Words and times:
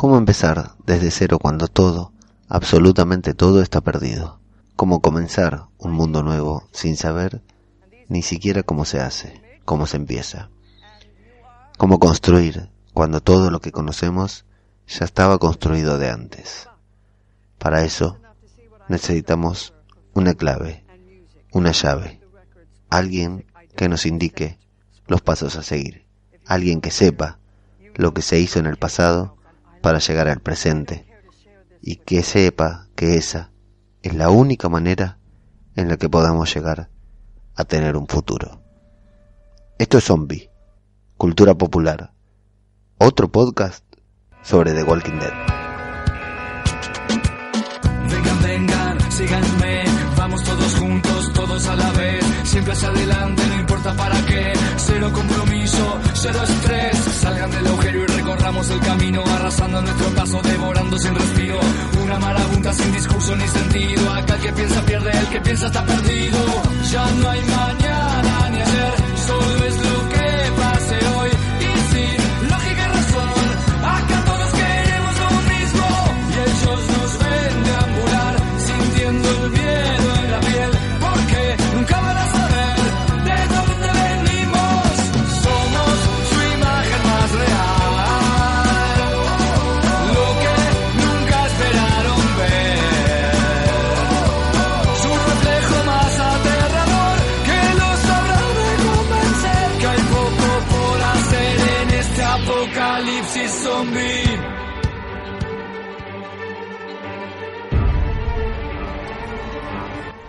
¿Cómo 0.00 0.16
empezar 0.16 0.76
desde 0.86 1.10
cero 1.10 1.38
cuando 1.38 1.68
todo, 1.68 2.14
absolutamente 2.48 3.34
todo 3.34 3.60
está 3.60 3.82
perdido? 3.82 4.40
¿Cómo 4.74 5.02
comenzar 5.02 5.66
un 5.76 5.92
mundo 5.92 6.22
nuevo 6.22 6.66
sin 6.72 6.96
saber 6.96 7.42
ni 8.08 8.22
siquiera 8.22 8.62
cómo 8.62 8.86
se 8.86 8.98
hace, 8.98 9.42
cómo 9.66 9.86
se 9.86 9.98
empieza? 9.98 10.48
¿Cómo 11.76 11.98
construir 11.98 12.70
cuando 12.94 13.20
todo 13.20 13.50
lo 13.50 13.60
que 13.60 13.72
conocemos 13.72 14.46
ya 14.88 15.04
estaba 15.04 15.36
construido 15.36 15.98
de 15.98 16.08
antes? 16.08 16.66
Para 17.58 17.84
eso 17.84 18.16
necesitamos 18.88 19.74
una 20.14 20.32
clave, 20.32 20.82
una 21.52 21.72
llave, 21.72 22.22
alguien 22.88 23.44
que 23.76 23.90
nos 23.90 24.06
indique 24.06 24.58
los 25.08 25.20
pasos 25.20 25.56
a 25.56 25.62
seguir, 25.62 26.06
alguien 26.46 26.80
que 26.80 26.90
sepa 26.90 27.38
lo 27.96 28.14
que 28.14 28.22
se 28.22 28.40
hizo 28.40 28.58
en 28.58 28.64
el 28.64 28.78
pasado 28.78 29.36
para 29.80 29.98
llegar 29.98 30.28
al 30.28 30.40
presente 30.40 31.06
y 31.82 31.96
que 31.96 32.22
sepa 32.22 32.88
que 32.94 33.16
esa 33.16 33.50
es 34.02 34.14
la 34.14 34.30
única 34.30 34.68
manera 34.68 35.18
en 35.76 35.88
la 35.88 35.96
que 35.96 36.08
podamos 36.08 36.54
llegar 36.54 36.90
a 37.56 37.64
tener 37.64 37.96
un 37.96 38.06
futuro. 38.06 38.62
Esto 39.78 39.98
es 39.98 40.04
Zombie, 40.04 40.50
Cultura 41.16 41.54
Popular, 41.54 42.12
otro 42.98 43.30
podcast 43.30 43.84
sobre 44.42 44.72
The 44.72 44.82
Walking 44.82 45.18
Dead. 45.18 45.32
Vengan, 48.10 48.42
vengan, 48.42 49.12
síganme, 49.12 49.84
vamos 50.16 50.42
todos 50.44 50.74
juntos, 50.76 51.32
todos 51.32 51.66
a 51.66 51.76
la 51.76 51.90
vez, 51.92 52.24
siempre 52.44 52.72
hacia 52.72 52.88
adelante, 52.88 53.42
no 53.46 53.60
importa 53.60 53.96
para 53.96 54.26
qué, 54.26 54.52
cero 54.76 55.10
compromiso, 55.14 56.00
cero 56.14 56.40
estrés, 56.42 56.96
salgan 56.96 57.50
del 57.50 57.66
agujero 57.66 58.09
y 58.50 58.52
recorramos 58.52 58.70
el 58.70 58.80
camino, 58.80 59.22
arrasando 59.26 59.82
nuestro 59.82 60.08
paso, 60.10 60.42
devorando 60.42 60.98
sin 60.98 61.14
respiro, 61.14 61.60
una 62.02 62.18
marabunta 62.18 62.72
sin 62.72 62.92
discurso 62.92 63.36
ni 63.36 63.46
sentido, 63.46 64.12
acá 64.12 64.34
el 64.34 64.40
que 64.40 64.52
piensa 64.52 64.82
pierde, 64.82 65.10
el 65.10 65.26
que 65.28 65.40
piensa 65.40 65.66
está 65.66 65.84
perdido, 65.84 66.38
ya 66.90 67.10
no 67.10 67.30
hay 67.30 67.40
mañana 67.42 68.50
ni 68.50 68.60
ayer, 68.60 68.94
solo 69.26 69.64
es 69.66 69.76
lo 69.84 69.89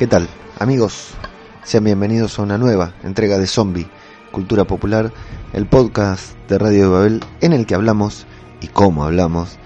¿Qué 0.01 0.07
tal, 0.07 0.27
amigos? 0.57 1.09
Sean 1.63 1.83
bienvenidos 1.83 2.39
a 2.39 2.41
una 2.41 2.57
nueva 2.57 2.95
entrega 3.03 3.37
de 3.37 3.45
Zombie, 3.45 3.87
Cultura 4.31 4.65
Popular, 4.65 5.13
el 5.53 5.67
podcast 5.67 6.35
de 6.49 6.57
Radio 6.57 6.85
de 6.85 6.87
Babel 6.87 7.23
en 7.39 7.53
el 7.53 7.67
que 7.67 7.75
hablamos 7.75 8.25
y 8.61 8.67
cómo 8.69 9.03
hablamos 9.03 9.59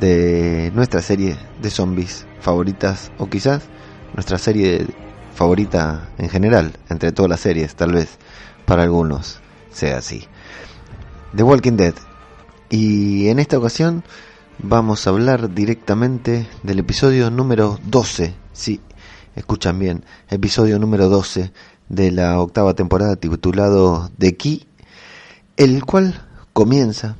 de 0.00 0.72
nuestra 0.74 1.02
serie 1.02 1.36
de 1.62 1.70
zombies 1.70 2.26
favoritas 2.40 3.12
o 3.18 3.30
quizás 3.30 3.62
nuestra 4.12 4.38
serie 4.38 4.88
favorita 5.36 6.08
en 6.18 6.30
general, 6.30 6.72
entre 6.88 7.12
todas 7.12 7.30
las 7.30 7.38
series, 7.38 7.76
tal 7.76 7.92
vez 7.92 8.18
para 8.64 8.82
algunos 8.82 9.38
sea 9.70 9.98
así. 9.98 10.26
The 11.36 11.44
Walking 11.44 11.76
Dead. 11.76 11.94
Y 12.70 13.28
en 13.28 13.38
esta 13.38 13.56
ocasión 13.56 14.02
vamos 14.58 15.06
a 15.06 15.10
hablar 15.10 15.54
directamente 15.54 16.48
del 16.64 16.80
episodio 16.80 17.30
número 17.30 17.78
12. 17.84 18.34
Sí, 18.52 18.80
escuchan 19.36 19.78
bien, 19.78 20.04
episodio 20.30 20.78
número 20.78 21.08
12 21.08 21.52
de 21.88 22.10
la 22.10 22.40
octava 22.40 22.74
temporada 22.74 23.16
titulado 23.16 24.10
The 24.18 24.36
Key, 24.36 24.66
el 25.58 25.84
cual 25.84 26.24
comienza 26.54 27.16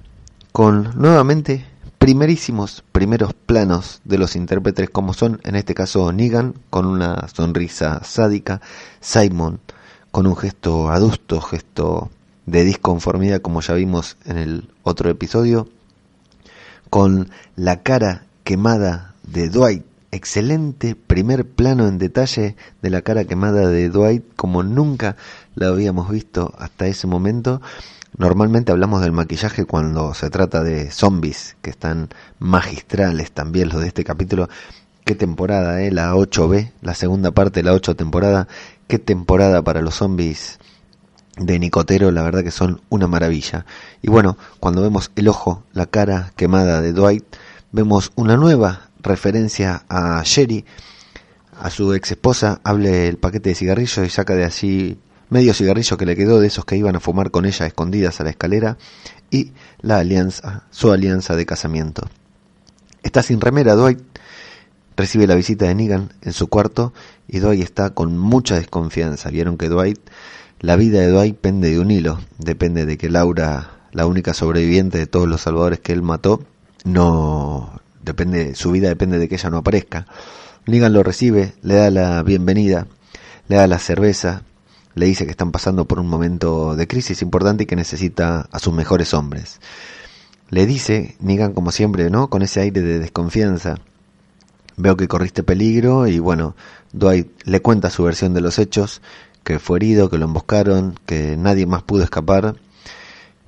con 0.51 0.99
nuevamente 0.99 1.67
primerísimos 1.99 2.83
primeros 2.91 3.35
planos 3.35 4.01
de 4.05 4.17
los 4.17 4.35
intérpretes 4.35 4.89
como 4.89 5.13
son 5.13 5.41
en 5.45 5.57
este 5.57 5.75
caso 5.75 6.11
Negan 6.11 6.55
con 6.71 6.87
una 6.87 7.29
sonrisa 7.29 8.03
sádica, 8.03 8.63
Simon 9.01 9.61
con 10.11 10.27
un 10.27 10.37
gesto 10.37 10.89
adusto, 10.89 11.41
gesto 11.43 12.11
de 12.47 12.65
disconformidad 12.65 13.43
como 13.43 13.61
ya 13.61 13.75
vimos 13.75 14.17
en 14.25 14.39
el 14.39 14.71
otro 14.83 15.11
episodio, 15.11 15.69
con 16.89 17.31
la 17.57 17.83
cara 17.83 18.25
quemada 18.43 19.15
de 19.25 19.51
Dwight 19.51 19.85
excelente 20.11 20.95
primer 20.95 21.47
plano 21.47 21.89
en 21.89 21.99
detalle 21.99 22.57
de 22.83 22.91
la 22.91 23.03
cara 23.03 23.25
quemada 23.25 23.69
de 23.69 23.89
Dwight 23.89 24.25
como 24.37 24.63
nunca 24.63 25.17
la 25.55 25.69
habíamos 25.69 26.11
visto 26.11 26.55
hasta 26.59 26.87
ese 26.87 27.07
momento. 27.07 27.61
Normalmente 28.17 28.73
hablamos 28.73 29.03
del 29.03 29.13
maquillaje 29.13 29.65
cuando 29.65 30.15
se 30.15 30.31
trata 30.31 30.63
de 30.63 30.91
zombies, 30.91 31.57
que 31.61 31.71
están 31.71 32.09
magistrales 32.39 33.31
también 33.33 33.69
los 33.69 33.83
de 33.83 33.89
este 33.89 34.05
capítulo. 34.05 34.49
Qué 35.05 35.15
temporada, 35.15 35.83
eh? 35.83 35.91
la 35.91 36.15
8B, 36.15 36.73
la 36.81 36.95
segunda 36.95 37.31
parte 37.31 37.61
de 37.61 37.65
la 37.65 37.75
8 37.75 37.95
temporada. 37.95 38.49
Qué 38.89 38.99
temporada 38.99 39.63
para 39.63 39.83
los 39.83 39.97
zombies 39.97 40.59
de 41.37 41.59
Nicotero, 41.59 42.11
la 42.11 42.23
verdad 42.23 42.43
que 42.43 42.51
son 42.51 42.81
una 42.89 43.07
maravilla. 43.07 43.67
Y 44.03 44.09
bueno, 44.09 44.39
cuando 44.61 44.83
vemos 44.83 45.11
el 45.17 45.29
ojo, 45.29 45.63
la 45.73 45.87
cara 45.87 46.33
quemada 46.37 46.81
de 46.81 46.93
Dwight, 46.93 47.25
vemos 47.73 48.13
una 48.17 48.37
nueva 48.37 48.89
referencia 49.07 49.85
a 49.89 50.23
Sherry, 50.25 50.65
a 51.61 51.71
su 51.71 51.95
ex 51.95 52.11
esposa, 52.11 52.61
hable 52.65 53.09
el 53.09 53.17
paquete 53.17 53.51
de 53.51 53.55
cigarrillos 53.55 54.07
y 54.07 54.11
saca 54.11 54.35
de 54.35 54.45
allí 54.45 54.99
medio 55.31 55.55
cigarrillo 55.55 55.97
que 55.97 56.07
le 56.07 56.17
quedó 56.17 56.41
de 56.41 56.47
esos 56.47 56.65
que 56.65 56.77
iban 56.77 56.97
a 56.97 57.01
fumar 57.01 57.31
con 57.31 57.47
ella 57.47 57.67
escondidas 57.67 58.21
a 58.21 58.25
la 58.25 58.31
escalera 58.31 58.77
y 59.31 59.53
la 59.81 59.99
alianza, 59.99 60.65
su 60.71 60.93
alianza 60.93 61.37
de 61.37 61.47
casamiento. 61.47 62.09
Está 63.03 63.23
sin 63.23 63.41
remera 63.41 63.75
Dwight, 63.75 64.01
recibe 64.97 65.27
la 65.27 65.35
visita 65.35 65.67
de 65.67 65.75
Negan 65.75 66.13
en 66.23 66.33
su 66.33 66.49
cuarto 66.49 66.93
y 67.29 67.39
Dwight 67.39 67.63
está 67.63 67.91
con 67.91 68.19
mucha 68.19 68.57
desconfianza. 68.57 69.31
Vieron 69.31 69.57
que 69.57 69.69
Dwight, 69.69 69.99
la 70.61 70.77
vida 70.77 71.01
de 71.01 71.09
Dwight 71.09 71.37
pende 71.37 71.71
de 71.71 71.81
un 71.81 71.91
hilo, 71.91 72.21
depende 72.39 72.87
de 72.87 72.99
que 72.99 73.11
Laura, 73.11 73.71
la 73.93 74.07
única 74.07 74.35
sobreviviente 74.35 74.99
de 74.99 75.07
todos 75.07 75.29
los 75.29 75.43
salvadores 75.43 75.81
que 75.81 75.93
él 75.93 76.03
mató, 76.03 76.43
no 76.85 77.81
depende, 78.07 78.55
su 78.55 78.71
vida 78.71 78.89
depende 78.89 79.19
de 79.19 79.29
que 79.29 79.35
ella 79.35 79.51
no 79.51 79.59
aparezca. 79.59 80.07
Negan 80.65 80.95
lo 80.95 81.03
recibe, 81.03 81.53
le 81.63 81.75
da 81.75 81.91
la 81.91 82.23
bienvenida, 82.23 82.87
le 83.49 83.57
da 83.57 83.67
la 83.67 83.79
cerveza, 83.79 84.43
le 84.95 85.07
dice 85.07 85.27
que 85.27 85.33
están 85.33 85.53
pasando 85.53 85.87
por 85.87 85.99
un 85.99 86.09
momento 86.09 86.77
de 86.77 86.87
crisis 86.87 87.21
importante 87.21 87.65
y 87.65 87.67
que 87.67 87.77
necesita 87.77 88.49
a 88.51 88.59
sus 88.59 88.73
mejores 88.73 89.13
hombres. 89.13 89.61
Le 90.49 90.65
dice, 90.65 91.17
Negan 91.21 91.53
como 91.53 91.73
siempre, 91.73 92.09
¿no? 92.09 92.31
Con 92.31 92.43
ese 92.43 92.61
aire 92.61 92.81
de 92.81 93.01
desconfianza. 93.01 93.77
Veo 94.77 94.97
que 94.97 95.09
corriste 95.09 95.43
peligro 95.43 96.07
y 96.07 96.19
bueno, 96.19 96.55
Dwight 96.93 97.29
le 97.45 97.61
cuenta 97.61 97.91
su 97.91 98.05
versión 98.05 98.33
de 98.35 98.41
los 98.41 98.59
hechos, 98.59 99.03
que 99.43 99.59
fue 99.59 99.79
herido, 99.79 100.11
que 100.11 100.19
lo 100.19 100.27
emboscaron, 100.27 100.95
que 101.07 101.37
nadie 101.37 101.67
más 101.67 101.83
pudo 101.83 102.05
escapar, 102.05 102.55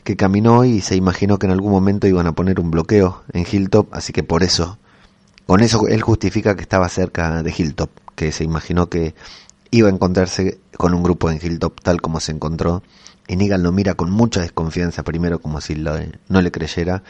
que 0.08 0.16
caminó 0.16 0.64
y 0.64 0.80
se 0.80 0.96
imaginó 0.96 1.38
que 1.38 1.44
en 1.44 1.52
algún 1.52 1.70
momento 1.70 2.06
iban 2.06 2.26
a 2.26 2.32
poner 2.32 2.60
un 2.60 2.70
bloqueo 2.70 3.24
en 3.34 3.44
Hilltop, 3.44 3.92
así 3.92 4.14
que 4.14 4.22
por 4.22 4.42
eso, 4.42 4.78
con 5.44 5.60
eso 5.60 5.86
él 5.86 6.00
justifica 6.00 6.56
que 6.56 6.62
estaba 6.62 6.88
cerca 6.88 7.42
de 7.42 7.54
Hilltop, 7.54 7.90
que 8.14 8.32
se 8.32 8.42
imaginó 8.42 8.88
que 8.88 9.14
iba 9.70 9.90
a 9.90 9.92
encontrarse 9.92 10.60
con 10.78 10.94
un 10.94 11.02
grupo 11.02 11.30
en 11.30 11.38
Hilltop 11.42 11.82
tal 11.82 12.00
como 12.00 12.20
se 12.20 12.32
encontró. 12.32 12.82
Y 13.26 13.36
Negan 13.36 13.62
lo 13.62 13.70
mira 13.70 13.96
con 13.96 14.10
mucha 14.10 14.40
desconfianza, 14.40 15.02
primero 15.02 15.40
como 15.40 15.60
si 15.60 15.74
lo, 15.74 15.94
no 16.30 16.40
le 16.40 16.50
creyera, 16.50 17.02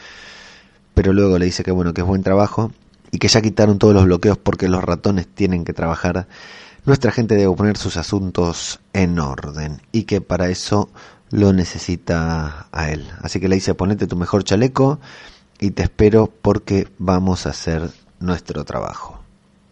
pero 0.93 1.13
luego 1.13 1.39
le 1.39 1.45
dice 1.45 1.63
que 1.63 1.71
bueno, 1.71 1.93
que 1.93 2.01
es 2.01 2.07
buen 2.07 2.21
trabajo 2.21 2.73
y 3.11 3.19
que 3.19 3.29
ya 3.29 3.41
quitaron 3.41 3.79
todos 3.79 3.93
los 3.93 4.03
bloqueos 4.03 4.37
porque 4.37 4.67
los 4.67 4.83
ratones 4.83 5.25
tienen 5.25 5.63
que 5.63 5.71
trabajar. 5.71 6.27
Nuestra 6.83 7.13
gente 7.13 7.35
debe 7.35 7.55
poner 7.55 7.77
sus 7.77 7.95
asuntos 7.95 8.81
en 8.91 9.19
orden 9.19 9.81
y 9.93 10.03
que 10.03 10.19
para 10.19 10.49
eso 10.49 10.89
lo 11.31 11.53
necesita 11.53 12.67
a 12.71 12.89
él. 12.89 13.07
Así 13.21 13.39
que 13.39 13.47
le 13.47 13.55
dice, 13.55 13.73
ponete 13.73 14.07
tu 14.07 14.15
mejor 14.15 14.43
chaleco 14.43 14.99
y 15.59 15.71
te 15.71 15.83
espero 15.83 16.31
porque 16.41 16.87
vamos 16.97 17.45
a 17.45 17.49
hacer 17.49 17.89
nuestro 18.19 18.65
trabajo. 18.65 19.19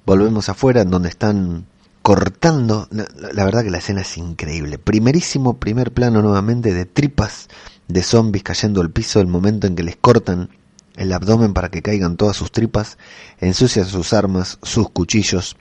Volvemos 0.05 0.49
afuera 0.49 0.81
en 0.81 0.89
donde 0.89 1.09
están 1.09 1.65
cortando, 2.01 2.87
la, 2.89 3.43
verdad 3.43 3.63
que 3.63 3.69
la 3.69 3.79
escena 3.79 4.01
es 4.01 4.17
increíble. 4.17 4.77
Primerísimo 4.77 5.57
primer 5.57 5.91
plano 5.91 6.21
nuevamente 6.21 6.73
de 6.73 6.85
tripas 6.85 7.49
de 7.87 8.03
zombies 8.03 8.43
cayendo 8.43 8.81
al 8.81 8.91
piso, 8.91 9.19
el 9.19 9.27
momento 9.27 9.67
en 9.67 9.75
que 9.75 9.83
les 9.83 9.97
cortan 9.97 10.49
el 10.95 11.11
abdomen 11.11 11.53
para 11.53 11.69
que 11.69 11.81
caigan 11.81 12.17
todas 12.17 12.37
sus 12.37 12.51
tripas, 12.51 12.97
ensucian 13.39 13.85
sus 13.85 14.13
armas, 14.13 14.57
sus 14.63 14.89
cuchillos, 14.89 15.57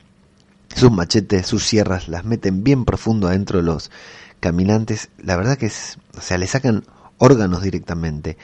sus 0.74 0.90
machetes, 0.90 1.46
sus 1.46 1.64
sierras, 1.64 2.08
las 2.08 2.24
meten 2.24 2.62
bien 2.62 2.84
profundo 2.84 3.28
adentro 3.28 3.58
de 3.58 3.64
los 3.64 3.90
caminantes. 4.46 5.08
La 5.18 5.34
verdad 5.34 5.58
que 5.58 5.66
es, 5.66 5.98
o 6.16 6.20
sea, 6.20 6.38
le 6.38 6.46
sacan 6.46 6.84
órganos 7.18 7.62
directamente, 7.62 8.38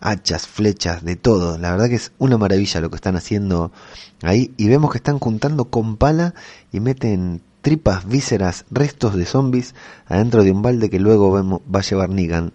hachas, 0.00 0.46
flechas, 0.46 1.02
de 1.02 1.16
todo. 1.16 1.56
La 1.56 1.70
verdad 1.70 1.88
que 1.88 1.94
es 1.94 2.12
una 2.18 2.36
maravilla 2.36 2.82
lo 2.82 2.90
que 2.90 2.96
están 2.96 3.16
haciendo 3.16 3.72
ahí 4.20 4.52
y 4.58 4.68
vemos 4.68 4.90
que 4.90 4.98
están 4.98 5.18
juntando 5.18 5.64
con 5.64 5.96
pala 5.96 6.34
y 6.72 6.80
meten 6.80 7.40
tripas, 7.62 8.06
vísceras, 8.06 8.66
restos 8.70 9.14
de 9.14 9.24
zombies 9.24 9.74
adentro 10.06 10.44
de 10.44 10.50
un 10.50 10.60
balde 10.60 10.90
que 10.90 11.00
luego 11.00 11.32
va 11.32 11.78
a 11.78 11.82
llevar 11.82 12.10
Negan. 12.10 12.52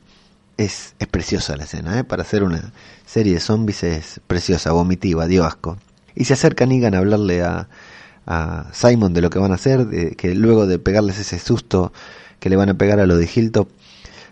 Es, 0.58 0.94
es 1.00 1.08
preciosa 1.08 1.58
la 1.58 1.64
escena, 1.64 1.98
¿eh? 1.98 2.04
para 2.04 2.22
hacer 2.22 2.44
una 2.44 2.72
serie 3.08 3.34
de 3.34 3.40
zombies 3.40 3.82
es 3.82 4.22
preciosa, 4.28 4.74
vomitiva, 4.74 5.26
dio 5.26 5.44
asco. 5.44 5.80
Y 6.14 6.26
se 6.26 6.34
acerca 6.34 6.68
Negan 6.68 6.94
a 6.94 7.00
hablarle 7.00 7.42
a, 7.42 7.68
a 8.28 8.68
Simon 8.74 9.16
de 9.16 9.22
lo 9.22 9.32
que 9.32 9.40
van 9.40 9.54
a 9.54 9.56
hacer, 9.56 9.88
de, 9.88 10.16
que 10.16 10.36
luego 10.36 10.68
de 10.68 10.78
pegarles 10.78 11.18
ese 11.18 11.40
susto 11.40 11.92
que 12.42 12.50
le 12.50 12.56
van 12.58 12.70
a 12.70 12.74
pegar 12.74 13.00
a 13.00 13.06
lo 13.06 13.18
de 13.18 13.30
Hilltop, 13.34 13.70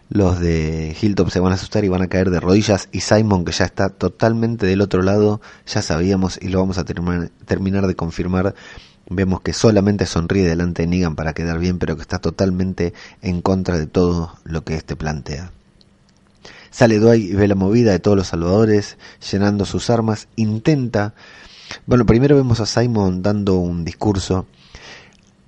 los 0.10 0.40
de 0.40 0.98
Hilltop 1.00 1.30
se 1.30 1.40
van 1.40 1.52
a 1.52 1.56
asustar 1.56 1.86
y 1.86 1.90
van 1.90 2.02
a 2.02 2.08
caer 2.08 2.32
de 2.32 2.40
rodillas. 2.40 2.90
Y 2.92 3.02
Simon 3.02 3.46
que 3.46 3.52
ya 3.52 3.66
está 3.66 3.90
totalmente 3.90 4.66
del 4.66 4.82
otro 4.82 5.04
lado, 5.04 5.40
ya 5.68 5.84
sabíamos 5.84 6.40
y 6.42 6.48
lo 6.48 6.58
vamos 6.60 6.80
a 6.80 6.86
terminar, 6.86 7.88
de 7.88 7.96
confirmar, 7.96 8.56
vemos 9.08 9.42
que 9.42 9.54
solamente 9.54 10.08
sonríe 10.08 10.48
delante 10.48 10.82
de 10.82 10.88
Negan 10.88 11.16
para 11.16 11.34
quedar 11.34 11.60
bien, 11.60 11.78
pero 11.78 11.96
que 11.96 12.02
está 12.02 12.18
totalmente 12.18 12.94
en 13.22 13.42
contra 13.44 13.78
de 13.78 13.86
todo 13.86 14.34
lo 14.44 14.64
que 14.64 14.74
este 14.74 14.96
plantea. 14.96 15.52
Sale 16.72 16.98
Dwight 16.98 17.30
y 17.30 17.36
ve 17.36 17.48
la 17.48 17.56
movida 17.56 17.92
de 17.92 18.00
todos 18.00 18.18
los 18.18 18.28
salvadores, 18.28 18.98
llenando 19.32 19.66
sus 19.66 19.92
armas, 19.92 20.28
intenta... 20.36 21.14
Bueno, 21.86 22.08
primero 22.08 22.36
vemos 22.36 22.60
a 22.60 22.66
Simon 22.66 23.22
dando 23.22 23.58
un 23.58 23.86
discurso 23.86 24.48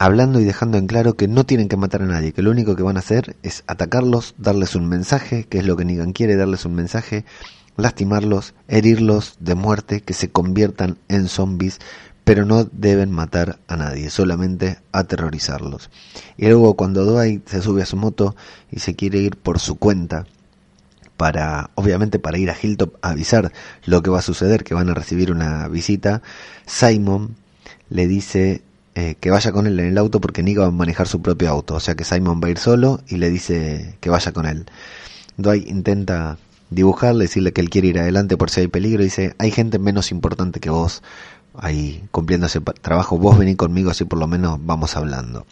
hablando 0.01 0.39
y 0.39 0.45
dejando 0.45 0.79
en 0.79 0.87
claro 0.87 1.13
que 1.13 1.27
no 1.27 1.45
tienen 1.45 1.69
que 1.69 1.77
matar 1.77 2.01
a 2.01 2.07
nadie, 2.07 2.33
que 2.33 2.41
lo 2.41 2.49
único 2.49 2.75
que 2.75 2.81
van 2.81 2.97
a 2.97 3.01
hacer 3.01 3.35
es 3.43 3.63
atacarlos, 3.67 4.33
darles 4.39 4.73
un 4.73 4.89
mensaje, 4.89 5.43
que 5.43 5.59
es 5.59 5.65
lo 5.67 5.77
que 5.77 5.85
Negan 5.85 6.11
quiere, 6.11 6.35
darles 6.35 6.65
un 6.65 6.73
mensaje, 6.73 7.23
lastimarlos, 7.77 8.55
herirlos 8.67 9.35
de 9.39 9.53
muerte, 9.53 10.01
que 10.01 10.15
se 10.15 10.31
conviertan 10.31 10.97
en 11.07 11.27
zombies, 11.27 11.77
pero 12.23 12.45
no 12.45 12.63
deben 12.63 13.11
matar 13.11 13.59
a 13.67 13.77
nadie, 13.77 14.09
solamente 14.09 14.79
aterrorizarlos. 14.91 15.91
Y 16.35 16.47
luego 16.47 16.73
cuando 16.73 17.05
Dwight 17.05 17.47
se 17.47 17.61
sube 17.61 17.83
a 17.83 17.85
su 17.85 17.95
moto 17.95 18.35
y 18.71 18.79
se 18.79 18.95
quiere 18.95 19.19
ir 19.19 19.37
por 19.37 19.59
su 19.59 19.75
cuenta, 19.75 20.25
para, 21.15 21.69
obviamente 21.75 22.17
para 22.17 22.39
ir 22.39 22.49
a 22.49 22.57
Hilltop 22.59 22.95
a 23.03 23.11
avisar 23.11 23.51
lo 23.85 24.01
que 24.01 24.09
va 24.09 24.17
a 24.17 24.23
suceder, 24.23 24.63
que 24.63 24.73
van 24.73 24.89
a 24.89 24.95
recibir 24.95 25.31
una 25.31 25.67
visita, 25.67 26.23
Simon 26.65 27.35
le 27.89 28.07
dice 28.07 28.63
eh, 28.93 29.15
que 29.19 29.31
vaya 29.31 29.51
con 29.51 29.67
él 29.67 29.79
en 29.79 29.87
el 29.87 29.97
auto 29.97 30.19
porque 30.19 30.43
Nick 30.43 30.59
va 30.59 30.65
a 30.65 30.71
manejar 30.71 31.07
su 31.07 31.21
propio 31.21 31.49
auto. 31.49 31.75
O 31.75 31.79
sea 31.79 31.95
que 31.95 32.03
Simon 32.03 32.41
va 32.43 32.47
a 32.47 32.51
ir 32.51 32.57
solo 32.57 32.99
y 33.07 33.17
le 33.17 33.29
dice 33.29 33.95
que 33.99 34.09
vaya 34.09 34.31
con 34.31 34.45
él. 34.45 34.65
Dwight 35.37 35.67
intenta 35.67 36.37
dibujarle, 36.69 37.25
decirle 37.25 37.53
que 37.53 37.61
él 37.61 37.69
quiere 37.69 37.89
ir 37.89 37.99
adelante 37.99 38.37
por 38.37 38.49
si 38.49 38.61
hay 38.61 38.67
peligro. 38.67 39.01
Y 39.01 39.05
dice, 39.05 39.35
hay 39.37 39.51
gente 39.51 39.79
menos 39.79 40.11
importante 40.11 40.59
que 40.59 40.69
vos 40.69 41.03
ahí 41.53 42.03
cumpliendo 42.11 42.47
ese 42.47 42.59
trabajo. 42.59 43.17
Vos 43.17 43.37
vení 43.37 43.55
conmigo 43.55 43.91
así 43.91 44.03
por 44.03 44.19
lo 44.19 44.27
menos 44.27 44.59
vamos 44.61 44.97
hablando. 44.97 45.45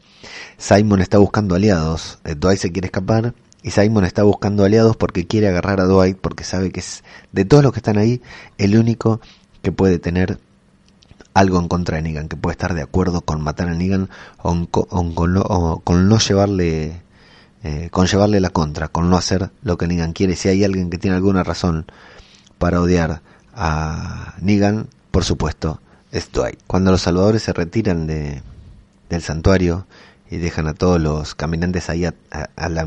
Simon 0.57 1.01
está 1.01 1.18
buscando 1.18 1.56
aliados. 1.56 2.19
Eh, 2.25 2.36
Dwight 2.36 2.59
se 2.59 2.71
quiere 2.71 2.88
escapar. 2.88 3.33
Y 3.62 3.71
Simon 3.71 4.06
está 4.06 4.24
buscando 4.24 4.63
aliados 4.63 4.95
porque 4.95 5.27
quiere 5.27 5.50
agarrar 5.50 5.81
a 5.81 5.86
Dwight 5.86 6.18
porque 6.18 6.44
sabe 6.44 6.71
que 6.71 6.80
es 6.80 7.03
de 7.33 7.44
todos 7.45 7.63
los 7.63 7.74
que 7.74 7.80
están 7.80 7.97
ahí 7.97 8.21
el 8.57 8.77
único 8.77 9.19
que 9.62 9.74
puede 9.74 10.00
tener 10.00 10.39
algo 11.39 11.57
en 11.57 11.69
contra 11.69 11.95
de 11.95 12.01
Negan, 12.03 12.27
que 12.27 12.36
puede 12.36 12.51
estar 12.51 12.74
de 12.74 12.81
acuerdo 12.81 13.21
con 13.21 13.41
matar 13.41 13.69
a 13.69 13.74
Negan 13.74 14.09
o, 14.39 14.68
con, 14.68 16.09
no 16.09 16.19
llevarle, 16.19 17.01
eh, 17.63 17.88
con 17.91 18.07
llevarle 18.07 18.41
la 18.41 18.50
contra, 18.50 18.89
con 18.89 19.09
no 19.09 19.15
hacer 19.15 19.50
lo 19.63 19.77
que 19.77 19.88
Negan 19.88 20.12
quiere. 20.12 20.36
Si 20.36 20.50
hay 20.50 20.65
alguien 20.65 20.89
que 20.89 20.97
tiene 20.97 21.15
alguna 21.15 21.45
razón 21.45 21.86
para 22.57 22.81
odiar 22.81 23.21
a 23.56 24.33
Negan, 24.41 24.89
por 25.12 25.24
supuesto, 25.24 25.80
es 26.12 26.30
Dwight. 26.30 26.59
Cuando 26.68 26.91
los 26.91 27.03
salvadores 27.03 27.44
se 27.44 27.53
retiran 27.53 28.06
de, 28.06 28.41
del 29.09 29.21
santuario 29.21 29.88
y 30.30 30.38
dejan 30.38 30.68
a 30.68 30.74
todos 30.74 31.00
los 31.00 31.36
caminantes 31.36 31.89
ahí 31.89 32.03
a, 32.03 32.15
a, 32.57 32.68
la, 32.68 32.86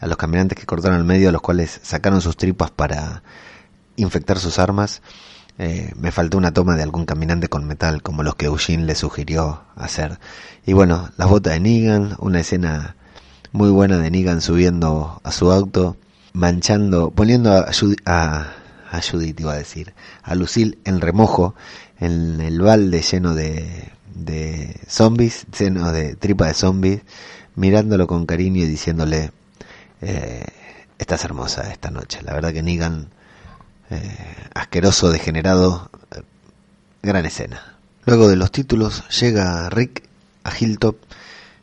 a 0.00 0.06
los 0.08 0.16
caminantes 0.16 0.58
que 0.58 0.66
cortaron 0.66 0.98
el 0.98 1.04
medio, 1.04 1.28
a 1.28 1.32
los 1.32 1.40
cuales 1.40 1.78
sacaron 1.84 2.20
sus 2.20 2.36
tripas 2.36 2.72
para 2.72 3.22
infectar 3.94 4.40
sus 4.40 4.58
armas, 4.58 5.02
eh, 5.58 5.92
me 5.96 6.10
faltó 6.10 6.36
una 6.36 6.52
toma 6.52 6.76
de 6.76 6.82
algún 6.82 7.06
caminante 7.06 7.48
con 7.48 7.66
metal, 7.66 8.02
como 8.02 8.22
los 8.22 8.34
que 8.34 8.46
Eugene 8.46 8.84
le 8.84 8.94
sugirió 8.94 9.62
hacer. 9.76 10.18
Y 10.66 10.72
bueno, 10.72 11.10
las 11.16 11.28
botas 11.28 11.54
de 11.54 11.60
Negan, 11.60 12.16
una 12.18 12.40
escena 12.40 12.96
muy 13.52 13.70
buena 13.70 13.98
de 13.98 14.10
Negan 14.10 14.40
subiendo 14.40 15.20
a 15.22 15.32
su 15.32 15.52
auto, 15.52 15.96
manchando, 16.32 17.10
poniendo 17.10 17.52
a, 17.52 17.70
a, 18.06 18.52
a 18.90 19.00
Judith, 19.00 19.38
iba 19.40 19.52
a 19.52 19.58
decir, 19.58 19.94
a 20.22 20.34
Lucille 20.34 20.78
en 20.84 21.00
remojo, 21.00 21.54
en 22.00 22.40
el 22.40 22.60
balde 22.60 23.02
lleno 23.02 23.34
de, 23.34 23.92
de 24.14 24.80
zombies, 24.88 25.46
lleno 25.56 25.92
de 25.92 26.16
tripa 26.16 26.48
de 26.48 26.54
zombies, 26.54 27.02
mirándolo 27.54 28.08
con 28.08 28.26
cariño 28.26 28.62
y 28.64 28.66
diciéndole, 28.66 29.30
eh, 30.00 30.44
estás 30.98 31.24
hermosa 31.24 31.70
esta 31.70 31.90
noche. 31.90 32.20
La 32.22 32.34
verdad 32.34 32.52
que 32.52 32.62
Negan 32.62 33.10
eh, 33.90 34.16
asqueroso, 34.54 35.10
degenerado, 35.10 35.90
eh, 36.14 36.22
gran 37.02 37.26
escena. 37.26 37.76
Luego 38.06 38.28
de 38.28 38.36
los 38.36 38.50
títulos 38.50 39.04
llega 39.08 39.68
Rick 39.70 40.04
a 40.44 40.52
Hilltop. 40.58 40.96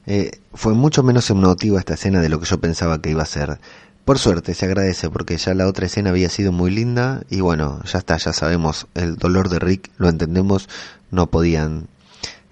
Eh, 0.07 0.39
fue 0.53 0.73
mucho 0.73 1.03
menos 1.03 1.29
emotiva 1.29 1.79
esta 1.79 1.93
escena 1.93 2.21
de 2.21 2.29
lo 2.29 2.39
que 2.39 2.47
yo 2.47 2.59
pensaba 2.59 3.01
que 3.01 3.11
iba 3.11 3.23
a 3.23 3.27
ser. 3.27 3.59
Por 4.05 4.17
suerte 4.17 4.55
se 4.55 4.65
agradece 4.65 5.09
porque 5.09 5.37
ya 5.37 5.53
la 5.53 5.67
otra 5.67 5.85
escena 5.85 6.09
había 6.09 6.29
sido 6.29 6.51
muy 6.51 6.71
linda 6.71 7.21
y 7.29 7.41
bueno, 7.41 7.81
ya 7.85 7.99
está, 7.99 8.17
ya 8.17 8.33
sabemos 8.33 8.87
el 8.95 9.17
dolor 9.17 9.49
de 9.49 9.59
Rick, 9.59 9.91
lo 9.97 10.09
entendemos, 10.09 10.67
no 11.11 11.27
podían, 11.27 11.87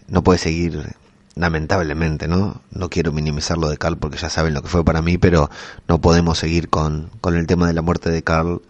no 0.07 0.23
puede 0.23 0.37
seguir 0.37 0.95
lamentablemente, 1.35 2.27
¿no? 2.27 2.61
No 2.71 2.89
quiero 2.89 3.11
minimizar 3.11 3.57
lo 3.57 3.69
de 3.69 3.77
Carl 3.77 3.97
porque 3.97 4.17
ya 4.17 4.29
saben 4.29 4.53
lo 4.53 4.61
que 4.61 4.67
fue 4.67 4.85
para 4.85 5.01
mí, 5.01 5.17
pero 5.17 5.49
no 5.87 5.99
podemos 5.99 6.37
seguir 6.37 6.69
con, 6.69 7.09
con 7.21 7.35
el 7.35 7.47
tema 7.47 7.67
de 7.67 7.73
la 7.73 7.81
muerte 7.81 8.11
de 8.11 8.21
Carl 8.23 8.61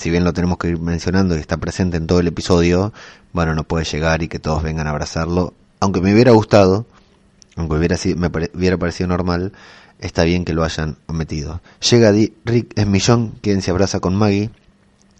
si 0.00 0.08
bien 0.08 0.24
lo 0.24 0.32
tenemos 0.32 0.56
que 0.56 0.68
ir 0.68 0.80
mencionando 0.80 1.36
y 1.36 1.40
está 1.40 1.58
presente 1.58 1.98
en 1.98 2.06
todo 2.06 2.20
el 2.20 2.26
episodio, 2.26 2.94
bueno, 3.34 3.54
no 3.54 3.64
puede 3.64 3.84
llegar 3.84 4.22
y 4.22 4.28
que 4.28 4.38
todos 4.38 4.62
vengan 4.62 4.86
a 4.86 4.90
abrazarlo. 4.90 5.52
Aunque 5.78 6.00
me 6.00 6.14
hubiera 6.14 6.32
gustado, 6.32 6.86
aunque 7.54 7.76
hubiera 7.76 7.98
sido, 7.98 8.16
me 8.16 8.28
hubiera 8.54 8.78
parecido 8.78 9.08
normal, 9.08 9.52
está 9.98 10.24
bien 10.24 10.46
que 10.46 10.54
lo 10.54 10.64
hayan 10.64 10.96
omitido. 11.06 11.60
Llega 11.90 12.12
Rick 12.12 12.78
Esmillón, 12.78 13.34
quien 13.42 13.60
se 13.60 13.72
abraza 13.72 14.00
con 14.00 14.16
Maggie. 14.16 14.48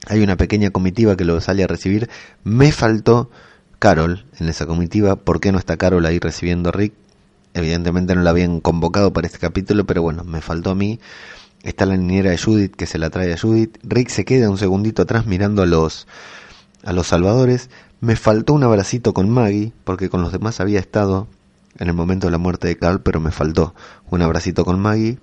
Hay 0.07 0.23
una 0.23 0.39
pequeña 0.39 0.71
comitiva 0.71 1.15
que 1.15 1.27
lo 1.27 1.39
sale 1.43 1.63
a 1.63 1.67
recibir. 1.67 2.09
Me 2.43 2.73
faltó 2.73 3.31
Carol 3.79 4.25
en 4.39 4.49
esa 4.49 4.65
comitiva. 4.65 5.17
¿Por 5.17 5.41
qué 5.41 5.53
no 5.53 5.59
está 5.59 5.77
Carol 5.77 6.07
ahí 6.07 6.19
recibiendo 6.19 6.71
a 6.71 6.73
Rick? 6.73 6.95
Evidentemente 7.53 8.15
no 8.15 8.23
la 8.23 8.31
habían 8.31 8.61
convocado 8.61 9.13
para 9.13 9.27
este 9.27 9.39
capítulo, 9.39 9.85
pero 9.85 10.01
bueno, 10.01 10.25
me 10.25 10.41
faltó 10.41 10.71
a 10.71 10.75
mí. 10.75 11.01
Está 11.63 11.87
la 11.87 11.97
niñera 11.97 12.31
de 12.31 12.39
Judith 12.39 12.75
que 12.75 12.87
se 12.87 12.99
la 12.99 13.11
trae 13.11 13.33
a 13.33 13.39
Judith. 13.39 13.79
Rick 13.83 14.09
se 14.09 14.25
queda 14.25 14.51
un 14.51 14.59
segundito 14.59 15.03
atrás 15.03 15.27
mirando 15.27 15.63
a 15.63 15.67
los 15.67 16.07
a 16.85 16.93
los 16.93 17.09
salvadores. 17.09 17.69
Me 18.01 18.17
faltó 18.17 18.55
un 18.55 18.65
abracito 18.65 19.13
con 19.13 19.29
Maggie 19.29 19.73
porque 19.85 20.09
con 20.09 20.23
los 20.23 20.33
demás 20.33 20.61
había 20.61 20.79
estado 20.81 21.29
en 21.79 21.89
el 21.89 21.95
momento 21.95 22.27
de 22.27 22.33
la 22.33 22.39
muerte 22.39 22.69
de 22.69 22.77
Carl, 22.77 23.01
pero 23.03 23.21
me 23.21 23.31
faltó 23.31 23.75
un 24.11 24.23
abracito 24.23 24.65
con 24.65 24.81
Maggie. 24.81 25.19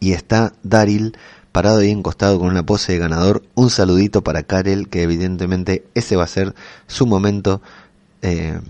Y 0.00 0.12
está 0.12 0.52
Daryl 0.62 1.16
parado 1.52 1.78
ahí 1.78 1.90
encostado 1.90 2.38
con 2.38 2.48
una 2.48 2.64
pose 2.64 2.92
de 2.92 2.98
ganador. 2.98 3.42
Un 3.54 3.70
saludito 3.70 4.22
para 4.22 4.42
Karel, 4.42 4.88
que 4.88 5.02
evidentemente 5.02 5.84
ese 5.94 6.16
va 6.16 6.24
a 6.24 6.28
ser 6.28 6.54
su 6.86 7.06
momento 7.06 7.62
eh, 8.22 8.60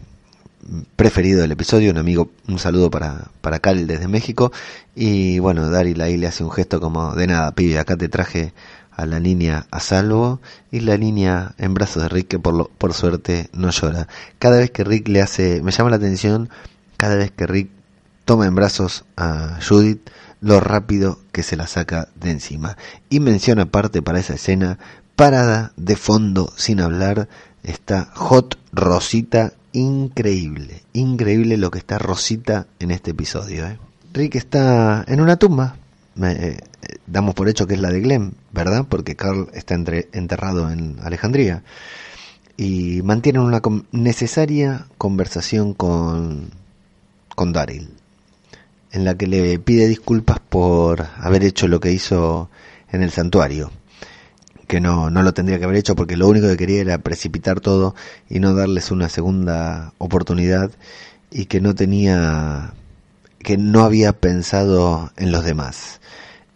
preferido 0.97 1.41
del 1.41 1.53
episodio, 1.53 1.91
un 1.91 1.99
amigo, 1.99 2.31
un 2.47 2.59
saludo 2.59 2.91
para, 2.91 3.29
para 3.41 3.59
Cal 3.59 3.87
desde 3.87 4.09
México. 4.09 4.53
Y 4.95 5.39
bueno, 5.39 5.71
Daryl 5.71 6.01
ahí 6.01 6.17
le 6.17 6.27
hace 6.27 6.45
un 6.45 6.51
gesto 6.51 6.81
como 6.81 7.15
de 7.15 7.27
nada, 7.27 7.53
pibe, 7.53 7.79
acá 7.79 7.97
te 7.97 8.09
traje 8.09 8.53
a 8.91 9.07
la 9.07 9.21
niña 9.21 9.67
a 9.71 9.79
salvo 9.79 10.41
y 10.73 10.81
la 10.81 10.99
niña 10.99 11.55
en 11.59 11.73
brazos 11.73 12.03
de 12.03 12.09
Rick 12.09 12.29
que 12.29 12.39
por, 12.41 12.55
lo, 12.55 12.69
por 12.69 12.95
suerte 12.95 13.49
no 13.53 13.71
llora. 13.71 14.09
Cada 14.39 14.59
vez 14.59 14.71
que 14.73 14.83
Rick 14.85 15.09
le 15.09 15.23
hace, 15.23 15.63
me 15.63 15.71
llama 15.71 15.91
la 15.91 15.97
atención, 15.97 16.51
cada 16.97 17.15
vez 17.15 17.31
que 17.31 17.47
Rick 17.47 17.71
toma 18.25 18.47
en 18.47 18.57
brazos 18.57 19.05
a 19.17 19.59
Judith, 19.67 20.11
lo 20.41 20.61
rápido 20.61 21.21
que 21.33 21.43
se 21.43 21.57
la 21.57 21.67
saca 21.67 22.09
de 22.17 22.33
encima. 22.33 22.77
Y 23.09 23.21
menciona 23.21 23.63
aparte 23.63 24.03
para 24.03 24.19
esa 24.19 24.35
escena, 24.35 24.79
parada 25.15 25.73
de 25.77 25.97
fondo 25.97 26.53
sin 26.57 26.81
hablar, 26.81 27.29
está 27.63 28.11
Hot 28.15 28.59
Rosita 28.73 29.53
increíble, 29.79 30.83
increíble 30.93 31.57
lo 31.57 31.71
que 31.71 31.79
está 31.79 31.99
Rosita 31.99 32.67
en 32.79 32.91
este 32.91 33.13
episodio. 33.13 33.67
¿eh? 33.67 33.79
Rick 34.13 34.35
está 34.35 35.05
en 35.09 35.21
una 35.21 35.37
tumba, 35.37 35.77
eh, 36.23 36.59
damos 37.07 37.35
por 37.35 37.49
hecho 37.49 37.67
que 37.67 37.75
es 37.75 37.81
la 37.81 37.91
de 37.91 38.01
Glenn, 38.01 38.35
¿verdad? 38.53 38.87
Porque 38.89 39.17
Carl 39.17 39.49
está 39.53 39.75
entre, 39.75 40.09
enterrado 40.13 40.71
en 40.71 40.97
Alejandría. 41.03 41.63
Y 42.57 43.03
mantienen 43.03 43.43
una 43.43 43.63
necesaria 43.93 44.87
conversación 44.99 45.75
con, 45.75 46.51
con 47.37 47.53
Daryl, 47.53 47.89
en 48.91 49.05
la 49.05 49.15
que 49.15 49.29
le 49.29 49.59
pide 49.61 49.87
disculpas 49.87 50.41
por 50.41 51.07
haber 51.19 51.45
hecho 51.45 51.69
lo 51.69 51.79
que 51.79 51.93
hizo 51.93 52.51
en 52.91 53.03
el 53.03 53.13
santuario 53.13 53.71
que 54.69 54.81
no, 54.81 55.11
no 55.11 55.23
lo 55.23 55.35
tendría 55.35 55.59
que 55.59 55.65
haber 55.65 55.79
hecho 55.79 55.97
porque 55.97 56.17
lo 56.17 56.29
único 56.29 56.47
que 56.47 56.57
quería 56.57 56.83
era 56.83 56.99
precipitar 56.99 57.59
todo 57.61 57.97
y 58.29 58.39
no 58.39 58.55
darles 58.55 58.93
una 58.93 59.09
segunda 59.09 59.95
oportunidad 59.99 60.71
y 61.31 61.47
que 61.47 61.61
no 61.61 61.75
tenía 61.75 62.75
que 63.41 63.57
no 63.57 63.83
había 63.83 64.13
pensado 64.13 65.11
en 65.17 65.33
los 65.33 65.45
demás. 65.45 66.01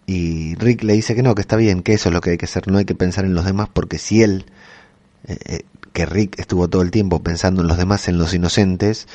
Y 0.07 0.57
Rick 0.57 0.83
le 0.83 0.93
dice 0.93 1.15
que 1.15 1.23
no, 1.23 1.35
que 1.35 1.41
está 1.41 1.57
bien, 1.57 1.83
que 1.83 1.95
eso 1.95 2.11
es 2.11 2.13
lo 2.13 2.21
que 2.21 2.31
hay 2.31 2.39
que 2.39 2.45
hacer, 2.45 2.69
no 2.69 2.79
hay 2.79 2.85
que 2.85 2.95
pensar 2.95 3.25
en 3.25 3.35
los 3.35 3.45
demás 3.45 3.69
porque 3.73 3.99
si 3.99 4.23
él, 4.23 4.47
eh, 5.27 5.39
eh, 5.47 5.61
que 5.93 6.07
Rick 6.07 6.39
estuvo 6.39 6.69
todo 6.69 6.83
el 6.83 6.91
tiempo 6.91 7.23
pensando 7.23 7.63
en 7.63 7.69
los 7.69 7.79
demás, 7.79 8.09
en 8.09 8.19
los 8.19 8.35
inocentes, 8.35 9.09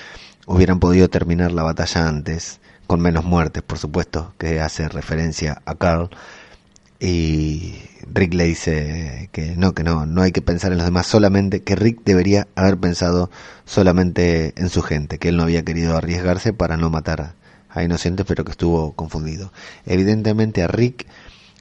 hubieran 0.48 0.80
podido 0.80 1.10
terminar 1.10 1.52
la 1.52 1.64
batalla 1.64 2.08
antes, 2.08 2.60
con 2.88 3.02
menos 3.02 3.26
muertes, 3.26 3.62
por 3.62 3.78
supuesto, 3.78 4.34
que 4.40 4.60
hace 4.62 4.88
referencia 4.88 5.62
a 5.66 5.76
Carl, 5.76 6.10
y 7.00 7.76
Rick 8.12 8.34
le 8.34 8.46
dice 8.46 9.30
que 9.32 9.56
no, 9.56 9.74
que 9.74 9.84
no, 9.84 10.06
no 10.06 10.22
hay 10.22 10.32
que 10.32 10.42
pensar 10.42 10.72
en 10.72 10.78
los 10.78 10.86
demás, 10.86 11.08
solamente 11.08 11.62
que 11.62 11.76
Rick 11.76 12.02
debería 12.04 12.48
haber 12.56 12.78
pensado 12.78 13.30
solamente 13.66 14.54
en 14.56 14.70
su 14.70 14.82
gente, 14.82 15.20
que 15.20 15.30
él 15.30 15.38
no 15.38 15.44
había 15.44 15.64
querido 15.64 15.96
arriesgarse 15.96 16.54
para 16.54 16.78
no 16.78 16.90
matar 16.90 17.36
a 17.70 17.84
inocentes, 17.84 18.26
pero 18.26 18.44
que 18.46 18.52
estuvo 18.52 18.94
confundido. 18.94 19.52
Evidentemente 19.86 20.64
a 20.64 20.68
Rick 20.68 21.06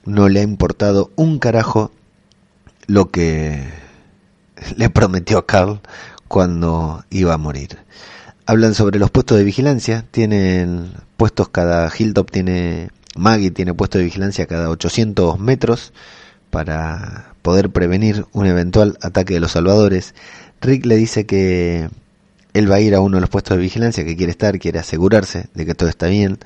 no 0.05 0.29
le 0.29 0.41
ha 0.41 0.45
importado 0.45 1.11
un 1.17 1.39
carajo 1.39 1.91
lo 2.87 3.11
que 3.11 3.69
le 4.77 4.91
prometió 4.91 5.39
a 5.39 5.47
Carl 5.47 5.81
cuando 6.29 7.05
iba 7.11 7.35
a 7.35 7.39
morir. 7.39 7.79
Hablan 8.47 8.75
sobre 8.75 8.99
los 8.99 9.11
puestos 9.11 9.37
de 9.37 9.45
vigilancia, 9.45 10.05
tienen 10.11 10.93
puestos 11.17 11.49
cada 11.49 11.91
Hilltop 11.97 12.31
tiene 12.31 12.91
Maggie 13.17 13.51
tiene 13.51 13.75
puesto 13.75 13.99
de 13.99 14.05
vigilancia 14.05 14.47
cada 14.47 14.71
800 14.71 15.39
metros 15.39 15.93
para 16.51 17.35
poder 17.43 17.71
prevenir 17.71 18.27
un 18.33 18.47
eventual 18.47 18.99
ataque 19.03 19.35
de 19.35 19.41
los 19.41 19.53
salvadores. 19.53 20.15
Rick 20.61 20.87
le 20.87 20.97
dice 20.97 21.27
que 21.27 21.89
él 22.55 22.71
va 22.71 22.77
a 22.77 22.81
ir 22.81 22.95
a 22.95 23.01
uno 23.01 23.19
de 23.19 23.21
los 23.21 23.31
puestos 23.31 23.57
de 23.57 23.63
vigilancia, 23.63 24.05
que 24.05 24.17
quiere 24.17 24.31
estar, 24.33 24.59
quiere 24.59 24.79
asegurarse 24.79 25.49
de 25.55 25.67
que 25.67 25.75
todo 25.75 25.89
está 25.89 26.07
bien. 26.07 26.39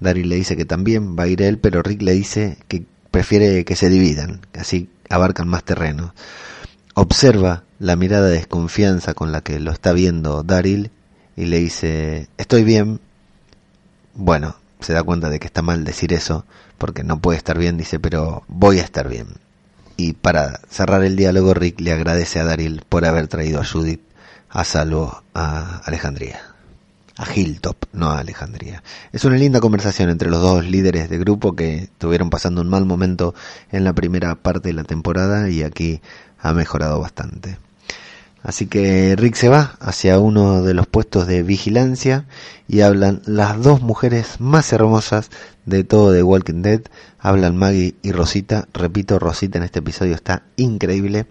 Daryl 0.00 0.28
le 0.28 0.36
dice 0.36 0.56
que 0.56 0.64
también 0.64 1.16
va 1.16 1.24
a 1.24 1.28
ir 1.28 1.42
él, 1.42 1.58
pero 1.58 1.82
Rick 1.82 2.02
le 2.02 2.12
dice 2.12 2.58
que 2.68 2.84
prefiere 3.10 3.64
que 3.64 3.76
se 3.76 3.88
dividan, 3.88 4.40
así 4.54 4.88
abarcan 5.08 5.48
más 5.48 5.62
terreno. 5.62 6.14
Observa 6.94 7.64
la 7.78 7.96
mirada 7.96 8.26
de 8.26 8.36
desconfianza 8.36 9.14
con 9.14 9.30
la 9.30 9.42
que 9.42 9.60
lo 9.60 9.70
está 9.70 9.92
viendo 9.92 10.42
Daryl 10.42 10.90
y 11.36 11.46
le 11.46 11.58
dice, 11.58 12.28
estoy 12.36 12.64
bien. 12.64 13.00
Bueno, 14.14 14.56
se 14.84 14.92
da 14.92 15.02
cuenta 15.02 15.30
de 15.30 15.40
que 15.40 15.46
está 15.46 15.62
mal 15.62 15.84
decir 15.84 16.12
eso, 16.12 16.44
porque 16.78 17.02
no 17.02 17.20
puede 17.20 17.38
estar 17.38 17.58
bien, 17.58 17.76
dice, 17.76 17.98
pero 17.98 18.44
voy 18.48 18.78
a 18.78 18.84
estar 18.84 19.08
bien. 19.08 19.26
Y 19.96 20.14
para 20.14 20.60
cerrar 20.68 21.04
el 21.04 21.16
diálogo, 21.16 21.54
Rick 21.54 21.80
le 21.80 21.92
agradece 21.92 22.40
a 22.40 22.44
Daryl 22.44 22.82
por 22.88 23.04
haber 23.04 23.28
traído 23.28 23.60
a 23.60 23.64
Judith 23.64 24.00
a 24.50 24.64
salvo 24.64 25.22
a 25.34 25.82
Alejandría. 25.84 26.40
A 27.16 27.32
Hilltop, 27.32 27.76
no 27.92 28.10
a 28.10 28.18
Alejandría. 28.18 28.82
Es 29.12 29.24
una 29.24 29.36
linda 29.36 29.60
conversación 29.60 30.10
entre 30.10 30.30
los 30.30 30.40
dos 30.40 30.64
líderes 30.64 31.08
de 31.08 31.18
grupo 31.18 31.54
que 31.54 31.84
estuvieron 31.84 32.28
pasando 32.28 32.60
un 32.60 32.68
mal 32.68 32.84
momento 32.86 33.34
en 33.70 33.84
la 33.84 33.92
primera 33.92 34.34
parte 34.34 34.68
de 34.68 34.74
la 34.74 34.84
temporada 34.84 35.48
y 35.48 35.62
aquí 35.62 36.00
ha 36.40 36.52
mejorado 36.52 37.00
bastante. 37.00 37.56
Así 38.44 38.66
que 38.66 39.16
Rick 39.16 39.36
se 39.36 39.48
va 39.48 39.74
hacia 39.80 40.18
uno 40.18 40.62
de 40.62 40.74
los 40.74 40.86
puestos 40.86 41.26
de 41.26 41.42
vigilancia 41.42 42.26
y 42.68 42.82
hablan 42.82 43.22
las 43.24 43.62
dos 43.62 43.80
mujeres 43.80 44.38
más 44.38 44.70
hermosas 44.74 45.30
de 45.64 45.82
todo 45.82 46.12
The 46.12 46.22
Walking 46.22 46.60
Dead. 46.60 46.82
Hablan 47.18 47.56
Maggie 47.56 47.94
y 48.02 48.12
Rosita. 48.12 48.68
Repito, 48.74 49.18
Rosita 49.18 49.56
en 49.56 49.64
este 49.64 49.78
episodio 49.78 50.14
está 50.14 50.42
increíble. 50.56 51.24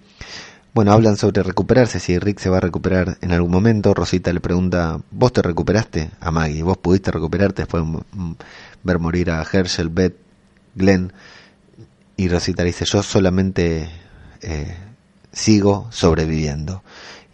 Bueno, 0.74 0.92
hablan 0.92 1.16
sobre 1.16 1.44
recuperarse, 1.44 2.00
si 2.00 2.18
Rick 2.18 2.40
se 2.40 2.50
va 2.50 2.58
a 2.58 2.62
recuperar 2.62 3.20
en 3.22 3.32
algún 3.32 3.52
momento. 3.52 3.94
Rosita 3.94 4.34
le 4.34 4.40
pregunta, 4.40 5.00
¿vos 5.12 5.32
te 5.32 5.44
recuperaste? 5.44 6.10
A 6.20 6.32
Maggie, 6.32 6.64
¿vos 6.64 6.80
pudiste 6.80 7.12
recuperarte 7.12 7.62
después 7.62 7.84
de 7.84 8.36
ver 8.82 8.98
morir 8.98 9.30
a 9.30 9.44
Herschel, 9.44 9.90
Beth, 9.90 10.16
Glenn? 10.74 11.14
Y 12.18 12.28
Rosita 12.28 12.64
le 12.64 12.70
dice, 12.70 12.86
yo 12.86 13.04
solamente... 13.04 13.88
Eh, 14.42 14.76
sigo 15.34 15.88
sobreviviendo. 15.92 16.84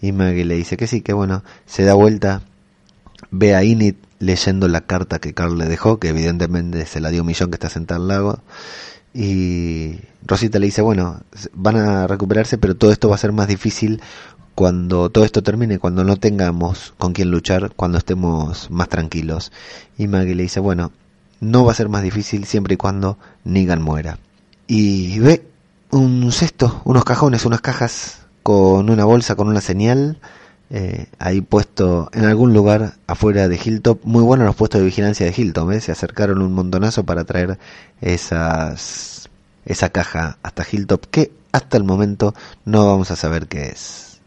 Y 0.01 0.11
Maggie 0.11 0.45
le 0.45 0.55
dice 0.55 0.77
que 0.77 0.87
sí, 0.87 1.01
que 1.01 1.13
bueno, 1.13 1.43
se 1.65 1.83
da 1.83 1.93
vuelta, 1.93 2.41
ve 3.31 3.55
a 3.55 3.63
Init 3.63 3.97
leyendo 4.19 4.67
la 4.67 4.81
carta 4.81 5.19
que 5.19 5.33
Carl 5.33 5.57
le 5.57 5.65
dejó, 5.65 5.99
que 5.99 6.09
evidentemente 6.09 6.85
se 6.85 6.99
la 6.99 7.09
dio 7.09 7.23
Millón 7.23 7.49
que 7.49 7.55
está 7.55 7.69
sentado 7.69 8.01
al 8.01 8.07
lago. 8.07 8.39
Y 9.13 9.99
Rosita 10.25 10.59
le 10.59 10.67
dice, 10.67 10.81
bueno, 10.81 11.21
van 11.53 11.77
a 11.77 12.07
recuperarse, 12.07 12.57
pero 12.57 12.75
todo 12.75 12.91
esto 12.91 13.09
va 13.09 13.15
a 13.15 13.19
ser 13.19 13.31
más 13.31 13.47
difícil 13.47 14.01
cuando 14.55 15.09
todo 15.09 15.23
esto 15.23 15.41
termine, 15.41 15.79
cuando 15.79 16.03
no 16.03 16.17
tengamos 16.17 16.93
con 16.97 17.13
quién 17.13 17.31
luchar, 17.31 17.71
cuando 17.75 17.97
estemos 17.97 18.69
más 18.69 18.89
tranquilos. 18.89 19.51
Y 19.97 20.07
Maggie 20.07 20.35
le 20.35 20.43
dice, 20.43 20.59
bueno, 20.59 20.91
no 21.39 21.65
va 21.65 21.71
a 21.71 21.75
ser 21.75 21.89
más 21.89 22.03
difícil 22.03 22.45
siempre 22.45 22.73
y 22.73 22.77
cuando 22.77 23.17
Negan 23.45 23.81
muera. 23.81 24.19
Y 24.67 25.17
ve 25.19 25.47
un 25.91 26.31
cesto, 26.31 26.81
unos 26.83 27.05
cajones, 27.05 27.45
unas 27.45 27.61
cajas 27.61 28.19
con 28.43 28.89
una 28.89 29.05
bolsa 29.05 29.35
con 29.35 29.47
una 29.47 29.61
señal 29.61 30.19
eh, 30.71 31.07
ahí 31.17 31.41
puesto 31.41 32.09
en 32.13 32.25
algún 32.25 32.53
lugar 32.53 32.93
afuera 33.07 33.47
de 33.47 33.59
Hilltop. 33.63 34.03
Muy 34.03 34.23
buenos 34.23 34.45
los 34.45 34.55
puestos 34.55 34.79
de 34.79 34.85
vigilancia 34.85 35.25
de 35.25 35.33
Hilltop, 35.35 35.71
¿eh? 35.71 35.81
se 35.81 35.91
acercaron 35.91 36.41
un 36.41 36.53
montonazo 36.53 37.03
para 37.05 37.23
traer 37.23 37.57
esas, 38.01 39.29
esa 39.65 39.89
caja 39.89 40.37
hasta 40.43 40.65
Hilltop 40.69 41.05
que 41.07 41.31
hasta 41.51 41.77
el 41.77 41.83
momento 41.83 42.35
no 42.65 42.85
vamos 42.85 43.09
a 43.11 43.15
saber 43.15 43.47
qué 43.47 43.69
es. 43.69 44.19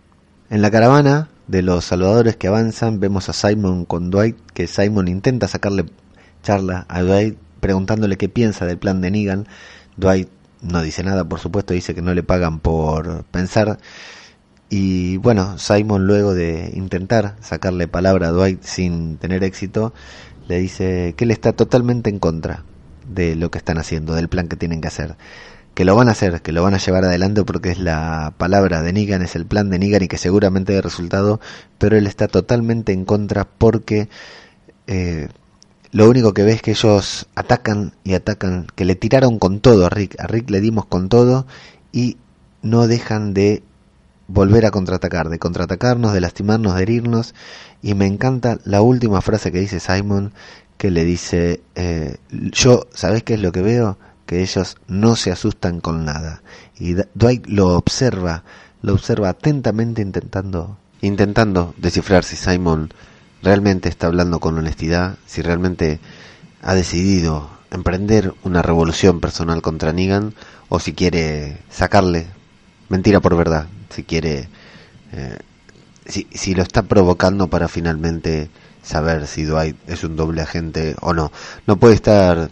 En 0.51 0.63
la 0.63 0.71
caravana 0.71 1.29
de 1.47 1.63
los 1.63 1.85
salvadores 1.85 2.37
que 2.37 2.49
avanzan 2.49 2.99
vemos 2.99 3.29
a 3.29 3.33
Simon 3.33 3.85
con 3.85 4.11
Dwight 4.11 4.37
que 4.53 4.67
Simon 4.67 5.09
intenta 5.09 5.49
sacarle 5.49 5.87
charla 6.43 6.87
a 6.89 7.03
Dwight 7.03 7.39
preguntándole 7.61 8.17
qué 8.17 8.29
piensa 8.29 8.67
del 8.67 8.79
plan 8.79 9.01
de 9.01 9.13
Negan. 9.13 9.47
Dwight 9.97 10.29
no 10.63 10.83
dice 10.83 11.03
nada, 11.03 11.25
por 11.25 11.41
supuesto, 11.41 11.75
dice 11.75 11.95
que 11.95 12.03
no 12.03 12.15
le 12.15 12.23
pagan 12.23 12.61
por 12.61 13.25
pensar. 13.25 13.79
Y 14.71 15.19
bueno, 15.19 15.59
Simon 15.59 16.07
luego 16.07 16.35
de 16.35 16.71
intentar 16.75 17.37
sacarle 17.41 17.89
palabra 17.89 18.29
a 18.29 18.31
Dwight 18.31 18.63
sin 18.63 19.19
tener 19.19 19.45
éxito, 19.45 19.93
le 20.49 20.59
dice 20.59 21.15
que 21.17 21.25
él 21.25 21.31
está 21.31 21.53
totalmente 21.53 22.11
en 22.11 22.19
contra 22.19 22.65
de 23.07 23.37
lo 23.37 23.51
que 23.51 23.59
están 23.59 23.79
haciendo, 23.79 24.15
del 24.15 24.29
plan 24.29 24.49
que 24.49 24.57
tienen 24.57 24.81
que 24.81 24.89
hacer. 24.89 25.17
Que 25.75 25.85
lo 25.85 25.97
van 25.97 26.09
a 26.09 26.13
hacer, 26.13 26.43
que 26.43 26.53
lo 26.53 26.63
van 26.63 26.75
a 26.75 26.79
llevar 26.79 27.05
adelante 27.05 27.45
porque 27.45 27.71
es 27.71 27.79
la 27.79 28.35
palabra 28.39 28.83
de 28.83 28.93
Negan, 28.93 29.23
es 29.23 29.37
el 29.37 29.47
plan 29.47 29.71
de 29.71 29.79
Negan 29.79 30.03
y 30.03 30.09
que 30.09 30.19
seguramente 30.19 30.73
dé 30.73 30.83
resultado, 30.83 31.41
pero 31.79 31.97
él 31.97 32.07
está 32.07 32.29
totalmente 32.29 32.93
en 32.93 33.05
contra 33.05 33.47
porque 33.47 34.09
eh, 34.87 35.29
lo 35.93 36.09
único 36.09 36.33
que 36.33 36.43
ve 36.43 36.53
es 36.53 36.63
que 36.63 36.73
ellos 36.73 37.27
atacan 37.35 37.93
y 38.03 38.15
atacan, 38.15 38.67
que 38.75 38.87
le 38.87 38.95
tiraron 38.95 39.39
con 39.39 39.61
todo 39.61 39.87
a 39.87 39.91
Rick, 39.91 40.19
a 40.19 40.27
Rick 40.27 40.51
le 40.51 40.61
dimos 40.61 40.87
con 40.87 41.11
todo 41.11 41.47
y 41.93 42.17
no 42.63 42.87
dejan 42.87 43.35
de 43.35 43.63
volver 44.27 44.65
a 44.65 44.71
contraatacar, 44.71 45.29
de 45.29 45.39
contraatacarnos, 45.39 46.15
de 46.15 46.23
lastimarnos, 46.23 46.75
de 46.75 46.83
herirnos 46.83 47.35
y 47.83 47.93
me 47.93 48.07
encanta 48.07 48.59
la 48.65 48.81
última 48.81 49.21
frase 49.21 49.53
que 49.53 49.61
dice 49.61 49.81
Simon 49.81 50.33
que 50.79 50.91
le 50.91 51.05
dice, 51.05 51.61
eh, 51.75 52.17
yo, 52.31 52.87
¿sabes 52.95 53.23
qué 53.23 53.35
es 53.35 53.41
lo 53.41 53.53
que 53.53 53.61
veo? 53.61 53.99
Que 54.25 54.41
ellos 54.41 54.79
no 54.89 55.15
se 55.15 55.31
asustan 55.31 55.81
con 55.81 56.05
nada. 56.05 56.43
Y 56.77 56.97
Dwight 57.15 57.47
lo 57.47 57.77
observa, 57.77 58.43
lo 58.81 58.95
observa 58.95 59.29
atentamente 59.29 60.01
intentando, 60.01 60.79
intentando 61.01 61.75
descifrar 61.77 62.25
si 62.25 62.35
Simon 62.37 62.93
realmente 63.43 63.89
está 63.89 64.07
hablando 64.07 64.41
con 64.41 64.59
honestidad, 64.59 65.17
si 65.27 65.43
realmente 65.43 66.01
ha 66.63 66.75
decidido 66.75 67.51
emprender 67.71 68.35
una 68.45 68.63
revolución 68.63 69.21
personal 69.21 69.63
contra 69.63 69.93
Negan 69.93 70.35
o 70.69 70.79
si 70.79 70.93
quiere 70.93 71.59
sacarle 71.71 72.27
mentira 72.89 73.21
por 73.21 73.37
verdad, 73.37 73.67
si 73.91 74.05
quiere, 74.05 74.49
eh, 75.13 75.39
si, 76.07 76.27
si 76.33 76.55
lo 76.55 76.63
está 76.63 76.83
provocando 76.83 77.49
para 77.49 77.69
finalmente 77.69 78.51
saber 78.83 79.27
si 79.27 79.45
Dwight 79.45 79.77
es 79.89 80.05
un 80.05 80.17
doble 80.17 80.43
agente 80.43 80.95
o 81.01 81.15
no. 81.15 81.33
No 81.67 81.77
puede 81.79 81.95
estar 81.95 82.51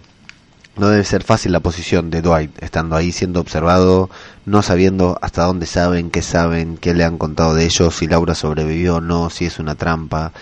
no 0.76 0.88
debe 0.88 1.04
ser 1.04 1.24
fácil 1.24 1.52
la 1.52 1.60
posición 1.60 2.10
de 2.10 2.22
Dwight, 2.22 2.62
estando 2.62 2.96
ahí 2.96 3.12
siendo 3.12 3.40
observado, 3.40 4.08
no 4.46 4.62
sabiendo 4.62 5.18
hasta 5.20 5.44
dónde 5.44 5.66
saben, 5.66 6.10
qué 6.10 6.22
saben, 6.22 6.76
qué 6.76 6.94
le 6.94 7.04
han 7.04 7.18
contado 7.18 7.54
de 7.54 7.64
ellos, 7.64 7.96
si 7.96 8.06
Laura 8.06 8.34
sobrevivió 8.34 8.96
o 8.96 9.00
no, 9.00 9.30
si 9.30 9.46
es 9.46 9.58
una 9.58 9.74
trampa. 9.74 10.32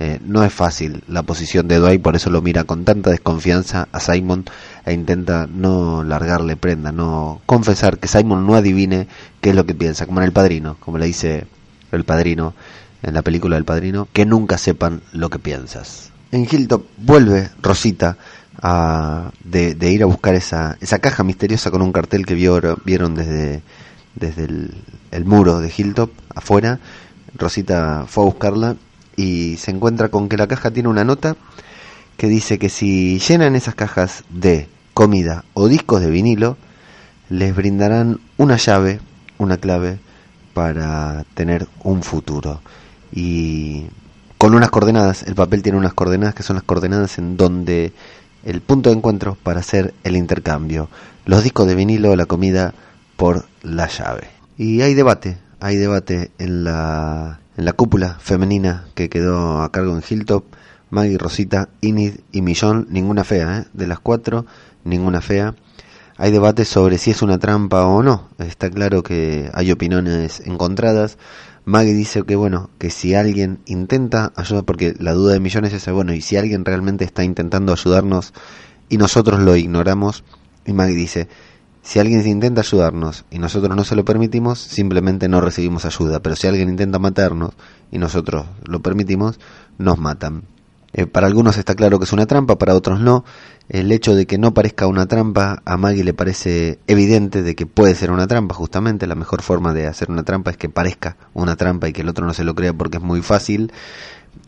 Eh, 0.00 0.20
no 0.24 0.44
es 0.44 0.52
fácil 0.52 1.02
la 1.08 1.24
posición 1.24 1.66
de 1.66 1.78
Dwight, 1.78 2.00
por 2.00 2.14
eso 2.14 2.30
lo 2.30 2.40
mira 2.40 2.64
con 2.64 2.84
tanta 2.84 3.10
desconfianza 3.10 3.88
a 3.90 3.98
Simon, 3.98 4.44
e 4.86 4.92
intenta 4.92 5.48
no 5.50 6.04
largarle 6.04 6.56
prenda, 6.56 6.92
no 6.92 7.40
confesar 7.46 7.98
que 7.98 8.06
Simon 8.06 8.46
no 8.46 8.54
adivine 8.54 9.08
qué 9.40 9.50
es 9.50 9.56
lo 9.56 9.66
que 9.66 9.74
piensa, 9.74 10.06
como 10.06 10.20
en 10.20 10.26
El 10.26 10.32
Padrino, 10.32 10.76
como 10.78 10.98
le 10.98 11.06
dice 11.06 11.46
el 11.90 12.04
Padrino 12.04 12.54
en 13.02 13.14
la 13.14 13.22
película 13.22 13.56
del 13.56 13.64
Padrino, 13.64 14.06
que 14.12 14.26
nunca 14.26 14.58
sepan 14.58 15.02
lo 15.12 15.30
que 15.30 15.38
piensas. 15.38 16.12
En 16.30 16.46
Hilltop 16.50 16.84
vuelve 16.98 17.50
Rosita 17.62 18.18
a, 18.62 19.30
de, 19.44 19.76
ir 19.90 20.02
a 20.02 20.06
buscar 20.06 20.34
esa, 20.34 20.76
esa 20.80 20.98
caja 20.98 21.24
misteriosa 21.24 21.70
con 21.70 21.82
un 21.82 21.92
cartel 21.92 22.26
que 22.26 22.34
vieron 22.34 23.14
desde, 23.14 23.62
desde 24.14 24.44
el, 24.44 24.74
el 25.10 25.24
muro 25.24 25.60
de 25.60 25.72
Hilltop 25.76 26.10
afuera. 26.34 26.80
Rosita 27.34 28.04
fue 28.06 28.24
a 28.24 28.26
buscarla 28.26 28.76
y 29.16 29.56
se 29.56 29.70
encuentra 29.70 30.08
con 30.08 30.28
que 30.28 30.36
la 30.36 30.46
caja 30.46 30.70
tiene 30.70 30.88
una 30.88 31.04
nota 31.04 31.36
que 32.16 32.26
dice 32.26 32.58
que 32.58 32.68
si 32.68 33.18
llenan 33.20 33.54
esas 33.54 33.74
cajas 33.74 34.24
de 34.28 34.68
comida 34.92 35.44
o 35.54 35.68
discos 35.68 36.00
de 36.00 36.10
vinilo, 36.10 36.56
les 37.28 37.54
brindarán 37.54 38.20
una 38.36 38.56
llave, 38.56 39.00
una 39.38 39.58
clave 39.58 39.98
para 40.52 41.24
tener 41.34 41.68
un 41.84 42.02
futuro. 42.02 42.60
Y 43.12 43.86
con 44.38 44.54
unas 44.54 44.70
coordenadas, 44.70 45.22
el 45.22 45.34
papel 45.34 45.62
tiene 45.62 45.78
unas 45.78 45.94
coordenadas 45.94 46.34
que 46.34 46.42
son 46.42 46.56
las 46.56 46.64
coordenadas 46.64 47.18
en 47.18 47.36
donde 47.36 47.92
el 48.44 48.60
punto 48.60 48.90
de 48.90 48.96
encuentro 48.96 49.36
para 49.42 49.60
hacer 49.60 49.94
el 50.04 50.16
intercambio. 50.16 50.88
Los 51.24 51.44
discos 51.44 51.66
de 51.66 51.74
vinilo, 51.74 52.16
la 52.16 52.26
comida 52.26 52.74
por 53.16 53.46
la 53.62 53.88
llave. 53.88 54.28
Y 54.56 54.82
hay 54.82 54.94
debate, 54.94 55.38
hay 55.60 55.76
debate 55.76 56.30
en 56.38 56.64
la, 56.64 57.40
en 57.56 57.64
la 57.64 57.72
cúpula 57.72 58.16
femenina 58.20 58.86
que 58.94 59.08
quedó 59.08 59.62
a 59.62 59.72
cargo 59.72 59.96
en 59.96 60.02
Hilltop. 60.08 60.44
Maggie, 60.90 61.18
Rosita, 61.18 61.68
Inid 61.82 62.20
y 62.32 62.40
Millón, 62.40 62.86
ninguna 62.90 63.22
fea, 63.22 63.58
¿eh? 63.58 63.64
de 63.74 63.86
las 63.86 63.98
cuatro, 63.98 64.46
ninguna 64.84 65.20
fea. 65.20 65.54
Hay 66.16 66.32
debate 66.32 66.64
sobre 66.64 66.98
si 66.98 67.10
es 67.12 67.22
una 67.22 67.38
trampa 67.38 67.86
o 67.86 68.02
no. 68.02 68.28
Está 68.38 68.70
claro 68.70 69.02
que 69.02 69.50
hay 69.52 69.70
opiniones 69.70 70.40
encontradas. 70.40 71.18
Maggie 71.68 71.92
dice 71.92 72.22
que 72.22 72.34
bueno, 72.34 72.70
que 72.78 72.88
si 72.88 73.14
alguien 73.14 73.60
intenta 73.66 74.32
ayudar, 74.36 74.64
porque 74.64 74.94
la 74.98 75.12
duda 75.12 75.34
de 75.34 75.40
millones 75.40 75.74
es 75.74 75.86
bueno, 75.92 76.14
y 76.14 76.22
si 76.22 76.38
alguien 76.38 76.64
realmente 76.64 77.04
está 77.04 77.24
intentando 77.24 77.74
ayudarnos 77.74 78.32
y 78.88 78.96
nosotros 78.96 79.40
lo 79.40 79.54
ignoramos, 79.54 80.24
y 80.64 80.72
Maggie 80.72 80.96
dice, 80.96 81.28
si 81.82 81.98
alguien 81.98 82.26
intenta 82.26 82.62
ayudarnos 82.62 83.26
y 83.30 83.38
nosotros 83.38 83.76
no 83.76 83.84
se 83.84 83.96
lo 83.96 84.06
permitimos, 84.06 84.58
simplemente 84.58 85.28
no 85.28 85.42
recibimos 85.42 85.84
ayuda, 85.84 86.20
pero 86.20 86.36
si 86.36 86.46
alguien 86.46 86.70
intenta 86.70 86.98
matarnos 86.98 87.52
y 87.90 87.98
nosotros 87.98 88.46
lo 88.64 88.80
permitimos, 88.80 89.38
nos 89.76 89.98
matan. 89.98 90.44
Eh, 90.94 91.06
para 91.06 91.26
algunos 91.26 91.58
está 91.58 91.74
claro 91.74 91.98
que 91.98 92.06
es 92.06 92.12
una 92.14 92.24
trampa, 92.24 92.56
para 92.56 92.74
otros 92.74 92.98
no. 92.98 93.26
El 93.68 93.92
hecho 93.92 94.14
de 94.14 94.26
que 94.26 94.38
no 94.38 94.54
parezca 94.54 94.86
una 94.86 95.06
trampa 95.06 95.62
a 95.66 95.76
Maggie 95.76 96.02
le 96.02 96.14
parece 96.14 96.78
evidente 96.86 97.42
de 97.42 97.54
que 97.54 97.66
puede 97.66 97.94
ser 97.94 98.10
una 98.10 98.26
trampa, 98.26 98.54
justamente. 98.54 99.06
La 99.06 99.14
mejor 99.14 99.42
forma 99.42 99.74
de 99.74 99.86
hacer 99.86 100.10
una 100.10 100.22
trampa 100.22 100.50
es 100.50 100.56
que 100.56 100.70
parezca 100.70 101.16
una 101.34 101.54
trampa 101.56 101.88
y 101.88 101.92
que 101.92 102.00
el 102.00 102.08
otro 102.08 102.24
no 102.24 102.32
se 102.32 102.44
lo 102.44 102.54
crea 102.54 102.72
porque 102.72 102.96
es 102.96 103.02
muy 103.02 103.20
fácil. 103.20 103.72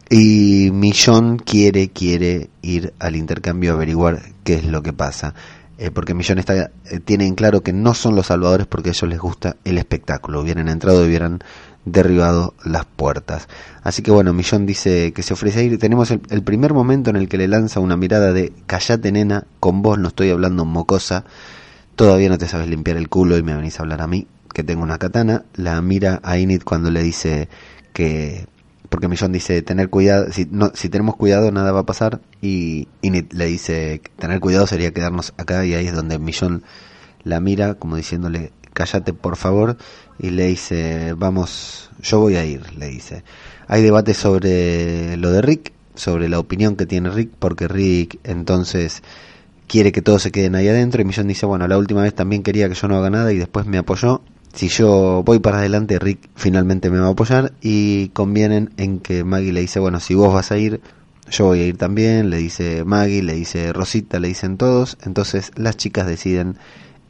Y 0.08 0.70
Millón 0.72 1.38
quiere, 1.38 1.90
quiere 1.90 2.48
ir 2.62 2.94
al 2.98 3.14
intercambio 3.14 3.72
a 3.72 3.74
averiguar 3.74 4.22
qué 4.42 4.54
es 4.54 4.64
lo 4.64 4.82
que 4.82 4.94
pasa. 4.94 5.34
Eh, 5.76 5.90
porque 5.90 6.14
Millón 6.14 6.38
está, 6.38 6.70
eh, 6.90 7.34
claro 7.36 7.62
que 7.62 7.72
no 7.72 7.94
son 7.94 8.14
los 8.14 8.26
salvadores 8.26 8.66
porque 8.66 8.90
a 8.90 8.92
ellos 8.92 9.08
les 9.08 9.18
gusta 9.18 9.56
el 9.64 9.78
espectáculo. 9.78 10.40
Hubieran 10.40 10.68
entrado 10.68 11.04
y 11.04 11.08
hubieran 11.08 11.40
derribado 11.84 12.54
las 12.64 12.84
puertas. 12.84 13.48
Así 13.82 14.02
que 14.02 14.10
bueno, 14.10 14.32
Millón 14.32 14.66
dice 14.66 15.12
que 15.12 15.22
se 15.22 15.34
ofrece 15.34 15.60
a 15.60 15.62
ir. 15.62 15.78
Tenemos 15.78 16.10
el, 16.10 16.42
primer 16.42 16.74
momento 16.74 17.10
en 17.10 17.16
el 17.16 17.28
que 17.28 17.38
le 17.38 17.48
lanza 17.48 17.80
una 17.80 17.96
mirada 17.96 18.32
de 18.32 18.52
callate 18.66 19.12
nena, 19.12 19.46
con 19.58 19.82
vos 19.82 19.98
no 19.98 20.08
estoy 20.08 20.30
hablando 20.30 20.64
mocosa, 20.64 21.24
todavía 21.96 22.28
no 22.28 22.38
te 22.38 22.48
sabes 22.48 22.68
limpiar 22.68 22.96
el 22.96 23.08
culo 23.08 23.38
y 23.38 23.42
me 23.42 23.54
venís 23.54 23.78
a 23.78 23.82
hablar 23.82 24.02
a 24.02 24.06
mí, 24.06 24.26
que 24.52 24.62
tengo 24.64 24.82
una 24.82 24.98
katana. 24.98 25.44
La 25.54 25.80
mira 25.80 26.20
a 26.22 26.38
Init 26.38 26.64
cuando 26.64 26.90
le 26.90 27.02
dice 27.02 27.48
que... 27.92 28.46
Porque 28.88 29.06
Millón 29.06 29.30
dice, 29.30 29.62
tener 29.62 29.88
cuidado, 29.88 30.32
si, 30.32 30.48
no, 30.50 30.72
si 30.74 30.88
tenemos 30.88 31.14
cuidado 31.14 31.52
nada 31.52 31.70
va 31.70 31.80
a 31.80 31.86
pasar. 31.86 32.20
Y 32.42 32.88
Init 33.02 33.32
le 33.32 33.46
dice, 33.46 34.02
tener 34.18 34.40
cuidado 34.40 34.66
sería 34.66 34.92
quedarnos 34.92 35.32
acá 35.38 35.64
y 35.64 35.74
ahí 35.74 35.86
es 35.86 35.94
donde 35.94 36.18
Millón 36.18 36.64
la 37.22 37.38
mira 37.38 37.74
como 37.74 37.96
diciéndole, 37.96 38.50
cállate 38.80 39.12
por 39.12 39.36
favor. 39.36 39.76
Y 40.18 40.30
le 40.30 40.46
dice, 40.46 41.14
vamos, 41.16 41.90
yo 42.02 42.18
voy 42.20 42.36
a 42.36 42.44
ir, 42.46 42.62
le 42.78 42.86
dice. 42.86 43.22
Hay 43.68 43.82
debate 43.82 44.14
sobre 44.14 45.16
lo 45.18 45.30
de 45.30 45.42
Rick, 45.42 45.72
sobre 45.94 46.28
la 46.30 46.38
opinión 46.38 46.76
que 46.76 46.86
tiene 46.86 47.10
Rick, 47.10 47.30
porque 47.38 47.68
Rick 47.68 48.18
entonces 48.24 49.02
quiere 49.66 49.92
que 49.92 50.00
todos 50.00 50.22
se 50.22 50.32
queden 50.32 50.54
ahí 50.54 50.68
adentro. 50.68 51.02
Y 51.02 51.04
Millón 51.04 51.28
dice, 51.28 51.44
bueno, 51.44 51.68
la 51.68 51.76
última 51.76 52.02
vez 52.02 52.14
también 52.14 52.42
quería 52.42 52.68
que 52.68 52.74
yo 52.74 52.88
no 52.88 52.96
haga 52.96 53.10
nada 53.10 53.32
y 53.32 53.38
después 53.38 53.66
me 53.66 53.76
apoyó. 53.76 54.22
Si 54.54 54.68
yo 54.68 55.22
voy 55.24 55.38
para 55.38 55.58
adelante, 55.58 55.98
Rick 55.98 56.30
finalmente 56.34 56.90
me 56.90 56.98
va 56.98 57.08
a 57.08 57.10
apoyar. 57.10 57.52
Y 57.60 58.08
convienen 58.08 58.70
en 58.78 58.98
que 58.98 59.24
Maggie 59.24 59.52
le 59.52 59.60
dice, 59.60 59.78
bueno, 59.78 60.00
si 60.00 60.14
vos 60.14 60.32
vas 60.32 60.50
a 60.52 60.58
ir, 60.58 60.80
yo 61.30 61.44
voy 61.46 61.60
a 61.60 61.66
ir 61.66 61.76
también, 61.76 62.30
le 62.30 62.38
dice 62.38 62.82
Maggie, 62.84 63.22
le 63.22 63.34
dice 63.34 63.72
Rosita, 63.72 64.18
le 64.18 64.28
dicen 64.28 64.56
todos, 64.56 64.96
entonces 65.04 65.52
las 65.54 65.76
chicas 65.76 66.06
deciden 66.06 66.56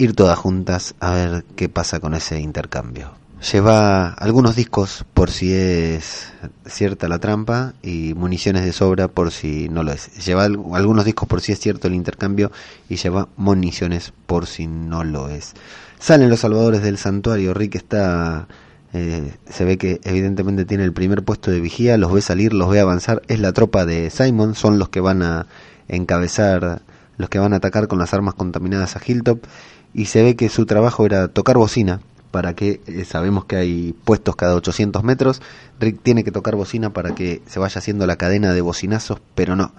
ir 0.01 0.15
todas 0.15 0.39
juntas 0.39 0.95
a 0.99 1.13
ver 1.13 1.45
qué 1.57 1.69
pasa 1.69 2.01
con 2.01 2.15
ese 2.15 2.41
intercambio. 2.41 3.13
Lleva 3.53 4.13
algunos 4.15 4.57
discos 4.57 5.05
por 5.15 5.31
si 5.31 5.53
es 5.53 6.33
cierta 6.67 7.07
la 7.09 7.19
trampa 7.19 7.75
y 7.83 8.15
municiones 8.15 8.65
de 8.65 8.73
sobra 8.73 9.09
por 9.09 9.31
si 9.31 9.69
no 9.69 9.83
lo 9.83 9.93
es. 9.93 10.25
Lleva 10.25 10.45
algunos 10.45 11.05
discos 11.05 11.29
por 11.29 11.41
si 11.43 11.53
es 11.53 11.61
cierto 11.61 11.89
el 11.89 11.95
intercambio 11.95 12.51
y 12.89 12.97
lleva 12.97 13.29
municiones 13.37 14.13
por 14.27 14.47
si 14.47 14.67
no 14.67 15.05
lo 15.05 15.29
es. 15.29 15.53
Salen 15.99 16.31
los 16.31 16.41
salvadores 16.41 16.83
del 16.83 16.99
santuario. 16.99 17.55
Rick 17.55 17.77
está... 17.77 18.49
Eh, 18.93 19.33
se 19.49 19.65
ve 19.65 19.79
que 19.79 20.01
evidentemente 20.03 20.65
tiene 20.65 20.85
el 20.85 20.93
primer 20.93 21.23
puesto 21.23 21.51
de 21.51 21.61
vigía, 21.61 21.97
los 21.97 22.13
ve 22.13 22.23
salir, 22.23 22.53
los 22.53 22.69
ve 22.71 22.81
avanzar. 22.81 23.23
Es 23.29 23.39
la 23.39 23.53
tropa 23.53 23.85
de 23.85 24.11
Simon, 24.11 24.55
son 24.55 24.79
los 24.79 24.89
que 24.89 25.01
van 25.01 25.23
a 25.23 25.47
encabezar, 25.89 26.83
los 27.17 27.29
que 27.29 27.39
van 27.39 27.53
a 27.53 27.57
atacar 27.57 27.87
con 27.87 27.99
las 27.99 28.13
armas 28.13 28.35
contaminadas 28.35 28.97
a 28.97 29.01
Hilltop 29.07 29.45
y 29.94 30.07
se 30.07 30.22
ve 30.22 30.37
que 30.37 30.48
su 30.48 30.66
trabajo 30.66 31.07
era 31.07 31.29
tocar 31.29 31.57
bocina 31.59 32.00
para 32.31 32.55
que 32.55 32.81
eh, 32.87 33.05
sabemos 33.05 33.44
que 33.44 33.57
hay 33.57 33.94
puestos 34.05 34.37
cada 34.37 34.55
800 34.55 35.03
metros. 35.03 35.42
Rick 35.81 36.00
tiene 36.03 36.24
que 36.24 36.31
tocar 36.31 36.57
bocina 36.57 36.92
para 36.92 37.14
que 37.14 37.42
se 37.46 37.59
vaya 37.59 37.79
haciendo 37.79 38.07
la 38.07 38.16
cadena 38.16 38.53
de 38.53 38.61
bocinazos, 38.61 39.20
pero 39.35 39.57
no. 39.57 39.72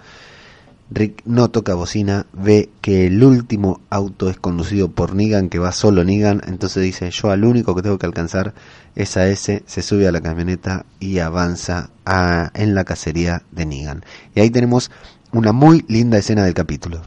Rick 0.90 1.22
no 1.24 1.48
toca 1.48 1.74
bocina, 1.74 2.26
ve 2.34 2.68
que 2.82 3.06
el 3.06 3.24
último 3.24 3.80
auto 3.88 4.28
es 4.28 4.36
conducido 4.36 4.90
por 4.90 5.14
Negan, 5.14 5.48
que 5.48 5.58
va 5.58 5.72
solo 5.72 6.04
Negan, 6.04 6.42
entonces 6.46 6.82
dice, 6.82 7.10
yo 7.10 7.30
al 7.30 7.44
único 7.44 7.74
que 7.74 7.80
tengo 7.80 7.98
que 7.98 8.04
alcanzar 8.04 8.52
es 8.94 9.16
a 9.16 9.26
ese, 9.26 9.62
se 9.64 9.80
sube 9.80 10.06
a 10.06 10.12
la 10.12 10.20
camioneta 10.20 10.84
y 11.00 11.20
avanza 11.20 11.88
a, 12.04 12.50
en 12.52 12.74
la 12.74 12.84
cacería 12.84 13.42
de 13.52 13.64
Negan. 13.64 14.04
Y 14.34 14.40
ahí 14.40 14.50
tenemos 14.50 14.90
una 15.32 15.52
muy 15.52 15.82
linda 15.88 16.18
escena 16.18 16.44
del 16.44 16.52
capítulo 16.52 17.00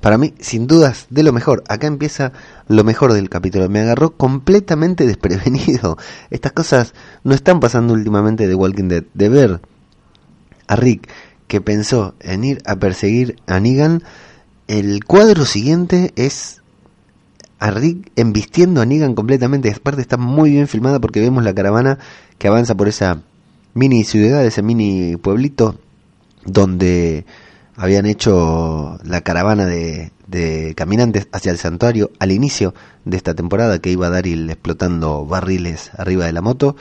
para 0.00 0.18
mí, 0.18 0.34
sin 0.38 0.66
dudas, 0.66 1.06
de 1.10 1.22
lo 1.22 1.32
mejor. 1.32 1.64
Acá 1.68 1.86
empieza 1.86 2.32
lo 2.68 2.84
mejor 2.84 3.12
del 3.12 3.28
capítulo. 3.28 3.68
Me 3.68 3.80
agarró 3.80 4.16
completamente 4.16 5.06
desprevenido. 5.06 5.96
Estas 6.30 6.52
cosas 6.52 6.94
no 7.24 7.34
están 7.34 7.60
pasando 7.60 7.94
últimamente 7.94 8.46
de 8.46 8.54
Walking 8.54 8.88
Dead. 8.88 9.04
De 9.14 9.28
ver 9.28 9.60
a 10.68 10.76
Rick 10.76 11.08
que 11.46 11.60
pensó 11.60 12.14
en 12.20 12.44
ir 12.44 12.62
a 12.66 12.76
perseguir 12.76 13.36
a 13.46 13.60
Negan, 13.60 14.02
el 14.66 15.04
cuadro 15.04 15.44
siguiente 15.44 16.12
es 16.16 16.60
a 17.58 17.70
Rick 17.70 18.10
embistiendo 18.16 18.80
a 18.80 18.86
Negan 18.86 19.14
completamente. 19.14 19.70
Aparte 19.70 20.02
está 20.02 20.16
muy 20.16 20.50
bien 20.50 20.68
filmada 20.68 21.00
porque 21.00 21.20
vemos 21.20 21.44
la 21.44 21.54
caravana 21.54 21.98
que 22.38 22.48
avanza 22.48 22.74
por 22.74 22.88
esa 22.88 23.22
mini 23.74 24.04
ciudad, 24.04 24.44
ese 24.44 24.62
mini 24.62 25.16
pueblito 25.16 25.78
donde 26.44 27.24
habían 27.76 28.06
hecho 28.06 28.98
la 29.04 29.20
caravana 29.20 29.66
de, 29.66 30.12
caminantes 30.76 31.28
hacia 31.32 31.52
el 31.52 31.58
santuario 31.58 32.10
al 32.18 32.32
inicio 32.32 32.74
de 33.04 33.16
esta 33.16 33.34
temporada 33.34 33.78
que 33.78 33.90
iba 33.90 34.08
a 34.08 34.10
dar 34.10 34.26
ir 34.26 34.50
explotando 34.50 35.24
barriles 35.24 35.90
arriba 35.96 36.26
de 36.26 36.32
la 36.32 36.42
moto. 36.42 36.76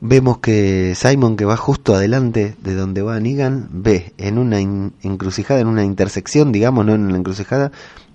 Vemos 0.00 0.38
que 0.38 0.94
Simon, 0.94 1.36
que 1.36 1.44
va 1.44 1.56
justo 1.56 1.94
adelante 1.94 2.54
de 2.62 2.74
donde 2.74 3.02
va 3.02 3.18
Negan, 3.18 3.68
ve 3.72 4.12
en 4.16 4.38
una 4.38 4.60
encrucijada, 4.60 5.60
en 5.60 5.66
una 5.66 5.84
intersección, 5.84 6.52
digamos, 6.52 6.86
no 6.86 6.94
en 6.94 7.02
una 7.02 7.16
encrucijada, 7.16 7.72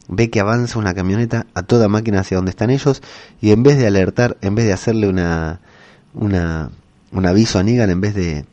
ve 0.08 0.30
que 0.30 0.40
avanza 0.40 0.80
una 0.80 0.94
camioneta 0.94 1.46
a 1.54 1.64
toda 1.64 1.90
máquina 1.90 2.22
hacia 2.22 2.38
donde 2.38 2.52
están 2.52 2.70
ellos 2.70 3.02
y 3.42 3.52
en 3.52 3.64
vez 3.64 3.78
de 3.78 3.88
alertar, 3.88 4.38
en 4.42 4.56
vez 4.56 4.66
de 4.66 4.74
hacerle 4.74 5.10
una, 5.10 5.60
una 6.14 6.72
un 7.14 7.26
aviso 7.26 7.60
a 7.60 7.64
Negan, 7.64 7.90
en 7.90 8.02
vez 8.02 8.16
de, 8.16 8.46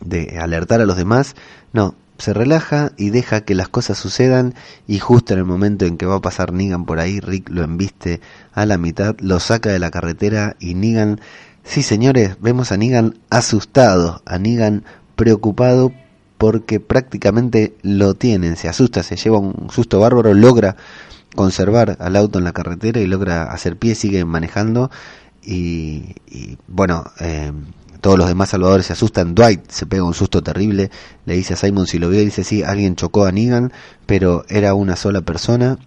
de 0.00 0.38
alertar 0.38 0.80
a 0.80 0.86
los 0.86 0.96
demás, 0.96 1.34
no, 1.72 1.94
se 2.18 2.34
relaja 2.34 2.92
y 2.96 3.10
deja 3.10 3.42
que 3.42 3.54
las 3.54 3.68
cosas 3.68 3.96
sucedan 3.96 4.54
y 4.86 4.98
justo 4.98 5.32
en 5.32 5.38
el 5.38 5.44
momento 5.44 5.86
en 5.86 5.96
que 5.96 6.06
va 6.06 6.16
a 6.16 6.20
pasar 6.20 6.52
Negan 6.52 6.84
por 6.84 6.98
ahí, 6.98 7.20
Rick 7.20 7.48
lo 7.48 7.62
embiste 7.62 8.20
a 8.52 8.66
la 8.66 8.76
mitad, 8.76 9.16
lo 9.20 9.40
saca 9.40 9.70
de 9.70 9.78
la 9.78 9.90
carretera 9.90 10.56
y 10.58 10.74
Negan, 10.74 11.20
sí 11.64 11.82
señores, 11.82 12.36
vemos 12.40 12.72
a 12.72 12.76
Negan 12.76 13.14
asustado, 13.30 14.22
a 14.26 14.38
Negan 14.38 14.84
preocupado 15.16 15.92
porque 16.38 16.80
prácticamente 16.80 17.76
lo 17.82 18.14
tienen, 18.14 18.56
se 18.56 18.68
asusta, 18.68 19.02
se 19.02 19.16
lleva 19.16 19.38
un 19.38 19.70
susto 19.70 20.00
bárbaro, 20.00 20.34
logra 20.34 20.76
conservar 21.34 21.96
al 22.00 22.16
auto 22.16 22.38
en 22.38 22.44
la 22.44 22.52
carretera 22.52 23.00
y 23.00 23.06
logra 23.06 23.44
hacer 23.44 23.76
pie, 23.76 23.94
sigue 23.94 24.24
manejando 24.24 24.90
y, 25.42 26.14
bueno, 26.66 27.04
eh, 27.20 27.52
todos 28.00 28.18
los 28.18 28.28
demás 28.28 28.50
salvadores 28.50 28.86
se 28.86 28.92
asustan, 28.92 29.34
Dwight 29.34 29.70
se 29.70 29.86
pega 29.86 30.04
un 30.04 30.14
susto 30.14 30.42
terrible, 30.42 30.90
le 31.26 31.34
dice 31.34 31.54
a 31.54 31.56
Simon 31.56 31.86
si 31.86 31.98
lo 31.98 32.08
vio, 32.08 32.20
dice 32.20 32.44
sí, 32.44 32.62
alguien 32.62 32.96
chocó 32.96 33.24
a 33.24 33.32
Negan, 33.32 33.72
pero 34.06 34.44
era 34.48 34.74
una 34.74 34.96
sola 34.96 35.20
persona 35.22 35.78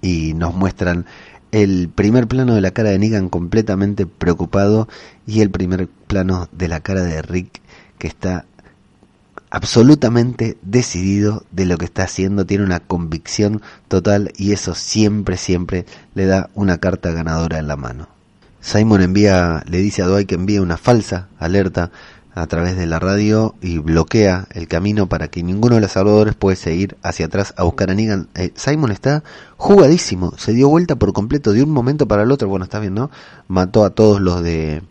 y 0.00 0.34
nos 0.34 0.54
muestran 0.54 1.06
el 1.52 1.90
primer 1.94 2.26
plano 2.26 2.54
de 2.54 2.60
la 2.60 2.70
cara 2.72 2.90
de 2.90 2.98
Negan 2.98 3.28
completamente 3.28 4.06
preocupado 4.06 4.88
y 5.26 5.42
el 5.42 5.50
primer 5.50 5.88
plano 5.88 6.48
de 6.52 6.68
la 6.68 6.80
cara 6.80 7.02
de 7.02 7.22
Rick 7.22 7.60
que 7.98 8.08
está 8.08 8.46
absolutamente 9.50 10.56
decidido 10.62 11.44
de 11.50 11.66
lo 11.66 11.76
que 11.76 11.84
está 11.84 12.04
haciendo, 12.04 12.46
tiene 12.46 12.64
una 12.64 12.80
convicción 12.80 13.60
total 13.86 14.32
y 14.36 14.52
eso 14.52 14.74
siempre, 14.74 15.36
siempre 15.36 15.84
le 16.14 16.24
da 16.24 16.48
una 16.54 16.78
carta 16.78 17.10
ganadora 17.12 17.58
en 17.58 17.68
la 17.68 17.76
mano. 17.76 18.11
Simon 18.62 19.02
envía, 19.02 19.64
le 19.68 19.78
dice 19.78 20.02
a 20.02 20.06
Dwight 20.06 20.28
que 20.28 20.36
envíe 20.36 20.60
una 20.60 20.76
falsa 20.76 21.28
alerta 21.38 21.90
a 22.34 22.46
través 22.46 22.76
de 22.76 22.86
la 22.86 22.98
radio 22.98 23.54
y 23.60 23.78
bloquea 23.78 24.46
el 24.52 24.68
camino 24.68 25.08
para 25.08 25.28
que 25.28 25.42
ninguno 25.42 25.74
de 25.74 25.82
los 25.82 25.92
salvadores 25.92 26.34
pueda 26.34 26.56
seguir 26.56 26.96
hacia 27.02 27.26
atrás 27.26 27.52
a 27.56 27.64
buscar 27.64 27.90
a 27.90 27.94
Negan. 27.94 28.28
Eh, 28.36 28.52
Simon 28.54 28.92
está 28.92 29.24
jugadísimo, 29.56 30.32
se 30.38 30.52
dio 30.52 30.68
vuelta 30.68 30.96
por 30.96 31.12
completo 31.12 31.52
de 31.52 31.62
un 31.62 31.70
momento 31.70 32.06
para 32.08 32.22
el 32.22 32.30
otro. 32.30 32.48
Bueno, 32.48 32.64
está 32.64 32.78
bien, 32.78 32.94
¿no? 32.94 33.10
Mató 33.48 33.84
a 33.84 33.90
todos 33.90 34.20
los 34.20 34.42
de 34.42 34.82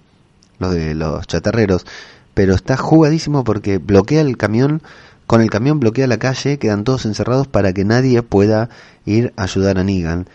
los 0.59 0.73
de 0.73 0.93
los 0.93 1.25
chatarreros, 1.25 1.87
pero 2.33 2.53
está 2.53 2.77
jugadísimo 2.77 3.43
porque 3.43 3.79
bloquea 3.79 4.21
el 4.21 4.37
camión, 4.37 4.83
con 5.25 5.41
el 5.41 5.49
camión 5.49 5.79
bloquea 5.79 6.07
la 6.07 6.19
calle, 6.19 6.59
quedan 6.59 6.83
todos 6.83 7.05
encerrados 7.05 7.47
para 7.47 7.73
que 7.73 7.85
nadie 7.85 8.21
pueda 8.21 8.69
ir 9.05 9.33
a 9.37 9.43
ayudar 9.43 9.79
a 9.79 9.83
Negan. 9.83 10.27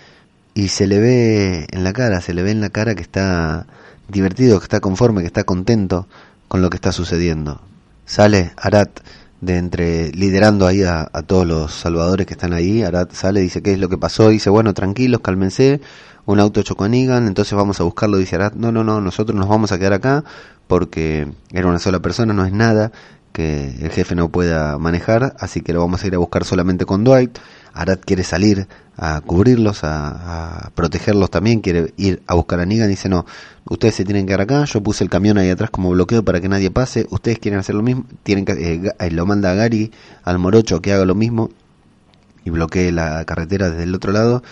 Y 0.57 0.69
se 0.69 0.87
le 0.87 0.99
ve 0.99 1.66
en 1.71 1.85
la 1.85 1.92
cara, 1.92 2.23
se 2.23 2.33
le 2.33 2.42
ve 2.42 2.51
en 2.51 2.62
la 2.62 2.71
cara 2.71 2.95
que 2.95 3.03
está 3.03 3.66
divertido, 4.09 4.59
que 4.59 4.64
está 4.64 4.81
conforme, 4.81 5.21
que 5.21 5.27
está 5.27 5.45
contento 5.45 6.09
con 6.49 6.62
lo 6.62 6.71
que 6.71 6.77
está 6.77 6.92
sucediendo. 6.92 7.61
Sale 8.07 8.53
Arat 8.57 9.01
de 9.42 9.59
entre 9.59 10.12
liderando 10.12 10.66
ahí 10.66 10.83
a, 10.83 11.11
todos 11.27 11.47
los 11.47 11.75
salvadores 11.75 12.27
que 12.27 12.33
están 12.33 12.55
ahí. 12.55 12.83
Arat 12.83 13.12
sale, 13.12 13.40
dice 13.40 13.61
qué 13.61 13.75
es 13.75 13.79
lo 13.79 13.90
que 13.90 13.99
pasó, 13.99 14.31
dice 14.31 14.49
bueno 14.49 14.73
tranquilos, 14.73 15.21
cálmense, 15.21 15.83
un 16.25 16.40
auto 16.40 16.62
chocó 16.62 16.85
a 16.85 16.88
Negan, 16.88 17.27
entonces 17.27 17.53
vamos 17.53 17.79
a 17.81 17.85
buscarlo, 17.85 18.16
dice 18.16 18.37
Arat, 18.37 18.55
no, 18.55 18.73
no, 18.73 18.83
no, 18.83 19.03
nosotros 19.03 19.38
nos 19.38 19.51
vamos 19.51 19.73
a 19.73 19.79
quedar 19.79 19.92
acá 19.92 20.25
porque 20.69 21.29
era 21.53 21.69
una 21.69 21.79
sola 21.79 22.01
persona, 22.01 22.33
no 22.33 22.47
es 22.47 22.53
nada 22.55 22.92
que 23.37 23.75
el 23.83 23.90
jefe 23.90 24.14
no 24.14 24.31
pueda 24.31 24.79
manejar, 24.79 25.37
así 25.38 25.61
que 25.61 25.75
lo 25.75 25.81
vamos 25.81 26.03
a 26.03 26.07
ir 26.07 26.14
a 26.14 26.19
buscar 26.19 26.47
solamente 26.47 26.87
con 26.87 27.05
Dwight. 27.05 27.38
Arad 27.77 27.99
quiere 28.05 28.25
salir 28.25 28.67
a 28.97 29.21
cubrirlos, 29.21 29.81
a, 29.83 30.71
protegerlos 30.75 31.31
también, 31.31 31.61
quiere 31.61 31.93
ir 31.99 32.23
a 32.27 32.35
buscar 32.35 32.61
a 32.61 32.67
Negan 32.67 32.89
dice, 32.89 33.09
no, 33.09 33.27
ustedes 33.67 33.95
se 33.95 34.05
tienen 34.05 34.25
que 34.25 34.29
quedar 34.29 34.41
acá, 34.43 34.65
yo 34.65 34.83
puse 34.83 35.05
el 35.05 35.11
camión 35.11 35.37
ahí 35.37 35.51
atrás 35.51 35.71
como 35.71 35.91
bloqueo 35.91 36.25
para 36.25 36.41
que 36.41 36.49
nadie 36.49 36.71
pase, 36.71 37.07
ustedes 37.11 37.39
quieren 37.39 37.61
hacer 37.61 37.75
lo 37.75 37.83
mismo, 37.83 38.07
tienen 38.23 38.47
que, 38.47 38.53
eh, 38.53 38.93
eh, 38.99 39.11
lo 39.11 39.27
manda 39.27 39.51
a 39.51 39.55
Gary, 39.55 39.93
al 40.25 40.39
morocho, 40.39 40.81
que 40.81 40.93
haga 40.93 41.05
lo 41.05 41.15
mismo 41.15 41.51
y 42.45 42.51
bloquee 42.51 42.93
la 42.93 43.25
carretera 43.25 43.71
desde 43.71 43.83
el 43.83 43.95
otro 43.95 44.12
lado 44.12 44.43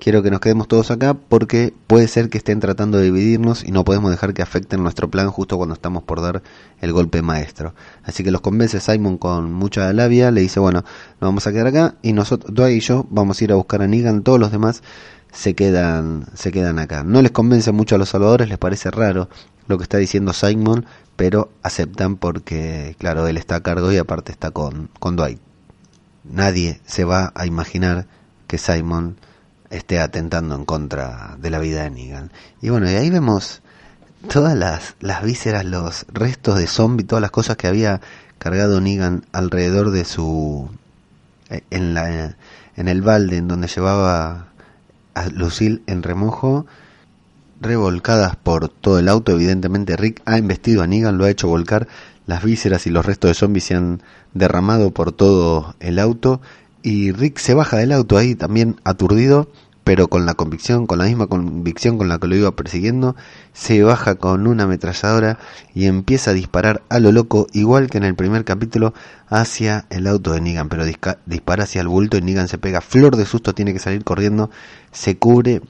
quiero 0.00 0.22
que 0.22 0.30
nos 0.30 0.40
quedemos 0.40 0.66
todos 0.66 0.90
acá 0.90 1.14
porque 1.14 1.72
puede 1.86 2.08
ser 2.08 2.30
que 2.30 2.38
estén 2.38 2.58
tratando 2.58 2.98
de 2.98 3.04
dividirnos 3.04 3.62
y 3.62 3.70
no 3.70 3.84
podemos 3.84 4.10
dejar 4.10 4.34
que 4.34 4.42
afecten 4.42 4.82
nuestro 4.82 5.10
plan 5.10 5.30
justo 5.30 5.56
cuando 5.56 5.74
estamos 5.74 6.02
por 6.02 6.20
dar 6.20 6.42
el 6.80 6.92
golpe 6.92 7.22
maestro. 7.22 7.74
Así 8.02 8.24
que 8.24 8.30
los 8.30 8.40
convence 8.40 8.80
Simon 8.80 9.18
con 9.18 9.52
mucha 9.52 9.92
labia, 9.92 10.30
le 10.30 10.40
dice, 10.40 10.58
bueno, 10.58 10.82
nos 11.20 11.28
vamos 11.28 11.46
a 11.46 11.52
quedar 11.52 11.68
acá 11.68 11.94
y 12.02 12.12
nosotros, 12.12 12.52
Dwight 12.54 12.78
y 12.78 12.80
yo, 12.80 13.06
vamos 13.10 13.40
a 13.40 13.44
ir 13.44 13.52
a 13.52 13.56
buscar 13.56 13.82
a 13.82 13.86
Negan, 13.86 14.22
todos 14.22 14.40
los 14.40 14.50
demás 14.50 14.82
se 15.32 15.54
quedan, 15.54 16.26
se 16.34 16.50
quedan 16.50 16.78
acá. 16.78 17.04
No 17.04 17.22
les 17.22 17.30
convence 17.30 17.70
mucho 17.70 17.94
a 17.94 17.98
los 17.98 18.08
salvadores, 18.08 18.48
les 18.48 18.58
parece 18.58 18.90
raro 18.90 19.28
lo 19.68 19.76
que 19.78 19.84
está 19.84 19.98
diciendo 19.98 20.32
Simon, 20.32 20.86
pero 21.14 21.52
aceptan 21.62 22.16
porque, 22.16 22.96
claro, 22.98 23.26
él 23.28 23.36
está 23.36 23.56
a 23.56 23.62
cargo 23.62 23.92
y 23.92 23.98
aparte 23.98 24.32
está 24.32 24.50
con, 24.50 24.88
con 24.98 25.14
Dwight. 25.14 25.38
Nadie 26.24 26.80
se 26.86 27.04
va 27.04 27.32
a 27.34 27.46
imaginar 27.46 28.06
que 28.46 28.58
Simon 28.58 29.16
esté 29.70 30.00
atentando 30.00 30.54
en 30.54 30.64
contra 30.64 31.36
de 31.40 31.50
la 31.50 31.58
vida 31.58 31.84
de 31.84 31.90
Negan. 31.90 32.32
Y 32.60 32.68
bueno, 32.70 32.90
y 32.90 32.94
ahí 32.94 33.08
vemos 33.08 33.62
todas 34.28 34.56
las, 34.56 34.96
las 35.00 35.22
vísceras, 35.22 35.64
los 35.64 36.04
restos 36.12 36.58
de 36.58 36.66
zombie, 36.66 37.06
todas 37.06 37.22
las 37.22 37.30
cosas 37.30 37.56
que 37.56 37.68
había 37.68 38.00
cargado 38.38 38.80
Negan 38.80 39.24
alrededor 39.32 39.90
de 39.90 40.04
su... 40.04 40.68
En, 41.70 41.94
la, 41.94 42.36
en 42.76 42.88
el 42.88 43.02
balde 43.02 43.38
en 43.38 43.48
donde 43.48 43.66
llevaba 43.66 44.46
a 45.14 45.28
Lucille 45.28 45.82
en 45.86 46.04
remojo, 46.04 46.64
revolcadas 47.60 48.36
por 48.36 48.68
todo 48.68 49.00
el 49.00 49.08
auto. 49.08 49.32
Evidentemente 49.32 49.96
Rick 49.96 50.22
ha 50.26 50.38
investido 50.38 50.82
a 50.82 50.86
Negan, 50.86 51.18
lo 51.18 51.24
ha 51.24 51.30
hecho 51.30 51.48
volcar. 51.48 51.88
Las 52.26 52.44
vísceras 52.44 52.86
y 52.86 52.90
los 52.90 53.04
restos 53.04 53.30
de 53.30 53.34
zombies 53.34 53.64
se 53.64 53.74
han 53.74 54.02
derramado 54.32 54.92
por 54.92 55.10
todo 55.10 55.74
el 55.80 55.98
auto 55.98 56.40
y 56.82 57.12
Rick 57.12 57.38
se 57.38 57.54
baja 57.54 57.76
del 57.76 57.92
auto 57.92 58.16
ahí 58.16 58.34
también 58.34 58.76
aturdido, 58.84 59.50
pero 59.84 60.08
con 60.08 60.26
la 60.26 60.34
convicción, 60.34 60.86
con 60.86 60.98
la 60.98 61.06
misma 61.06 61.26
convicción 61.26 61.98
con 61.98 62.08
la 62.08 62.18
que 62.18 62.28
lo 62.28 62.36
iba 62.36 62.54
persiguiendo, 62.54 63.16
se 63.52 63.82
baja 63.82 64.14
con 64.14 64.46
una 64.46 64.64
ametralladora 64.64 65.38
y 65.74 65.86
empieza 65.86 66.30
a 66.30 66.34
disparar 66.34 66.82
a 66.88 67.00
lo 67.00 67.12
loco, 67.12 67.46
igual 67.52 67.88
que 67.90 67.98
en 67.98 68.04
el 68.04 68.14
primer 68.14 68.44
capítulo, 68.44 68.94
hacia 69.28 69.86
el 69.90 70.06
auto 70.06 70.32
de 70.32 70.40
Negan, 70.40 70.68
pero 70.68 70.84
dispara 71.26 71.64
hacia 71.64 71.80
el 71.80 71.88
bulto 71.88 72.16
y 72.16 72.22
Negan 72.22 72.48
se 72.48 72.58
pega 72.58 72.80
flor 72.80 73.16
de 73.16 73.26
susto, 73.26 73.54
tiene 73.54 73.72
que 73.72 73.78
salir 73.78 74.04
corriendo, 74.04 74.50
se 74.92 75.16
cubre 75.16 75.62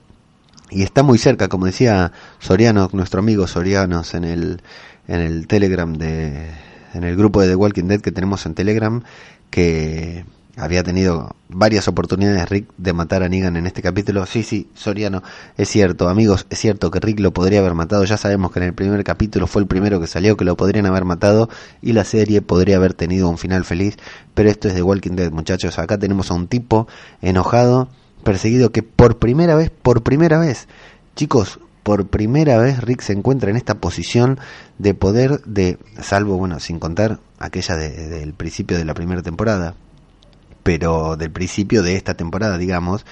y 0.71 0.83
está 0.83 1.03
muy 1.03 1.19
cerca, 1.19 1.49
como 1.49 1.67
decía 1.67 2.13
Soriano, 2.39 2.89
nuestro 2.93 3.21
amigo 3.21 3.47
Sorianos 3.47 4.15
en 4.15 4.25
el 4.25 4.63
en 5.09 5.21
el 5.21 5.47
Telegram 5.49 5.93
de 5.93 6.51
en 6.95 7.05
el 7.05 7.17
grupo 7.17 7.41
de 7.41 7.49
The 7.49 7.57
Walking 7.57 7.85
Dead 7.85 8.01
que 8.01 8.13
tenemos 8.13 8.47
en 8.47 8.55
Telegram 8.55 9.03
que 9.51 10.25
había 10.61 10.83
tenido 10.83 11.35
varias 11.49 11.89
oportunidades 11.89 12.49
Rick 12.49 12.69
de 12.77 12.93
matar 12.93 13.23
a 13.23 13.29
Negan 13.29 13.57
en 13.57 13.67
este 13.67 13.81
capítulo. 13.81 14.27
Sí, 14.27 14.43
sí, 14.43 14.69
Soriano, 14.75 15.23
es 15.57 15.69
cierto, 15.69 16.09
amigos, 16.09 16.47
es 16.51 16.59
cierto 16.59 16.91
que 16.91 17.01
Rick 17.01 17.19
lo 17.21 17.33
podría 17.33 17.61
haber 17.61 17.75
matado. 17.75 18.05
Ya 18.05 18.19
sabemos 18.19 18.53
que 18.53 18.59
en 18.59 18.67
el 18.67 18.75
primer 18.75 19.03
capítulo 19.03 19.47
fue 19.47 19.63
el 19.63 19.69
primero 19.69 20.01
que 20.01 20.07
salió, 20.07 20.37
que 20.37 20.45
lo 20.45 20.57
podrían 20.57 20.87
haber 20.87 21.05
matado 21.05 21.49
y 21.81 21.95
la 21.95 22.05
serie 22.05 22.43
podría 22.43 22.77
haber 22.77 22.93
tenido 22.93 23.29
un 23.29 23.39
final 23.39 23.65
feliz. 23.65 23.97
Pero 24.35 24.51
esto 24.51 24.69
es 24.69 24.75
de 24.75 24.83
Walking 24.83 25.17
Dead, 25.17 25.33
muchachos. 25.33 25.79
Acá 25.79 25.99
tenemos 25.99 26.31
a 26.31 26.35
un 26.35 26.47
tipo 26.47 26.87
enojado, 27.23 27.89
perseguido, 28.23 28.71
que 28.71 28.83
por 28.83 29.19
primera 29.19 29.55
vez, 29.55 29.71
por 29.71 30.03
primera 30.03 30.39
vez, 30.39 30.69
chicos, 31.17 31.59
por 31.83 32.07
primera 32.09 32.59
vez 32.59 32.81
Rick 32.83 33.01
se 33.01 33.15
encuentra 33.15 33.51
en 33.51 33.57
esta 33.57 33.77
posición 33.77 34.39
de 34.79 34.93
poder 34.93 35.41
de, 35.45 35.79
salvo, 36.03 36.37
bueno, 36.37 36.61
sin 36.61 36.79
contar 36.79 37.19
aquella 37.39 37.77
del 37.77 38.35
principio 38.35 38.77
de 38.77 38.85
la 38.85 38.93
primera 38.93 39.23
temporada, 39.23 39.75
pero 40.63 41.17
del 41.17 41.31
principio 41.31 41.83
de 41.83 41.97
esta 41.97 42.15
temporada, 42.15 42.59
digamos, 42.59 43.05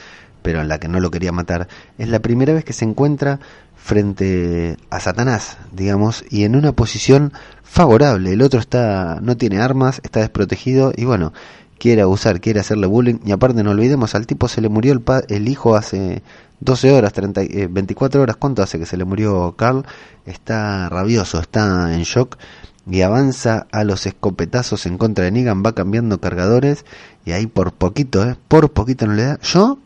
pero 0.42 0.60
en 0.60 0.68
la 0.68 0.78
que 0.78 0.88
no 0.88 1.00
lo 1.00 1.10
quería 1.10 1.32
matar, 1.32 1.68
es 1.98 2.08
la 2.08 2.20
primera 2.20 2.52
vez 2.52 2.64
que 2.64 2.72
se 2.72 2.84
encuentra 2.84 3.40
frente 3.76 4.76
a 4.90 5.00
Satanás, 5.00 5.58
digamos, 5.72 6.24
y 6.30 6.44
en 6.44 6.56
una 6.56 6.72
posición 6.72 7.32
favorable. 7.62 8.32
El 8.32 8.42
otro 8.42 8.60
está 8.60 9.18
no 9.22 9.36
tiene 9.36 9.60
armas, 9.60 10.00
está 10.04 10.20
desprotegido 10.20 10.92
y 10.96 11.04
bueno, 11.04 11.32
quiere 11.78 12.02
abusar, 12.02 12.40
quiere 12.40 12.60
hacerle 12.60 12.86
bullying 12.86 13.18
y 13.24 13.32
aparte 13.32 13.62
no 13.62 13.70
olvidemos, 13.70 14.14
al 14.14 14.26
tipo 14.26 14.48
se 14.48 14.60
le 14.60 14.68
murió 14.68 14.92
el, 14.92 15.02
el 15.28 15.48
hijo 15.48 15.76
hace 15.76 16.22
12 16.60 16.92
horas, 16.92 17.12
30, 17.12 17.42
24 17.70 18.20
eh, 18.20 18.22
horas, 18.22 18.36
¿cuánto 18.36 18.62
hace 18.62 18.78
que 18.78 18.86
se 18.86 18.96
le 18.96 19.04
murió 19.04 19.54
Carl? 19.56 19.84
Está 20.26 20.88
rabioso, 20.88 21.40
está 21.40 21.94
en 21.94 22.02
shock 22.02 22.36
y 22.90 23.02
avanza 23.02 23.66
a 23.70 23.84
los 23.84 24.06
escopetazos 24.06 24.86
en 24.86 24.98
contra 24.98 25.24
de 25.24 25.30
Negan, 25.30 25.62
va 25.64 25.74
cambiando 25.74 26.20
cargadores 26.20 26.84
y 27.24 27.32
ahí 27.32 27.46
por 27.46 27.72
poquito, 27.72 28.24
¿eh? 28.24 28.36
por 28.48 28.72
poquito 28.72 29.06
no 29.06 29.14
le 29.14 29.24
da. 29.24 29.40
Yo, 29.40 29.78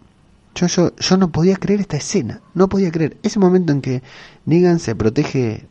yo, 0.54 0.66
yo, 0.68 0.94
yo 0.96 1.16
no 1.16 1.32
podía 1.32 1.56
creer 1.56 1.80
esta 1.80 1.96
escena, 1.96 2.40
no 2.54 2.68
podía 2.68 2.92
creer. 2.92 3.16
Ese 3.22 3.38
momento 3.38 3.72
en 3.72 3.80
que 3.82 4.02
Negan 4.46 4.78
se 4.78 4.94
protege, 4.94 5.66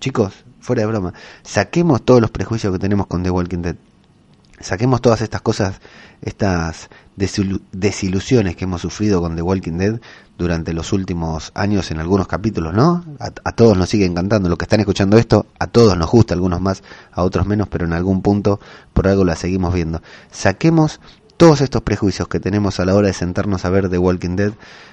chicos, 0.00 0.44
fuera 0.60 0.82
de 0.82 0.86
broma, 0.86 1.14
saquemos 1.42 2.02
todos 2.02 2.20
los 2.20 2.30
prejuicios 2.30 2.72
que 2.72 2.78
tenemos 2.78 3.06
con 3.06 3.22
The 3.22 3.30
Walking 3.30 3.62
Dead. 3.62 3.76
Saquemos 4.60 5.02
todas 5.02 5.20
estas 5.20 5.42
cosas, 5.42 5.80
estas 6.22 6.88
desilusiones 7.16 8.56
que 8.56 8.64
hemos 8.64 8.80
sufrido 8.80 9.20
con 9.20 9.36
The 9.36 9.42
Walking 9.42 9.76
Dead 9.76 10.00
durante 10.38 10.72
los 10.72 10.94
últimos 10.94 11.52
años 11.54 11.90
en 11.90 12.00
algunos 12.00 12.26
capítulos, 12.26 12.72
¿no? 12.72 13.04
A, 13.18 13.52
todos 13.52 13.76
nos 13.76 13.90
sigue 13.90 14.06
encantando, 14.06 14.48
los 14.48 14.56
que 14.56 14.64
están 14.64 14.80
escuchando 14.80 15.18
esto, 15.18 15.46
a 15.58 15.66
todos 15.66 15.96
nos 15.98 16.10
gusta, 16.10 16.32
algunos 16.32 16.60
más, 16.62 16.82
a 17.12 17.22
otros 17.22 17.46
menos, 17.46 17.68
pero 17.68 17.84
en 17.84 17.92
algún 17.92 18.22
punto 18.22 18.58
por 18.94 19.08
algo 19.08 19.24
la 19.24 19.36
seguimos 19.36 19.74
viendo. 19.74 20.00
Saquemos 20.30 21.00
todos 21.36 21.60
estos 21.60 21.82
prejuicios 21.82 22.28
que 22.28 22.40
tenemos 22.40 22.80
a 22.80 22.86
la 22.86 22.94
hora 22.94 23.08
de 23.08 23.14
sentarnos 23.14 23.66
a 23.66 23.70
ver 23.70 23.90
The 23.90 23.98
Walking 23.98 24.36
Dead 24.36 24.52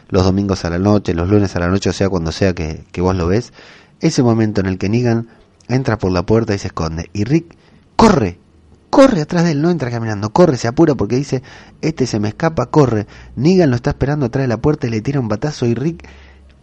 los 0.10 0.26
domingos 0.26 0.65
a 0.65 0.69
la 0.69 0.80
noche, 0.80 1.13
los 1.13 1.30
lunes 1.30 1.56
a 1.56 1.60
la 1.60 1.69
noche, 1.69 1.89
o 1.89 1.93
sea, 1.93 2.10
cuando 2.10 2.34
sea 2.34 2.54
que, 2.54 2.84
que 2.91 2.99
vos 2.99 3.15
lo 3.15 3.28
ves, 3.28 3.54
ese 4.02 4.23
momento 4.23 4.60
en 4.60 4.67
el 4.67 4.78
que 4.78 4.89
Negan 4.89 5.30
entra 5.69 5.97
por 5.97 6.12
la 6.12 6.26
puerta 6.26 6.54
y 6.54 6.58
se 6.58 6.67
esconde, 6.67 7.10
y 7.13 7.23
Rick 7.23 7.56
corre 7.95 8.42
corre 8.93 9.21
atrás 9.21 9.43
de 9.43 9.53
él, 9.53 9.62
no 9.63 9.71
entra 9.71 9.89
caminando, 9.89 10.32
corre, 10.32 10.56
se 10.56 10.67
apura 10.67 10.93
porque 10.93 11.15
dice, 11.15 11.41
este 11.82 12.06
se 12.06 12.19
me 12.19 12.27
escapa, 12.27 12.67
corre. 12.67 13.08
Negan 13.36 13.71
lo 13.71 13.75
está 13.75 13.89
esperando 13.89 14.27
atrás 14.27 14.43
de 14.43 14.47
la 14.47 14.62
puerta 14.62 14.86
y 14.86 14.91
le 14.91 15.01
tira 15.01 15.19
un 15.19 15.27
batazo 15.27 15.65
y 15.65 15.73
Rick 15.73 16.08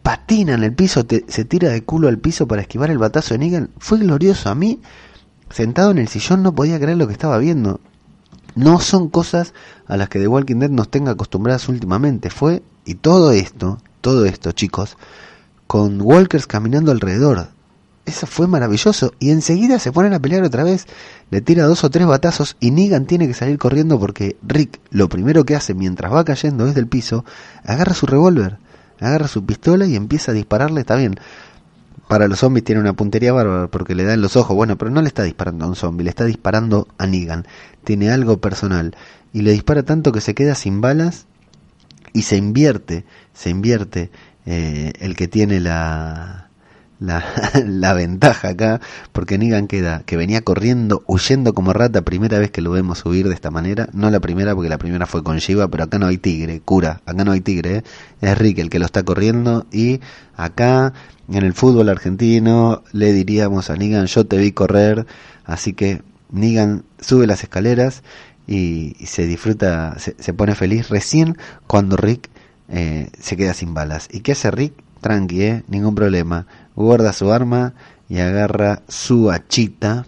patina 0.05 0.55
en 0.55 0.63
el 0.63 0.73
piso, 0.73 1.05
se 1.27 1.45
tira 1.45 1.71
de 1.71 1.83
culo 1.83 2.07
al 2.07 2.19
piso 2.19 2.47
para 2.47 2.63
esquivar 2.63 2.89
el 2.93 2.99
batazo 2.99 3.35
de 3.35 3.39
Negan. 3.39 3.71
Fue 3.79 3.99
glorioso. 3.99 4.49
A 4.49 4.55
mí, 4.55 4.81
sentado 5.51 5.91
en 5.91 5.99
el 5.99 6.07
sillón, 6.07 6.45
no 6.45 6.55
podía 6.55 6.79
creer 6.79 6.99
lo 6.99 7.09
que 7.09 7.15
estaba 7.15 7.37
viendo. 7.39 7.81
No 8.55 8.79
son 8.79 9.09
cosas 9.09 9.53
a 9.89 9.97
las 9.97 10.09
que 10.09 10.21
The 10.21 10.29
Walking 10.29 10.61
Dead 10.61 10.71
nos 10.71 10.89
tenga 10.89 11.11
acostumbradas 11.11 11.69
últimamente. 11.69 12.31
Fue, 12.31 12.63
y 12.85 12.95
todo 12.95 13.33
esto, 13.33 13.79
todo 14.03 14.25
esto, 14.25 14.53
chicos, 14.53 14.97
con 15.67 16.01
Walkers 16.01 16.47
caminando 16.47 16.93
alrededor. 16.93 17.49
Eso 18.07 18.27
fue 18.27 18.47
maravilloso. 18.47 19.13
Y 19.19 19.31
enseguida 19.31 19.79
se 19.79 19.93
ponen 19.93 20.15
a 20.15 20.21
pelear 20.21 20.43
otra 20.43 20.65
vez. 20.65 20.87
Le 21.31 21.41
tira 21.41 21.65
dos 21.65 21.85
o 21.85 21.91
tres 21.91 22.07
batazos 22.07 22.57
y 22.61 22.71
Negan 22.71 23.07
tiene 23.07 23.29
que 23.29 23.35
salir 23.35 23.59
corriendo 23.59 24.01
porque 24.01 24.37
Rick 24.43 24.81
lo 24.91 25.09
primero 25.09 25.45
que 25.45 25.55
hace 25.55 25.75
mientras 25.75 26.13
va 26.13 26.25
cayendo 26.25 26.67
desde 26.67 26.81
el 26.81 26.89
piso, 26.89 27.25
agarra 27.65 27.95
su 27.95 28.07
revólver 28.07 28.59
agarra 29.01 29.29
su 29.29 29.45
pistola 29.45 29.87
y 29.87 29.97
empieza 29.97 30.33
a 30.33 30.35
dispararle, 30.35 30.81
está 30.81 30.97
bien. 30.97 31.17
Para 32.09 32.27
los 32.27 32.41
zombies 32.41 32.65
tiene 32.65 32.81
una 32.81 32.93
puntería 32.93 33.33
bárbara 33.33 33.69
porque 33.69 33.95
le 33.95 34.05
da 34.05 34.15
en 34.15 34.21
los 34.21 34.37
ojos, 34.37 34.57
bueno, 34.57 34.77
pero 34.77 34.91
no 34.91 35.01
le 35.01 35.09
está 35.09 35.23
disparando 35.23 35.65
a 35.65 35.69
un 35.69 35.77
zombie, 35.77 36.05
le 36.05 36.11
está 36.11 36.25
disparando 36.25 36.89
a 36.99 37.07
Negan. 37.07 37.47
Tiene 37.85 38.11
algo 38.11 38.41
personal 38.41 38.97
y 39.33 39.43
le 39.43 39.53
dispara 39.53 39.85
tanto 39.85 40.13
que 40.13 40.21
se 40.21 40.35
queda 40.35 40.55
sin 40.55 40.81
balas 40.81 41.27
y 42.13 42.23
se 42.23 42.37
invierte, 42.37 43.05
se 43.33 43.51
invierte 43.51 44.11
eh, 44.45 44.93
el 44.99 45.15
que 45.15 45.29
tiene 45.29 45.61
la, 45.61 46.50
la, 47.67 47.95
ventaja 47.95 48.51
acá, 48.51 48.81
porque 49.13 49.39
Negan 49.39 49.67
queda 49.67 50.03
que 50.05 50.19
venía 50.19 50.43
corriendo, 50.43 51.03
huyendo 51.07 51.55
como 51.55 51.73
rata, 51.73 52.03
primera 52.03 52.39
vez 52.39 52.51
que 52.51 52.61
lo 52.61 52.71
vemos 52.73 52.99
subir 52.99 53.27
de 53.27 53.35
esta 53.35 53.51
manera, 53.51 53.89
no 53.95 54.11
la 54.11 54.21
primera 54.21 54.55
porque 54.55 54.69
la 54.69 54.77
primera 54.77 55.07
fue 55.07 55.23
con 55.23 55.39
Shiva, 55.39 55.69
pero 55.69 55.85
acá 55.85 55.99
no 55.99 56.07
hay 56.07 56.19
tigre, 56.19 56.61
cura, 56.61 57.01
acá 57.07 57.25
no 57.25 57.33
hay 57.33 57.41
tigre, 57.41 57.77
¿eh? 57.77 57.83
es 58.21 58.37
Rick 58.37 58.59
el 58.59 58.69
que 58.69 58.79
lo 58.79 58.85
está 58.85 59.03
corriendo 59.03 59.67
y 59.73 60.01
acá 60.37 60.93
en 61.31 61.43
el 61.43 61.55
fútbol 61.55 61.89
argentino 61.89 62.83
le 62.93 63.15
diríamos 63.15 63.71
a 63.71 63.77
Negan, 63.77 64.05
yo 64.05 64.27
te 64.27 64.37
vi 64.37 64.53
correr, 64.53 65.07
así 65.47 65.73
que 65.73 66.03
Negan 66.31 66.85
sube 67.01 67.27
las 67.27 67.43
escaleras 67.43 68.03
y, 68.47 68.95
se 69.07 69.27
disfruta, 69.27 69.97
se, 69.99 70.35
pone 70.35 70.55
feliz 70.55 70.91
recién 70.91 71.39
cuando 71.67 71.97
Rick 71.97 72.29
eh, 72.69 73.09
se 73.19 73.37
queda 73.37 73.55
sin 73.55 73.73
balas. 73.75 74.09
¿Y 74.11 74.21
qué 74.21 74.33
hace 74.33 74.51
Rick? 74.51 74.75
Tranqui, 75.01 75.43
¿eh? 75.43 75.63
ningún 75.69 75.95
problema 75.95 76.47
guarda 76.81 77.13
su 77.13 77.33
arma 77.33 77.75
y 78.09 78.19
agarra 78.19 78.83
su 78.89 79.31
hachita, 79.31 80.07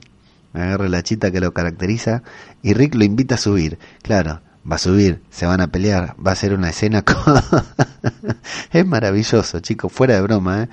agarra 0.53 0.89
la 0.89 0.99
hachita 0.99 1.31
que 1.31 1.41
lo 1.41 1.53
caracteriza 1.53 2.23
y 2.63 2.75
Rick 2.75 2.95
lo 2.95 3.05
invita 3.05 3.37
a 3.37 3.39
subir. 3.39 3.79
Claro, 4.03 4.41
va 4.71 4.77
a 4.77 4.79
subir, 4.79 5.21
se 5.31 5.47
van 5.47 5.61
a 5.61 5.69
pelear, 5.69 6.15
va 6.25 6.33
a 6.33 6.37
ser 6.37 6.55
una 6.55 6.71
escena 6.71 7.05
es 8.73 8.87
maravilloso, 8.87 9.61
chicos, 9.61 9.93
fuera 9.93 10.15
de 10.15 10.23
broma, 10.23 10.65
¿eh? 10.65 10.69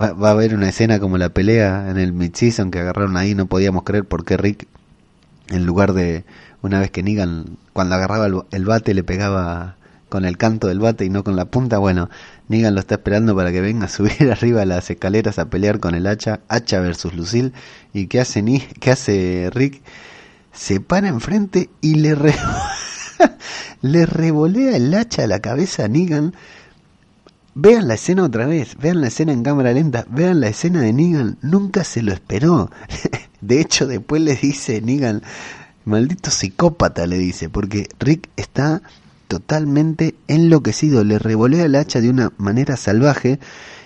va, 0.00 0.28
a 0.28 0.32
haber 0.32 0.54
una 0.54 0.68
escena 0.68 0.98
como 0.98 1.18
la 1.18 1.30
pelea 1.30 1.90
en 1.90 1.98
el 1.98 2.12
mid-season 2.12 2.70
que 2.70 2.80
agarraron 2.80 3.16
ahí, 3.16 3.34
no 3.34 3.46
podíamos 3.46 3.82
creer 3.84 4.04
por 4.04 4.24
qué 4.24 4.36
Rick, 4.36 4.66
en 5.48 5.66
lugar 5.66 5.92
de 5.92 6.24
una 6.62 6.80
vez 6.80 6.90
que 6.90 7.02
Negan, 7.02 7.56
cuando 7.72 7.94
agarraba 7.94 8.26
el 8.50 8.64
bate, 8.64 8.94
le 8.94 9.04
pegaba 9.04 9.76
con 10.08 10.24
el 10.24 10.36
canto 10.36 10.68
del 10.68 10.78
bate 10.78 11.04
y 11.04 11.10
no 11.10 11.24
con 11.24 11.36
la 11.36 11.46
punta, 11.46 11.78
bueno, 11.78 12.08
Negan 12.48 12.74
lo 12.74 12.80
está 12.80 12.96
esperando 12.96 13.36
para 13.36 13.52
que 13.52 13.60
venga 13.60 13.86
a 13.86 13.88
subir 13.88 14.30
arriba 14.32 14.64
las 14.64 14.90
escaleras 14.90 15.38
a 15.38 15.50
pelear 15.50 15.80
con 15.80 15.94
el 15.94 16.06
hacha, 16.06 16.40
hacha 16.48 16.80
versus 16.80 17.14
Lucille, 17.14 17.52
y 17.92 18.06
¿qué 18.06 18.20
hace, 18.20 18.42
Ni 18.42 18.60
qué 18.60 18.90
hace 18.90 19.50
Rick? 19.52 19.82
Se 20.52 20.80
para 20.80 21.08
enfrente 21.08 21.70
y 21.80 21.96
le, 21.96 22.16
le 23.82 24.06
revolea 24.06 24.76
el 24.76 24.92
hacha 24.94 25.24
a 25.24 25.26
la 25.26 25.40
cabeza 25.40 25.84
a 25.84 25.88
Negan. 25.88 26.34
Vean 27.54 27.88
la 27.88 27.94
escena 27.94 28.24
otra 28.24 28.46
vez, 28.46 28.76
vean 28.76 29.00
la 29.00 29.08
escena 29.08 29.32
en 29.32 29.42
cámara 29.42 29.72
lenta, 29.72 30.06
vean 30.08 30.40
la 30.40 30.48
escena 30.48 30.80
de 30.80 30.92
Negan, 30.92 31.38
nunca 31.42 31.84
se 31.84 32.02
lo 32.02 32.12
esperó. 32.12 32.70
De 33.40 33.60
hecho, 33.60 33.86
después 33.86 34.22
le 34.22 34.34
dice 34.34 34.80
Negan, 34.80 35.22
maldito 35.84 36.30
psicópata, 36.30 37.06
le 37.06 37.18
dice, 37.18 37.48
porque 37.48 37.88
Rick 37.98 38.28
está 38.36 38.82
totalmente 39.28 40.14
enloquecido, 40.26 41.04
le 41.04 41.18
revolea 41.18 41.66
el 41.66 41.76
hacha 41.76 42.00
de 42.00 42.10
una 42.10 42.32
manera 42.38 42.76
salvaje 42.76 43.38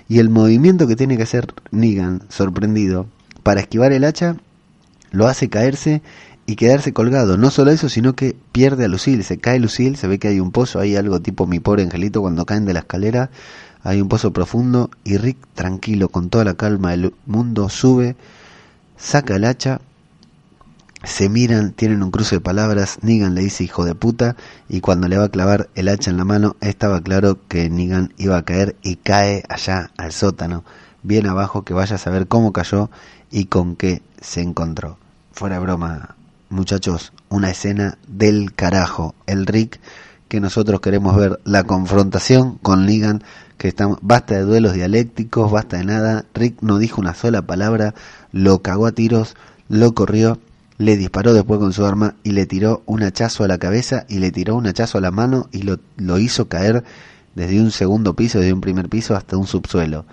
y 0.08 0.18
el 0.18 0.30
movimiento 0.30 0.86
que 0.86 0.96
tiene 0.96 1.16
que 1.16 1.24
hacer 1.24 1.52
Negan, 1.70 2.22
sorprendido, 2.28 3.06
para 3.42 3.60
esquivar 3.60 3.92
el 3.92 4.04
hacha, 4.04 4.36
lo 5.10 5.26
hace 5.26 5.48
caerse 5.48 6.02
y 6.46 6.56
quedarse 6.56 6.92
colgado. 6.92 7.36
No 7.36 7.50
solo 7.50 7.70
eso, 7.70 7.88
sino 7.88 8.14
que 8.14 8.36
pierde 8.52 8.84
a 8.84 8.88
Lucille, 8.88 9.22
se 9.22 9.38
cae 9.38 9.58
Lucille, 9.58 9.96
se 9.96 10.06
ve 10.06 10.18
que 10.18 10.28
hay 10.28 10.40
un 10.40 10.52
pozo, 10.52 10.80
hay 10.80 10.96
algo 10.96 11.20
tipo 11.20 11.46
mi 11.46 11.60
pobre 11.60 11.82
angelito 11.82 12.20
cuando 12.20 12.46
caen 12.46 12.64
de 12.64 12.72
la 12.72 12.80
escalera, 12.80 13.30
hay 13.82 14.00
un 14.00 14.08
pozo 14.08 14.32
profundo 14.32 14.90
y 15.04 15.16
Rick 15.16 15.38
tranquilo, 15.54 16.08
con 16.08 16.30
toda 16.30 16.44
la 16.44 16.54
calma 16.54 16.92
del 16.92 17.14
mundo, 17.26 17.68
sube, 17.68 18.16
saca 18.96 19.36
el 19.36 19.44
hacha 19.44 19.80
se 21.04 21.28
miran, 21.28 21.72
tienen 21.72 22.02
un 22.02 22.10
cruce 22.10 22.36
de 22.36 22.40
palabras, 22.40 22.98
Negan 23.02 23.34
le 23.34 23.42
dice 23.42 23.64
hijo 23.64 23.84
de 23.84 23.94
puta 23.94 24.36
y 24.68 24.80
cuando 24.80 25.08
le 25.08 25.18
va 25.18 25.24
a 25.24 25.30
clavar 25.30 25.68
el 25.74 25.88
hacha 25.88 26.10
en 26.10 26.16
la 26.16 26.24
mano 26.24 26.56
estaba 26.60 27.00
claro 27.00 27.38
que 27.48 27.68
Negan 27.68 28.12
iba 28.18 28.36
a 28.36 28.44
caer 28.44 28.76
y 28.82 28.96
cae 28.96 29.42
allá 29.48 29.90
al 29.96 30.12
sótano, 30.12 30.64
bien 31.02 31.26
abajo 31.26 31.64
que 31.64 31.74
vaya 31.74 31.96
a 31.96 31.98
saber 31.98 32.28
cómo 32.28 32.52
cayó 32.52 32.90
y 33.30 33.46
con 33.46 33.74
qué 33.74 34.02
se 34.20 34.42
encontró. 34.42 34.98
Fuera 35.32 35.58
broma, 35.58 36.14
muchachos, 36.50 37.12
una 37.28 37.50
escena 37.50 37.98
del 38.06 38.54
carajo, 38.54 39.14
el 39.26 39.46
Rick 39.46 39.80
que 40.28 40.40
nosotros 40.40 40.80
queremos 40.80 41.14
ver, 41.14 41.40
la 41.44 41.64
confrontación 41.64 42.56
con 42.62 42.86
Negan, 42.86 43.22
que 43.58 43.68
estamos, 43.68 43.98
basta 44.00 44.34
de 44.34 44.42
duelos 44.42 44.72
dialécticos, 44.72 45.52
basta 45.52 45.76
de 45.76 45.84
nada, 45.84 46.24
Rick 46.32 46.62
no 46.62 46.78
dijo 46.78 47.02
una 47.02 47.14
sola 47.14 47.42
palabra, 47.42 47.94
lo 48.30 48.62
cagó 48.62 48.86
a 48.86 48.92
tiros, 48.92 49.36
lo 49.68 49.92
corrió 49.92 50.38
le 50.82 50.96
disparó 50.96 51.32
después 51.32 51.60
con 51.60 51.72
su 51.72 51.86
arma 51.86 52.16
y 52.24 52.32
le 52.32 52.44
tiró 52.44 52.82
un 52.86 53.04
hachazo 53.04 53.44
a 53.44 53.48
la 53.48 53.58
cabeza 53.58 54.04
y 54.08 54.18
le 54.18 54.32
tiró 54.32 54.56
un 54.56 54.66
hachazo 54.66 54.98
a 54.98 55.00
la 55.00 55.12
mano 55.12 55.48
y 55.52 55.62
lo, 55.62 55.78
lo 55.96 56.18
hizo 56.18 56.48
caer 56.48 56.82
desde 57.36 57.60
un 57.60 57.70
segundo 57.70 58.14
piso, 58.14 58.40
desde 58.40 58.52
un 58.52 58.60
primer 58.60 58.88
piso 58.88 59.14
hasta 59.14 59.36
un 59.36 59.46
subsuelo. 59.46 60.04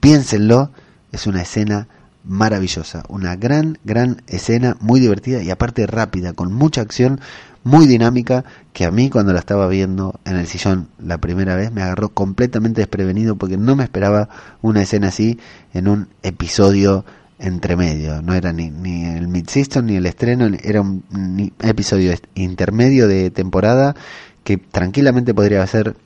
Piénsenlo, 0.00 0.70
es 1.12 1.26
una 1.26 1.42
escena 1.42 1.88
maravillosa, 2.24 3.04
una 3.08 3.36
gran, 3.36 3.78
gran 3.84 4.22
escena, 4.26 4.78
muy 4.80 4.98
divertida 4.98 5.42
y 5.42 5.50
aparte 5.50 5.86
rápida, 5.86 6.32
con 6.32 6.54
mucha 6.54 6.80
acción, 6.80 7.20
muy 7.62 7.86
dinámica, 7.86 8.44
que 8.72 8.86
a 8.86 8.90
mí 8.90 9.10
cuando 9.10 9.34
la 9.34 9.40
estaba 9.40 9.68
viendo 9.68 10.20
en 10.24 10.36
el 10.36 10.46
sillón 10.46 10.88
la 10.98 11.18
primera 11.18 11.54
vez 11.54 11.70
me 11.70 11.82
agarró 11.82 12.08
completamente 12.08 12.80
desprevenido 12.80 13.36
porque 13.36 13.58
no 13.58 13.76
me 13.76 13.84
esperaba 13.84 14.30
una 14.62 14.82
escena 14.82 15.08
así 15.08 15.38
en 15.74 15.86
un 15.86 16.08
episodio 16.22 17.04
entre 17.38 17.76
medio, 17.76 18.20
no 18.22 18.34
era 18.34 18.52
ni, 18.52 18.70
ni 18.70 19.04
el 19.04 19.28
mid-season 19.28 19.86
ni 19.86 19.96
el 19.96 20.06
estreno, 20.06 20.48
era 20.62 20.80
un 20.80 21.52
episodio 21.60 22.12
intermedio 22.34 23.06
de 23.06 23.30
temporada 23.30 23.94
que 24.42 24.56
tranquilamente 24.56 25.34
podría 25.34 25.66
ser 25.66 25.96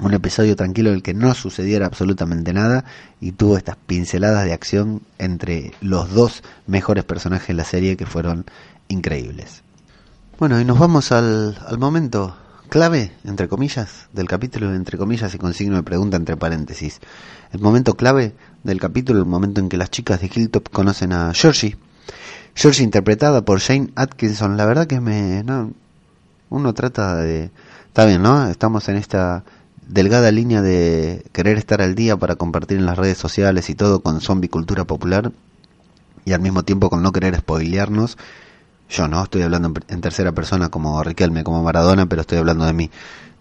un 0.00 0.12
episodio 0.12 0.56
tranquilo 0.56 0.90
en 0.90 0.96
el 0.96 1.02
que 1.02 1.14
no 1.14 1.34
sucediera 1.34 1.86
absolutamente 1.86 2.52
nada 2.52 2.84
y 3.20 3.32
tuvo 3.32 3.56
estas 3.56 3.76
pinceladas 3.76 4.44
de 4.44 4.52
acción 4.52 5.02
entre 5.18 5.72
los 5.80 6.12
dos 6.12 6.42
mejores 6.66 7.04
personajes 7.04 7.48
de 7.48 7.54
la 7.54 7.64
serie 7.64 7.96
que 7.96 8.06
fueron 8.06 8.44
increíbles. 8.88 9.62
Bueno, 10.38 10.60
y 10.60 10.64
nos 10.64 10.78
vamos 10.78 11.12
al, 11.12 11.56
al 11.66 11.78
momento 11.78 12.36
clave, 12.68 13.12
entre 13.24 13.48
comillas, 13.48 14.08
del 14.12 14.26
capítulo, 14.26 14.74
entre 14.74 14.98
comillas 14.98 15.32
y 15.32 15.38
con 15.38 15.54
signo 15.54 15.76
de 15.76 15.84
pregunta 15.84 16.16
entre 16.16 16.36
paréntesis. 16.36 17.00
El 17.52 17.60
momento 17.60 17.94
clave 17.94 18.34
del 18.64 18.80
capítulo, 18.80 19.20
el 19.20 19.26
momento 19.26 19.60
en 19.60 19.68
que 19.68 19.76
las 19.76 19.90
chicas 19.90 20.20
de 20.20 20.30
Hilltop 20.34 20.70
conocen 20.70 21.12
a 21.12 21.32
Georgie. 21.34 21.76
Georgie 22.54 22.82
interpretada 22.82 23.44
por 23.44 23.60
Jane 23.60 23.90
Atkinson, 23.94 24.56
la 24.56 24.64
verdad 24.64 24.86
que 24.86 25.00
me... 25.00 25.44
No, 25.44 25.72
uno 26.50 26.72
trata 26.74 27.16
de... 27.16 27.50
Está 27.86 28.06
bien, 28.06 28.22
¿no? 28.22 28.48
Estamos 28.48 28.88
en 28.88 28.96
esta 28.96 29.44
delgada 29.86 30.30
línea 30.30 30.62
de 30.62 31.24
querer 31.32 31.58
estar 31.58 31.82
al 31.82 31.94
día 31.94 32.16
para 32.16 32.36
compartir 32.36 32.78
en 32.78 32.86
las 32.86 32.96
redes 32.96 33.18
sociales 33.18 33.68
y 33.68 33.74
todo 33.74 34.00
con 34.00 34.20
zombie 34.20 34.48
cultura 34.48 34.84
popular 34.84 35.30
y 36.24 36.32
al 36.32 36.40
mismo 36.40 36.62
tiempo 36.62 36.88
con 36.88 37.02
no 37.02 37.12
querer 37.12 37.36
spoilearnos. 37.36 38.16
Yo 38.88 39.08
no, 39.08 39.22
estoy 39.22 39.42
hablando 39.42 39.74
en 39.88 40.00
tercera 40.00 40.32
persona 40.32 40.70
como 40.70 41.02
Riquelme, 41.02 41.44
como 41.44 41.62
Maradona, 41.62 42.06
pero 42.06 42.22
estoy 42.22 42.38
hablando 42.38 42.64
de 42.64 42.72
mí 42.72 42.90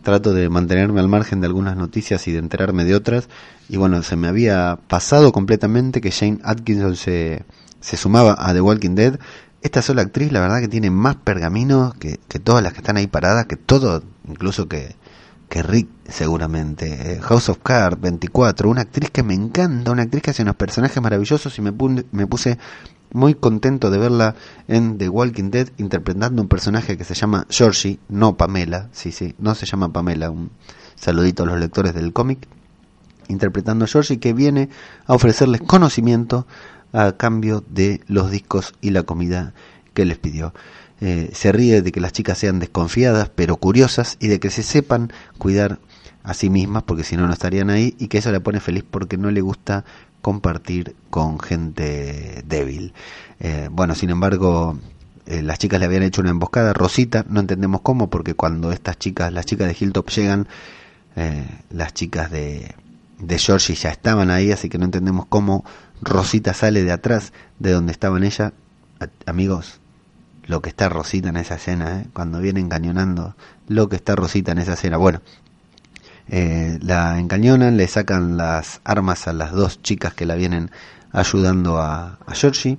trato 0.04 0.34
de 0.34 0.50
mantenerme 0.50 1.00
al 1.00 1.08
margen 1.08 1.42
de 1.42 1.48
algunas 1.48 1.76
noticias 1.76 2.28
y 2.28 2.32
de 2.32 2.40
enterarme 2.40 2.86
de 2.86 2.96
otras. 2.96 3.30
Y 3.70 3.78
bueno, 3.78 4.04
se 4.04 4.16
me 4.16 4.28
había 4.28 4.78
pasado 4.88 5.32
completamente 5.32 6.02
que 6.02 6.12
Jane 6.12 6.40
Atkinson 6.44 6.96
se, 6.96 7.44
se 7.80 7.98
sumaba 7.98 8.36
a 8.38 8.54
The 8.54 8.62
Walking 8.62 8.96
Dead. 8.96 9.20
Esta 9.62 9.82
sola 9.82 10.02
actriz, 10.02 10.32
la 10.32 10.42
verdad 10.42 10.60
que 10.60 10.68
tiene 10.68 10.92
más 10.92 11.16
pergaminos 11.16 11.96
que, 11.96 12.20
que 12.28 12.38
todas 12.40 12.62
las 12.62 12.74
que 12.74 12.80
están 12.80 12.98
ahí 12.98 13.08
paradas, 13.08 13.46
que 13.46 13.56
todo, 13.56 14.04
incluso 14.28 14.68
que, 14.68 14.96
que 15.50 15.64
Rick 15.64 15.88
seguramente. 16.08 17.14
Eh, 17.14 17.20
House 17.22 17.50
of 17.50 17.60
Cards 17.62 18.02
24, 18.02 18.70
una 18.70 18.82
actriz 18.82 19.10
que 19.12 19.24
me 19.24 19.34
encanta, 19.34 19.92
una 19.92 20.04
actriz 20.04 20.24
que 20.24 20.32
hace 20.32 20.42
unos 20.42 20.56
personajes 20.56 21.02
maravillosos 21.02 21.58
y 21.58 21.62
me, 21.62 21.72
me 22.12 22.28
puse 22.28 22.58
muy 23.14 23.36
contento 23.36 23.90
de 23.90 23.98
verla 23.98 24.36
en 24.68 24.98
The 24.98 25.08
Walking 25.08 25.52
Dead 25.52 25.70
interpretando 25.78 26.42
un 26.42 26.48
personaje 26.48 26.98
que 26.98 27.04
se 27.04 27.14
llama 27.14 27.48
Georgie, 27.50 28.00
no 28.10 28.36
Pamela, 28.36 28.90
sí, 28.92 29.12
sí, 29.12 29.36
no 29.38 29.56
se 29.56 29.66
llama 29.66 29.94
Pamela, 29.94 30.30
un 30.30 30.50
saludito 30.96 31.44
a 31.44 31.46
los 31.46 31.60
lectores 31.60 31.94
del 31.94 32.12
cómic, 32.12 32.48
interpretando 33.30 33.86
a 33.86 33.88
Georgie 33.88 34.20
que 34.20 34.34
viene 34.34 34.70
a 35.06 35.14
ofrecerles 35.14 35.62
conocimiento 35.62 36.48
a 36.92 37.14
cambio 37.14 37.64
de 37.70 38.02
los 38.08 38.32
discos 38.32 38.74
y 38.82 38.90
la 38.90 39.04
comida 39.04 39.54
que 39.94 40.06
les 40.06 40.18
pidió. 40.18 40.54
Eh, 41.02 41.30
se 41.34 41.52
ríe 41.52 41.82
de 41.82 41.92
que 41.92 42.00
las 42.00 42.14
chicas 42.14 42.38
sean 42.38 42.60
desconfiadas 42.60 43.30
pero 43.34 43.58
curiosas 43.58 44.18
y 44.20 44.28
de 44.28 44.40
que 44.40 44.50
se 44.50 44.64
sepan 44.64 45.12
cuidar 45.38 45.80
a 46.24 46.34
sí 46.34 46.50
mismas 46.50 46.84
porque 46.84 47.04
si 47.04 47.18
no 47.18 47.28
no 47.28 47.34
estarían 47.34 47.70
ahí 47.70 47.96
y 48.00 48.08
que 48.08 48.20
eso 48.20 48.32
le 48.32 48.40
pone 48.40 48.60
feliz 48.60 48.86
porque 48.90 49.18
no 49.18 49.30
le 49.30 49.42
gusta 49.42 49.84
compartir 50.24 50.96
con 51.12 51.40
gente 51.40 52.44
débil. 52.48 52.94
Eh, 53.40 53.70
bueno, 53.72 53.94
sin 53.94 54.10
embargo, 54.10 54.80
eh, 55.28 55.44
las 55.44 55.60
chicas 55.60 55.80
le 55.80 55.86
habían 55.86 56.02
hecho 56.02 56.22
una 56.22 56.32
emboscada. 56.32 56.74
Rosita, 56.74 57.24
no 57.30 57.42
entendemos 57.42 57.82
cómo, 57.82 58.10
porque 58.10 58.34
cuando 58.34 58.72
estas 58.72 58.98
chicas, 58.98 59.32
las 59.32 59.46
chicas 59.46 59.68
de 59.68 59.78
Hilltop 59.80 60.10
llegan, 60.10 60.48
las 61.70 61.94
chicas 61.94 62.32
de, 62.32 62.74
de 63.20 63.38
Georgie 63.38 63.76
ya 63.76 63.90
estaban 63.90 64.32
ahí, 64.32 64.52
así 64.52 64.70
que 64.70 64.80
no 64.80 64.86
entendemos 64.86 65.26
cómo 65.28 65.64
Rosita 66.02 66.54
sale 66.54 66.84
de 66.84 66.92
atrás 66.92 67.34
de 67.60 67.72
donde 67.72 67.92
estaban 67.92 68.24
ella. 68.24 68.54
Amigos, 69.26 69.80
lo 70.46 70.62
que 70.62 70.70
está 70.70 70.90
Rosita 70.90 71.30
en 71.30 71.38
esa 71.38 71.56
escena, 71.56 72.02
¿eh? 72.02 72.08
cuando 72.14 72.40
viene 72.40 72.60
encañonando, 72.60 73.36
lo 73.68 73.90
que 73.90 73.96
está 73.96 74.16
Rosita 74.16 74.52
en 74.52 74.60
esa 74.60 74.74
escena. 74.74 74.98
Bueno, 74.98 75.22
eh, 76.30 76.80
la 76.82 77.20
encañonan, 77.20 77.78
le 77.78 77.88
sacan 77.88 78.38
las 78.38 78.82
armas 78.84 79.28
a 79.28 79.34
las 79.34 79.52
dos 79.52 79.82
chicas 79.82 80.14
que 80.14 80.26
la 80.26 80.36
vienen 80.36 80.72
ayudando 81.12 81.78
a, 81.78 82.18
Georgie. 82.34 82.78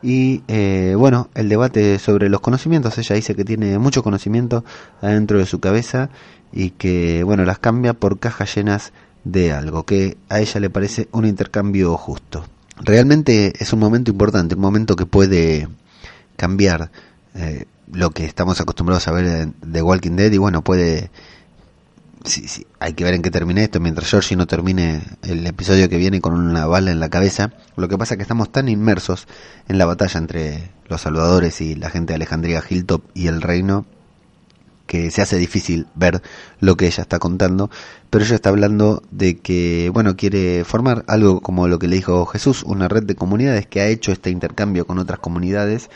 Y 0.00 0.42
eh, 0.48 0.94
bueno, 0.96 1.28
el 1.34 1.48
debate 1.48 1.98
sobre 1.98 2.28
los 2.28 2.40
conocimientos, 2.40 2.96
ella 2.98 3.16
dice 3.16 3.34
que 3.34 3.44
tiene 3.44 3.78
mucho 3.78 4.02
conocimiento 4.02 4.64
adentro 5.02 5.38
de 5.38 5.46
su 5.46 5.58
cabeza 5.58 6.08
y 6.52 6.70
que 6.70 7.24
bueno, 7.24 7.44
las 7.44 7.58
cambia 7.58 7.94
por 7.94 8.18
cajas 8.18 8.54
llenas 8.54 8.92
de 9.24 9.52
algo, 9.52 9.84
que 9.84 10.16
a 10.28 10.40
ella 10.40 10.60
le 10.60 10.70
parece 10.70 11.08
un 11.12 11.26
intercambio 11.26 11.96
justo. 11.96 12.44
Realmente 12.80 13.52
es 13.58 13.72
un 13.72 13.80
momento 13.80 14.10
importante, 14.10 14.54
un 14.54 14.60
momento 14.60 14.94
que 14.94 15.04
puede 15.04 15.68
cambiar 16.36 16.90
eh, 17.34 17.64
lo 17.92 18.10
que 18.10 18.24
estamos 18.24 18.60
acostumbrados 18.60 19.08
a 19.08 19.12
ver 19.12 19.48
de 19.48 19.82
Walking 19.82 20.12
Dead 20.12 20.32
y 20.32 20.38
bueno, 20.38 20.62
puede... 20.62 21.10
Sí, 22.24 22.48
sí, 22.48 22.66
hay 22.80 22.94
que 22.94 23.04
ver 23.04 23.14
en 23.14 23.22
qué 23.22 23.30
termine 23.30 23.62
esto 23.62 23.80
mientras 23.80 24.10
Georgie 24.10 24.36
no 24.36 24.46
termine 24.46 25.02
el 25.22 25.46
episodio 25.46 25.88
que 25.88 25.96
viene 25.96 26.20
con 26.20 26.34
una 26.34 26.66
bala 26.66 26.90
en 26.90 27.00
la 27.00 27.08
cabeza. 27.08 27.52
Lo 27.76 27.88
que 27.88 27.96
pasa 27.96 28.14
es 28.14 28.18
que 28.18 28.22
estamos 28.22 28.50
tan 28.50 28.68
inmersos 28.68 29.26
en 29.68 29.78
la 29.78 29.86
batalla 29.86 30.18
entre 30.18 30.70
los 30.88 31.02
salvadores 31.02 31.60
y 31.60 31.74
la 31.74 31.90
gente 31.90 32.12
de 32.12 32.16
Alejandría 32.16 32.62
Hilltop 32.68 33.02
y 33.14 33.28
el 33.28 33.40
reino 33.40 33.86
que 34.86 35.10
se 35.10 35.22
hace 35.22 35.36
difícil 35.36 35.86
ver 35.94 36.22
lo 36.60 36.76
que 36.76 36.86
ella 36.86 37.02
está 37.02 37.18
contando, 37.18 37.70
pero 38.10 38.24
ella 38.24 38.34
está 38.34 38.48
hablando 38.48 39.02
de 39.10 39.38
que, 39.38 39.90
bueno, 39.92 40.16
quiere 40.16 40.64
formar 40.64 41.04
algo 41.06 41.40
como 41.40 41.68
lo 41.68 41.78
que 41.78 41.88
le 41.88 41.96
dijo 41.96 42.24
Jesús, 42.26 42.62
una 42.64 42.88
red 42.88 43.04
de 43.04 43.14
comunidades 43.14 43.66
que 43.66 43.82
ha 43.82 43.86
hecho 43.86 44.12
este 44.12 44.30
intercambio 44.30 44.86
con 44.86 44.98
otras 44.98 45.18
comunidades 45.18 45.90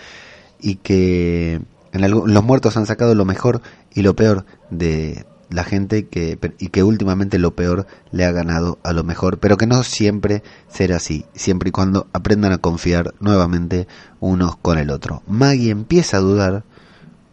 y 0.61 0.77
que 0.77 1.63
en 1.93 2.11
los 2.11 2.45
muertos 2.45 2.77
han 2.77 2.87
sacado 2.87 3.15
lo 3.15 3.25
mejor 3.25 3.63
y 3.95 4.03
lo 4.03 4.15
peor 4.15 4.45
de 4.71 5.25
la 5.53 5.65
gente 5.65 6.09
que, 6.09 6.39
y 6.59 6.69
que 6.69 6.83
últimamente 6.83 7.39
lo 7.39 7.55
peor 7.55 7.87
le 8.11 8.25
ha 8.25 8.33
ganado 8.33 8.79
a 8.83 8.93
lo 8.93 9.05
mejor, 9.05 9.39
pero 9.39 9.57
que 9.57 9.67
no 9.67 9.83
siempre 9.83 10.43
será 10.69 10.97
así, 10.97 11.27
siempre 11.35 11.69
y 11.69 11.73
cuando 11.73 12.09
aprendan 12.13 12.53
a 12.53 12.59
confiar 12.59 13.15
nuevamente 13.21 13.87
unos 14.21 14.57
con 14.57 14.79
el 14.79 14.91
otro. 14.91 15.23
Maggie 15.27 15.71
empieza 15.71 16.17
a 16.17 16.21
dudar 16.21 16.65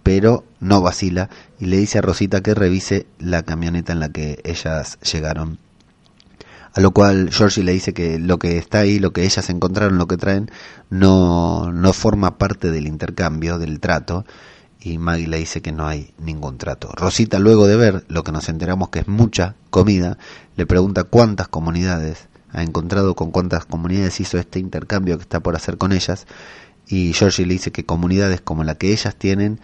pero 0.10 0.44
no 0.60 0.82
vacila 0.82 1.30
y 1.60 1.66
le 1.66 1.78
dice 1.78 2.00
a 2.00 2.02
Rosita 2.02 2.42
que 2.42 2.56
revise 2.56 3.06
la 3.20 3.44
camioneta 3.44 3.94
en 3.94 4.00
la 4.00 4.10
que 4.10 4.40
ellas 4.44 4.98
llegaron. 5.02 5.60
A 6.74 6.82
lo 6.82 6.92
cual 6.92 7.30
Georgie 7.32 7.64
le 7.64 7.74
dice 7.74 7.94
que 7.94 8.18
lo 8.18 8.40
que 8.40 8.58
está 8.58 8.80
ahí, 8.80 8.98
lo 8.98 9.12
que 9.12 9.24
ellas 9.24 9.50
encontraron, 9.52 9.98
lo 9.98 10.08
que 10.08 10.18
traen, 10.18 10.50
no, 10.90 11.72
no 11.72 11.94
forma 11.94 12.40
parte 12.40 12.72
del 12.72 12.88
intercambio, 12.88 13.60
del 13.60 13.80
trato, 13.80 14.26
y 14.82 14.98
Maggie 14.98 15.28
le 15.28 15.38
dice 15.38 15.62
que 15.62 15.72
no 15.72 15.88
hay 15.88 16.14
ningún 16.18 16.58
trato. 16.58 16.92
Rosita, 16.96 17.40
luego 17.40 17.68
de 17.68 17.76
ver 17.76 18.06
lo 18.08 18.24
que 18.24 18.32
nos 18.32 18.48
enteramos 18.50 18.90
que 18.90 19.00
es 19.00 19.08
mucha 19.08 19.56
comida, 19.70 20.18
le 20.56 20.66
pregunta 20.66 21.04
cuántas 21.04 21.48
comunidades 21.48 22.28
ha 22.52 22.64
encontrado, 22.64 23.16
con 23.16 23.32
cuántas 23.32 23.66
comunidades 23.66 24.20
hizo 24.20 24.38
este 24.38 24.60
intercambio 24.60 25.18
que 25.18 25.24
está 25.24 25.42
por 25.42 25.56
hacer 25.56 25.78
con 25.78 25.92
ellas, 25.92 26.28
y 26.88 27.14
Georgie 27.14 27.46
le 27.46 27.54
dice 27.54 27.72
que 27.72 27.86
comunidades 27.86 28.42
como 28.42 28.64
la 28.64 28.76
que 28.76 28.92
ellas 28.92 29.16
tienen 29.16 29.60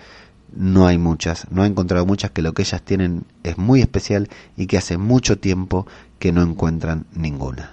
no 0.55 0.87
hay 0.87 0.97
muchas, 0.97 1.47
no 1.49 1.63
ha 1.63 1.67
encontrado 1.67 2.05
muchas, 2.05 2.31
que 2.31 2.41
lo 2.41 2.53
que 2.53 2.61
ellas 2.61 2.81
tienen 2.81 3.25
es 3.43 3.57
muy 3.57 3.81
especial 3.81 4.29
y 4.55 4.67
que 4.67 4.77
hace 4.77 4.97
mucho 4.97 5.37
tiempo 5.37 5.87
que 6.19 6.31
no 6.31 6.43
encuentran 6.43 7.05
ninguna. 7.13 7.71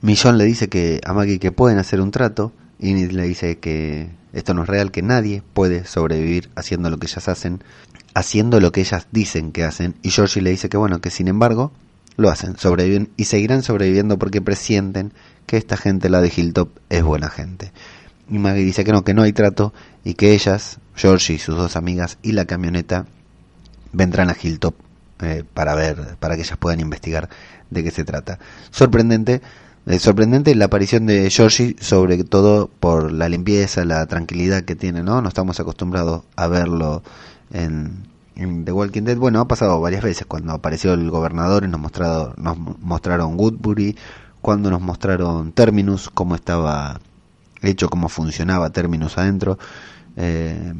Millón 0.00 0.38
le 0.38 0.44
dice 0.44 0.68
que 0.68 1.00
a 1.04 1.12
Maggie 1.12 1.38
que 1.38 1.52
pueden 1.52 1.78
hacer 1.78 2.00
un 2.00 2.10
trato, 2.10 2.52
y 2.84 3.06
le 3.08 3.22
dice 3.22 3.58
que 3.58 4.10
esto 4.34 4.52
no 4.52 4.62
es 4.62 4.68
real, 4.68 4.90
que 4.90 5.00
nadie 5.00 5.42
puede 5.54 5.86
sobrevivir 5.86 6.50
haciendo 6.54 6.90
lo 6.90 6.98
que 6.98 7.06
ellas 7.06 7.28
hacen, 7.28 7.64
haciendo 8.12 8.60
lo 8.60 8.72
que 8.72 8.82
ellas 8.82 9.06
dicen 9.10 9.52
que 9.52 9.64
hacen, 9.64 9.94
y 10.02 10.10
Georgie 10.10 10.42
le 10.42 10.50
dice 10.50 10.68
que 10.68 10.76
bueno, 10.76 11.00
que 11.00 11.10
sin 11.10 11.28
embargo 11.28 11.72
lo 12.16 12.28
hacen, 12.28 12.58
sobreviven 12.58 13.10
y 13.16 13.24
seguirán 13.24 13.62
sobreviviendo 13.62 14.18
porque 14.18 14.42
presienten 14.42 15.12
que 15.46 15.56
esta 15.56 15.78
gente, 15.78 16.10
la 16.10 16.20
de 16.20 16.32
Hilltop, 16.34 16.68
es 16.90 17.02
buena 17.02 17.30
gente. 17.30 17.72
Y 18.28 18.38
Maggie 18.38 18.64
dice 18.64 18.84
que 18.84 18.92
no, 18.92 19.02
que 19.02 19.14
no 19.14 19.22
hay 19.22 19.32
trato 19.32 19.72
y 20.04 20.14
que 20.14 20.32
ellas, 20.32 20.78
Georgie 20.94 21.34
y 21.34 21.38
sus 21.38 21.56
dos 21.56 21.76
amigas 21.76 22.18
y 22.22 22.32
la 22.32 22.44
camioneta 22.44 23.06
vendrán 23.92 24.30
a 24.30 24.36
Hilltop 24.40 24.74
eh, 25.20 25.42
para 25.54 25.74
ver, 25.74 26.16
para 26.20 26.36
que 26.36 26.42
ellas 26.42 26.58
puedan 26.58 26.80
investigar 26.80 27.30
de 27.70 27.82
qué 27.82 27.90
se 27.90 28.04
trata. 28.04 28.38
Sorprendente, 28.70 29.40
eh, 29.86 29.98
sorprendente 29.98 30.54
la 30.54 30.66
aparición 30.66 31.04
de 31.06 31.28
Georgie, 31.30 31.76
sobre 31.78 32.22
todo 32.24 32.70
por 32.80 33.12
la 33.12 33.28
limpieza, 33.28 33.84
la 33.84 34.06
tranquilidad 34.06 34.62
que 34.62 34.76
tiene, 34.76 35.02
¿no? 35.02 35.20
No 35.20 35.28
estamos 35.28 35.60
acostumbrados 35.60 36.22
a 36.36 36.46
verlo 36.46 37.02
en, 37.52 38.06
The 38.64 38.72
Walking 38.72 39.02
Dead. 39.02 39.16
Bueno, 39.16 39.40
ha 39.40 39.46
pasado 39.46 39.80
varias 39.80 40.02
veces 40.02 40.26
cuando 40.26 40.52
apareció 40.54 40.94
el 40.94 41.10
gobernador 41.10 41.64
y 41.64 41.68
nos, 41.68 41.80
mostrado, 41.80 42.34
nos 42.36 42.58
mostraron 42.58 43.38
Woodbury, 43.38 43.96
cuando 44.40 44.70
nos 44.70 44.80
mostraron 44.80 45.52
Terminus, 45.52 46.08
cómo 46.08 46.34
estaba 46.34 47.00
hecho, 47.62 47.88
cómo 47.90 48.08
funcionaba 48.08 48.70
Terminus 48.70 49.18
adentro. 49.18 49.58
Eh, 50.16 50.72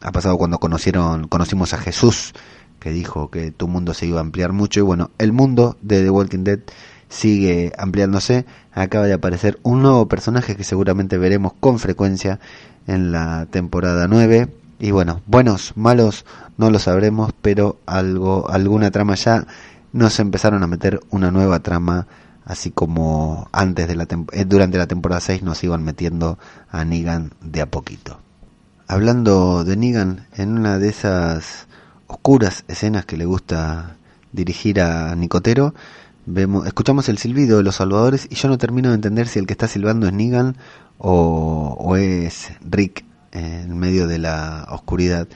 ha 0.00 0.12
pasado 0.12 0.38
cuando 0.38 0.58
conocieron, 0.58 1.28
conocimos 1.28 1.74
a 1.74 1.78
Jesús, 1.78 2.32
que 2.78 2.90
dijo 2.90 3.30
que 3.30 3.50
tu 3.50 3.68
mundo 3.68 3.92
se 3.92 4.06
iba 4.06 4.18
a 4.18 4.22
ampliar 4.22 4.52
mucho. 4.52 4.80
Y 4.80 4.82
bueno, 4.82 5.10
el 5.18 5.32
mundo 5.32 5.76
de 5.82 6.02
The 6.02 6.10
Walking 6.10 6.44
Dead 6.44 6.60
sigue 7.12 7.72
ampliándose. 7.76 8.46
Acaba 8.72 9.06
de 9.06 9.12
aparecer 9.12 9.58
un 9.62 9.82
nuevo 9.82 10.08
personaje 10.08 10.56
que 10.56 10.64
seguramente 10.64 11.18
veremos 11.18 11.52
con 11.60 11.78
frecuencia 11.78 12.40
en 12.86 13.12
la 13.12 13.46
temporada 13.46 14.08
9. 14.08 14.48
Y 14.80 14.90
bueno, 14.90 15.20
buenos, 15.26 15.74
malos, 15.76 16.24
no 16.56 16.70
lo 16.70 16.78
sabremos, 16.78 17.32
pero 17.42 17.78
algo, 17.86 18.50
alguna 18.50 18.90
trama 18.90 19.14
ya 19.14 19.46
nos 19.92 20.18
empezaron 20.18 20.62
a 20.62 20.66
meter 20.66 21.00
una 21.10 21.30
nueva 21.30 21.60
trama 21.60 22.06
así 22.44 22.70
como 22.72 23.48
antes 23.52 23.86
de 23.86 23.94
la 23.94 24.08
eh, 24.32 24.44
durante 24.44 24.78
la 24.78 24.88
temporada 24.88 25.20
6 25.20 25.42
nos 25.42 25.62
iban 25.62 25.84
metiendo 25.84 26.38
a 26.70 26.84
Negan 26.84 27.32
de 27.40 27.60
a 27.60 27.66
poquito. 27.66 28.18
Hablando 28.88 29.64
de 29.64 29.76
Negan, 29.76 30.26
en 30.34 30.58
una 30.58 30.78
de 30.78 30.88
esas 30.88 31.68
oscuras 32.08 32.64
escenas 32.68 33.04
que 33.04 33.16
le 33.16 33.26
gusta 33.26 33.96
dirigir 34.32 34.80
a 34.80 35.14
Nicotero, 35.14 35.74
vemos, 36.26 36.66
escuchamos 36.66 37.08
el 37.08 37.18
silbido 37.18 37.58
de 37.58 37.62
los 37.62 37.76
salvadores 37.76 38.26
y 38.30 38.34
yo 38.34 38.48
no 38.48 38.58
termino 38.58 38.90
de 38.90 38.96
entender 38.96 39.28
si 39.28 39.38
el 39.38 39.46
que 39.46 39.52
está 39.52 39.68
silbando 39.68 40.06
es 40.06 40.12
Negan 40.12 40.56
o, 40.98 41.76
o 41.78 41.96
es 41.96 42.52
Rick 42.68 43.04
en 43.32 43.78
medio 43.78 44.06
de 44.06 44.18
la 44.18 44.66
oscuridad. 44.70 45.28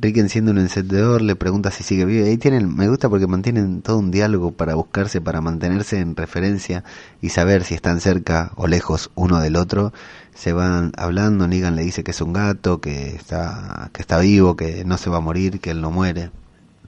Rick 0.00 0.16
enciende 0.16 0.50
un 0.50 0.58
encendedor, 0.58 1.20
le 1.20 1.36
pregunta 1.36 1.70
si 1.70 1.84
sigue 1.84 2.06
vivo. 2.06 2.24
Ahí 2.24 2.38
tienen, 2.38 2.74
me 2.74 2.88
gusta 2.88 3.10
porque 3.10 3.26
mantienen 3.26 3.82
todo 3.82 3.98
un 3.98 4.10
diálogo 4.10 4.52
para 4.52 4.74
buscarse, 4.74 5.20
para 5.20 5.42
mantenerse 5.42 5.98
en 5.98 6.16
referencia 6.16 6.84
y 7.20 7.28
saber 7.30 7.64
si 7.64 7.74
están 7.74 8.00
cerca 8.00 8.52
o 8.56 8.66
lejos 8.66 9.10
uno 9.14 9.40
del 9.40 9.56
otro. 9.56 9.92
Se 10.34 10.54
van 10.54 10.92
hablando, 10.96 11.46
Negan 11.46 11.76
le 11.76 11.82
dice 11.82 12.02
que 12.02 12.12
es 12.12 12.20
un 12.22 12.32
gato, 12.32 12.80
que 12.80 13.14
está, 13.14 13.90
que 13.92 14.00
está 14.00 14.18
vivo, 14.20 14.56
que 14.56 14.84
no 14.86 14.96
se 14.96 15.10
va 15.10 15.18
a 15.18 15.20
morir, 15.20 15.60
que 15.60 15.70
él 15.70 15.82
no 15.82 15.90
muere. 15.90 16.30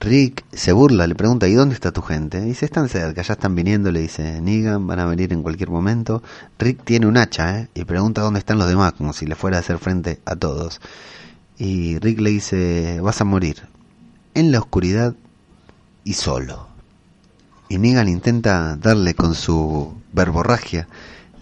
Rick 0.03 0.43
se 0.51 0.73
burla, 0.73 1.07
le 1.07 1.15
pregunta, 1.15 1.47
¿y 1.47 1.53
dónde 1.53 1.75
está 1.75 1.93
tu 1.93 2.01
gente? 2.01 2.41
Dice, 2.41 2.65
están 2.65 2.89
cerca, 2.89 3.21
ya 3.21 3.33
están 3.33 3.55
viniendo, 3.55 3.89
le 3.89 4.01
dice 4.01 4.41
Negan, 4.41 4.85
van 4.85 4.99
a 4.99 5.05
venir 5.05 5.31
en 5.31 5.41
cualquier 5.41 5.69
momento. 5.69 6.21
Rick 6.59 6.83
tiene 6.83 7.07
un 7.07 7.15
hacha, 7.15 7.59
¿eh? 7.59 7.69
Y 7.73 7.85
pregunta 7.85 8.21
dónde 8.21 8.39
están 8.39 8.57
los 8.57 8.67
demás, 8.67 8.93
como 8.93 9.13
si 9.13 9.25
le 9.25 9.35
fuera 9.35 9.55
a 9.57 9.59
hacer 9.61 9.77
frente 9.77 10.19
a 10.25 10.35
todos. 10.35 10.81
Y 11.57 11.99
Rick 11.99 12.19
le 12.19 12.31
dice, 12.31 12.99
vas 13.01 13.21
a 13.21 13.23
morir 13.23 13.63
en 14.33 14.51
la 14.51 14.59
oscuridad 14.59 15.15
y 16.03 16.13
solo. 16.15 16.67
Y 17.69 17.77
Negan 17.77 18.09
intenta 18.09 18.75
darle 18.75 19.15
con 19.15 19.35
su 19.35 19.93
verborragia 20.11 20.87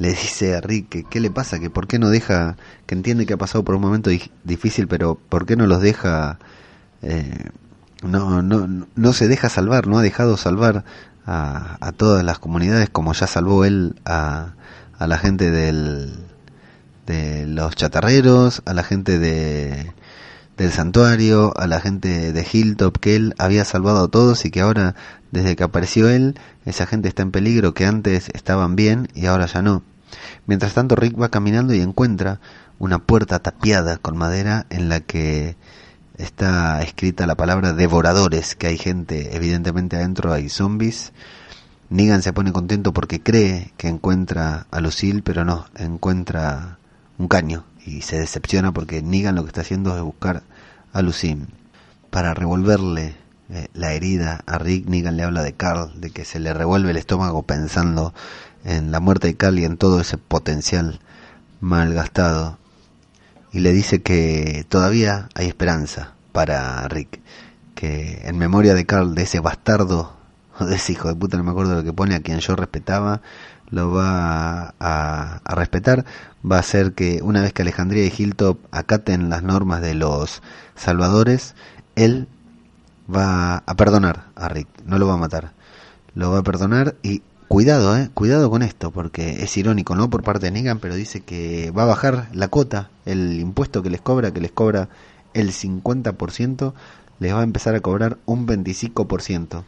le 0.01 0.09
dice 0.09 0.55
a 0.55 0.61
Rick 0.61 0.89
que 0.89 1.03
qué 1.03 1.19
le 1.19 1.29
pasa, 1.29 1.59
que 1.59 1.69
por 1.69 1.87
qué 1.87 1.99
no 1.99 2.09
deja, 2.09 2.57
que 2.87 2.95
entiende 2.95 3.27
que 3.27 3.33
ha 3.33 3.37
pasado 3.37 3.63
por 3.63 3.75
un 3.75 3.81
momento 3.81 4.09
difícil, 4.43 4.87
pero 4.87 5.13
por 5.15 5.45
qué 5.45 5.55
no 5.55 5.67
los 5.67 5.79
deja, 5.79 6.39
eh, 7.03 7.49
no, 8.01 8.41
no, 8.41 8.87
no 8.95 9.13
se 9.13 9.27
deja 9.27 9.49
salvar, 9.49 9.87
no 9.87 9.97
ha 9.97 10.01
dejado 10.01 10.37
salvar 10.37 10.83
a, 11.25 11.77
a 11.79 11.91
todas 11.91 12.23
las 12.23 12.39
comunidades 12.39 12.89
como 12.89 13.13
ya 13.13 13.27
salvó 13.27 13.65
él 13.65 13.95
a, 14.05 14.53
a 14.97 15.07
la 15.07 15.17
gente 15.17 15.51
del, 15.51 16.13
de 17.05 17.45
los 17.45 17.75
chatarreros, 17.75 18.61
a 18.65 18.73
la 18.73 18.83
gente 18.83 19.19
de, 19.19 19.93
del 20.57 20.71
santuario, 20.71 21.53
a 21.57 21.67
la 21.67 21.79
gente 21.79 22.33
de 22.33 22.47
Hilltop 22.51 22.97
que 22.97 23.15
él 23.15 23.33
había 23.37 23.65
salvado 23.65 24.05
a 24.05 24.07
todos 24.07 24.45
y 24.45 24.51
que 24.51 24.61
ahora, 24.61 24.95
desde 25.31 25.55
que 25.55 25.63
apareció 25.63 26.09
él, 26.09 26.39
esa 26.65 26.85
gente 26.85 27.07
está 27.07 27.23
en 27.23 27.31
peligro 27.31 27.73
que 27.73 27.85
antes 27.85 28.29
estaban 28.33 28.75
bien 28.75 29.07
y 29.13 29.25
ahora 29.25 29.45
ya 29.45 29.61
no. 29.61 29.83
Mientras 30.45 30.73
tanto 30.73 30.95
Rick 30.95 31.19
va 31.19 31.29
caminando 31.29 31.73
y 31.73 31.81
encuentra 31.81 32.39
una 32.79 32.99
puerta 32.99 33.39
tapiada 33.39 33.97
con 33.97 34.17
madera 34.17 34.65
en 34.69 34.89
la 34.89 34.99
que 34.99 35.55
está 36.21 36.81
escrita 36.81 37.25
la 37.25 37.35
palabra 37.35 37.73
devoradores, 37.73 38.55
que 38.55 38.67
hay 38.67 38.77
gente, 38.77 39.35
evidentemente 39.35 39.95
adentro 39.95 40.31
hay 40.33 40.49
zombies. 40.49 41.13
Negan 41.89 42.21
se 42.21 42.31
pone 42.31 42.53
contento 42.53 42.93
porque 42.93 43.21
cree 43.21 43.73
que 43.77 43.87
encuentra 43.87 44.67
a 44.71 44.79
Lucille, 44.79 45.21
pero 45.23 45.43
no, 45.43 45.65
encuentra 45.75 46.77
un 47.17 47.27
caño 47.27 47.65
y 47.85 48.01
se 48.01 48.19
decepciona 48.19 48.71
porque 48.71 49.01
Negan 49.01 49.35
lo 49.35 49.43
que 49.43 49.49
está 49.49 49.61
haciendo 49.61 49.95
es 49.95 50.01
buscar 50.01 50.43
a 50.93 51.01
Lucille. 51.01 51.47
Para 52.09 52.33
revolverle 52.33 53.15
eh, 53.49 53.67
la 53.73 53.93
herida 53.93 54.41
a 54.45 54.57
Rick, 54.57 54.87
Negan 54.87 55.17
le 55.17 55.23
habla 55.23 55.43
de 55.43 55.53
Carl, 55.53 55.99
de 55.99 56.11
que 56.11 56.23
se 56.23 56.39
le 56.39 56.53
revuelve 56.53 56.91
el 56.91 56.97
estómago 56.97 57.43
pensando 57.43 58.13
en 58.63 58.91
la 58.91 58.99
muerte 58.99 59.27
de 59.27 59.35
Carl 59.35 59.59
y 59.59 59.65
en 59.65 59.77
todo 59.77 59.99
ese 59.99 60.17
potencial 60.17 60.99
malgastado. 61.59 62.57
Y 63.51 63.59
le 63.59 63.73
dice 63.73 64.01
que 64.01 64.65
todavía 64.69 65.27
hay 65.35 65.47
esperanza 65.47 66.13
para 66.31 66.87
Rick, 66.87 67.19
que 67.75 68.21
en 68.23 68.37
memoria 68.37 68.73
de 68.73 68.85
Carl, 68.85 69.13
de 69.13 69.23
ese 69.23 69.39
bastardo, 69.39 70.15
de 70.59 70.75
ese 70.75 70.93
hijo 70.93 71.09
de 71.09 71.15
puta, 71.15 71.37
no 71.37 71.43
me 71.43 71.51
acuerdo 71.51 71.75
lo 71.75 71.83
que 71.83 71.93
pone, 71.93 72.15
a 72.15 72.21
quien 72.21 72.39
yo 72.39 72.55
respetaba, 72.55 73.21
lo 73.69 73.91
va 73.91 74.73
a, 74.79 75.41
a, 75.43 75.55
respetar, 75.55 76.05
va 76.49 76.57
a 76.57 76.59
hacer 76.59 76.93
que 76.93 77.21
una 77.21 77.41
vez 77.41 77.53
que 77.53 77.61
Alejandría 77.61 78.05
y 78.05 78.13
Hilltop 78.15 78.59
acaten 78.71 79.29
las 79.29 79.43
normas 79.43 79.81
de 79.81 79.95
los 79.95 80.41
salvadores, 80.75 81.55
él 81.95 82.27
va 83.13 83.63
a 83.65 83.75
perdonar 83.75 84.27
a 84.35 84.47
Rick, 84.49 84.67
no 84.85 84.97
lo 84.97 85.07
va 85.07 85.13
a 85.15 85.17
matar, 85.17 85.53
lo 86.15 86.31
va 86.31 86.39
a 86.39 86.43
perdonar 86.43 86.95
y 87.01 87.21
cuidado, 87.51 87.97
eh, 87.97 88.09
cuidado 88.13 88.49
con 88.49 88.61
esto, 88.61 88.91
porque 88.91 89.43
es 89.43 89.57
irónico, 89.57 89.93
¿no? 89.93 90.09
Por 90.09 90.23
parte 90.23 90.45
de 90.45 90.51
Negan, 90.51 90.79
pero 90.79 90.95
dice 90.95 91.19
que 91.19 91.69
va 91.71 91.83
a 91.83 91.87
bajar 91.87 92.29
la 92.31 92.47
cuota, 92.47 92.91
el 93.03 93.41
impuesto 93.41 93.83
que 93.83 93.89
les 93.89 93.99
cobra, 93.99 94.31
que 94.31 94.39
les 94.39 94.53
cobra 94.53 94.87
el 95.33 95.51
50%, 95.51 96.73
les 97.19 97.33
va 97.33 97.41
a 97.41 97.43
empezar 97.43 97.75
a 97.75 97.81
cobrar 97.81 98.19
un 98.25 98.47
25% 98.47 99.65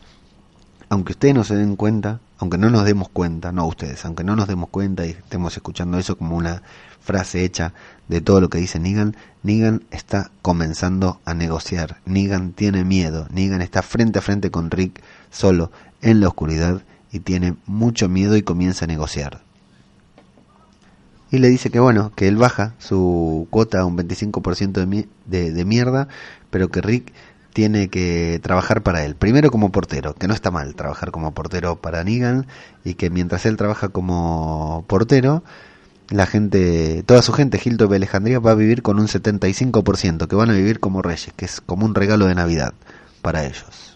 aunque 0.90 1.14
ustedes 1.14 1.34
no 1.34 1.44
se 1.44 1.56
den 1.56 1.76
cuenta, 1.76 2.20
aunque 2.38 2.60
no 2.60 2.70
nos 2.70 2.86
demos 2.86 3.10
cuenta, 3.10 3.52
no 3.52 3.66
ustedes, 3.66 4.06
aunque 4.06 4.24
no 4.24 4.36
nos 4.36 4.48
demos 4.48 4.70
cuenta 4.70 5.08
y 5.08 5.10
estemos 5.10 5.56
escuchando 5.58 5.98
eso 5.98 6.18
como 6.20 6.38
una 6.38 6.62
frase 7.02 7.44
hecha 7.44 7.74
de 8.08 8.22
todo 8.22 8.40
lo 8.40 8.50
que 8.50 8.60
dice 8.60 8.80
Negan, 8.80 9.18
Negan 9.42 9.86
está 9.90 10.30
comenzando 10.44 11.20
a 11.26 11.34
negociar, 11.34 11.98
Negan 12.06 12.52
tiene 12.52 12.86
miedo, 12.86 13.28
Negan 13.32 13.64
está 13.64 13.82
frente 13.82 14.20
a 14.20 14.22
frente 14.22 14.52
con 14.52 14.70
Rick 14.70 15.02
solo 15.32 15.72
en 16.04 16.20
la 16.20 16.28
oscuridad 16.28 16.84
y 17.14 17.20
tiene 17.20 17.56
mucho 17.66 18.10
miedo 18.10 18.36
y 18.36 18.42
comienza 18.42 18.84
a 18.84 18.90
negociar. 18.90 19.42
Y 21.32 21.38
le 21.38 21.48
dice 21.50 21.70
que 21.70 21.80
bueno, 21.80 22.12
que 22.16 22.28
él 22.28 22.36
baja 22.36 22.74
su 22.80 23.48
cuota 23.50 23.80
a 23.80 23.86
un 23.86 23.98
25% 23.98 25.08
de, 25.26 25.52
de 25.52 25.66
mierda, 25.66 26.08
pero 26.50 26.70
que 26.70 26.82
Rick 26.82 27.14
tiene 27.54 27.88
que 27.88 28.40
trabajar 28.44 28.84
para 28.84 29.06
él. 29.06 29.16
Primero 29.16 29.52
como 29.52 29.72
portero, 29.72 30.16
que 30.16 30.28
no 30.28 30.34
está 30.34 30.52
mal 30.52 30.76
trabajar 30.76 31.12
como 31.12 31.34
portero 31.34 31.78
para 31.78 32.04
Negan 32.04 32.48
y 32.84 32.96
que 32.96 33.10
mientras 33.10 33.46
él 33.46 33.58
trabaja 33.58 33.90
como 33.90 34.84
portero, 34.88 35.44
la 36.10 36.26
gente, 36.26 37.04
toda 37.04 37.22
su 37.22 37.32
gente, 37.32 37.62
Hilton 37.64 37.92
y 37.92 37.96
Alejandría, 37.96 38.40
va 38.40 38.52
a 38.52 38.56
vivir 38.56 38.82
con 38.82 39.00
un 39.00 39.08
75%, 39.08 40.28
que 40.28 40.36
van 40.36 40.50
a 40.50 40.54
vivir 40.54 40.80
como 40.80 41.02
reyes, 41.02 41.32
que 41.36 41.46
es 41.46 41.62
como 41.62 41.86
un 41.86 41.96
regalo 41.96 42.26
de 42.26 42.36
Navidad 42.36 42.74
para 43.22 43.46
ellos. 43.46 43.93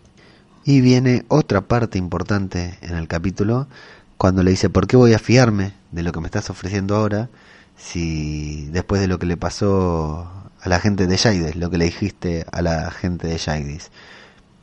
Y 0.67 0.81
viene 0.81 1.23
otra 1.29 1.61
parte 1.61 1.97
importante 1.97 2.77
en 2.81 2.97
el 2.97 3.07
capítulo, 3.07 3.69
cuando 4.17 4.43
le 4.43 4.51
dice, 4.51 4.69
¿por 4.69 4.85
qué 4.85 4.97
voy 4.97 5.13
a 5.13 5.17
fiarme 5.17 5.71
de 5.93 6.03
lo 6.03 6.11
que 6.11 6.19
me 6.19 6.25
estás 6.25 6.49
ofreciendo 6.49 6.97
ahora? 6.97 7.29
Si 7.77 8.65
después 8.73 8.99
de 8.99 9.07
lo 9.07 9.17
que 9.17 9.27
le 9.27 9.37
pasó 9.37 10.29
a 10.59 10.67
la 10.67 10.81
gente 10.81 11.07
de 11.07 11.17
Jadis, 11.17 11.55
lo 11.55 11.69
que 11.69 11.77
le 11.77 11.85
dijiste 11.85 12.45
a 12.51 12.61
la 12.61 12.91
gente 12.91 13.27
de 13.27 13.39
Jadis. 13.39 13.91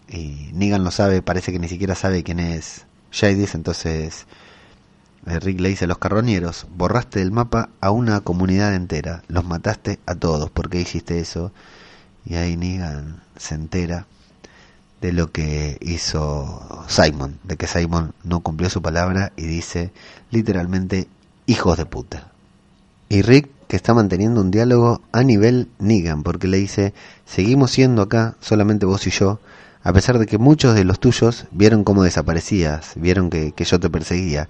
Y 0.06 0.50
Negan 0.52 0.84
lo 0.84 0.90
sabe, 0.90 1.22
parece 1.22 1.52
que 1.52 1.58
ni 1.58 1.68
siquiera 1.68 1.94
sabe 1.94 2.22
quién 2.22 2.38
es 2.38 2.84
Jadis, 3.10 3.54
entonces 3.54 4.26
eh, 5.26 5.40
Rick 5.40 5.58
le 5.58 5.70
dice 5.70 5.86
a 5.86 5.88
los 5.88 5.96
carroñeros, 5.96 6.66
borraste 6.76 7.20
del 7.20 7.32
mapa 7.32 7.70
a 7.80 7.90
una 7.90 8.20
comunidad 8.20 8.74
entera, 8.74 9.22
los 9.28 9.46
mataste 9.46 10.00
a 10.04 10.14
todos, 10.14 10.50
¿por 10.50 10.68
qué 10.68 10.82
hiciste 10.82 11.18
eso? 11.18 11.50
Y 12.26 12.34
ahí 12.34 12.58
Negan 12.58 13.22
se 13.38 13.54
entera 13.54 14.06
de 15.04 15.12
lo 15.12 15.30
que 15.30 15.76
hizo 15.82 16.86
Simon, 16.88 17.38
de 17.44 17.58
que 17.58 17.66
Simon 17.66 18.14
no 18.22 18.40
cumplió 18.40 18.70
su 18.70 18.80
palabra 18.80 19.34
y 19.36 19.42
dice 19.42 19.92
literalmente 20.30 21.08
hijos 21.44 21.76
de 21.76 21.84
puta. 21.84 22.32
Y 23.10 23.20
Rick 23.20 23.50
que 23.68 23.76
está 23.76 23.92
manteniendo 23.92 24.40
un 24.40 24.50
diálogo 24.50 25.02
a 25.12 25.22
nivel 25.22 25.68
Negan, 25.78 26.22
porque 26.22 26.48
le 26.48 26.56
dice, 26.56 26.94
seguimos 27.26 27.72
siendo 27.72 28.00
acá, 28.00 28.36
solamente 28.40 28.86
vos 28.86 29.06
y 29.06 29.10
yo, 29.10 29.40
a 29.82 29.92
pesar 29.92 30.18
de 30.18 30.24
que 30.24 30.38
muchos 30.38 30.74
de 30.74 30.84
los 30.84 30.98
tuyos 30.98 31.44
vieron 31.50 31.84
cómo 31.84 32.02
desaparecías, 32.02 32.92
vieron 32.96 33.28
que, 33.28 33.52
que 33.52 33.64
yo 33.64 33.78
te 33.78 33.90
perseguía. 33.90 34.48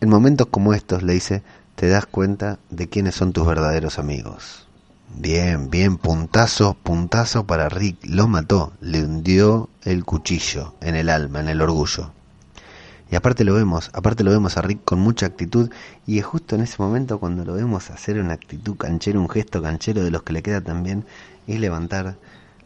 En 0.00 0.08
momentos 0.08 0.46
como 0.52 0.72
estos, 0.72 1.02
le 1.02 1.14
dice, 1.14 1.42
te 1.74 1.88
das 1.88 2.06
cuenta 2.06 2.60
de 2.70 2.88
quiénes 2.88 3.16
son 3.16 3.32
tus 3.32 3.44
verdaderos 3.44 3.98
amigos. 3.98 4.65
Bien, 5.14 5.70
bien, 5.70 5.96
puntazo, 5.96 6.74
puntazo 6.74 7.46
para 7.46 7.68
Rick, 7.68 7.98
lo 8.04 8.28
mató, 8.28 8.72
le 8.80 9.02
hundió 9.02 9.70
el 9.82 10.04
cuchillo 10.04 10.74
en 10.80 10.94
el 10.94 11.08
alma, 11.08 11.40
en 11.40 11.48
el 11.48 11.62
orgullo. 11.62 12.12
Y 13.10 13.14
aparte 13.14 13.44
lo 13.44 13.54
vemos, 13.54 13.90
aparte 13.92 14.24
lo 14.24 14.32
vemos 14.32 14.56
a 14.56 14.62
Rick 14.62 14.84
con 14.84 14.98
mucha 14.98 15.26
actitud 15.26 15.70
y 16.06 16.18
es 16.18 16.24
justo 16.24 16.56
en 16.56 16.62
ese 16.62 16.76
momento 16.78 17.20
cuando 17.20 17.44
lo 17.44 17.54
vemos 17.54 17.90
hacer 17.90 18.18
una 18.18 18.34
actitud 18.34 18.76
canchera, 18.76 19.20
un 19.20 19.30
gesto 19.30 19.62
canchero 19.62 20.02
de 20.02 20.10
los 20.10 20.24
que 20.24 20.32
le 20.32 20.42
queda 20.42 20.60
también, 20.60 21.06
y 21.46 21.58
levantar 21.58 22.16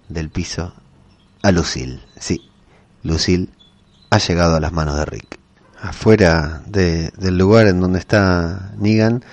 del 0.08 0.30
piso 0.30 0.72
a 1.42 1.52
Lucille. 1.52 2.00
Sí, 2.18 2.50
Lucille 3.02 3.48
ha 4.08 4.18
llegado 4.18 4.56
a 4.56 4.60
las 4.60 4.72
manos 4.72 4.96
de 4.96 5.04
Rick. 5.04 5.38
Afuera 5.80 6.62
de, 6.66 7.10
del 7.16 7.38
lugar 7.38 7.66
en 7.66 7.80
donde 7.80 7.98
está 7.98 8.72
Negan, 8.78 9.24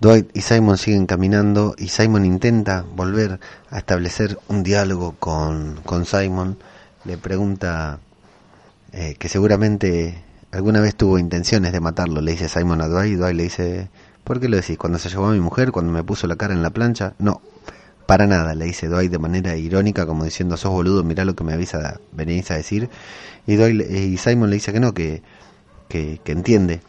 Dwight 0.00 0.34
y 0.34 0.40
Simon 0.40 0.78
siguen 0.78 1.04
caminando 1.04 1.74
y 1.76 1.88
Simon 1.88 2.24
intenta 2.24 2.86
volver 2.96 3.38
a 3.70 3.78
establecer 3.78 4.38
un 4.48 4.62
diálogo 4.62 5.14
con, 5.18 5.78
con 5.84 6.06
Simon. 6.06 6.56
Le 7.04 7.18
pregunta 7.18 7.98
eh, 8.92 9.16
que 9.18 9.28
seguramente 9.28 10.24
alguna 10.52 10.80
vez 10.80 10.94
tuvo 10.94 11.18
intenciones 11.18 11.72
de 11.72 11.80
matarlo, 11.80 12.22
le 12.22 12.32
dice 12.32 12.48
Simon 12.48 12.80
a 12.80 12.88
Dwight, 12.88 13.12
y 13.12 13.16
Dwight 13.16 13.36
le 13.36 13.42
dice, 13.42 13.90
¿por 14.24 14.40
qué 14.40 14.48
lo 14.48 14.56
decís? 14.56 14.78
¿Cuando 14.78 14.98
se 14.98 15.10
llevó 15.10 15.26
a 15.26 15.32
mi 15.32 15.40
mujer? 15.40 15.70
¿Cuando 15.70 15.92
me 15.92 16.02
puso 16.02 16.26
la 16.26 16.36
cara 16.36 16.54
en 16.54 16.62
la 16.62 16.70
plancha? 16.70 17.12
No, 17.18 17.42
para 18.06 18.26
nada, 18.26 18.54
le 18.54 18.64
dice 18.64 18.88
Dwight 18.88 19.12
de 19.12 19.18
manera 19.18 19.54
irónica, 19.54 20.06
como 20.06 20.24
diciendo, 20.24 20.56
sos 20.56 20.72
boludo, 20.72 21.04
mirá 21.04 21.26
lo 21.26 21.36
que 21.36 21.44
me 21.44 21.52
avisa, 21.52 22.00
venís 22.12 22.50
a 22.50 22.54
decir. 22.54 22.88
Y, 23.46 23.56
Dwight, 23.56 23.90
y 23.90 24.16
Simon 24.16 24.48
le 24.48 24.56
dice 24.56 24.72
que 24.72 24.80
no, 24.80 24.94
que, 24.94 25.22
que, 25.88 26.22
que 26.24 26.32
entiende 26.32 26.80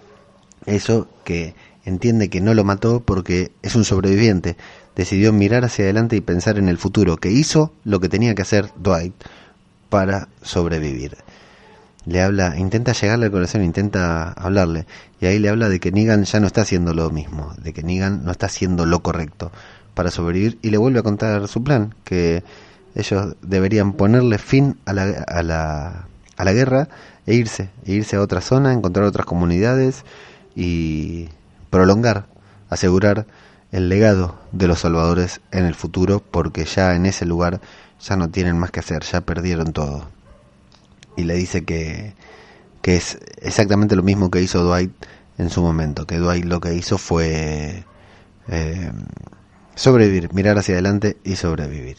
eso, 0.65 1.09
que 1.25 1.55
entiende 1.85 2.29
que 2.29 2.41
no 2.41 2.53
lo 2.53 2.63
mató 2.63 3.01
porque 3.01 3.51
es 3.61 3.75
un 3.75 3.83
sobreviviente. 3.83 4.57
Decidió 4.95 5.33
mirar 5.33 5.65
hacia 5.65 5.85
adelante 5.85 6.15
y 6.15 6.21
pensar 6.21 6.57
en 6.57 6.69
el 6.69 6.77
futuro, 6.77 7.17
que 7.17 7.31
hizo 7.31 7.73
lo 7.83 7.99
que 7.99 8.09
tenía 8.09 8.35
que 8.35 8.41
hacer 8.41 8.69
Dwight 8.77 9.13
para 9.89 10.27
sobrevivir. 10.41 11.17
Le 12.05 12.21
habla, 12.21 12.57
intenta 12.57 12.93
llegarle 12.93 13.27
al 13.27 13.31
corazón, 13.31 13.63
intenta 13.63 14.31
hablarle, 14.31 14.87
y 15.19 15.27
ahí 15.27 15.37
le 15.37 15.49
habla 15.49 15.69
de 15.69 15.79
que 15.79 15.91
Negan 15.91 16.23
ya 16.23 16.39
no 16.39 16.47
está 16.47 16.61
haciendo 16.61 16.93
lo 16.93 17.11
mismo, 17.11 17.53
de 17.61 17.73
que 17.73 17.83
Negan 17.83 18.25
no 18.25 18.31
está 18.31 18.47
haciendo 18.47 18.85
lo 18.85 19.03
correcto 19.03 19.51
para 19.93 20.09
sobrevivir, 20.09 20.57
y 20.63 20.71
le 20.71 20.77
vuelve 20.77 20.99
a 20.99 21.03
contar 21.03 21.47
su 21.47 21.63
plan, 21.63 21.93
que 22.03 22.43
ellos 22.95 23.35
deberían 23.41 23.93
ponerle 23.93 24.39
fin 24.39 24.77
a 24.85 24.93
la, 24.93 25.03
a 25.27 25.43
la, 25.43 26.07
a 26.37 26.43
la 26.43 26.53
guerra 26.53 26.89
e 27.27 27.35
irse, 27.35 27.69
e 27.85 27.93
irse 27.93 28.15
a 28.15 28.21
otra 28.21 28.41
zona, 28.41 28.73
encontrar 28.73 29.05
otras 29.05 29.25
comunidades 29.27 30.03
y 30.55 31.29
prolongar, 31.71 32.27
asegurar 32.69 33.25
el 33.71 33.89
legado 33.89 34.37
de 34.51 34.67
los 34.67 34.81
salvadores 34.81 35.41
en 35.51 35.65
el 35.65 35.73
futuro, 35.73 36.19
porque 36.19 36.65
ya 36.65 36.95
en 36.95 37.07
ese 37.07 37.25
lugar 37.25 37.61
ya 37.99 38.15
no 38.15 38.29
tienen 38.29 38.59
más 38.59 38.69
que 38.69 38.81
hacer, 38.81 39.01
ya 39.03 39.21
perdieron 39.21 39.73
todo 39.73 40.07
y 41.15 41.23
le 41.23 41.35
dice 41.35 41.63
que, 41.63 42.13
que 42.81 42.95
es 42.95 43.19
exactamente 43.41 43.95
lo 43.95 44.03
mismo 44.03 44.31
que 44.31 44.41
hizo 44.41 44.63
Dwight 44.63 44.91
en 45.37 45.49
su 45.49 45.61
momento, 45.61 46.05
que 46.05 46.17
Dwight 46.17 46.45
lo 46.45 46.59
que 46.59 46.73
hizo 46.73 46.97
fue 46.97 47.83
eh, 48.47 48.91
sobrevivir, 49.75 50.33
mirar 50.33 50.57
hacia 50.57 50.75
adelante 50.75 51.17
y 51.23 51.35
sobrevivir. 51.35 51.97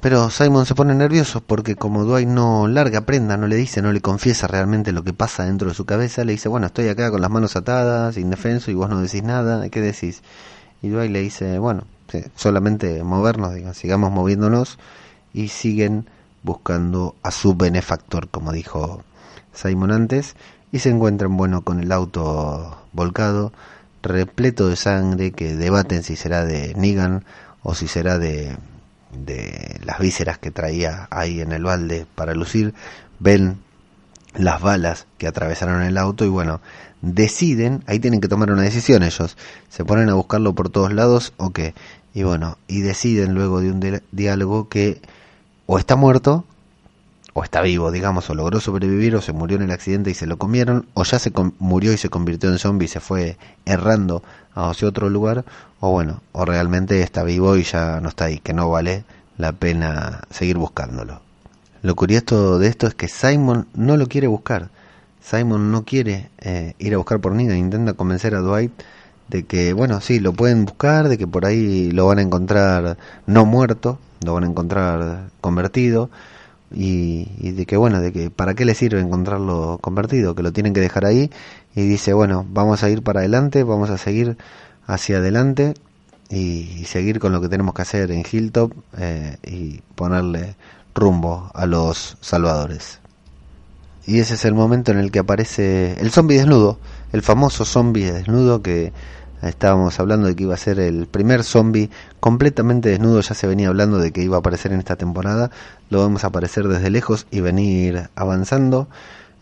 Pero 0.00 0.30
Simon 0.30 0.66
se 0.66 0.74
pone 0.74 0.94
nervioso 0.94 1.42
porque 1.42 1.76
como 1.76 2.04
Dwight 2.04 2.28
no 2.28 2.68
larga 2.68 3.02
prenda, 3.02 3.36
no 3.36 3.46
le 3.46 3.56
dice, 3.56 3.82
no 3.82 3.92
le 3.92 4.00
confiesa 4.00 4.46
realmente 4.46 4.92
lo 4.92 5.04
que 5.04 5.12
pasa 5.12 5.44
dentro 5.44 5.68
de 5.68 5.74
su 5.74 5.84
cabeza, 5.84 6.24
le 6.24 6.32
dice, 6.32 6.48
bueno, 6.48 6.66
estoy 6.66 6.88
acá 6.88 7.10
con 7.10 7.20
las 7.20 7.30
manos 7.30 7.56
atadas, 7.56 8.16
indefenso, 8.16 8.70
y 8.70 8.74
vos 8.74 8.88
no 8.88 9.00
decís 9.00 9.22
nada, 9.22 9.68
¿qué 9.68 9.80
decís? 9.80 10.22
Y 10.82 10.88
Dwight 10.88 11.10
le 11.10 11.20
dice, 11.20 11.58
bueno, 11.58 11.84
solamente 12.34 13.02
movernos, 13.04 13.54
digamos, 13.54 13.76
sigamos 13.76 14.10
moviéndonos 14.10 14.78
y 15.32 15.48
siguen 15.48 16.06
buscando 16.42 17.14
a 17.22 17.30
su 17.30 17.54
benefactor, 17.54 18.28
como 18.28 18.52
dijo 18.52 19.04
Simon 19.52 19.92
antes, 19.92 20.34
y 20.72 20.78
se 20.78 20.90
encuentran, 20.90 21.36
bueno, 21.36 21.62
con 21.62 21.80
el 21.80 21.92
auto 21.92 22.78
volcado, 22.92 23.52
repleto 24.02 24.68
de 24.68 24.76
sangre, 24.76 25.32
que 25.32 25.54
debaten 25.56 26.02
si 26.02 26.16
será 26.16 26.44
de 26.44 26.74
Negan 26.74 27.24
o 27.62 27.74
si 27.74 27.86
será 27.86 28.18
de, 28.18 28.56
de 29.12 29.80
las 29.84 29.98
vísceras 29.98 30.38
que 30.38 30.50
traía 30.50 31.08
ahí 31.10 31.40
en 31.40 31.52
el 31.52 31.64
balde 31.64 32.06
para 32.14 32.34
lucir, 32.34 32.74
ven 33.18 33.58
las 34.34 34.60
balas 34.60 35.06
que 35.18 35.26
atravesaron 35.26 35.82
el 35.82 35.98
auto 35.98 36.24
y 36.24 36.28
bueno, 36.28 36.60
deciden, 37.02 37.82
ahí 37.86 37.98
tienen 37.98 38.20
que 38.20 38.28
tomar 38.28 38.50
una 38.50 38.62
decisión 38.62 39.02
ellos, 39.02 39.36
se 39.68 39.84
ponen 39.84 40.08
a 40.08 40.14
buscarlo 40.14 40.54
por 40.54 40.70
todos 40.70 40.92
lados 40.92 41.32
o 41.36 41.50
qué, 41.50 41.74
y 42.14 42.22
bueno, 42.22 42.58
y 42.66 42.80
deciden 42.80 43.34
luego 43.34 43.60
de 43.60 43.70
un 43.70 44.00
diálogo 44.12 44.68
que 44.68 45.00
o 45.66 45.78
está 45.78 45.96
muerto 45.96 46.44
o 47.32 47.44
está 47.44 47.62
vivo, 47.62 47.92
digamos, 47.92 48.28
o 48.30 48.34
logró 48.34 48.60
sobrevivir 48.60 49.14
o 49.14 49.20
se 49.20 49.32
murió 49.32 49.56
en 49.56 49.62
el 49.62 49.70
accidente 49.70 50.10
y 50.10 50.14
se 50.14 50.26
lo 50.26 50.36
comieron, 50.36 50.86
o 50.94 51.04
ya 51.04 51.18
se 51.18 51.32
murió 51.58 51.92
y 51.92 51.96
se 51.96 52.08
convirtió 52.08 52.50
en 52.50 52.58
zombie 52.58 52.86
y 52.86 52.88
se 52.88 53.00
fue 53.00 53.36
errando 53.64 54.22
hacia 54.54 54.88
otro 54.88 55.08
lugar, 55.08 55.44
o 55.80 55.90
bueno, 55.90 56.20
o 56.32 56.44
realmente 56.44 57.02
está 57.02 57.22
vivo 57.22 57.56
y 57.56 57.62
ya 57.62 58.00
no 58.00 58.08
está 58.08 58.26
ahí, 58.26 58.38
que 58.38 58.52
no 58.52 58.70
vale 58.70 59.04
la 59.38 59.52
pena 59.52 60.22
seguir 60.30 60.58
buscándolo. 60.58 61.20
Lo 61.82 61.94
curioso 61.96 62.58
de 62.58 62.68
esto 62.68 62.86
es 62.86 62.94
que 62.94 63.08
Simon 63.08 63.66
no 63.74 63.96
lo 63.96 64.06
quiere 64.06 64.26
buscar. 64.26 64.68
Simon 65.22 65.70
no 65.70 65.84
quiere 65.84 66.30
eh, 66.38 66.74
ir 66.78 66.94
a 66.94 66.98
buscar 66.98 67.20
por 67.20 67.32
Negan, 67.32 67.56
intenta 67.56 67.94
convencer 67.94 68.34
a 68.34 68.40
Dwight 68.40 68.72
de 69.28 69.44
que, 69.44 69.72
bueno, 69.72 70.00
sí, 70.00 70.18
lo 70.18 70.32
pueden 70.32 70.64
buscar, 70.64 71.08
de 71.08 71.16
que 71.16 71.26
por 71.26 71.46
ahí 71.46 71.90
lo 71.92 72.06
van 72.06 72.18
a 72.18 72.22
encontrar 72.22 72.98
no 73.26 73.46
muerto, 73.46 73.98
lo 74.24 74.34
van 74.34 74.44
a 74.44 74.48
encontrar 74.48 75.30
convertido, 75.40 76.10
y, 76.72 77.52
de 77.52 77.66
que, 77.66 77.76
bueno, 77.76 78.00
de 78.00 78.12
que 78.12 78.30
para 78.30 78.54
qué 78.54 78.64
le 78.64 78.74
sirve 78.74 79.00
encontrarlo 79.00 79.78
convertido, 79.80 80.34
que 80.34 80.42
lo 80.42 80.52
tienen 80.52 80.72
que 80.72 80.80
dejar 80.80 81.04
ahí, 81.04 81.30
y 81.74 81.82
dice, 81.82 82.12
bueno, 82.12 82.44
vamos 82.48 82.82
a 82.82 82.90
ir 82.90 83.02
para 83.02 83.20
adelante, 83.20 83.62
vamos 83.62 83.90
a 83.90 83.98
seguir 83.98 84.36
hacia 84.86 85.18
adelante 85.18 85.74
y, 86.28 86.84
seguir 86.86 87.18
con 87.20 87.32
lo 87.32 87.40
que 87.40 87.48
tenemos 87.48 87.74
que 87.74 87.82
hacer 87.82 88.10
en 88.10 88.24
Hilltop 88.30 88.72
eh, 88.98 89.36
y 89.44 89.80
ponerle 89.94 90.56
rumbo 90.94 91.50
a 91.54 91.66
los 91.66 92.16
salvadores. 92.20 93.00
Y 94.06 94.18
ese 94.18 94.34
es 94.34 94.44
el 94.44 94.54
momento 94.54 94.90
en 94.90 94.98
el 94.98 95.10
que 95.10 95.20
aparece 95.20 96.00
el 96.00 96.10
zombie 96.10 96.38
desnudo, 96.38 96.78
el 97.12 97.22
famoso 97.22 97.64
zombie 97.64 98.10
desnudo 98.10 98.62
que 98.62 98.92
estábamos 99.42 99.98
hablando 100.00 100.26
de 100.26 100.36
que 100.36 100.42
iba 100.42 100.54
a 100.54 100.58
ser 100.58 100.80
el 100.80 101.06
primer 101.06 101.44
zombie 101.44 101.90
completamente 102.18 102.88
desnudo, 102.88 103.20
ya 103.20 103.34
se 103.34 103.46
venía 103.46 103.68
hablando 103.68 103.98
de 103.98 104.12
que 104.12 104.22
iba 104.22 104.36
a 104.36 104.40
aparecer 104.40 104.72
en 104.72 104.80
esta 104.80 104.96
temporada, 104.96 105.50
lo 105.88 106.02
vemos 106.02 106.24
aparecer 106.24 106.68
desde 106.68 106.90
lejos 106.90 107.26
y 107.30 107.40
venir 107.40 108.10
avanzando, 108.14 108.88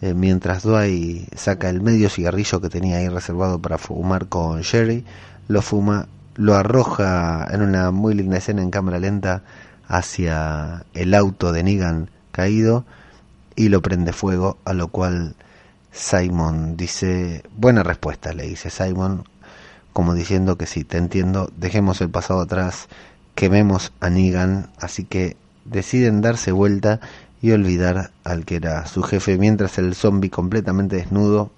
eh, 0.01 0.15
mientras 0.15 0.63
Dwight 0.63 1.35
saca 1.35 1.69
el 1.69 1.81
medio 1.81 2.09
cigarrillo 2.09 2.61
que 2.61 2.69
tenía 2.69 2.99
ahí 2.99 3.09
reservado 3.09 3.59
para 3.59 3.79
fumar 3.79 4.29
con 4.29 4.61
Sherry, 4.63 5.05
lo 5.49 5.63
fuma, 5.63 6.07
lo 6.37 6.55
arroja 6.55 7.47
en 7.51 7.63
una 7.63 7.91
muy 7.91 8.15
linda 8.15 8.39
escena 8.39 8.63
en 8.63 8.71
cámara 8.71 8.99
lenta 8.99 9.43
hacia 9.89 10.85
el 10.95 11.15
auto 11.15 11.53
de 11.53 11.65
Negan 11.65 12.11
caído 12.31 12.85
y 13.57 13.71
lo 13.71 13.83
prende 13.83 14.13
fuego, 14.13 14.59
a 14.65 14.73
lo 14.73 14.89
cual 14.89 15.35
Simon 15.91 16.77
dice, 16.77 17.43
buena 17.57 17.83
respuesta, 17.83 18.33
le 18.33 18.45
dice 18.47 18.71
Simon, 18.71 19.25
como 19.93 20.15
diciendo 20.15 20.57
que 20.57 20.67
sí, 20.67 20.85
te 20.85 20.99
entiendo, 20.99 21.51
dejemos 21.57 22.01
el 22.01 22.11
pasado 22.11 22.43
atrás, 22.43 22.87
quememos 23.35 23.93
a 23.99 24.11
Negan, 24.11 24.71
así 24.81 25.05
que 25.05 25.37
deciden 25.65 26.21
darse 26.21 26.53
vuelta 26.53 27.01
y 27.41 27.53
olvidar 27.53 28.11
al 28.25 28.45
que 28.45 28.57
era 28.57 28.87
su 28.87 29.03
jefe, 29.03 29.39
mientras 29.39 29.79
el 29.79 29.95
zombie 29.95 30.31
completamente 30.31 30.97
desnudo 30.97 31.51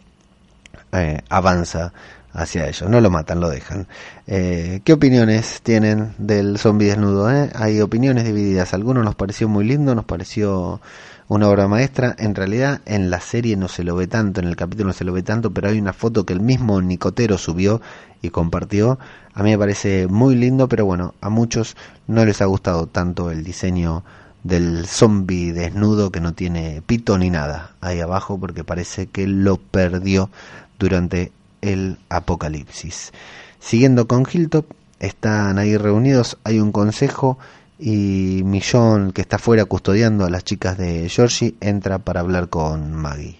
eh, 0.92 1.20
avanza 1.28 1.92
hacia 2.32 2.68
ellos. 2.68 2.88
No 2.88 3.00
lo 3.00 3.10
matan, 3.10 3.40
lo 3.40 3.48
dejan. 3.48 3.86
Eh, 4.26 4.80
¿Qué 4.84 4.92
opiniones 4.92 5.60
tienen 5.62 6.14
del 6.18 6.58
zombie 6.58 6.88
desnudo? 6.88 7.30
Eh? 7.30 7.50
Hay 7.54 7.80
opiniones 7.80 8.24
divididas. 8.24 8.74
Algunos 8.74 9.04
nos 9.04 9.14
pareció 9.14 9.48
muy 9.48 9.64
lindo, 9.64 9.94
nos 9.94 10.04
pareció 10.04 10.80
una 11.28 11.48
obra 11.48 11.68
maestra. 11.68 12.14
En 12.18 12.34
realidad 12.34 12.80
en 12.86 13.10
la 13.10 13.20
serie 13.20 13.56
no 13.56 13.68
se 13.68 13.84
lo 13.84 13.96
ve 13.96 14.06
tanto, 14.06 14.40
en 14.40 14.48
el 14.48 14.56
capítulo 14.56 14.88
no 14.88 14.92
se 14.92 15.04
lo 15.04 15.12
ve 15.12 15.22
tanto, 15.22 15.52
pero 15.52 15.68
hay 15.68 15.78
una 15.78 15.92
foto 15.92 16.26
que 16.26 16.32
el 16.32 16.40
mismo 16.40 16.80
Nicotero 16.82 17.38
subió 17.38 17.80
y 18.22 18.30
compartió. 18.30 18.98
A 19.32 19.42
mí 19.42 19.50
me 19.50 19.58
parece 19.58 20.06
muy 20.08 20.34
lindo, 20.34 20.68
pero 20.68 20.84
bueno, 20.84 21.14
a 21.20 21.30
muchos 21.30 21.76
no 22.06 22.24
les 22.24 22.42
ha 22.42 22.46
gustado 22.46 22.86
tanto 22.86 23.30
el 23.30 23.44
diseño 23.44 24.04
del 24.42 24.86
zombie 24.86 25.52
desnudo 25.52 26.10
que 26.10 26.20
no 26.20 26.32
tiene 26.32 26.82
pito 26.86 27.18
ni 27.18 27.30
nada 27.30 27.72
ahí 27.80 28.00
abajo 28.00 28.38
porque 28.38 28.64
parece 28.64 29.06
que 29.06 29.26
lo 29.26 29.58
perdió 29.58 30.30
durante 30.78 31.32
el 31.60 31.98
apocalipsis. 32.08 33.12
Siguiendo 33.58 34.06
con 34.06 34.26
Hilltop, 34.30 34.66
están 34.98 35.58
ahí 35.58 35.76
reunidos, 35.76 36.38
hay 36.44 36.60
un 36.60 36.72
consejo 36.72 37.38
y 37.78 38.42
Millón, 38.44 39.12
que 39.12 39.22
está 39.22 39.38
fuera 39.38 39.64
custodiando 39.64 40.24
a 40.24 40.30
las 40.30 40.44
chicas 40.44 40.76
de 40.76 41.08
Georgie, 41.08 41.54
entra 41.60 41.98
para 41.98 42.20
hablar 42.20 42.48
con 42.48 42.92
Maggie. 42.92 43.38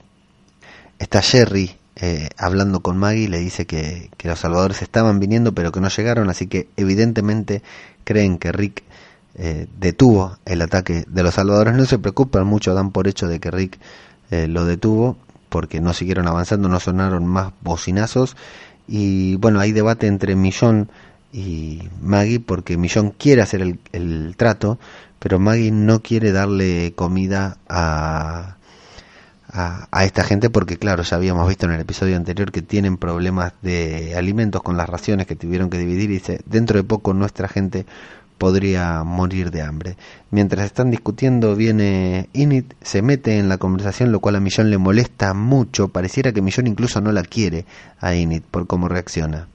Está 0.99 1.21
Jerry 1.21 1.77
eh, 1.97 2.31
hablando 2.39 2.81
con 2.81 2.97
Maggie, 2.97 3.29
le 3.29 3.39
dice 3.39 3.67
que, 3.67 4.09
los 4.25 4.39
salvadores 4.39 4.81
estaban 4.81 5.21
viniendo 5.21 5.53
pero 5.53 5.73
que 5.73 5.81
no 5.81 5.89
llegaron, 5.89 6.31
así 6.31 6.47
que 6.47 6.69
evidentemente 6.77 7.63
creen 8.05 8.39
que 8.39 8.53
Rick 8.53 8.83
eh, 9.35 9.67
detuvo 9.79 10.37
el 10.45 10.63
ataque 10.63 11.05
de 11.07 11.23
los 11.23 11.35
salvadores. 11.35 11.75
No 11.75 11.85
se 11.85 11.99
preocupan 11.99 12.47
mucho, 12.47 12.75
dan 12.75 12.91
por 12.91 13.09
hecho 13.09 13.29
de 13.29 13.41
que 13.41 13.51
Rick 13.51 13.79
eh, 14.31 14.47
lo 14.47 14.65
detuvo 14.65 15.17
porque 15.49 15.81
no 15.81 15.93
siguieron 15.93 16.29
avanzando, 16.29 16.69
no 16.69 16.81
sonaron 16.81 17.27
más 17.27 17.53
bocinazos 17.61 18.37
y 18.87 19.37
bueno, 19.37 19.61
hay 19.61 19.73
debate 19.73 20.07
entre 20.09 20.35
Millón 20.35 20.91
y 21.33 21.89
Maggie 22.03 22.41
porque 22.41 22.77
Millón 22.77 23.11
quiere 23.11 23.43
hacer 23.43 23.79
el, 23.93 24.35
trato, 24.37 24.79
pero 25.19 25.39
Maggie 25.39 25.71
no 25.71 26.01
quiere 26.01 26.33
darle 26.33 26.93
comida 26.97 27.59
a, 27.69 28.57
a, 29.49 29.89
a, 29.91 30.05
esta 30.05 30.25
gente 30.25 30.51
porque 30.51 30.77
claro, 30.77 31.05
ya 31.05 31.17
habíamos 31.17 31.49
visto 31.49 31.67
en 31.67 31.73
el 31.73 31.81
episodio 31.81 32.17
anterior 32.17 32.51
que 32.51 32.63
tienen 32.63 32.97
problemas 32.97 33.53
de 33.63 34.17
alimentos 34.17 34.63
con 34.63 34.77
las 34.77 34.89
raciones 34.89 35.27
que 35.27 35.37
tuvieron 35.37 35.71
que 35.71 35.79
dividir 35.79 36.11
y 36.11 36.15
dice, 36.15 36.41
dentro 36.47 36.77
de 36.77 36.85
poco 36.85 37.15
nuestra 37.15 37.47
gente 37.47 37.87
podría 38.41 39.05
morir 39.05 39.51
de 39.51 39.61
hambre. 39.61 39.99
Mientras 40.31 40.65
están 40.65 40.91
discutiendo 40.91 41.55
viene 41.55 42.31
Init, 42.33 42.73
se 42.81 43.03
mete 43.03 43.39
en 43.39 43.51
la 43.51 43.59
conversación, 43.59 44.13
lo 44.13 44.21
cual 44.21 44.37
a 44.37 44.41
Millón 44.41 44.71
le 44.71 44.79
molesta 44.79 45.35
mucho, 45.35 45.89
pareciera 45.89 46.33
que 46.33 46.41
Millón 46.41 46.67
incluso 46.67 47.03
no 47.03 47.13
la 47.13 47.23
quiere 47.23 47.67
a 48.01 48.15
Init 48.15 48.43
por 48.43 48.67
cómo 48.67 48.89
reacciona. 48.89 49.47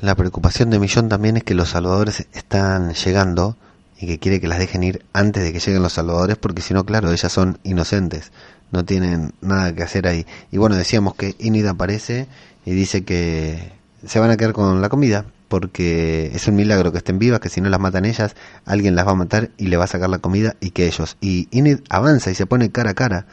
La 0.00 0.14
preocupación 0.14 0.70
de 0.70 0.78
Millón 0.78 1.08
también 1.08 1.36
es 1.36 1.42
que 1.42 1.54
los 1.54 1.70
salvadores 1.70 2.28
están 2.32 2.94
llegando 2.94 3.56
y 3.98 4.06
que 4.06 4.20
quiere 4.20 4.40
que 4.40 4.46
las 4.46 4.60
dejen 4.60 4.84
ir 4.84 5.04
antes 5.12 5.42
de 5.42 5.52
que 5.52 5.58
lleguen 5.58 5.82
los 5.82 5.94
salvadores 5.94 6.36
porque 6.36 6.62
si 6.62 6.74
no, 6.74 6.86
claro, 6.86 7.10
ellas 7.10 7.32
son 7.32 7.58
inocentes, 7.64 8.30
no 8.70 8.84
tienen 8.84 9.32
nada 9.40 9.74
que 9.74 9.82
hacer 9.82 10.06
ahí. 10.06 10.26
Y 10.52 10.58
bueno, 10.58 10.76
decíamos 10.76 11.16
que 11.16 11.34
Inid 11.40 11.66
aparece 11.66 12.28
y 12.64 12.70
dice 12.70 13.02
que 13.02 13.72
se 14.06 14.20
van 14.20 14.30
a 14.30 14.36
quedar 14.36 14.52
con 14.52 14.80
la 14.80 14.88
comida 14.88 15.24
porque 15.48 16.30
es 16.34 16.46
un 16.46 16.56
milagro 16.56 16.92
que 16.92 16.98
estén 16.98 17.18
vivas, 17.18 17.40
que 17.40 17.48
si 17.48 17.60
no 17.60 17.68
las 17.70 17.80
matan 17.80 18.04
ellas, 18.04 18.36
alguien 18.64 18.94
las 18.94 19.06
va 19.06 19.12
a 19.12 19.16
matar 19.16 19.50
y 19.56 19.66
le 19.66 19.76
va 19.76 19.84
a 19.84 19.88
sacar 19.88 20.10
la 20.10 20.18
comida 20.18 20.56
y 20.60 20.70
que 20.70 20.86
ellos. 20.86 21.16
Y 21.20 21.48
Inid 21.50 21.80
avanza 21.88 22.30
y 22.30 22.34
se 22.34 22.46
pone 22.46 22.70
cara 22.70 22.90
a 22.90 22.94
cara 22.94 23.26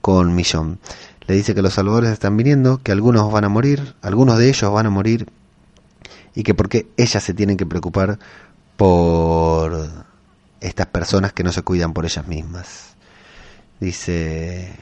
con 0.00 0.34
Millón. 0.34 0.78
Le 1.26 1.34
dice 1.34 1.54
que 1.54 1.62
los 1.62 1.74
salvadores 1.74 2.10
están 2.10 2.36
viniendo, 2.36 2.78
que 2.78 2.92
algunos 2.92 3.30
van 3.32 3.44
a 3.44 3.48
morir, 3.48 3.94
algunos 4.00 4.38
de 4.38 4.48
ellos 4.48 4.72
van 4.72 4.86
a 4.86 4.90
morir 4.90 5.26
y 6.34 6.44
que 6.44 6.54
porque 6.54 6.86
ellas 6.96 7.22
se 7.22 7.34
tienen 7.34 7.56
que 7.56 7.66
preocupar 7.66 8.18
por 8.76 9.88
estas 10.60 10.86
personas 10.86 11.32
que 11.32 11.42
no 11.42 11.50
se 11.50 11.62
cuidan 11.62 11.92
por 11.92 12.04
ellas 12.04 12.28
mismas. 12.28 12.94
Dice 13.80 14.72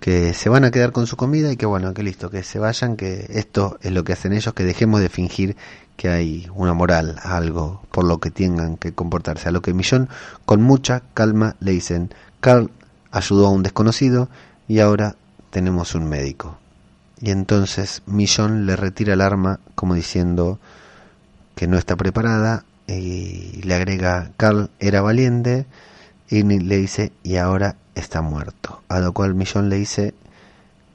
que 0.00 0.32
se 0.32 0.48
van 0.48 0.64
a 0.64 0.70
quedar 0.70 0.92
con 0.92 1.06
su 1.06 1.16
comida 1.16 1.52
y 1.52 1.56
que 1.56 1.66
bueno, 1.66 1.92
que 1.92 2.02
listo, 2.02 2.30
que 2.30 2.42
se 2.42 2.58
vayan, 2.58 2.96
que 2.96 3.26
esto 3.30 3.78
es 3.82 3.92
lo 3.92 4.04
que 4.04 4.12
hacen 4.12 4.32
ellos, 4.32 4.54
que 4.54 4.64
dejemos 4.64 5.00
de 5.00 5.08
fingir 5.08 5.56
que 5.98 6.08
hay 6.08 6.48
una 6.54 6.74
moral, 6.74 7.16
algo 7.24 7.82
por 7.90 8.04
lo 8.04 8.18
que 8.18 8.30
tengan 8.30 8.76
que 8.76 8.94
comportarse. 8.94 9.48
A 9.48 9.52
lo 9.52 9.62
que 9.62 9.74
Millón, 9.74 10.08
con 10.46 10.62
mucha 10.62 11.02
calma, 11.12 11.56
le 11.58 11.72
dicen, 11.72 12.14
Carl 12.40 12.70
ayudó 13.10 13.48
a 13.48 13.50
un 13.50 13.64
desconocido 13.64 14.28
y 14.68 14.78
ahora 14.78 15.16
tenemos 15.50 15.94
un 15.96 16.08
médico. 16.08 16.56
y 17.20 17.32
entonces 17.32 18.02
Millón 18.06 18.64
le 18.64 18.76
retira 18.76 19.14
el 19.14 19.20
arma 19.20 19.58
como 19.74 19.94
diciendo 19.94 20.60
que 21.56 21.66
no 21.66 21.76
está 21.76 21.96
preparada 21.96 22.64
y 22.86 23.60
le 23.62 23.74
agrega 23.74 24.30
Carl 24.36 24.70
era 24.78 25.02
valiente 25.02 25.66
y 26.30 26.44
le 26.44 26.76
dice 26.76 27.10
y 27.24 27.36
ahora 27.36 27.74
está 27.96 28.22
muerto. 28.22 28.82
A 28.88 29.00
lo 29.00 29.12
cual 29.12 29.34
Millón 29.34 29.68
le 29.68 29.76
dice 29.76 30.14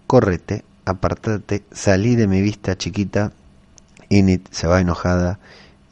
córrete, 0.08 0.64
apartate, 0.86 1.64
salí 1.74 2.16
de 2.16 2.28
mi 2.28 2.42
vista 2.42 2.78
chiquita. 2.78 3.34
Init 4.10 4.48
se 4.52 4.68
va 4.68 4.82
enojada 4.82 5.40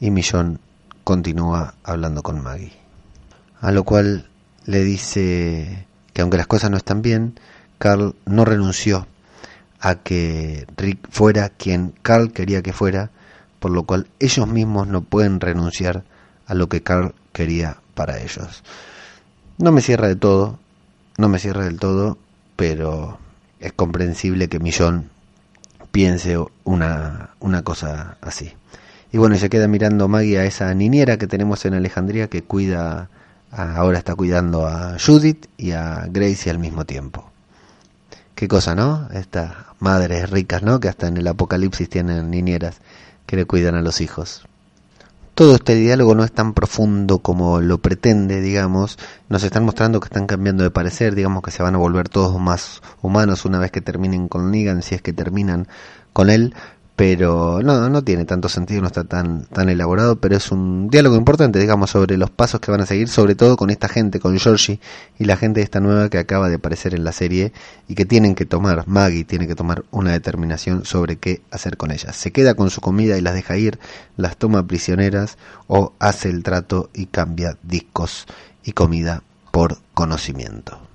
y 0.00 0.10
Millón 0.10 0.60
continúa 1.04 1.74
hablando 1.84 2.22
con 2.22 2.42
Maggie. 2.42 2.72
A 3.60 3.70
lo 3.72 3.84
cual 3.84 4.28
le 4.64 4.84
dice 4.84 5.86
que 6.12 6.22
aunque 6.22 6.36
las 6.36 6.46
cosas 6.46 6.70
no 6.70 6.76
están 6.76 7.02
bien, 7.02 7.38
Carl 7.78 8.14
no 8.26 8.44
renunció 8.44 9.06
a 9.80 9.96
que 9.96 10.66
Rick 10.76 11.08
fuera 11.10 11.48
quien 11.48 11.92
Carl 12.02 12.32
quería 12.32 12.62
que 12.62 12.72
fuera, 12.72 13.10
por 13.58 13.70
lo 13.72 13.82
cual 13.84 14.08
ellos 14.20 14.46
mismos 14.46 14.86
no 14.86 15.02
pueden 15.02 15.40
renunciar 15.40 16.04
a 16.46 16.54
lo 16.54 16.68
que 16.68 16.82
Carl 16.82 17.14
quería 17.32 17.78
para 17.94 18.20
ellos. 18.20 18.62
No 19.58 19.72
me 19.72 19.80
cierra 19.80 20.08
de 20.08 20.16
todo, 20.16 20.58
no 21.18 21.28
me 21.28 21.38
cierra 21.38 21.64
del 21.64 21.78
todo, 21.78 22.18
pero 22.56 23.18
es 23.60 23.72
comprensible 23.72 24.48
que 24.48 24.60
Millón 24.60 25.10
piense 25.92 26.38
una, 26.64 27.30
una 27.38 27.62
cosa 27.62 28.16
así. 28.20 28.52
Y 29.12 29.18
bueno, 29.18 29.36
se 29.36 29.50
queda 29.50 29.68
mirando 29.68 30.08
Maggie 30.08 30.38
a 30.38 30.44
esa 30.44 30.72
niñera 30.74 31.18
que 31.18 31.26
tenemos 31.26 31.64
en 31.66 31.74
Alejandría 31.74 32.28
que 32.28 32.42
cuida, 32.42 33.10
ahora 33.50 33.98
está 33.98 34.14
cuidando 34.14 34.66
a 34.66 34.96
Judith 34.98 35.46
y 35.58 35.72
a 35.72 36.06
Gracie 36.10 36.50
al 36.50 36.58
mismo 36.58 36.86
tiempo. 36.86 37.30
Qué 38.34 38.48
cosa, 38.48 38.74
¿no? 38.74 39.08
Estas 39.12 39.52
madres 39.78 40.30
ricas, 40.30 40.62
¿no? 40.62 40.80
Que 40.80 40.88
hasta 40.88 41.08
en 41.08 41.18
el 41.18 41.28
apocalipsis 41.28 41.88
tienen 41.88 42.30
niñeras 42.30 42.80
que 43.26 43.36
le 43.36 43.44
cuidan 43.44 43.74
a 43.74 43.82
los 43.82 44.00
hijos 44.00 44.46
todo 45.42 45.56
este 45.56 45.74
diálogo 45.74 46.14
no 46.14 46.22
es 46.22 46.30
tan 46.30 46.54
profundo 46.54 47.18
como 47.18 47.60
lo 47.60 47.78
pretende, 47.78 48.40
digamos, 48.40 48.96
nos 49.28 49.42
están 49.42 49.64
mostrando 49.64 49.98
que 49.98 50.06
están 50.06 50.28
cambiando 50.28 50.62
de 50.62 50.70
parecer, 50.70 51.16
digamos 51.16 51.42
que 51.42 51.50
se 51.50 51.64
van 51.64 51.74
a 51.74 51.78
volver 51.78 52.08
todos 52.08 52.40
más 52.40 52.80
humanos 53.00 53.44
una 53.44 53.58
vez 53.58 53.72
que 53.72 53.80
terminen 53.80 54.28
con 54.28 54.52
Negan, 54.52 54.82
si 54.82 54.94
es 54.94 55.02
que 55.02 55.12
terminan 55.12 55.66
con 56.12 56.30
él, 56.30 56.54
pero 56.96 57.60
no, 57.62 57.88
no 57.88 58.04
tiene 58.04 58.24
tanto 58.24 58.48
sentido, 58.48 58.82
no 58.82 58.86
está 58.86 59.04
tan, 59.04 59.44
tan 59.46 59.68
elaborado, 59.68 60.16
pero 60.20 60.36
es 60.36 60.52
un 60.52 60.88
diálogo 60.88 61.16
importante, 61.16 61.58
digamos, 61.58 61.90
sobre 61.90 62.18
los 62.18 62.30
pasos 62.30 62.60
que 62.60 62.70
van 62.70 62.82
a 62.82 62.86
seguir, 62.86 63.08
sobre 63.08 63.34
todo 63.34 63.56
con 63.56 63.70
esta 63.70 63.88
gente, 63.88 64.20
con 64.20 64.38
Georgie 64.38 64.78
y 65.18 65.24
la 65.24 65.36
gente 65.36 65.60
de 65.60 65.64
esta 65.64 65.80
nueva 65.80 66.10
que 66.10 66.18
acaba 66.18 66.48
de 66.48 66.56
aparecer 66.56 66.94
en 66.94 67.04
la 67.04 67.12
serie 67.12 67.52
y 67.88 67.94
que 67.94 68.04
tienen 68.04 68.34
que 68.34 68.44
tomar, 68.44 68.86
Maggie 68.86 69.24
tiene 69.24 69.46
que 69.46 69.54
tomar 69.54 69.84
una 69.90 70.12
determinación 70.12 70.84
sobre 70.84 71.16
qué 71.16 71.42
hacer 71.50 71.76
con 71.76 71.92
ellas. 71.92 72.14
Se 72.14 72.30
queda 72.30 72.54
con 72.54 72.70
su 72.70 72.80
comida 72.80 73.16
y 73.16 73.22
las 73.22 73.34
deja 73.34 73.56
ir, 73.56 73.78
las 74.16 74.36
toma 74.36 74.66
prisioneras 74.66 75.38
o 75.68 75.94
hace 75.98 76.28
el 76.28 76.42
trato 76.42 76.90
y 76.92 77.06
cambia 77.06 77.56
discos 77.62 78.26
y 78.64 78.72
comida 78.72 79.22
por 79.50 79.78
conocimiento. 79.94 80.91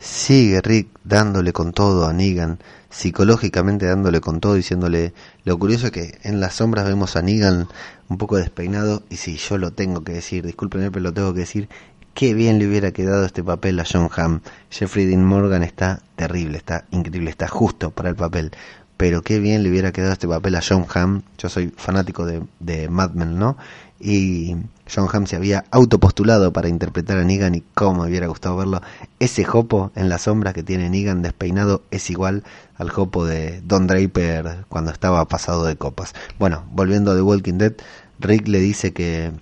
Sigue 0.00 0.62
Rick 0.62 0.88
dándole 1.04 1.52
con 1.52 1.72
todo 1.72 2.08
a 2.08 2.14
Negan, 2.14 2.58
psicológicamente 2.88 3.84
dándole 3.84 4.22
con 4.22 4.40
todo, 4.40 4.54
diciéndole, 4.54 5.12
lo 5.44 5.58
curioso 5.58 5.86
es 5.86 5.92
que 5.92 6.18
en 6.22 6.40
las 6.40 6.54
sombras 6.54 6.86
vemos 6.86 7.16
a 7.16 7.22
Negan 7.22 7.68
un 8.08 8.16
poco 8.16 8.38
despeinado, 8.38 9.02
y 9.10 9.16
si 9.16 9.36
yo 9.36 9.58
lo 9.58 9.72
tengo 9.72 10.02
que 10.02 10.12
decir, 10.12 10.44
discúlpenme, 10.46 10.90
pero 10.90 11.02
lo 11.02 11.12
tengo 11.12 11.34
que 11.34 11.40
decir, 11.40 11.68
qué 12.14 12.32
bien 12.32 12.58
le 12.58 12.66
hubiera 12.66 12.92
quedado 12.92 13.26
este 13.26 13.44
papel 13.44 13.78
a 13.78 13.84
John 13.84 14.08
Hamm. 14.16 14.40
Jeffrey 14.70 15.04
Dean 15.04 15.22
Morgan 15.22 15.62
está 15.62 16.00
terrible, 16.16 16.56
está 16.56 16.86
increíble, 16.90 17.28
está 17.28 17.46
justo 17.46 17.90
para 17.90 18.08
el 18.08 18.16
papel. 18.16 18.52
Pero 18.96 19.20
qué 19.20 19.38
bien 19.38 19.62
le 19.62 19.70
hubiera 19.70 19.92
quedado 19.92 20.14
este 20.14 20.28
papel 20.28 20.56
a 20.56 20.62
John 20.66 20.86
Hamm. 20.94 21.22
Yo 21.36 21.50
soy 21.50 21.72
fanático 21.76 22.24
de, 22.24 22.42
de 22.58 22.88
Mad 22.88 23.12
Men, 23.12 23.38
¿no? 23.38 23.58
Y 24.00 24.56
John 24.92 25.08
Hamm 25.12 25.26
se 25.26 25.36
había 25.36 25.64
autopostulado 25.70 26.52
para 26.54 26.68
interpretar 26.68 27.18
a 27.18 27.24
Negan 27.24 27.54
y 27.54 27.62
cómo 27.74 28.02
me 28.02 28.08
hubiera 28.08 28.28
gustado 28.28 28.56
verlo. 28.56 28.80
Ese 29.18 29.44
jopo 29.44 29.92
en 29.94 30.08
la 30.08 30.16
sombra 30.18 30.54
que 30.54 30.62
tiene 30.62 30.88
Negan 30.88 31.20
despeinado 31.20 31.82
es 31.90 32.08
igual 32.08 32.42
al 32.76 32.88
jopo 32.88 33.26
de 33.26 33.60
Don 33.60 33.86
Draper 33.86 34.64
cuando 34.70 34.90
estaba 34.90 35.28
pasado 35.28 35.64
de 35.64 35.76
copas. 35.76 36.14
Bueno, 36.38 36.64
volviendo 36.72 37.12
a 37.12 37.14
The 37.14 37.22
Walking 37.22 37.58
Dead, 37.58 37.74
Rick 38.18 38.48
le 38.48 38.60
dice 38.60 38.94
que 38.94 39.32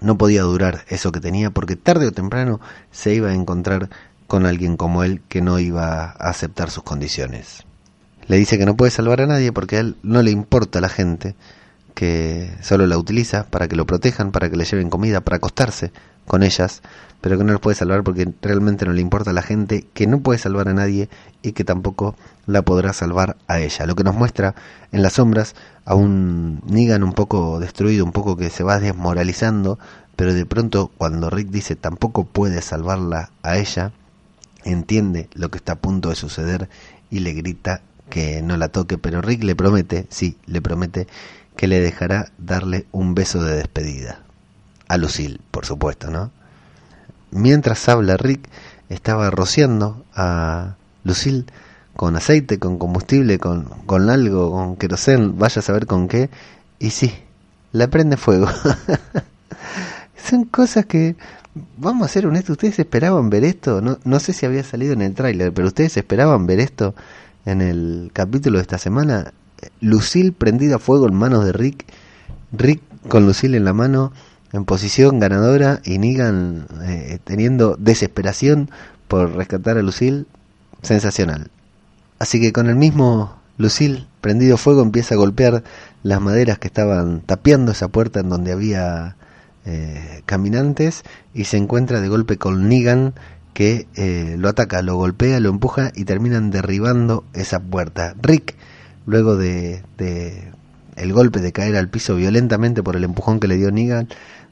no 0.00 0.18
podía 0.18 0.42
durar 0.42 0.84
eso 0.88 1.10
que 1.10 1.20
tenía 1.20 1.50
porque 1.50 1.76
tarde 1.76 2.06
o 2.06 2.12
temprano 2.12 2.60
se 2.90 3.14
iba 3.14 3.30
a 3.30 3.34
encontrar 3.34 3.88
con 4.26 4.44
alguien 4.44 4.76
como 4.76 5.02
él 5.02 5.22
que 5.28 5.40
no 5.40 5.58
iba 5.58 6.04
a 6.04 6.10
aceptar 6.10 6.70
sus 6.70 6.82
condiciones. 6.82 7.64
Le 8.26 8.36
dice 8.36 8.58
que 8.58 8.66
no 8.66 8.76
puede 8.76 8.90
salvar 8.90 9.22
a 9.22 9.26
nadie 9.26 9.50
porque 9.52 9.78
a 9.78 9.80
él 9.80 9.96
no 10.02 10.20
le 10.20 10.30
importa 10.30 10.82
la 10.82 10.90
gente 10.90 11.34
que 11.98 12.48
solo 12.62 12.86
la 12.86 12.96
utiliza 12.96 13.42
para 13.50 13.66
que 13.66 13.74
lo 13.74 13.84
protejan, 13.84 14.30
para 14.30 14.48
que 14.48 14.56
le 14.56 14.64
lleven 14.64 14.88
comida, 14.88 15.20
para 15.20 15.38
acostarse 15.38 15.90
con 16.28 16.44
ellas, 16.44 16.80
pero 17.20 17.36
que 17.36 17.42
no 17.42 17.50
los 17.50 17.60
puede 17.60 17.74
salvar 17.74 18.04
porque 18.04 18.32
realmente 18.40 18.84
no 18.84 18.92
le 18.92 19.00
importa 19.00 19.30
a 19.30 19.32
la 19.32 19.42
gente, 19.42 19.84
que 19.94 20.06
no 20.06 20.20
puede 20.20 20.38
salvar 20.38 20.68
a 20.68 20.74
nadie 20.74 21.08
y 21.42 21.54
que 21.54 21.64
tampoco 21.64 22.14
la 22.46 22.62
podrá 22.62 22.92
salvar 22.92 23.36
a 23.48 23.58
ella. 23.58 23.84
Lo 23.86 23.96
que 23.96 24.04
nos 24.04 24.14
muestra 24.14 24.54
en 24.92 25.02
las 25.02 25.14
sombras 25.14 25.56
a 25.84 25.96
un 25.96 26.62
Negan 26.66 27.02
un 27.02 27.14
poco 27.14 27.58
destruido, 27.58 28.04
un 28.04 28.12
poco 28.12 28.36
que 28.36 28.48
se 28.48 28.62
va 28.62 28.78
desmoralizando, 28.78 29.80
pero 30.14 30.34
de 30.34 30.46
pronto 30.46 30.92
cuando 30.98 31.30
Rick 31.30 31.48
dice 31.48 31.74
tampoco 31.74 32.26
puede 32.26 32.62
salvarla 32.62 33.32
a 33.42 33.56
ella, 33.56 33.90
entiende 34.62 35.28
lo 35.34 35.50
que 35.50 35.58
está 35.58 35.72
a 35.72 35.80
punto 35.80 36.10
de 36.10 36.14
suceder 36.14 36.68
y 37.10 37.18
le 37.18 37.32
grita 37.32 37.82
que 38.08 38.40
no 38.40 38.56
la 38.56 38.68
toque, 38.68 38.98
pero 38.98 39.20
Rick 39.20 39.42
le 39.42 39.56
promete, 39.56 40.06
sí, 40.10 40.38
le 40.46 40.62
promete 40.62 41.08
que 41.58 41.66
le 41.66 41.80
dejará 41.80 42.30
darle 42.38 42.86
un 42.92 43.16
beso 43.16 43.42
de 43.42 43.56
despedida. 43.56 44.20
A 44.86 44.96
Lucille, 44.96 45.40
por 45.50 45.66
supuesto, 45.66 46.08
¿no? 46.08 46.30
Mientras 47.32 47.88
habla 47.88 48.16
Rick, 48.16 48.48
estaba 48.88 49.28
rociando 49.30 50.04
a 50.14 50.76
Lucille 51.02 51.46
con 51.96 52.14
aceite, 52.14 52.60
con 52.60 52.78
combustible, 52.78 53.40
con, 53.40 53.64
con 53.86 54.08
algo, 54.08 54.52
con 54.52 54.76
querosén, 54.76 55.36
vaya 55.36 55.58
a 55.58 55.62
saber 55.62 55.86
con 55.86 56.06
qué, 56.06 56.30
y 56.78 56.90
sí, 56.90 57.12
la 57.72 57.88
prende 57.88 58.16
fuego. 58.16 58.46
Son 60.30 60.44
cosas 60.44 60.86
que, 60.86 61.16
vamos 61.76 62.06
a 62.06 62.12
ser 62.12 62.24
honestos, 62.28 62.50
ustedes 62.50 62.78
esperaban 62.78 63.30
ver 63.30 63.42
esto, 63.42 63.80
no, 63.80 63.98
no 64.04 64.20
sé 64.20 64.32
si 64.32 64.46
había 64.46 64.62
salido 64.62 64.92
en 64.92 65.02
el 65.02 65.12
tráiler, 65.12 65.52
pero 65.52 65.66
ustedes 65.66 65.96
esperaban 65.96 66.46
ver 66.46 66.60
esto 66.60 66.94
en 67.46 67.62
el 67.62 68.10
capítulo 68.12 68.58
de 68.58 68.62
esta 68.62 68.78
semana. 68.78 69.32
Lucille 69.80 70.32
prendida 70.32 70.76
a 70.76 70.78
fuego 70.78 71.08
en 71.08 71.14
manos 71.14 71.44
de 71.44 71.52
Rick, 71.52 71.86
Rick 72.52 72.82
con 73.08 73.26
Lucille 73.26 73.56
en 73.56 73.64
la 73.64 73.72
mano 73.72 74.12
en 74.52 74.64
posición 74.64 75.20
ganadora 75.20 75.80
y 75.84 75.98
Negan 75.98 76.66
eh, 76.82 77.18
teniendo 77.24 77.76
desesperación 77.78 78.70
por 79.06 79.34
rescatar 79.34 79.78
a 79.78 79.82
Lucille, 79.82 80.26
sensacional. 80.82 81.50
Así 82.18 82.40
que 82.40 82.52
con 82.52 82.68
el 82.68 82.76
mismo 82.76 83.36
Lucille 83.56 84.06
prendido 84.20 84.56
fuego 84.56 84.82
empieza 84.82 85.14
a 85.14 85.18
golpear 85.18 85.64
las 86.02 86.20
maderas 86.20 86.58
que 86.58 86.68
estaban 86.68 87.20
tapiando 87.20 87.72
esa 87.72 87.88
puerta 87.88 88.20
en 88.20 88.28
donde 88.28 88.52
había 88.52 89.16
eh, 89.64 90.22
caminantes 90.26 91.02
y 91.34 91.44
se 91.44 91.56
encuentra 91.56 92.00
de 92.00 92.08
golpe 92.08 92.38
con 92.38 92.68
Negan 92.68 93.14
que 93.52 93.88
eh, 93.96 94.36
lo 94.38 94.48
ataca, 94.48 94.82
lo 94.82 94.96
golpea, 94.96 95.40
lo 95.40 95.50
empuja 95.50 95.90
y 95.94 96.04
terminan 96.04 96.50
derribando 96.50 97.24
esa 97.32 97.60
puerta. 97.60 98.14
Rick 98.22 98.54
luego 99.08 99.36
de, 99.36 99.82
el 100.96 101.12
golpe 101.14 101.40
de 101.40 101.52
caer 101.52 101.76
al 101.76 101.88
piso 101.88 102.14
violentamente 102.14 102.82
por 102.82 102.94
el 102.94 103.04
empujón 103.04 103.40
que 103.40 103.48
le 103.48 103.56
dio 103.56 103.70
Negan, 103.70 104.06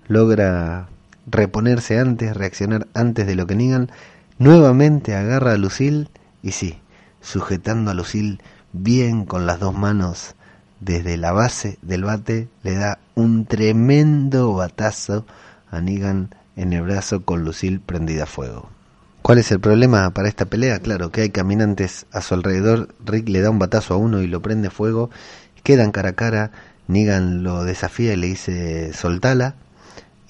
logra 0.08 0.88
reponerse 1.26 1.98
antes, 1.98 2.34
reaccionar 2.34 2.86
antes 2.94 3.26
de 3.26 3.34
lo 3.34 3.46
que 3.46 3.54
Negan 3.54 3.90
nuevamente 4.38 5.14
agarra 5.14 5.52
a 5.52 5.58
Lucille 5.58 6.08
y 6.42 6.52
sí, 6.52 6.78
sujetando 7.20 7.90
a 7.90 7.94
Lucille 7.94 8.38
bien 8.72 9.26
con 9.26 9.44
las 9.44 9.60
dos 9.60 9.76
manos 9.76 10.34
desde 10.80 11.18
la 11.18 11.32
base 11.32 11.78
del 11.82 12.04
bate, 12.04 12.48
le 12.62 12.76
da 12.76 12.98
un 13.14 13.44
tremendo 13.44 14.54
batazo 14.54 15.26
a 15.70 15.82
Negan 15.82 16.34
en 16.56 16.72
el 16.72 16.80
brazo 16.80 17.24
con 17.24 17.44
Lucille 17.44 17.80
prendida 17.84 18.22
a 18.22 18.26
fuego. 18.26 18.70
¿Cuál 19.26 19.38
es 19.38 19.50
el 19.50 19.58
problema 19.58 20.08
para 20.10 20.28
esta 20.28 20.44
pelea? 20.44 20.78
Claro, 20.78 21.10
que 21.10 21.22
hay 21.22 21.30
caminantes 21.30 22.06
a 22.12 22.20
su 22.20 22.34
alrededor. 22.34 22.94
Rick 23.04 23.28
le 23.28 23.40
da 23.40 23.50
un 23.50 23.58
batazo 23.58 23.94
a 23.94 23.96
uno 23.96 24.22
y 24.22 24.28
lo 24.28 24.40
prende 24.40 24.70
fuego. 24.70 25.10
Quedan 25.64 25.90
cara 25.90 26.10
a 26.10 26.12
cara. 26.12 26.52
Negan 26.86 27.42
lo 27.42 27.64
desafía 27.64 28.12
y 28.12 28.16
le 28.18 28.28
dice 28.28 28.92
soltala. 28.92 29.56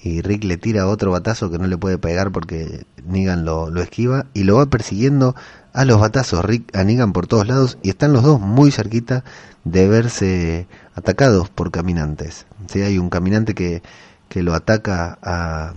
Y 0.01 0.23
Rick 0.23 0.45
le 0.45 0.57
tira 0.57 0.87
otro 0.87 1.11
batazo 1.11 1.51
que 1.51 1.59
no 1.59 1.67
le 1.67 1.77
puede 1.77 1.99
pegar 1.99 2.31
porque 2.31 2.87
Negan 3.05 3.45
lo, 3.45 3.69
lo 3.69 3.83
esquiva. 3.83 4.25
Y 4.33 4.45
lo 4.45 4.55
va 4.55 4.65
persiguiendo 4.65 5.35
a 5.73 5.85
los 5.85 5.99
batazos 5.99 6.43
Rick 6.43 6.75
a 6.75 6.83
Negan 6.83 7.13
por 7.13 7.27
todos 7.27 7.47
lados. 7.47 7.77
Y 7.83 7.91
están 7.91 8.13
los 8.13 8.23
dos 8.23 8.41
muy 8.41 8.71
cerquita 8.71 9.23
de 9.63 9.87
verse 9.87 10.67
atacados 10.95 11.51
por 11.51 11.69
caminantes. 11.69 12.47
Si 12.65 12.81
hay 12.81 12.97
un 12.97 13.11
caminante 13.11 13.53
que, 13.53 13.83
que 14.27 14.41
lo 14.41 14.55
ataca 14.55 15.19
a 15.21 15.75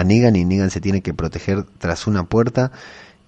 a 0.00 0.04
Negan 0.04 0.34
y 0.34 0.46
Negan 0.46 0.70
se 0.70 0.80
tiene 0.80 1.02
que 1.02 1.12
proteger 1.12 1.64
tras 1.78 2.06
una 2.06 2.24
puerta 2.24 2.72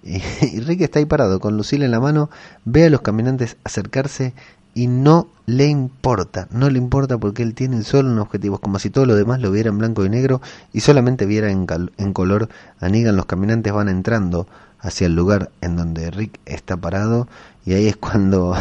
Y, 0.03 0.19
Rick 0.59 0.81
está 0.81 0.99
ahí 0.99 1.05
parado 1.05 1.39
con 1.39 1.55
Lucille 1.55 1.85
en 1.85 1.91
la 1.91 1.99
mano, 1.99 2.29
ve 2.65 2.85
a 2.85 2.89
los 2.89 3.01
caminantes 3.01 3.57
acercarse 3.63 4.33
y 4.73 4.87
no 4.87 5.27
le 5.45 5.67
importa, 5.67 6.47
no 6.49 6.69
le 6.69 6.79
importa 6.79 7.19
porque 7.19 7.43
él 7.43 7.53
tiene 7.53 7.83
solo 7.83 8.09
un 8.09 8.17
objetivo, 8.17 8.55
es 8.55 8.61
como 8.61 8.79
si 8.79 8.89
todo 8.89 9.05
lo 9.05 9.15
demás 9.15 9.39
lo 9.39 9.51
viera 9.51 9.69
en 9.69 9.77
blanco 9.77 10.03
y 10.03 10.09
negro 10.09 10.41
y 10.73 10.79
solamente 10.79 11.27
viera 11.27 11.51
en, 11.51 11.67
en 11.97 12.13
color 12.13 12.49
a 12.79 12.89
Negan. 12.89 13.15
Los 13.15 13.27
caminantes 13.27 13.71
van 13.71 13.87
entrando 13.87 14.47
hacia 14.79 15.05
el 15.05 15.15
lugar 15.15 15.51
en 15.61 15.75
donde 15.77 16.09
Rick 16.09 16.39
está 16.45 16.75
parado 16.75 17.27
y 17.65 17.73
ahí 17.73 17.87
es 17.87 17.95
cuando 17.97 18.55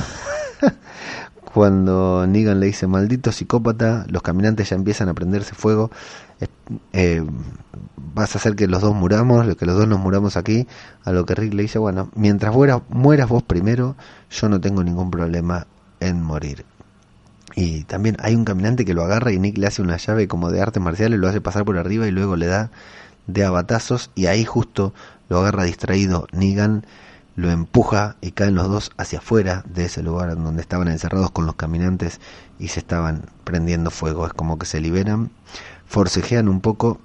cuando 1.53 2.27
Negan 2.27 2.61
le 2.61 2.67
dice 2.67 2.87
maldito 2.87 3.31
psicópata, 3.33 4.07
los 4.09 4.23
caminantes 4.23 4.71
ya 4.71 4.77
empiezan 4.77 5.09
a 5.09 5.15
prenderse 5.15 5.55
fuego. 5.55 5.91
Eh, 6.93 7.25
vas 7.97 8.35
a 8.35 8.39
hacer 8.39 8.57
que 8.57 8.67
los 8.67 8.83
dos 8.83 8.95
muramos, 8.95 9.57
que 9.57 9.67
los 9.67 9.77
dos 9.77 9.89
nos 9.89 9.99
muramos 9.99 10.37
aquí. 10.37 10.67
A 11.05 11.13
lo 11.13 11.27
que 11.27 11.35
Rick 11.35 11.55
le 11.55 11.63
dice, 11.63 11.79
bueno, 11.79 12.11
mientras 12.15 12.55
mueras 12.55 13.29
vos 13.29 13.43
primero, 13.43 13.97
yo 14.31 14.49
no 14.49 14.61
tengo 14.61 14.83
ningún 14.85 15.11
problema 15.11 15.67
en 16.01 16.23
morir. 16.23 16.65
Y 17.55 17.85
también 17.85 18.17
hay 18.21 18.35
un 18.35 18.45
caminante 18.45 18.85
que 18.85 18.95
lo 18.95 19.03
agarra 19.03 19.33
y 19.33 19.39
Nick 19.39 19.59
le 19.59 19.67
hace 19.67 19.83
una 19.83 19.97
llave 19.97 20.29
como 20.29 20.51
de 20.51 20.61
artes 20.61 20.83
marciales, 20.83 21.19
lo 21.19 21.29
hace 21.29 21.41
pasar 21.41 21.65
por 21.65 21.77
arriba 21.77 22.07
y 22.07 22.11
luego 22.11 22.37
le 22.37 22.47
da 22.47 22.71
de 23.27 23.45
abatazos 23.45 24.11
y 24.15 24.27
ahí 24.27 24.45
justo 24.45 24.95
lo 25.29 25.39
agarra 25.41 25.65
distraído 25.65 26.27
Negan, 26.33 26.87
lo 27.37 27.51
empuja 27.51 28.17
y 28.21 28.33
caen 28.33 28.55
los 28.55 28.69
dos 28.69 28.93
hacia 28.97 29.19
afuera 29.19 29.65
de 29.67 29.87
ese 29.87 30.03
lugar 30.03 30.35
donde 30.37 30.63
estaban 30.63 30.89
encerrados 30.89 31.31
con 31.31 31.47
los 31.47 31.55
caminantes 31.55 32.21
y 32.59 32.69
se 32.69 32.81
estaban 32.81 33.27
prendiendo 33.45 33.91
fuego. 33.91 34.27
Es 34.27 34.33
como 34.33 34.59
que 34.59 34.67
se 34.67 34.81
liberan, 34.81 35.31
forcejean 35.93 36.49
un 36.49 36.63
poco 36.63 36.99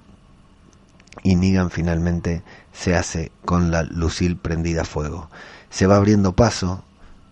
y 1.22 1.36
Negan 1.36 1.70
finalmente 1.70 2.42
se 2.72 2.96
hace 2.96 3.30
con 3.44 3.70
la 3.70 3.82
Lucille 3.82 4.36
prendida 4.40 4.80
a 4.80 4.84
fuego. 4.86 5.28
Se 5.68 5.86
va 5.86 5.96
abriendo 5.96 6.32
paso 6.32 6.82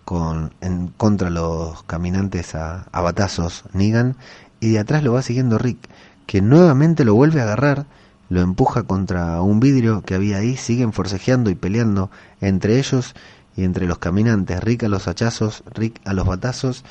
con, 0.05 0.53
en 0.61 0.89
contra 0.89 1.31
los 1.31 1.81
caminantes 1.83 2.53
a, 2.53 2.85
a 2.91 3.01
batazos 3.01 3.63
Negan 3.73 4.17
y 4.59 4.69
de 4.69 4.79
atrás 4.79 5.01
lo 5.01 5.13
va 5.13 5.23
siguiendo 5.23 5.57
Rick, 5.57 5.79
que 6.27 6.43
nuevamente 6.43 7.03
lo 7.03 7.15
vuelve 7.15 7.41
a 7.41 7.45
agarrar, 7.45 7.87
lo 8.29 8.41
empuja 8.41 8.83
contra 8.83 9.41
un 9.41 9.59
vidrio 9.59 10.03
que 10.03 10.13
había 10.13 10.37
ahí, 10.37 10.57
siguen 10.57 10.93
forcejeando 10.93 11.49
y 11.49 11.55
peleando 11.55 12.11
entre 12.39 12.77
ellos 12.77 13.15
y 13.55 13.63
entre 13.63 13.87
los 13.87 13.97
caminantes, 13.97 14.63
Rick 14.63 14.83
a 14.83 14.89
los 14.89 15.07
hachazos, 15.07 15.63
Rick 15.73 16.01
a 16.05 16.13
los 16.13 16.27
batazos 16.27 16.83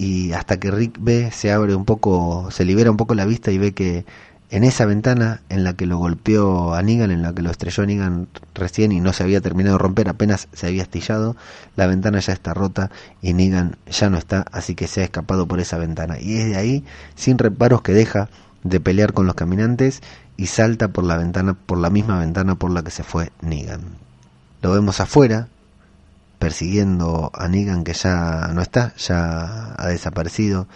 y 0.00 0.32
hasta 0.32 0.58
que 0.58 0.70
Rick 0.70 0.96
ve, 0.98 1.30
se 1.30 1.52
abre 1.52 1.74
un 1.74 1.84
poco, 1.84 2.50
se 2.50 2.64
libera 2.64 2.90
un 2.90 2.96
poco 2.96 3.14
la 3.14 3.26
vista 3.26 3.50
y 3.50 3.58
ve 3.58 3.72
que 3.72 4.06
en 4.48 4.64
esa 4.64 4.86
ventana 4.86 5.42
en 5.50 5.62
la 5.62 5.74
que 5.74 5.84
lo 5.84 5.98
golpeó 5.98 6.72
a 6.72 6.80
Negan, 6.80 7.10
en 7.10 7.20
la 7.20 7.34
que 7.34 7.42
lo 7.42 7.50
estrelló 7.50 7.84
Negan 7.84 8.26
recién 8.54 8.92
y 8.92 9.00
no 9.00 9.12
se 9.12 9.24
había 9.24 9.42
terminado 9.42 9.76
de 9.76 9.82
romper, 9.82 10.08
apenas 10.08 10.48
se 10.54 10.68
había 10.68 10.84
astillado, 10.84 11.36
la 11.76 11.86
ventana 11.86 12.18
ya 12.18 12.32
está 12.32 12.54
rota 12.54 12.90
y 13.20 13.34
Negan 13.34 13.76
ya 13.90 14.08
no 14.08 14.16
está, 14.16 14.46
así 14.52 14.74
que 14.74 14.86
se 14.86 15.02
ha 15.02 15.04
escapado 15.04 15.46
por 15.46 15.60
esa 15.60 15.76
ventana. 15.76 16.18
Y 16.18 16.38
es 16.38 16.46
de 16.46 16.56
ahí, 16.56 16.84
sin 17.14 17.36
reparos, 17.36 17.82
que 17.82 17.92
deja 17.92 18.30
de 18.64 18.80
pelear 18.80 19.12
con 19.12 19.26
los 19.26 19.34
caminantes 19.34 20.00
y 20.38 20.46
salta 20.46 20.88
por 20.88 21.04
la 21.04 21.18
ventana, 21.18 21.52
por 21.52 21.76
la 21.76 21.90
misma 21.90 22.18
ventana 22.18 22.54
por 22.54 22.70
la 22.70 22.82
que 22.82 22.90
se 22.90 23.02
fue 23.02 23.32
Negan. 23.42 23.82
Lo 24.62 24.72
vemos 24.72 24.98
afuera, 24.98 25.48
persiguiendo 26.40 27.30
a 27.32 27.46
Negan 27.46 27.84
que 27.84 27.92
ya 27.92 28.50
no 28.52 28.62
está, 28.62 28.92
ya 28.96 29.74
ha 29.78 29.86
desaparecido 29.86 30.66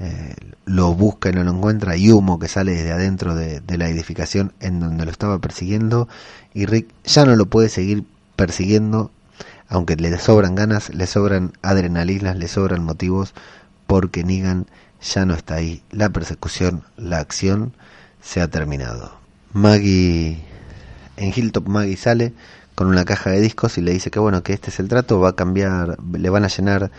eh, 0.00 0.36
lo 0.64 0.94
busca 0.94 1.30
y 1.30 1.32
no 1.32 1.42
lo 1.42 1.50
encuentra, 1.50 1.92
hay 1.92 2.12
humo 2.12 2.38
que 2.38 2.46
sale 2.46 2.72
desde 2.72 2.92
adentro 2.92 3.34
de, 3.34 3.60
la 3.76 3.88
edificación 3.88 4.52
en 4.60 4.78
donde 4.78 5.04
lo 5.04 5.10
estaba 5.10 5.40
persiguiendo 5.40 6.08
y 6.54 6.66
Rick 6.66 6.88
ya 7.04 7.24
no 7.24 7.34
lo 7.34 7.46
puede 7.46 7.68
seguir 7.68 8.04
persiguiendo, 8.36 9.10
aunque 9.68 9.96
le 9.96 10.16
sobran 10.18 10.54
ganas, 10.54 10.94
le 10.94 11.08
sobran 11.08 11.52
adrenalinas, 11.62 12.36
le 12.36 12.46
sobran 12.46 12.84
motivos, 12.84 13.34
porque 13.88 14.22
Negan 14.22 14.66
ya 15.02 15.24
no 15.24 15.34
está 15.34 15.56
ahí. 15.56 15.82
La 15.90 16.10
persecución, 16.10 16.84
la 16.96 17.18
acción 17.18 17.72
se 18.22 18.40
ha 18.40 18.48
terminado. 18.48 19.18
Maggie, 19.52 20.38
en 21.16 21.32
Hilltop 21.34 21.66
Maggie 21.66 21.96
sale 21.96 22.34
con 22.78 22.86
una 22.86 23.04
caja 23.04 23.30
de 23.30 23.40
discos 23.40 23.76
y 23.76 23.80
le 23.80 23.90
dice 23.90 24.12
que 24.12 24.20
bueno, 24.20 24.44
que 24.44 24.52
este 24.52 24.70
es 24.70 24.78
el 24.78 24.86
trato, 24.86 25.18
va 25.18 25.30
a 25.30 25.32
cambiar, 25.34 25.98
le 26.12 26.30
van 26.30 26.44
a 26.44 26.46
llenar 26.46 26.92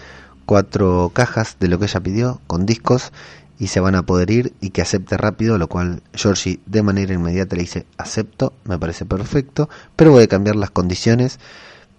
cuatro 0.45 1.09
cajas 1.13 1.55
de 1.57 1.69
lo 1.69 1.80
que 1.80 1.86
ella 1.86 2.01
pidió 2.01 2.41
con 2.47 2.65
discos 2.65 3.13
y 3.57 3.67
se 3.67 3.80
van 3.80 3.95
a 3.95 4.03
poder 4.03 4.30
ir 4.30 4.51
y 4.59 4.71
que 4.71 4.82
acepte 4.82 5.15
rápido, 5.15 5.57
lo 5.57 5.69
cual 5.69 6.03
Georgie 6.13 6.59
de 6.65 6.84
manera 6.84 7.13
inmediata 7.13 7.55
le 7.55 7.61
dice 7.61 7.86
acepto, 7.97 8.51
me 8.65 8.77
parece 8.77 9.05
perfecto, 9.05 9.69
pero 9.95 10.11
voy 10.11 10.23
a 10.23 10.27
cambiar 10.27 10.57
las 10.57 10.69
condiciones. 10.69 11.39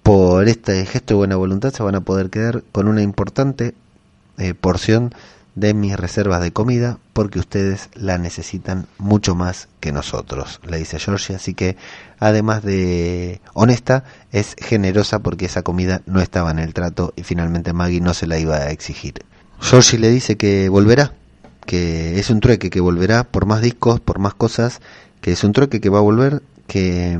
Por 0.03 0.47
este 0.47 0.85
gesto 0.85 1.14
de 1.14 1.18
buena 1.18 1.37
voluntad 1.37 1.72
se 1.72 1.83
van 1.83 1.95
a 1.95 2.03
poder 2.03 2.28
quedar 2.28 2.62
con 2.72 2.87
una 2.87 3.01
importante 3.01 3.74
eh, 4.37 4.53
porción 4.53 5.14
de 5.55 5.75
mis 5.75 5.97
reservas 5.97 6.41
de 6.41 6.53
comida 6.53 6.99
porque 7.13 7.39
ustedes 7.39 7.91
la 7.95 8.19
necesitan 8.19 8.87
mucho 8.99 9.35
más 9.35 9.69
que 9.81 9.93
nosotros, 9.93 10.61
le 10.67 10.79
dice 10.79 10.99
Georgie. 10.99 11.35
Así 11.35 11.55
que, 11.55 11.77
además 12.19 12.63
de 12.63 13.41
honesta, 13.55 14.05
es 14.33 14.55
generosa 14.59 15.19
porque 15.21 15.47
esa 15.47 15.63
comida 15.63 16.03
no 16.07 16.21
estaba 16.21 16.51
en 16.51 16.59
el 16.59 16.75
trato 16.75 17.13
y 17.17 17.23
finalmente 17.23 17.73
Maggie 17.73 18.01
no 18.01 18.15
se 18.15 18.27
la 18.27 18.39
iba 18.39 18.57
a 18.57 18.71
exigir. 18.71 19.25
Georgie 19.61 19.99
le 19.99 20.09
dice 20.09 20.37
que 20.37 20.69
volverá, 20.69 21.13
que 21.67 22.19
es 22.19 22.31
un 22.31 22.41
trueque 22.41 22.71
que 22.71 22.81
volverá 22.81 23.25
por 23.25 23.47
más 23.47 23.61
discos, 23.61 24.01
por 24.01 24.19
más 24.19 24.35
cosas, 24.35 24.81
que 25.21 25.33
es 25.33 25.45
un 25.45 25.53
trueque 25.53 25.81
que 25.81 25.91
va 25.91 25.99
a 25.99 26.03
volver, 26.03 26.43
que 26.67 27.19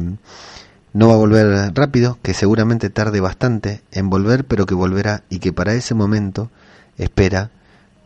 no 0.93 1.09
va 1.09 1.15
a 1.15 1.19
volver 1.19 1.73
rápido, 1.75 2.19
que 2.23 2.35
seguramente 2.35 2.91
tarde 2.91 3.21
bastante 3.21 3.83
en 3.93 4.09
volver, 4.09 4.45
pero 4.45 4.67
que 4.67 4.75
volverá 4.75 5.25
y 5.29 5.39
que 5.39 5.53
para 5.53 5.75
ese 5.75 5.95
momento 5.95 6.51
espera 6.97 7.51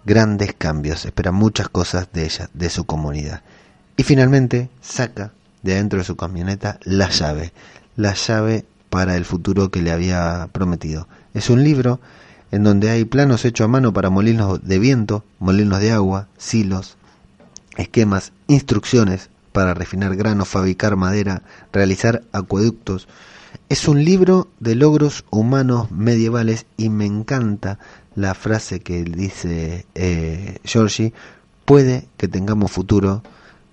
grandes 0.05 0.55
cambios, 0.57 1.05
espera 1.05 1.33
muchas 1.33 1.69
cosas 1.69 2.09
de 2.13 2.25
ella, 2.25 2.51
de 2.53 2.71
su 2.71 2.85
comunidad. 2.85 3.43
Y 3.97 4.03
finalmente 4.03 4.69
saca 4.81 5.33
de 5.63 5.75
dentro 5.75 5.99
de 5.99 6.05
su 6.05 6.17
camioneta 6.17 6.79
la 6.83 7.09
llave, 7.09 7.53
la 7.97 8.15
llave 8.15 8.65
para 8.91 9.17
el 9.17 9.25
futuro 9.25 9.71
que 9.71 9.83
le 9.83 9.93
había 9.93 10.49
prometido. 10.53 11.09
Es 11.33 11.51
un 11.51 11.65
libro 11.65 12.01
en 12.51 12.63
donde 12.63 12.91
hay 12.91 13.05
planos 13.05 13.45
hechos 13.45 13.65
a 13.65 13.69
mano 13.69 13.93
para 13.93 14.11
molinos 14.11 14.63
de 14.63 14.79
viento, 14.79 15.25
molinos 15.41 15.81
de 15.81 15.91
agua, 15.91 16.29
silos, 16.39 16.97
esquemas, 17.77 18.33
instrucciones 18.47 19.31
para 19.53 19.75
refinar 19.75 20.15
granos, 20.17 20.49
fabricar 20.49 20.97
madera, 20.97 21.43
realizar 21.73 22.23
acueductos. 22.33 23.09
Es 23.69 23.89
un 23.89 24.05
libro 24.05 24.49
de 24.61 24.75
logros 24.75 25.25
humanos 25.31 25.91
medievales 25.91 26.67
y 26.77 26.91
me 26.91 27.07
encanta 27.07 27.79
la 28.15 28.35
frase 28.35 28.81
que 28.81 29.03
dice 29.05 29.87
eh, 29.95 30.59
Georgie, 30.65 31.13
puede 31.65 32.09
que 32.17 32.29
tengamos 32.29 32.71
futuro 32.71 33.23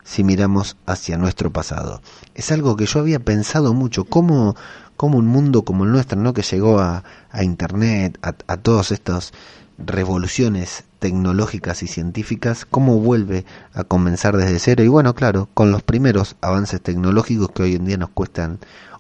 si 0.04 0.24
miramos 0.24 0.78
hacia 0.86 1.18
nuestro 1.18 1.52
pasado. 1.52 2.02
Es 2.34 2.52
algo 2.52 2.76
que 2.76 2.86
yo 2.86 3.00
había 3.00 3.20
pensado 3.20 3.74
mucho, 3.74 4.06
cómo, 4.06 4.56
cómo 4.98 5.18
un 5.18 5.28
mundo 5.28 5.64
como 5.64 5.84
el 5.84 5.92
nuestro, 5.92 6.20
¿no? 6.20 6.34
que 6.34 6.42
llegó 6.42 6.80
a, 6.80 7.04
a 7.30 7.44
Internet, 7.44 8.18
a, 8.22 8.58
todas 8.58 8.92
estas 8.92 9.32
revoluciones 9.78 10.84
tecnológicas 11.00 11.82
y 11.84 11.88
científicas, 11.88 12.66
cómo 12.66 13.00
vuelve 13.00 13.46
a 13.74 13.84
comenzar 13.84 14.38
desde 14.38 14.60
cero. 14.60 14.84
Y 14.84 14.88
bueno, 14.88 15.16
claro, 15.16 15.50
con 15.54 15.72
los 15.72 15.84
primeros 15.84 16.36
avances 16.42 16.82
tecnológicos 16.82 17.52
que 17.52 17.64
hoy 17.64 17.76
en 17.76 17.86
día 17.86 17.98
nos 17.98 18.10
cuestan 18.10 18.60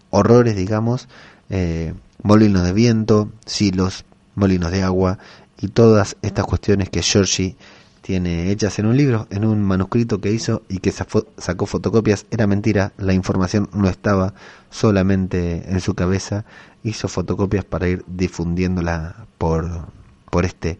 horrores, 0.10 0.56
digamos, 0.56 1.08
eh, 1.50 1.94
molinos 2.24 2.64
de 2.64 2.74
viento, 2.74 3.30
silos, 3.46 4.06
molinos 4.36 4.72
de 4.72 4.84
agua 4.84 5.20
y 5.60 5.68
todas 5.68 6.18
estas 6.22 6.46
cuestiones 6.46 6.90
que 6.90 7.02
Georgie 7.02 7.56
tiene 8.02 8.52
hechas 8.52 8.80
en 8.80 8.88
un 8.88 8.98
libro, 8.98 9.28
en 9.30 9.46
un 9.46 9.62
manuscrito 9.62 10.20
que 10.20 10.32
hizo 10.32 10.64
y 10.68 10.80
que 10.80 10.92
sacó 10.92 11.66
fotocopias, 11.66 12.26
era 12.32 12.48
mentira, 12.48 12.94
la 12.98 13.14
información 13.14 13.70
no 13.74 13.88
estaba 13.88 14.34
solamente 14.70 15.72
en 15.72 15.82
su 15.82 15.94
cabeza, 15.94 16.46
hizo 16.84 17.08
fotocopias 17.08 17.64
para 17.64 17.88
ir 17.88 18.04
difundiéndola 18.08 19.28
por, 19.38 19.88
por 20.30 20.46
este 20.46 20.80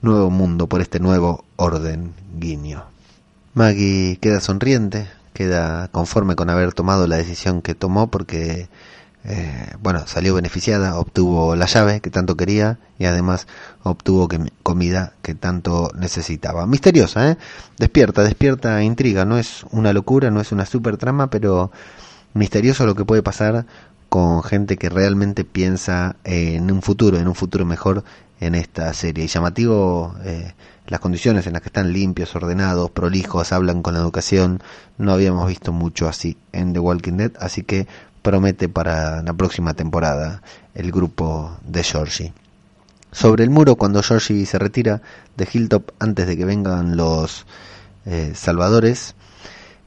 nuevo 0.00 0.30
mundo, 0.30 0.66
por 0.66 0.80
este 0.80 0.98
nuevo 0.98 1.44
orden 1.56 2.14
guiño. 2.38 2.84
Maggie 3.54 4.16
queda 4.20 4.40
sonriente, 4.40 5.08
queda 5.34 5.88
conforme 5.88 6.36
con 6.36 6.48
haber 6.48 6.72
tomado 6.72 7.06
la 7.06 7.16
decisión 7.16 7.60
que 7.60 7.74
tomó 7.74 8.10
porque 8.10 8.68
eh, 9.24 9.74
bueno, 9.80 10.06
salió 10.06 10.34
beneficiada, 10.34 10.98
obtuvo 10.98 11.54
la 11.54 11.66
llave 11.66 12.00
que 12.00 12.10
tanto 12.10 12.36
quería 12.36 12.78
y 12.98 13.04
además 13.04 13.46
obtuvo 13.84 14.26
que, 14.26 14.40
comida 14.62 15.12
que 15.22 15.34
tanto 15.34 15.90
necesitaba. 15.96 16.66
Misteriosa, 16.66 17.30
¿eh? 17.30 17.38
Despierta, 17.78 18.24
despierta 18.24 18.82
intriga, 18.82 19.24
no 19.24 19.38
es 19.38 19.64
una 19.70 19.92
locura, 19.92 20.30
no 20.30 20.40
es 20.40 20.50
una 20.50 20.66
super 20.66 20.96
trama, 20.96 21.30
pero 21.30 21.70
misterioso 22.34 22.84
lo 22.84 22.96
que 22.96 23.04
puede 23.04 23.22
pasar 23.22 23.66
con 24.08 24.42
gente 24.42 24.76
que 24.76 24.90
realmente 24.90 25.44
piensa 25.44 26.16
en 26.24 26.70
un 26.70 26.82
futuro, 26.82 27.16
en 27.18 27.28
un 27.28 27.34
futuro 27.34 27.64
mejor 27.64 28.04
en 28.40 28.56
esta 28.56 28.92
serie. 28.92 29.24
Y 29.24 29.28
llamativo 29.28 30.16
eh, 30.24 30.52
las 30.86 31.00
condiciones 31.00 31.46
en 31.46 31.52
las 31.52 31.62
que 31.62 31.68
están 31.68 31.92
limpios, 31.92 32.34
ordenados, 32.34 32.90
prolijos, 32.90 33.52
hablan 33.52 33.82
con 33.82 33.94
la 33.94 34.00
educación. 34.00 34.60
No 34.98 35.12
habíamos 35.12 35.46
visto 35.48 35.72
mucho 35.72 36.08
así 36.08 36.36
en 36.52 36.72
The 36.72 36.80
Walking 36.80 37.18
Dead, 37.18 37.32
así 37.38 37.62
que 37.62 37.86
promete 38.22 38.68
para 38.68 39.22
la 39.22 39.32
próxima 39.34 39.74
temporada 39.74 40.42
el 40.74 40.90
grupo 40.90 41.58
de 41.66 41.82
Georgie. 41.82 42.32
Sobre 43.10 43.44
el 43.44 43.50
muro, 43.50 43.76
cuando 43.76 44.02
Georgie 44.02 44.46
se 44.46 44.58
retira 44.58 45.02
de 45.36 45.46
Hilltop 45.52 45.90
antes 45.98 46.26
de 46.26 46.36
que 46.36 46.46
vengan 46.46 46.96
los 46.96 47.44
eh, 48.06 48.32
salvadores, 48.34 49.14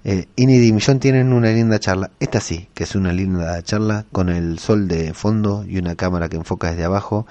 eh, 0.04 0.28
Inid 0.36 0.62
y 0.62 0.72
Millón 0.72 1.00
tienen 1.00 1.34
una 1.34 1.50
linda 1.50 1.80
charla. 1.80 2.12
Esta 2.20 2.40
sí, 2.40 2.70
que 2.76 2.84
es 2.84 2.94
una 2.94 3.12
linda 3.12 3.60
charla 3.64 4.06
con 4.12 4.30
el 4.30 4.60
sol 4.60 4.88
de 4.88 5.16
fondo 5.16 5.66
y 5.68 5.80
una 5.80 5.96
cámara 5.96 6.30
que 6.30 6.38
enfoca 6.38 6.70
desde 6.70 6.84
abajo. 6.84 7.26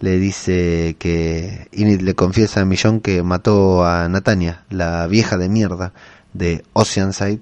Le 0.00 0.18
dice 0.18 0.96
que 0.98 1.68
Inid 1.72 2.00
le 2.00 2.14
confiesa 2.14 2.62
a 2.62 2.64
Millón 2.64 3.00
que 3.00 3.22
mató 3.22 3.84
a 3.84 4.08
Natania, 4.08 4.64
la 4.70 5.06
vieja 5.06 5.36
de 5.36 5.50
mierda 5.50 5.92
de 6.32 6.64
Oceanside. 6.72 7.40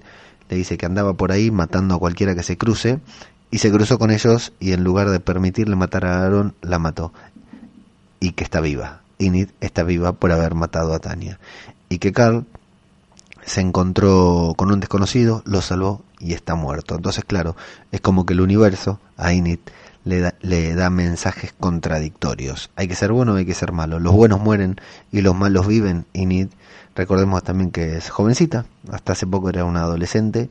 Le 0.52 0.58
dice 0.58 0.76
que 0.76 0.84
andaba 0.84 1.14
por 1.14 1.32
ahí 1.32 1.50
matando 1.50 1.94
a 1.94 1.98
cualquiera 1.98 2.34
que 2.34 2.42
se 2.42 2.58
cruce 2.58 3.00
y 3.50 3.56
se 3.56 3.72
cruzó 3.72 3.98
con 3.98 4.10
ellos 4.10 4.52
y 4.60 4.72
en 4.72 4.84
lugar 4.84 5.08
de 5.08 5.18
permitirle 5.18 5.76
matar 5.76 6.04
a 6.04 6.22
Aaron, 6.26 6.54
la 6.60 6.78
mató. 6.78 7.14
Y 8.20 8.32
que 8.32 8.44
está 8.44 8.60
viva. 8.60 9.00
Inid 9.16 9.48
está 9.62 9.82
viva 9.82 10.12
por 10.12 10.30
haber 10.30 10.54
matado 10.54 10.92
a 10.92 10.98
Tania. 10.98 11.40
Y 11.88 12.00
que 12.00 12.12
Carl 12.12 12.44
se 13.46 13.62
encontró 13.62 14.52
con 14.54 14.70
un 14.70 14.80
desconocido, 14.80 15.40
lo 15.46 15.62
salvó 15.62 16.04
y 16.20 16.34
está 16.34 16.54
muerto. 16.54 16.96
Entonces, 16.96 17.24
claro, 17.24 17.56
es 17.90 18.02
como 18.02 18.26
que 18.26 18.34
el 18.34 18.42
universo 18.42 19.00
a 19.16 19.32
Init 19.32 19.70
le 20.04 20.20
da, 20.20 20.34
le 20.42 20.74
da 20.74 20.90
mensajes 20.90 21.54
contradictorios. 21.58 22.68
Hay 22.76 22.88
que 22.88 22.94
ser 22.94 23.10
bueno, 23.10 23.36
hay 23.36 23.46
que 23.46 23.54
ser 23.54 23.72
malo. 23.72 24.00
Los 24.00 24.12
buenos 24.12 24.38
mueren 24.38 24.76
y 25.12 25.22
los 25.22 25.34
malos 25.34 25.66
viven. 25.66 26.04
Init, 26.12 26.52
recordemos 26.94 27.42
también 27.42 27.70
que 27.70 27.96
es 27.96 28.10
jovencita, 28.10 28.66
hasta 28.90 29.12
hace 29.12 29.26
poco 29.26 29.48
era 29.48 29.64
una 29.64 29.82
adolescente, 29.82 30.50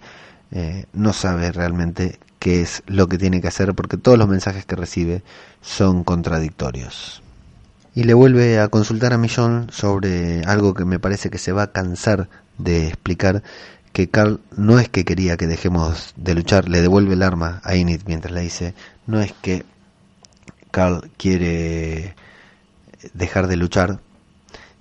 eh, 0.51 0.85
no 0.93 1.13
sabe 1.13 1.51
realmente 1.51 2.19
qué 2.39 2.61
es 2.61 2.83
lo 2.87 3.07
que 3.07 3.17
tiene 3.17 3.41
que 3.41 3.47
hacer 3.47 3.73
porque 3.73 3.97
todos 3.97 4.17
los 4.17 4.27
mensajes 4.27 4.65
que 4.65 4.75
recibe 4.75 5.23
son 5.61 6.03
contradictorios. 6.03 7.21
Y 7.93 8.03
le 8.03 8.13
vuelve 8.13 8.59
a 8.59 8.69
consultar 8.69 9.13
a 9.13 9.17
Millón 9.17 9.67
sobre 9.71 10.43
algo 10.45 10.73
que 10.73 10.85
me 10.85 10.99
parece 10.99 11.29
que 11.29 11.37
se 11.37 11.51
va 11.51 11.63
a 11.63 11.71
cansar 11.71 12.29
de 12.57 12.87
explicar 12.87 13.43
que 13.93 14.09
Carl 14.09 14.39
no 14.55 14.79
es 14.79 14.89
que 14.89 15.03
quería 15.03 15.37
que 15.37 15.47
dejemos 15.47 16.13
de 16.15 16.33
luchar, 16.33 16.69
le 16.69 16.81
devuelve 16.81 17.13
el 17.13 17.23
arma 17.23 17.61
a 17.63 17.75
Init 17.75 18.03
mientras 18.05 18.33
le 18.33 18.41
dice, 18.41 18.73
no 19.05 19.21
es 19.21 19.33
que 19.33 19.65
Carl 20.71 21.11
quiere 21.17 22.15
dejar 23.13 23.47
de 23.47 23.57
luchar, 23.57 23.99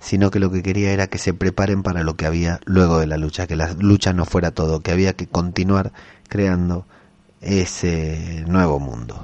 sino 0.01 0.31
que 0.31 0.39
lo 0.39 0.51
que 0.51 0.61
quería 0.61 0.91
era 0.91 1.07
que 1.07 1.17
se 1.17 1.33
preparen 1.33 1.83
para 1.83 2.03
lo 2.03 2.15
que 2.17 2.25
había 2.25 2.59
luego 2.65 2.99
de 2.99 3.07
la 3.07 3.15
lucha, 3.15 3.47
que 3.47 3.55
la 3.55 3.71
lucha 3.73 4.11
no 4.11 4.25
fuera 4.25 4.51
todo, 4.51 4.81
que 4.81 4.91
había 4.91 5.13
que 5.13 5.27
continuar 5.27 5.93
creando 6.27 6.85
ese 7.39 8.43
nuevo 8.47 8.79
mundo. 8.79 9.23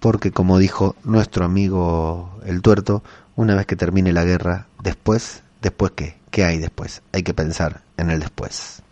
Porque 0.00 0.32
como 0.32 0.58
dijo 0.58 0.96
nuestro 1.04 1.44
amigo 1.44 2.40
el 2.44 2.60
tuerto, 2.60 3.04
una 3.36 3.54
vez 3.54 3.66
que 3.66 3.76
termine 3.76 4.12
la 4.12 4.24
guerra, 4.24 4.66
después, 4.82 5.42
después 5.62 5.92
qué, 5.94 6.16
¿Qué 6.34 6.44
hay 6.44 6.58
después? 6.58 7.00
Hay 7.12 7.22
que 7.22 7.32
pensar 7.32 7.82
en 7.96 8.10
el 8.10 8.18
después. 8.18 8.82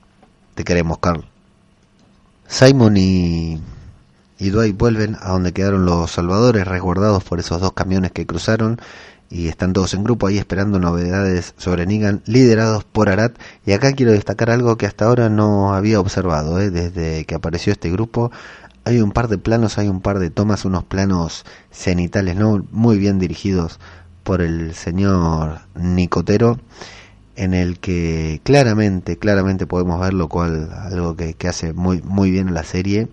Te 0.54 0.62
queremos, 0.62 0.98
Carl. 0.98 1.24
Simon 2.46 2.96
y, 2.96 3.60
y 4.38 4.50
Dwight 4.50 4.78
vuelven 4.78 5.16
a 5.20 5.30
donde 5.30 5.52
quedaron 5.52 5.84
los 5.84 6.12
salvadores 6.12 6.68
resguardados 6.68 7.24
por 7.24 7.40
esos 7.40 7.60
dos 7.60 7.72
camiones 7.72 8.12
que 8.12 8.28
cruzaron 8.28 8.80
y 9.32 9.48
están 9.48 9.72
todos 9.72 9.94
en 9.94 10.04
grupo 10.04 10.26
ahí 10.26 10.36
esperando 10.36 10.78
novedades 10.78 11.54
sobre 11.56 11.86
Negan 11.86 12.22
liderados 12.26 12.84
por 12.84 13.08
Arat 13.08 13.38
y 13.64 13.72
acá 13.72 13.92
quiero 13.94 14.12
destacar 14.12 14.50
algo 14.50 14.76
que 14.76 14.86
hasta 14.86 15.06
ahora 15.06 15.30
no 15.30 15.74
había 15.74 16.00
observado 16.00 16.60
¿eh? 16.60 16.70
desde 16.70 17.24
que 17.24 17.34
apareció 17.34 17.72
este 17.72 17.90
grupo 17.90 18.30
hay 18.84 19.00
un 19.00 19.12
par 19.12 19.28
de 19.28 19.38
planos 19.38 19.78
hay 19.78 19.88
un 19.88 20.02
par 20.02 20.18
de 20.18 20.28
tomas 20.28 20.66
unos 20.66 20.84
planos 20.84 21.46
cenitales 21.70 22.36
no 22.36 22.62
muy 22.72 22.98
bien 22.98 23.18
dirigidos 23.18 23.80
por 24.22 24.42
el 24.42 24.74
señor 24.74 25.60
Nicotero 25.74 26.58
en 27.34 27.54
el 27.54 27.78
que 27.78 28.42
claramente, 28.44 29.16
claramente 29.16 29.66
podemos 29.66 29.98
ver 29.98 30.12
lo 30.12 30.28
cual, 30.28 30.70
algo 30.72 31.16
que, 31.16 31.34
hace 31.48 31.72
muy, 31.72 32.02
muy 32.02 32.30
bien 32.30 32.48
en 32.48 32.54
la 32.54 32.62
serie, 32.62 33.08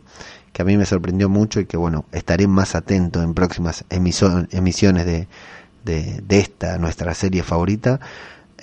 que 0.51 0.61
a 0.61 0.65
mí 0.65 0.75
me 0.75 0.85
sorprendió 0.85 1.29
mucho 1.29 1.61
y 1.61 1.65
que 1.65 1.77
bueno, 1.77 2.03
estaré 2.11 2.47
más 2.47 2.75
atento 2.75 3.23
en 3.23 3.33
próximas 3.33 3.85
emisiones 3.89 5.05
de, 5.05 5.27
de, 5.89 6.39
esta, 6.39 6.77
nuestra 6.77 7.13
serie 7.13 7.43
favorita. 7.43 7.99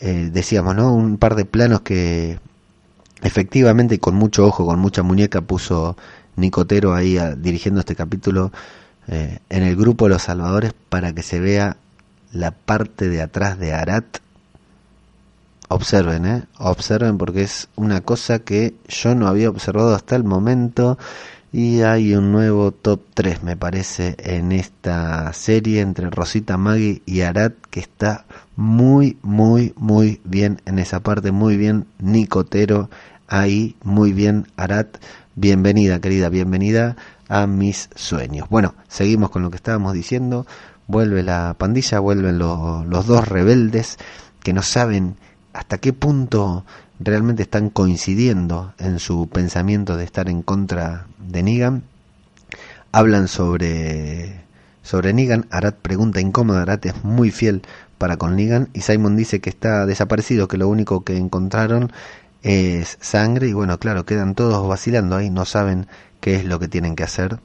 Eh, 0.00 0.30
decíamos, 0.32 0.74
¿no? 0.76 0.94
Un 0.94 1.18
par 1.18 1.34
de 1.34 1.44
planos 1.44 1.80
que 1.80 2.38
efectivamente 3.22 3.98
con 3.98 4.14
mucho 4.14 4.46
ojo, 4.46 4.66
con 4.66 4.78
mucha 4.78 5.02
muñeca 5.02 5.40
puso 5.40 5.96
Nicotero 6.36 6.94
ahí 6.94 7.18
dirigiendo 7.38 7.80
este 7.80 7.96
capítulo 7.96 8.52
eh, 9.08 9.38
en 9.48 9.62
el 9.62 9.74
grupo 9.76 10.08
Los 10.08 10.22
Salvadores 10.22 10.74
para 10.88 11.12
que 11.14 11.22
se 11.22 11.40
vea 11.40 11.76
la 12.32 12.50
parte 12.50 13.08
de 13.08 13.22
atrás 13.22 13.58
de 13.58 13.72
Arat 13.72 14.18
observen, 15.68 16.26
¿eh? 16.26 16.44
observen 16.58 17.18
porque 17.18 17.42
es 17.42 17.68
una 17.76 18.00
cosa 18.00 18.40
que 18.40 18.74
yo 18.88 19.14
no 19.14 19.26
había 19.26 19.50
observado 19.50 19.94
hasta 19.94 20.16
el 20.16 20.24
momento 20.24 20.98
y 21.52 21.82
hay 21.82 22.14
un 22.14 22.32
nuevo 22.32 22.72
top 22.72 23.00
3 23.14 23.42
me 23.42 23.56
parece 23.56 24.16
en 24.18 24.52
esta 24.52 25.32
serie 25.32 25.80
entre 25.80 26.10
Rosita 26.10 26.56
Maggie 26.56 27.02
y 27.06 27.20
Arat 27.20 27.54
que 27.70 27.80
está 27.80 28.26
muy 28.56 29.18
muy 29.22 29.72
muy 29.76 30.20
bien 30.24 30.60
en 30.66 30.78
esa 30.78 31.00
parte, 31.00 31.32
muy 31.32 31.56
bien 31.56 31.86
Nicotero 31.98 32.90
ahí, 33.28 33.76
muy 33.82 34.12
bien 34.12 34.46
Arat, 34.56 34.98
bienvenida 35.34 36.00
querida, 36.00 36.28
bienvenida 36.28 36.96
a 37.28 37.46
mis 37.46 37.88
sueños. 37.94 38.48
Bueno, 38.48 38.74
seguimos 38.88 39.30
con 39.30 39.42
lo 39.42 39.50
que 39.50 39.56
estábamos 39.56 39.94
diciendo, 39.94 40.46
vuelve 40.86 41.22
la 41.22 41.54
pandilla, 41.58 42.00
vuelven 42.00 42.38
los 42.38 43.06
dos 43.06 43.28
rebeldes 43.28 43.98
que 44.42 44.52
no 44.52 44.62
saben 44.62 45.16
hasta 45.52 45.78
qué 45.78 45.92
punto 45.92 46.64
realmente 46.98 47.42
están 47.42 47.70
coincidiendo 47.70 48.74
en 48.78 48.98
su 48.98 49.28
pensamiento 49.28 49.96
de 49.96 50.04
estar 50.04 50.28
en 50.28 50.42
contra 50.42 51.06
de 51.18 51.42
Negan. 51.42 51.82
Hablan 52.92 53.28
sobre, 53.28 54.40
sobre 54.82 55.12
Negan, 55.12 55.46
Arat 55.50 55.76
pregunta 55.76 56.20
incómoda, 56.20 56.62
Arat 56.62 56.86
es 56.86 57.04
muy 57.04 57.30
fiel 57.30 57.62
para 57.98 58.16
con 58.16 58.36
Negan 58.36 58.68
y 58.72 58.82
Simon 58.82 59.16
dice 59.16 59.40
que 59.40 59.50
está 59.50 59.86
desaparecido, 59.86 60.48
que 60.48 60.58
lo 60.58 60.68
único 60.68 61.04
que 61.04 61.16
encontraron 61.16 61.92
es 62.42 62.98
sangre 63.00 63.48
y 63.48 63.52
bueno, 63.52 63.78
claro, 63.78 64.06
quedan 64.06 64.34
todos 64.34 64.66
vacilando 64.68 65.16
ahí, 65.16 65.30
no 65.30 65.44
saben 65.44 65.86
qué 66.20 66.36
es 66.36 66.44
lo 66.44 66.58
que 66.58 66.68
tienen 66.68 66.96
que 66.96 67.02
hacer. 67.02 67.38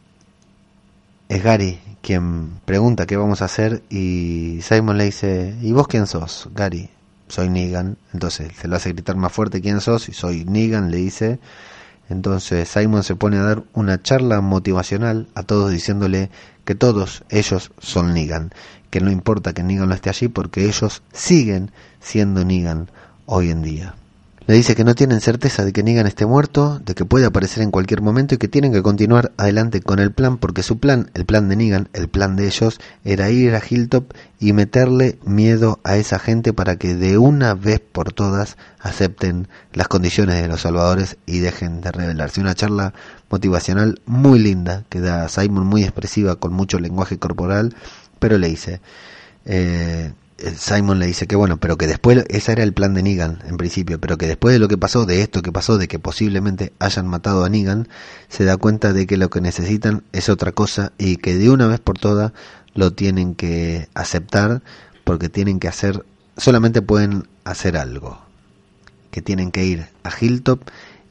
Es 1.29 1.43
Gary 1.43 1.79
quien 2.01 2.59
pregunta 2.65 3.05
qué 3.05 3.17
vamos 3.17 3.41
a 3.41 3.45
hacer 3.45 3.83
y 3.89 4.59
Simon 4.61 4.97
le 4.97 5.05
dice, 5.05 5.55
¿y 5.61 5.71
vos 5.71 5.87
quién 5.87 6.07
sos, 6.07 6.49
Gary? 6.53 6.89
Soy 7.31 7.49
Negan. 7.49 7.97
Entonces 8.13 8.51
se 8.59 8.67
lo 8.67 8.75
hace 8.75 8.93
gritar 8.93 9.15
más 9.15 9.31
fuerte 9.31 9.61
quién 9.61 9.81
sos 9.81 10.09
y 10.09 10.13
soy 10.13 10.45
Negan, 10.45 10.91
le 10.91 10.97
dice. 10.97 11.39
Entonces 12.09 12.67
Simon 12.67 13.03
se 13.03 13.15
pone 13.15 13.37
a 13.37 13.43
dar 13.43 13.63
una 13.73 14.01
charla 14.01 14.41
motivacional 14.41 15.27
a 15.33 15.43
todos 15.43 15.71
diciéndole 15.71 16.29
que 16.65 16.75
todos 16.75 17.23
ellos 17.29 17.71
son 17.79 18.13
Negan, 18.13 18.51
que 18.89 19.01
no 19.01 19.11
importa 19.11 19.53
que 19.53 19.63
Negan 19.63 19.89
no 19.89 19.95
esté 19.95 20.09
allí 20.09 20.27
porque 20.27 20.65
ellos 20.65 21.01
siguen 21.13 21.71
siendo 22.01 22.43
Negan 22.43 22.91
hoy 23.25 23.49
en 23.49 23.63
día. 23.63 23.95
Le 24.47 24.55
dice 24.55 24.75
que 24.75 24.83
no 24.83 24.95
tienen 24.95 25.21
certeza 25.21 25.63
de 25.63 25.71
que 25.71 25.83
Negan 25.83 26.07
esté 26.07 26.25
muerto, 26.25 26.79
de 26.79 26.95
que 26.95 27.05
puede 27.05 27.25
aparecer 27.27 27.61
en 27.61 27.69
cualquier 27.69 28.01
momento 28.01 28.33
y 28.33 28.37
que 28.39 28.47
tienen 28.47 28.73
que 28.73 28.81
continuar 28.81 29.31
adelante 29.37 29.81
con 29.81 29.99
el 29.99 30.11
plan 30.11 30.39
porque 30.39 30.63
su 30.63 30.79
plan, 30.79 31.11
el 31.13 31.25
plan 31.25 31.47
de 31.47 31.55
Negan, 31.55 31.89
el 31.93 32.09
plan 32.09 32.35
de 32.35 32.47
ellos, 32.47 32.79
era 33.05 33.29
ir 33.29 33.53
a 33.53 33.61
Hilltop 33.67 34.11
y 34.39 34.53
meterle 34.53 35.19
miedo 35.23 35.79
a 35.83 35.95
esa 35.95 36.17
gente 36.17 36.53
para 36.53 36.77
que 36.77 36.95
de 36.95 37.19
una 37.19 37.53
vez 37.53 37.81
por 37.81 38.13
todas 38.13 38.57
acepten 38.79 39.47
las 39.73 39.87
condiciones 39.87 40.41
de 40.41 40.47
los 40.47 40.61
salvadores 40.61 41.17
y 41.27 41.39
dejen 41.39 41.81
de 41.81 41.91
rebelarse. 41.91 42.41
Una 42.41 42.55
charla 42.55 42.95
motivacional 43.29 44.01
muy 44.07 44.39
linda 44.39 44.85
que 44.89 45.01
da 45.01 45.29
Simon, 45.29 45.67
muy 45.67 45.83
expresiva, 45.83 46.37
con 46.37 46.51
mucho 46.51 46.79
lenguaje 46.79 47.19
corporal, 47.19 47.75
pero 48.19 48.39
le 48.39 48.47
dice... 48.47 48.81
Eh, 49.45 50.13
Simon 50.55 50.99
le 50.99 51.05
dice 51.05 51.27
que 51.27 51.35
bueno, 51.35 51.57
pero 51.57 51.77
que 51.77 51.87
después, 51.87 52.25
ese 52.29 52.51
era 52.51 52.63
el 52.63 52.73
plan 52.73 52.93
de 52.93 53.03
Negan 53.03 53.39
en 53.47 53.57
principio, 53.57 53.99
pero 53.99 54.17
que 54.17 54.27
después 54.27 54.53
de 54.53 54.59
lo 54.59 54.67
que 54.67 54.77
pasó, 54.77 55.05
de 55.05 55.21
esto 55.21 55.41
que 55.41 55.51
pasó, 55.51 55.77
de 55.77 55.87
que 55.87 55.99
posiblemente 55.99 56.73
hayan 56.79 57.07
matado 57.07 57.45
a 57.45 57.49
Negan, 57.49 57.87
se 58.29 58.43
da 58.43 58.57
cuenta 58.57 58.93
de 58.93 59.07
que 59.07 59.17
lo 59.17 59.29
que 59.29 59.41
necesitan 59.41 60.03
es 60.11 60.29
otra 60.29 60.51
cosa 60.51 60.93
y 60.97 61.17
que 61.17 61.37
de 61.37 61.49
una 61.49 61.67
vez 61.67 61.79
por 61.79 61.97
todas 61.97 62.31
lo 62.73 62.93
tienen 62.93 63.35
que 63.35 63.89
aceptar 63.93 64.61
porque 65.03 65.29
tienen 65.29 65.59
que 65.59 65.67
hacer, 65.67 66.05
solamente 66.37 66.81
pueden 66.81 67.27
hacer 67.43 67.77
algo, 67.77 68.19
que 69.11 69.21
tienen 69.21 69.51
que 69.51 69.65
ir 69.65 69.87
a 70.03 70.11
Hilltop 70.19 70.61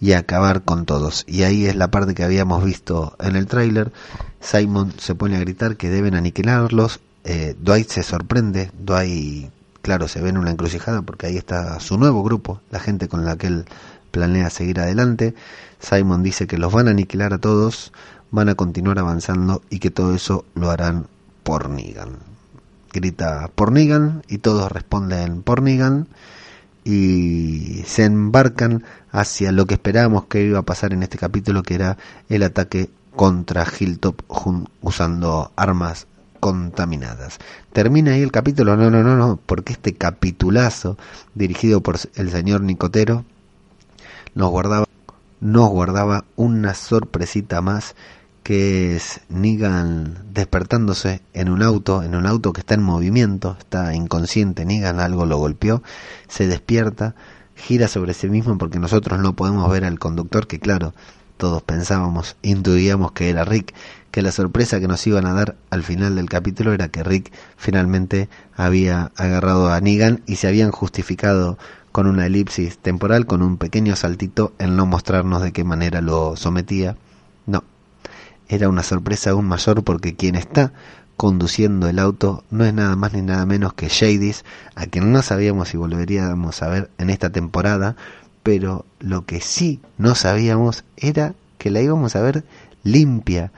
y 0.01 0.13
acabar 0.13 0.63
con 0.63 0.87
todos. 0.87 1.25
Y 1.29 1.43
ahí 1.43 1.67
es 1.67 1.77
la 1.77 1.91
parte 1.91 2.15
que 2.15 2.25
habíamos 2.25 2.65
visto 2.65 3.17
en 3.21 3.37
el 3.37 3.47
tráiler. 3.47 3.93
Simon 4.41 4.95
se 4.99 5.15
pone 5.15 5.37
a 5.37 5.41
gritar 5.41 5.77
que 5.77 5.91
deben 5.91 6.15
aniquilarlos 6.15 7.01
eh, 7.25 7.55
Dwight 7.59 7.89
se 7.89 8.03
sorprende, 8.03 8.71
Dwight, 8.79 9.51
claro, 9.83 10.09
se 10.09 10.21
ve 10.21 10.31
en 10.31 10.39
una 10.39 10.51
encrucijada 10.51 11.03
porque 11.03 11.27
ahí 11.27 11.37
está 11.37 11.79
su 11.81 11.99
nuevo 11.99 12.23
grupo, 12.23 12.61
la 12.71 12.81
gente 12.81 13.09
con 13.09 13.25
la 13.25 13.37
que 13.37 13.49
él 13.49 13.65
planea 14.11 14.51
seguir 14.51 14.81
adelante. 14.81 15.35
Simon 15.79 16.23
dice 16.23 16.47
que 16.47 16.59
los 16.59 16.73
van 16.73 16.89
a 16.89 16.93
aniquilar 16.93 17.33
a 17.33 17.39
todos, 17.39 17.93
van 18.31 18.49
a 18.49 18.55
continuar 18.55 18.99
avanzando 18.99 19.63
y 19.71 19.79
que 19.79 19.91
todo 19.91 20.15
eso 20.15 20.45
lo 20.55 20.71
harán 20.71 21.07
por 21.43 21.69
Negan. 21.69 22.19
Grita 22.93 23.51
por 23.55 23.73
Negan 23.73 24.23
y 24.29 24.39
todos 24.39 24.71
responden 24.71 25.43
por 25.43 25.63
Negan 25.63 26.09
y 26.85 27.83
se 27.87 28.05
embarcan 28.05 28.85
hacia 29.13 29.53
lo 29.53 29.67
que 29.67 29.75
esperábamos 29.75 30.25
que 30.25 30.43
iba 30.43 30.59
a 30.61 30.65
pasar 30.65 30.93
en 30.93 31.03
este 31.03 31.19
capítulo, 31.19 31.63
que 31.63 31.75
era 31.75 31.99
el 32.29 32.43
ataque 32.43 32.91
contra 33.15 33.67
Hilltop 33.67 34.23
usando 34.81 35.53
armas 35.57 36.07
contaminadas. 36.41 37.39
¿Termina 37.73 38.13
ahí 38.13 38.23
el 38.23 38.33
capítulo? 38.33 38.77
No, 38.77 38.91
no, 38.91 39.03
no, 39.03 39.17
no, 39.17 39.39
porque 39.47 39.73
este 39.73 39.95
capitulazo 39.95 40.97
dirigido 41.35 41.83
por 41.83 41.99
el 42.17 42.31
señor 42.31 42.63
Nicotero 42.63 43.25
nos 44.35 44.51
guardaba, 44.51 44.87
nos 45.41 45.69
guardaba 45.69 46.25
una 46.37 46.75
sorpresita 46.75 47.61
más 47.61 47.95
que 48.43 48.97
es 48.97 49.21
Negan 49.29 50.19
despertándose 50.33 51.21
en 51.35 51.51
un 51.51 51.63
auto, 51.63 52.03
en 52.03 52.15
un 52.15 52.27
auto 52.27 52.53
que 52.53 52.61
está 52.61 52.75
en 52.75 52.83
movimiento, 52.83 53.57
está 53.59 53.95
inconsciente, 53.95 54.65
Negan 54.65 54.99
algo 54.99 55.27
lo 55.27 55.39
golpeó, 55.39 55.83
se 56.27 56.47
despierta, 56.47 57.15
gira 57.55 57.87
sobre 57.87 58.15
sí 58.15 58.29
mismo 58.29 58.57
porque 58.59 58.79
nosotros 58.79 59.21
no 59.21 59.35
podemos 59.35 59.71
ver 59.71 59.85
al 59.85 59.99
conductor, 59.99 60.47
que 60.47 60.59
claro, 60.59 60.95
todos 61.37 61.63
pensábamos, 61.63 62.37
intuíamos 62.43 63.13
que 63.13 63.31
era 63.31 63.45
Rick, 63.45 63.75
que 64.11 64.23
la 64.23 64.33
sorpresa 64.33 64.81
que 64.81 64.89
nos 64.89 65.07
iban 65.07 65.27
a 65.27 65.35
dar 65.35 65.57
al 65.71 65.83
final 65.83 66.17
del 66.17 66.29
capítulo 66.29 66.73
era 66.73 66.89
que 66.89 67.03
Rick 67.03 67.33
finalmente 67.57 68.29
había 68.57 69.13
agarrado 69.17 69.73
a 69.73 69.81
Negan 69.81 70.23
y 70.27 70.37
se 70.37 70.49
habían 70.49 70.71
justificado 70.71 71.59
con 71.93 72.07
una 72.07 72.27
elipsis 72.27 72.79
temporal, 72.79 73.27
con 73.27 73.43
un 73.43 73.57
pequeño 73.57 73.97
saltito 73.97 74.53
en 74.59 74.77
no 74.77 74.87
mostrarnos 74.87 75.43
de 75.43 75.53
qué 75.53 75.65
manera 75.65 76.01
lo 76.01 76.37
sometía. 76.37 76.97
No, 77.47 77.65
era 78.49 78.69
una 78.69 78.83
sorpresa 78.83 79.31
aún 79.31 79.47
mayor 79.47 79.85
porque 79.85 80.15
quien 80.15 80.35
está 80.35 80.73
conduciendo 81.17 81.89
el 81.89 81.99
auto 81.99 82.45
no 82.51 82.65
es 82.65 82.73
nada 82.73 82.97
más 82.97 83.13
ni 83.13 83.23
nada 83.23 83.45
menos 83.45 83.75
que 83.75 83.91
Jadis, 83.91 84.45
a 84.75 84.87
quien 84.87 85.13
no 85.13 85.21
sabíamos 85.23 85.69
si 85.69 85.77
volveríamos 85.77 86.63
a 86.63 86.69
ver 86.69 86.91
en 86.99 87.11
esta 87.11 87.31
temporada, 87.31 87.97
pero 88.43 88.87
lo 89.01 89.27
que 89.27 89.41
sí 89.41 89.81
no 89.99 90.15
sabíamos 90.15 90.85
era 90.97 91.35
que 91.59 91.71
la 91.71 91.83
íbamos 91.83 92.17
a 92.17 92.23
ver 92.23 92.45
limpia, 92.85 93.53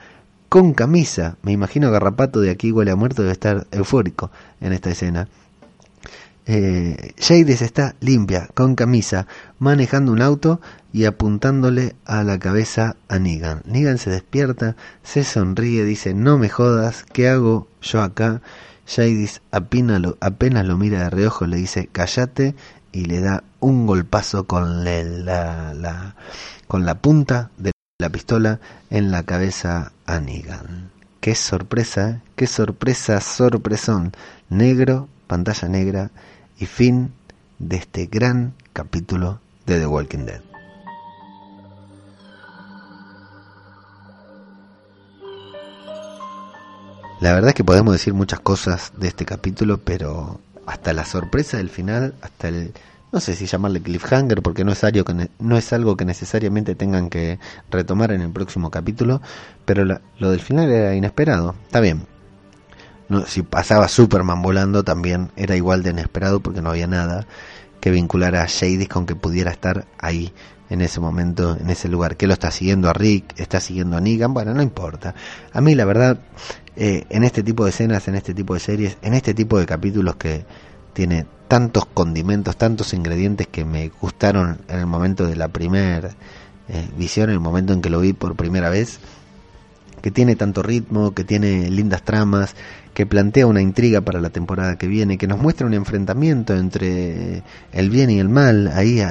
con 0.53 0.75
camisa. 0.75 1.37
Me 1.41 1.51
imagino 1.51 1.89
Garrapato 1.89 2.39
de 2.39 2.51
aquí 2.51 2.71
huele 2.71 2.91
a 2.91 2.95
muerto 2.95 3.23
debe 3.23 3.31
estar 3.31 3.65
eufórico 3.71 4.29
en 4.61 4.71
esta 4.71 4.91
escena. 4.91 5.27
Eh, 6.45 7.15
está 7.17 7.95
limpia, 8.01 8.49
con 8.53 8.75
camisa, 8.75 9.25
manejando 9.57 10.11
un 10.11 10.21
auto 10.21 10.61
y 10.91 11.05
apuntándole 11.05 11.95
a 12.05 12.23
la 12.23 12.37
cabeza 12.37 12.97
a 13.07 13.17
Negan. 13.17 13.63
Negan 13.65 13.97
se 13.97 14.11
despierta, 14.11 14.75
se 15.01 15.23
sonríe, 15.23 15.85
dice, 15.85 16.13
no 16.13 16.37
me 16.37 16.49
jodas, 16.49 17.03
¿qué 17.11 17.29
hago 17.29 17.67
yo 17.81 18.03
acá? 18.03 18.43
Jadis 18.85 19.41
apenas 19.49 20.01
lo, 20.01 20.77
mira 20.77 21.05
de 21.05 21.09
reojo, 21.09 21.47
le 21.47 21.57
dice, 21.57 21.89
cállate 21.91 22.53
y 22.91 23.05
le 23.05 23.21
da 23.21 23.43
un 23.59 23.87
golpazo 23.87 24.43
con 24.43 24.83
la, 24.85 25.73
la, 25.73 26.15
con 26.67 26.85
la 26.85 26.93
punta 26.99 27.49
de 27.57 27.72
la 28.03 28.09
pistola 28.09 28.59
en 28.89 29.11
la 29.11 29.23
cabeza 29.23 29.93
a 30.05 30.19
Negan. 30.19 30.91
Qué 31.21 31.35
sorpresa, 31.35 32.21
qué 32.35 32.47
sorpresa, 32.47 33.21
sorpresón. 33.21 34.11
Negro, 34.49 35.07
pantalla 35.27 35.69
negra 35.69 36.11
y 36.59 36.65
fin 36.65 37.13
de 37.59 37.77
este 37.77 38.07
gran 38.07 38.55
capítulo 38.73 39.39
de 39.65 39.79
The 39.79 39.87
Walking 39.87 40.25
Dead. 40.25 40.41
La 47.21 47.33
verdad 47.33 47.51
es 47.51 47.55
que 47.55 47.63
podemos 47.63 47.93
decir 47.93 48.13
muchas 48.13 48.41
cosas 48.41 48.91
de 48.97 49.07
este 49.07 49.23
capítulo, 49.23 49.77
pero 49.77 50.41
hasta 50.65 50.91
la 50.91 51.05
sorpresa 51.05 51.55
del 51.55 51.69
final, 51.69 52.15
hasta 52.21 52.49
el 52.49 52.73
no 53.13 53.19
sé 53.19 53.35
si 53.35 53.45
llamarle 53.45 53.79
cliffhanger 53.79 54.41
porque 54.41 54.65
no 54.65 54.71
es 54.71 54.83
algo 54.83 55.05
que, 55.05 55.29
no 55.37 55.57
es 55.57 55.71
algo 55.71 55.95
que 55.95 56.03
necesariamente 56.03 56.73
tengan 56.73 57.11
que 57.11 57.39
retomar 57.69 58.11
en 58.11 58.21
el 58.21 58.31
próximo 58.31 58.71
capítulo, 58.71 59.21
pero 59.65 59.85
lo 59.85 60.31
del 60.31 60.39
final 60.39 60.71
era 60.71 60.95
inesperado. 60.95 61.55
Está 61.63 61.79
bien. 61.79 62.07
Si 63.27 63.43
pasaba 63.43 63.87
Superman 63.87 64.41
volando 64.41 64.83
también 64.83 65.29
era 65.35 65.55
igual 65.55 65.83
de 65.83 65.91
inesperado 65.91 66.39
porque 66.39 66.63
no 66.63 66.71
había 66.71 66.87
nada 66.87 67.27
que 67.79 67.91
vincular 67.91 68.35
a 68.35 68.47
Shady 68.47 68.87
con 68.87 69.05
que 69.05 69.15
pudiera 69.15 69.51
estar 69.51 69.85
ahí 69.99 70.33
en 70.71 70.81
ese 70.81 70.99
momento, 70.99 71.55
en 71.55 71.69
ese 71.69 71.89
lugar. 71.89 72.17
Que 72.17 72.25
lo 72.25 72.33
está 72.33 72.49
siguiendo 72.49 72.89
a 72.89 72.93
Rick, 72.93 73.39
está 73.39 73.59
siguiendo 73.59 73.95
a 73.95 74.01
Negan, 74.01 74.33
bueno, 74.33 74.55
no 74.55 74.63
importa. 74.63 75.13
A 75.51 75.61
mí 75.61 75.75
la 75.75 75.85
verdad, 75.85 76.19
eh, 76.75 77.05
en 77.09 77.23
este 77.23 77.43
tipo 77.43 77.63
de 77.63 77.69
escenas, 77.69 78.07
en 78.07 78.15
este 78.15 78.33
tipo 78.33 78.55
de 78.55 78.59
series, 78.59 78.97
en 79.03 79.13
este 79.13 79.35
tipo 79.35 79.59
de 79.59 79.67
capítulos 79.67 80.15
que 80.15 80.45
tiene 80.93 81.27
tantos 81.53 81.85
condimentos, 81.85 82.57
tantos 82.57 82.95
ingredientes 82.95 83.45
que 83.45 83.63
me 83.63 83.91
gustaron 84.01 84.57
en 84.69 84.79
el 84.79 84.87
momento 84.87 85.27
de 85.27 85.35
la 85.35 85.49
primera 85.49 86.09
eh, 86.67 86.89
visión, 86.97 87.29
en 87.29 87.35
el 87.35 87.39
momento 87.39 87.73
en 87.73 87.81
que 87.83 87.91
lo 87.91 87.99
vi 87.99 88.13
por 88.13 88.35
primera 88.35 88.71
vez, 88.71 88.97
que 90.01 90.09
tiene 90.09 90.35
tanto 90.35 90.63
ritmo, 90.63 91.13
que 91.13 91.23
tiene 91.23 91.69
lindas 91.69 92.01
tramas, 92.01 92.55
que 92.95 93.05
plantea 93.05 93.45
una 93.45 93.61
intriga 93.61 94.01
para 94.01 94.19
la 94.19 94.31
temporada 94.31 94.77
que 94.79 94.87
viene, 94.87 95.19
que 95.19 95.27
nos 95.27 95.37
muestra 95.37 95.67
un 95.67 95.75
enfrentamiento 95.75 96.55
entre 96.55 97.43
el 97.71 97.91
bien 97.91 98.09
y 98.09 98.19
el 98.19 98.29
mal, 98.29 98.71
ahí 98.73 99.03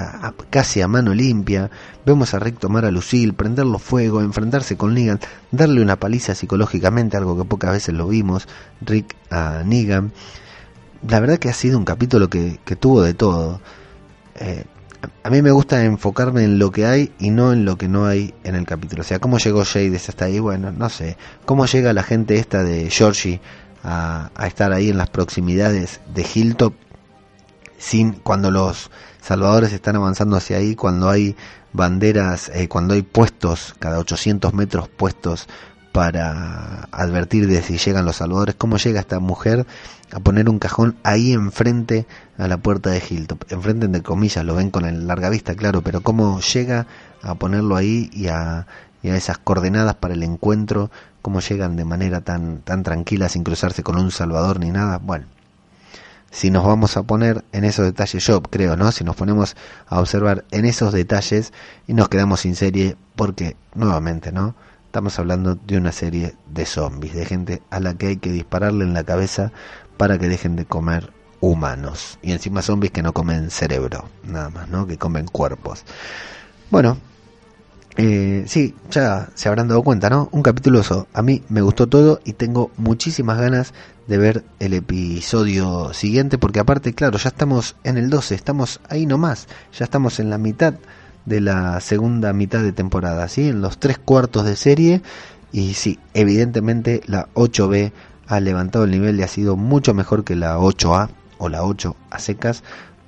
casi 0.50 0.80
a 0.80 0.88
mano 0.88 1.14
limpia. 1.14 1.70
Vemos 2.04 2.34
a 2.34 2.40
Rick 2.40 2.58
tomar 2.58 2.84
a 2.84 2.90
Lucille, 2.90 3.34
prenderlo 3.34 3.78
fuego, 3.78 4.20
enfrentarse 4.20 4.76
con 4.76 4.94
Negan, 4.94 5.20
darle 5.52 5.80
una 5.80 5.94
paliza 5.94 6.34
psicológicamente, 6.34 7.16
algo 7.16 7.38
que 7.38 7.44
pocas 7.44 7.70
veces 7.70 7.94
lo 7.94 8.08
vimos, 8.08 8.48
Rick 8.80 9.14
a 9.30 9.62
Negan 9.64 10.10
la 11.08 11.20
verdad 11.20 11.38
que 11.38 11.48
ha 11.48 11.54
sido 11.54 11.78
un 11.78 11.84
capítulo 11.84 12.28
que, 12.28 12.58
tuvo 12.78 13.02
de 13.02 13.14
todo. 13.14 13.60
Eh, 14.36 14.64
a 15.24 15.30
mí 15.30 15.42
me 15.42 15.50
gusta 15.50 15.84
enfocarme 15.84 16.44
en 16.44 16.58
lo 16.58 16.70
que 16.70 16.86
hay 16.86 17.12
y 17.18 17.30
no 17.30 17.52
en 17.52 17.64
lo 17.64 17.76
que 17.76 17.88
no 17.88 18.06
hay 18.06 18.34
en 18.44 18.54
el 18.54 18.66
capítulo. 18.66 19.02
O 19.02 19.04
sea, 19.04 19.18
cómo 19.18 19.38
llegó 19.38 19.64
Jades 19.64 20.08
hasta 20.08 20.26
ahí, 20.26 20.38
bueno, 20.38 20.70
no 20.70 20.88
sé. 20.88 21.16
Cómo 21.44 21.66
llega 21.66 21.92
la 21.92 22.02
gente 22.02 22.36
esta 22.36 22.62
de 22.62 22.88
Georgie 22.88 23.40
a, 23.82 24.30
estar 24.46 24.72
ahí 24.72 24.90
en 24.90 24.98
las 24.98 25.10
proximidades 25.10 26.00
de 26.14 26.24
Hilltop 26.32 26.74
sin 27.78 28.12
cuando 28.12 28.52
los 28.52 28.90
salvadores 29.20 29.72
están 29.72 29.96
avanzando 29.96 30.36
hacia 30.36 30.58
ahí, 30.58 30.76
cuando 30.76 31.10
hay 31.10 31.34
banderas, 31.72 32.50
eh, 32.54 32.68
cuando 32.68 32.94
hay 32.94 33.02
puestos, 33.02 33.74
cada 33.80 33.98
800 33.98 34.54
metros 34.54 34.88
puestos 34.88 35.48
para 35.92 36.88
advertir 36.90 37.46
de 37.46 37.62
si 37.62 37.76
llegan 37.76 38.06
los 38.06 38.16
salvadores, 38.16 38.54
cómo 38.56 38.78
llega 38.78 39.00
esta 39.00 39.20
mujer 39.20 39.66
a 40.10 40.20
poner 40.20 40.48
un 40.48 40.58
cajón 40.58 40.96
ahí 41.02 41.32
enfrente 41.32 42.06
a 42.38 42.48
la 42.48 42.56
puerta 42.56 42.90
de 42.90 43.02
Hilltop, 43.06 43.44
enfrente 43.50 43.88
de 43.88 44.02
comillas, 44.02 44.44
lo 44.44 44.54
ven 44.54 44.70
con 44.70 44.86
el 44.86 45.06
larga 45.06 45.28
vista, 45.28 45.54
claro, 45.54 45.82
pero 45.82 46.00
cómo 46.00 46.40
llega 46.40 46.86
a 47.22 47.34
ponerlo 47.34 47.76
ahí 47.76 48.10
y 48.12 48.28
a, 48.28 48.66
y 49.02 49.10
a 49.10 49.16
esas 49.16 49.38
coordenadas 49.38 49.94
para 49.96 50.14
el 50.14 50.22
encuentro, 50.22 50.90
cómo 51.20 51.40
llegan 51.40 51.76
de 51.76 51.84
manera 51.84 52.22
tan, 52.22 52.58
tan 52.58 52.82
tranquila 52.82 53.28
sin 53.28 53.44
cruzarse 53.44 53.82
con 53.82 53.96
un 53.96 54.10
salvador 54.10 54.60
ni 54.60 54.70
nada, 54.70 54.98
bueno. 54.98 55.26
Si 56.30 56.50
nos 56.50 56.64
vamos 56.64 56.96
a 56.96 57.02
poner 57.02 57.44
en 57.52 57.64
esos 57.64 57.84
detalles, 57.84 58.26
yo 58.26 58.40
creo, 58.40 58.74
¿no? 58.74 58.90
Si 58.90 59.04
nos 59.04 59.16
ponemos 59.16 59.54
a 59.86 60.00
observar 60.00 60.46
en 60.50 60.64
esos 60.64 60.94
detalles 60.94 61.52
y 61.86 61.92
nos 61.92 62.08
quedamos 62.08 62.40
sin 62.40 62.56
serie, 62.56 62.96
porque, 63.16 63.54
nuevamente, 63.74 64.32
¿no? 64.32 64.54
Estamos 64.92 65.18
hablando 65.18 65.54
de 65.54 65.78
una 65.78 65.90
serie 65.90 66.34
de 66.52 66.66
zombies, 66.66 67.14
de 67.14 67.24
gente 67.24 67.62
a 67.70 67.80
la 67.80 67.94
que 67.94 68.08
hay 68.08 68.16
que 68.18 68.30
dispararle 68.30 68.84
en 68.84 68.92
la 68.92 69.04
cabeza 69.04 69.50
para 69.96 70.18
que 70.18 70.28
dejen 70.28 70.54
de 70.54 70.66
comer 70.66 71.14
humanos. 71.40 72.18
Y 72.20 72.32
encima 72.32 72.60
zombies 72.60 72.92
que 72.92 73.02
no 73.02 73.14
comen 73.14 73.50
cerebro, 73.50 74.10
nada 74.22 74.50
más, 74.50 74.68
¿no? 74.68 74.86
Que 74.86 74.98
comen 74.98 75.24
cuerpos. 75.24 75.84
Bueno, 76.70 76.98
eh, 77.96 78.44
sí, 78.46 78.74
ya 78.90 79.30
se 79.34 79.48
habrán 79.48 79.68
dado 79.68 79.82
cuenta, 79.82 80.10
¿no? 80.10 80.28
Un 80.30 80.42
capítulo 80.42 80.82
A 81.14 81.22
mí 81.22 81.42
me 81.48 81.62
gustó 81.62 81.86
todo 81.86 82.20
y 82.22 82.34
tengo 82.34 82.70
muchísimas 82.76 83.40
ganas 83.40 83.72
de 84.06 84.18
ver 84.18 84.44
el 84.58 84.74
episodio 84.74 85.94
siguiente 85.94 86.36
porque 86.36 86.60
aparte, 86.60 86.92
claro, 86.92 87.16
ya 87.16 87.30
estamos 87.30 87.76
en 87.82 87.96
el 87.96 88.10
12, 88.10 88.34
estamos 88.34 88.78
ahí 88.90 89.06
nomás, 89.06 89.48
ya 89.72 89.86
estamos 89.86 90.20
en 90.20 90.28
la 90.28 90.36
mitad 90.36 90.74
de 91.26 91.40
la 91.40 91.80
segunda 91.80 92.32
mitad 92.32 92.62
de 92.62 92.72
temporada, 92.72 93.28
¿sí? 93.28 93.48
En 93.48 93.60
los 93.60 93.78
tres 93.78 93.98
cuartos 93.98 94.44
de 94.44 94.56
serie. 94.56 95.02
Y 95.52 95.74
sí, 95.74 95.98
evidentemente 96.14 97.02
la 97.06 97.28
8B 97.34 97.92
ha 98.26 98.40
levantado 98.40 98.84
el 98.84 98.90
nivel 98.90 99.18
y 99.18 99.22
ha 99.22 99.28
sido 99.28 99.56
mucho 99.56 99.94
mejor 99.94 100.24
que 100.24 100.36
la 100.36 100.58
8A 100.58 101.10
o 101.38 101.48
la 101.48 101.64
8 101.64 101.96
a 102.10 102.18
secas 102.18 102.62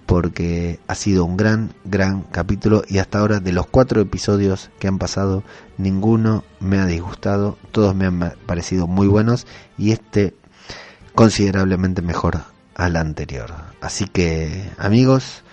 porque 0.06 0.80
ha 0.86 0.94
sido 0.94 1.24
un 1.24 1.36
gran, 1.36 1.72
gran 1.84 2.22
capítulo 2.22 2.82
y 2.88 2.98
hasta 2.98 3.20
ahora 3.20 3.40
de 3.40 3.52
los 3.52 3.66
cuatro 3.66 4.00
episodios 4.00 4.70
que 4.78 4.88
han 4.88 4.98
pasado, 4.98 5.42
ninguno 5.78 6.44
me 6.60 6.78
ha 6.78 6.86
disgustado, 6.86 7.56
todos 7.72 7.94
me 7.94 8.06
han 8.06 8.34
parecido 8.46 8.86
muy 8.86 9.06
buenos 9.06 9.46
y 9.78 9.92
este 9.92 10.34
considerablemente 11.14 12.02
mejor 12.02 12.42
al 12.74 12.96
anterior. 12.96 13.54
Así 13.80 14.06
que 14.06 14.70
amigos, 14.78 15.43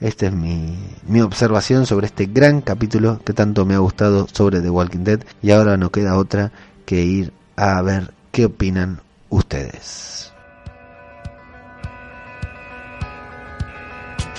Esta 0.00 0.26
es 0.26 0.32
mi, 0.32 0.78
mi 1.06 1.20
observación 1.20 1.84
sobre 1.84 2.06
este 2.06 2.24
gran 2.24 2.62
capítulo 2.62 3.20
que 3.22 3.34
tanto 3.34 3.66
me 3.66 3.74
ha 3.74 3.78
gustado 3.78 4.26
sobre 4.32 4.60
The 4.60 4.70
Walking 4.70 5.04
Dead 5.04 5.20
y 5.42 5.50
ahora 5.50 5.76
no 5.76 5.90
queda 5.90 6.16
otra 6.16 6.52
que 6.86 7.02
ir 7.02 7.32
a 7.56 7.82
ver 7.82 8.14
qué 8.32 8.46
opinan 8.46 9.02
ustedes. 9.28 10.32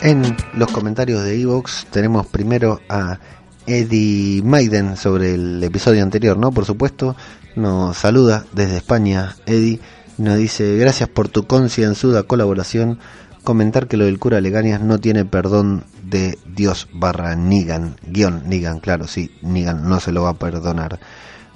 En 0.02 0.36
los 0.56 0.72
comentarios 0.72 1.24
de 1.24 1.40
Evox 1.40 1.86
tenemos 1.92 2.26
primero 2.26 2.82
a 2.90 3.20
Eddie 3.68 4.42
Maiden 4.42 4.98
sobre 4.98 5.36
el 5.36 5.64
episodio 5.64 6.02
anterior, 6.02 6.38
¿no? 6.38 6.52
Por 6.52 6.66
supuesto, 6.66 7.16
nos 7.56 7.98
saluda 7.98 8.46
desde 8.52 8.78
España, 8.78 9.36
Eddie, 9.46 9.80
nos 10.18 10.38
dice, 10.38 10.76
gracias 10.78 11.08
por 11.08 11.30
tu 11.30 11.46
concienzuda 11.46 12.24
colaboración, 12.24 12.98
comentar 13.44 13.88
que 13.88 13.98
lo 13.98 14.06
del 14.06 14.20
cura 14.20 14.42
Legañas 14.42 14.82
no 14.82 15.00
tiene 15.00 15.26
perdón 15.26 15.84
de 16.04 16.38
Dios 16.46 16.88
barra 16.94 17.36
Nigan, 17.36 17.96
guion 18.06 18.44
Nigan, 18.48 18.80
claro, 18.80 19.08
sí, 19.08 19.32
Nigan 19.42 19.88
no 19.88 20.00
se 20.00 20.12
lo 20.12 20.24
va 20.24 20.30
a 20.30 20.40
perdonar. 20.40 21.00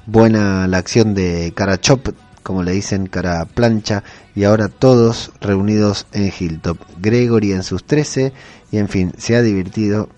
Buena 0.06 0.68
la 0.68 0.78
acción 0.78 1.14
de 1.14 1.52
Carachop 1.56 2.10
como 2.46 2.62
le 2.62 2.74
dicen, 2.74 3.08
cara 3.08 3.44
plancha, 3.46 4.04
y 4.36 4.44
ahora 4.44 4.68
todos 4.68 5.32
reunidos 5.42 6.06
en 6.14 6.32
Hilltop. 6.32 6.78
Gregory 7.02 7.54
en 7.54 7.64
sus 7.64 7.84
13, 7.84 8.34
y 8.72 8.78
en 8.78 8.88
fin, 8.88 9.14
se 9.18 9.36
ha 9.36 9.42
divertido 9.42 10.10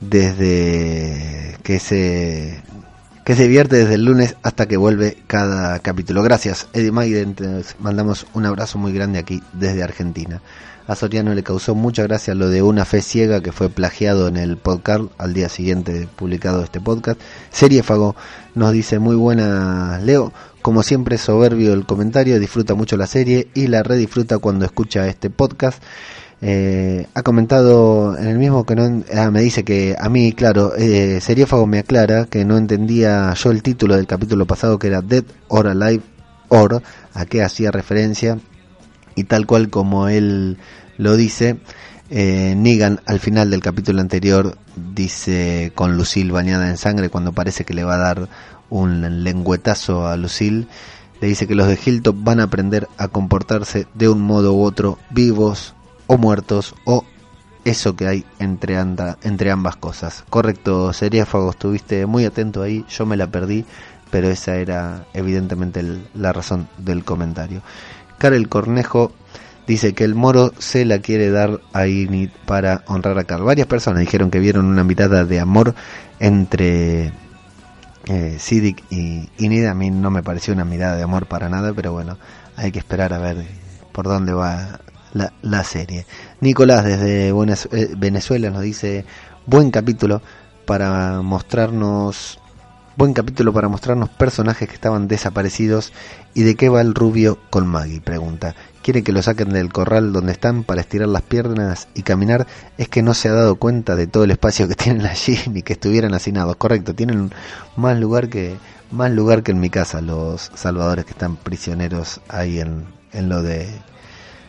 desde 0.00 1.56
que 1.62 1.80
se 1.80 2.62
que 3.24 3.34
se 3.34 3.44
divierte 3.44 3.76
desde 3.76 3.94
el 3.94 4.04
lunes 4.04 4.36
hasta 4.42 4.66
que 4.66 4.76
vuelve 4.76 5.16
cada 5.26 5.78
capítulo. 5.78 6.22
Gracias, 6.22 6.68
Eddie 6.74 6.92
Maiden, 6.92 7.34
mandamos 7.80 8.26
un 8.34 8.44
abrazo 8.44 8.76
muy 8.76 8.92
grande 8.92 9.18
aquí 9.18 9.42
desde 9.54 9.82
Argentina. 9.82 10.42
A 10.86 10.94
Soriano 10.96 11.32
le 11.32 11.42
causó 11.42 11.74
mucha 11.74 12.02
gracia 12.02 12.34
lo 12.34 12.50
de 12.50 12.60
una 12.60 12.84
fe 12.84 13.00
ciega 13.00 13.40
que 13.40 13.52
fue 13.52 13.70
plagiado 13.70 14.28
en 14.28 14.36
el 14.36 14.58
podcast 14.58 15.04
al 15.16 15.32
día 15.32 15.48
siguiente 15.48 16.06
publicado 16.14 16.62
este 16.62 16.78
podcast. 16.78 17.18
Seriéfago 17.50 18.14
nos 18.54 18.70
dice 18.72 18.98
muy 18.98 19.16
buena 19.16 19.98
Leo, 20.04 20.30
como 20.60 20.82
siempre 20.82 21.16
soberbio 21.16 21.72
el 21.72 21.86
comentario, 21.86 22.38
disfruta 22.38 22.74
mucho 22.74 22.98
la 22.98 23.06
serie 23.06 23.48
y 23.54 23.68
la 23.68 23.82
redisfruta 23.82 24.36
cuando 24.36 24.66
escucha 24.66 25.08
este 25.08 25.30
podcast. 25.30 25.82
Eh, 26.42 27.06
ha 27.14 27.22
comentado 27.22 28.18
en 28.18 28.26
el 28.26 28.38
mismo 28.38 28.66
que 28.66 28.74
no 28.74 29.02
ah, 29.14 29.30
me 29.30 29.40
dice 29.40 29.64
que 29.64 29.96
a 29.98 30.10
mí 30.10 30.34
claro 30.34 30.74
eh, 30.76 31.18
Seriéfago 31.22 31.66
me 31.66 31.78
aclara 31.78 32.26
que 32.26 32.44
no 32.44 32.58
entendía 32.58 33.32
yo 33.32 33.50
el 33.50 33.62
título 33.62 33.96
del 33.96 34.06
capítulo 34.06 34.44
pasado 34.44 34.78
que 34.78 34.88
era 34.88 35.00
Dead 35.00 35.24
or 35.48 35.66
Alive 35.66 36.02
or 36.48 36.82
a 37.14 37.24
qué 37.24 37.42
hacía 37.42 37.70
referencia 37.70 38.38
y 39.14 39.24
tal 39.24 39.46
cual 39.46 39.70
como 39.70 40.08
él 40.08 40.58
lo 40.98 41.16
dice, 41.16 41.58
eh, 42.10 42.54
Negan 42.56 43.00
al 43.06 43.20
final 43.20 43.50
del 43.50 43.60
capítulo 43.60 44.00
anterior 44.00 44.58
dice 44.76 45.72
con 45.74 45.96
Lucille 45.96 46.32
bañada 46.32 46.68
en 46.68 46.76
sangre 46.76 47.08
cuando 47.08 47.32
parece 47.32 47.64
que 47.64 47.74
le 47.74 47.84
va 47.84 47.94
a 47.94 47.98
dar 47.98 48.28
un 48.70 49.24
lengüetazo 49.24 50.06
a 50.06 50.16
Lucille, 50.16 50.66
le 51.20 51.28
dice 51.28 51.46
que 51.46 51.54
los 51.54 51.68
de 51.68 51.78
Hilltop 51.82 52.16
van 52.18 52.40
a 52.40 52.44
aprender 52.44 52.88
a 52.98 53.08
comportarse 53.08 53.86
de 53.94 54.08
un 54.08 54.20
modo 54.20 54.54
u 54.54 54.62
otro, 54.62 54.98
vivos 55.10 55.74
o 56.06 56.18
muertos 56.18 56.74
o 56.84 57.04
eso 57.64 57.96
que 57.96 58.06
hay 58.06 58.24
entre, 58.38 58.76
anda, 58.76 59.18
entre 59.22 59.50
ambas 59.50 59.76
cosas. 59.76 60.24
Correcto, 60.28 60.92
Seriáfago, 60.92 61.50
estuviste 61.50 62.04
muy 62.06 62.24
atento 62.24 62.62
ahí, 62.62 62.84
yo 62.88 63.06
me 63.06 63.16
la 63.16 63.28
perdí, 63.28 63.64
pero 64.10 64.28
esa 64.28 64.56
era 64.56 65.06
evidentemente 65.14 65.82
la 66.14 66.32
razón 66.32 66.68
del 66.78 67.04
comentario. 67.04 67.62
Karel 68.24 68.48
Cornejo 68.48 69.12
dice 69.66 69.92
que 69.92 70.02
el 70.02 70.14
moro 70.14 70.54
se 70.58 70.86
la 70.86 71.00
quiere 71.00 71.28
dar 71.28 71.60
a 71.74 71.86
Init 71.88 72.32
para 72.46 72.82
honrar 72.86 73.18
a 73.18 73.24
Carl. 73.24 73.44
Varias 73.44 73.66
personas 73.66 74.00
dijeron 74.00 74.30
que 74.30 74.38
vieron 74.38 74.64
una 74.64 74.82
mirada 74.82 75.26
de 75.26 75.40
amor 75.40 75.74
entre 76.20 77.12
eh, 78.06 78.38
y 78.88 79.28
Inid. 79.36 79.66
A 79.66 79.74
mí 79.74 79.90
no 79.90 80.10
me 80.10 80.22
pareció 80.22 80.54
una 80.54 80.64
mirada 80.64 80.96
de 80.96 81.02
amor 81.02 81.26
para 81.26 81.50
nada, 81.50 81.74
pero 81.74 81.92
bueno, 81.92 82.16
hay 82.56 82.72
que 82.72 82.78
esperar 82.78 83.12
a 83.12 83.18
ver 83.18 83.44
por 83.92 84.06
dónde 84.06 84.32
va 84.32 84.80
la, 85.12 85.34
la 85.42 85.62
serie. 85.62 86.06
Nicolás 86.40 86.82
desde 86.82 87.28
eh, 87.28 87.88
Venezuela 87.94 88.48
nos 88.48 88.62
dice, 88.62 89.04
buen 89.44 89.70
capítulo 89.70 90.22
para 90.64 91.20
mostrarnos 91.20 92.38
Buen 92.96 93.12
capítulo 93.12 93.52
para 93.52 93.66
mostrarnos 93.66 94.08
personajes 94.08 94.68
que 94.68 94.74
estaban 94.76 95.08
desaparecidos 95.08 95.92
y 96.32 96.44
de 96.44 96.54
qué 96.54 96.68
va 96.68 96.80
el 96.80 96.94
rubio 96.94 97.40
con 97.50 97.66
Maggie, 97.66 98.00
pregunta. 98.00 98.54
Quiere 98.84 99.02
que 99.02 99.10
lo 99.10 99.20
saquen 99.20 99.48
del 99.48 99.72
corral 99.72 100.12
donde 100.12 100.30
están 100.30 100.62
para 100.62 100.82
estirar 100.82 101.08
las 101.08 101.22
piernas 101.22 101.88
y 101.94 102.02
caminar. 102.02 102.46
Es 102.78 102.88
que 102.88 103.02
no 103.02 103.12
se 103.14 103.28
ha 103.28 103.32
dado 103.32 103.56
cuenta 103.56 103.96
de 103.96 104.06
todo 104.06 104.22
el 104.22 104.30
espacio 104.30 104.68
que 104.68 104.74
tienen 104.76 105.06
allí 105.06 105.36
ni 105.50 105.62
que 105.62 105.72
estuvieran 105.72 106.14
hacinados. 106.14 106.54
Correcto, 106.54 106.94
tienen 106.94 107.32
más 107.74 107.98
lugar 107.98 108.28
que 108.28 108.58
más 108.92 109.10
lugar 109.10 109.42
que 109.42 109.50
en 109.50 109.58
mi 109.58 109.70
casa 109.70 110.00
los 110.00 110.52
salvadores 110.54 111.04
que 111.04 111.10
están 111.10 111.34
prisioneros 111.34 112.20
ahí 112.28 112.60
en, 112.60 112.86
en 113.12 113.28
lo 113.28 113.42
de 113.42 113.66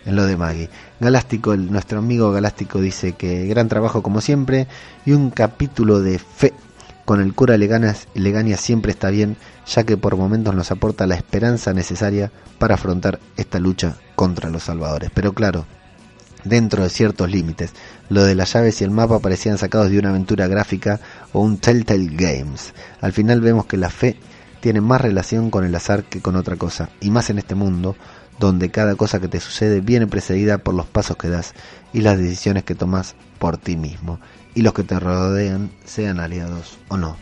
en 0.05 0.15
lo 0.15 0.27
de 0.27 0.37
Maggie. 0.37 0.69
Galáctico, 0.99 1.57
nuestro 1.57 1.97
amigo 1.97 2.31
Galáctico 2.31 2.79
dice 2.79 3.13
que 3.13 3.47
gran 3.47 3.69
trabajo 3.69 4.03
como 4.03 4.21
siempre 4.21 4.67
y 5.03 5.13
un 5.13 5.31
capítulo 5.31 5.99
de 6.01 6.19
fe 6.19 6.53
con 7.05 7.21
el 7.21 7.33
cura 7.33 7.55
Legaña 7.57 8.57
siempre 8.57 8.91
está 8.91 9.09
bien, 9.11 9.37
ya 9.67 9.83
que 9.83 9.95
por 9.95 10.17
momentos 10.17 10.55
nos 10.55 10.71
aporta 10.71 11.07
la 11.07 11.15
esperanza 11.15 11.71
necesaria 11.71 12.31
para 12.57 12.75
afrontar 12.75 13.19
esta 13.37 13.59
lucha 13.59 13.95
contra 14.15 14.49
los 14.49 14.63
salvadores. 14.63 15.11
Pero 15.13 15.33
claro, 15.33 15.65
dentro 16.43 16.83
de 16.83 16.89
ciertos 16.89 17.29
límites. 17.29 17.73
Lo 18.09 18.23
de 18.23 18.35
las 18.35 18.53
llaves 18.53 18.81
y 18.81 18.83
el 18.83 18.91
mapa 18.91 19.19
parecían 19.19 19.57
sacados 19.57 19.91
de 19.91 19.99
una 19.99 20.09
aventura 20.09 20.47
gráfica 20.47 20.99
o 21.31 21.41
un 21.41 21.57
Telltale 21.57 22.09
Games. 22.11 22.73
Al 23.01 23.13
final 23.13 23.41
vemos 23.41 23.65
que 23.65 23.77
la 23.77 23.89
fe 23.89 24.17
tiene 24.61 24.81
más 24.81 25.01
relación 25.01 25.51
con 25.51 25.63
el 25.63 25.75
azar 25.75 26.05
que 26.05 26.21
con 26.21 26.35
otra 26.35 26.55
cosa, 26.55 26.89
y 26.99 27.11
más 27.11 27.29
en 27.29 27.37
este 27.37 27.53
mundo, 27.53 27.95
donde 28.39 28.71
cada 28.71 28.95
cosa 28.95 29.19
que 29.19 29.27
te 29.27 29.39
sucede 29.39 29.79
viene 29.79 30.07
precedida 30.07 30.57
por 30.57 30.73
los 30.73 30.87
pasos 30.87 31.17
que 31.17 31.29
das 31.29 31.53
y 31.93 32.01
las 32.01 32.17
decisiones 32.17 32.63
que 32.63 32.73
tomas 32.73 33.15
por 33.37 33.57
ti 33.57 33.77
mismo 33.77 34.19
y 34.55 34.61
los 34.61 34.73
que 34.73 34.83
te 34.83 34.99
rodean 34.99 35.69
sean 35.85 36.19
aliados 36.19 36.79
o 36.87 36.97
no. 36.97 37.17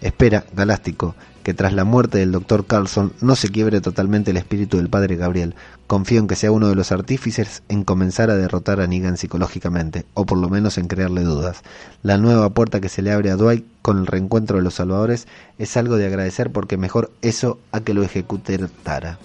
Espera, 0.00 0.44
Galáctico, 0.54 1.14
que 1.42 1.54
tras 1.54 1.72
la 1.72 1.84
muerte 1.84 2.18
del 2.18 2.32
Dr. 2.32 2.66
Carlson 2.66 3.12
no 3.20 3.36
se 3.36 3.48
quiebre 3.48 3.80
totalmente 3.80 4.30
el 4.30 4.36
espíritu 4.36 4.76
del 4.76 4.90
padre 4.90 5.16
Gabriel. 5.16 5.54
Confío 5.86 6.20
en 6.20 6.26
que 6.26 6.36
sea 6.36 6.52
uno 6.52 6.68
de 6.68 6.74
los 6.74 6.92
artífices 6.92 7.62
en 7.68 7.84
comenzar 7.84 8.30
a 8.30 8.36
derrotar 8.36 8.80
a 8.80 8.86
Negan 8.86 9.16
psicológicamente, 9.16 10.04
o 10.14 10.26
por 10.26 10.38
lo 10.38 10.48
menos 10.48 10.78
en 10.78 10.88
crearle 10.88 11.22
dudas. 11.22 11.62
La 12.02 12.18
nueva 12.18 12.50
puerta 12.50 12.80
que 12.80 12.88
se 12.88 13.02
le 13.02 13.12
abre 13.12 13.30
a 13.30 13.36
Dwight 13.36 13.64
con 13.82 13.98
el 13.98 14.06
reencuentro 14.06 14.58
de 14.58 14.62
los 14.62 14.74
salvadores 14.74 15.26
es 15.58 15.76
algo 15.76 15.96
de 15.96 16.06
agradecer 16.06 16.52
porque 16.52 16.76
mejor 16.76 17.12
eso 17.22 17.58
a 17.72 17.80
que 17.80 17.94
lo 17.94 18.02
ejecute 18.02 18.58
Tara 18.82 19.18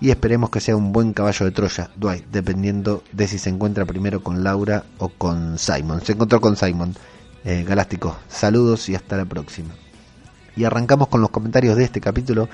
y 0.00 0.10
esperemos 0.10 0.50
que 0.50 0.60
sea 0.60 0.76
un 0.76 0.92
buen 0.92 1.12
caballo 1.12 1.44
de 1.44 1.52
Troya, 1.52 1.90
Dwight, 1.96 2.24
dependiendo 2.32 3.04
de 3.12 3.28
si 3.28 3.38
se 3.38 3.50
encuentra 3.50 3.84
primero 3.84 4.22
con 4.22 4.42
Laura 4.42 4.84
o 4.98 5.10
con 5.10 5.58
Simon. 5.58 6.00
Se 6.02 6.12
encontró 6.12 6.40
con 6.40 6.56
Simon. 6.56 6.94
Eh, 7.44 7.66
saludos 8.28 8.88
y 8.88 8.94
hasta 8.94 9.16
la 9.16 9.24
próxima. 9.24 9.74
Y 10.56 10.64
arrancamos 10.64 11.08
con 11.08 11.20
los 11.20 11.30
comentarios 11.30 11.76
de 11.76 11.84
este 11.84 12.00
capítulo 12.00 12.48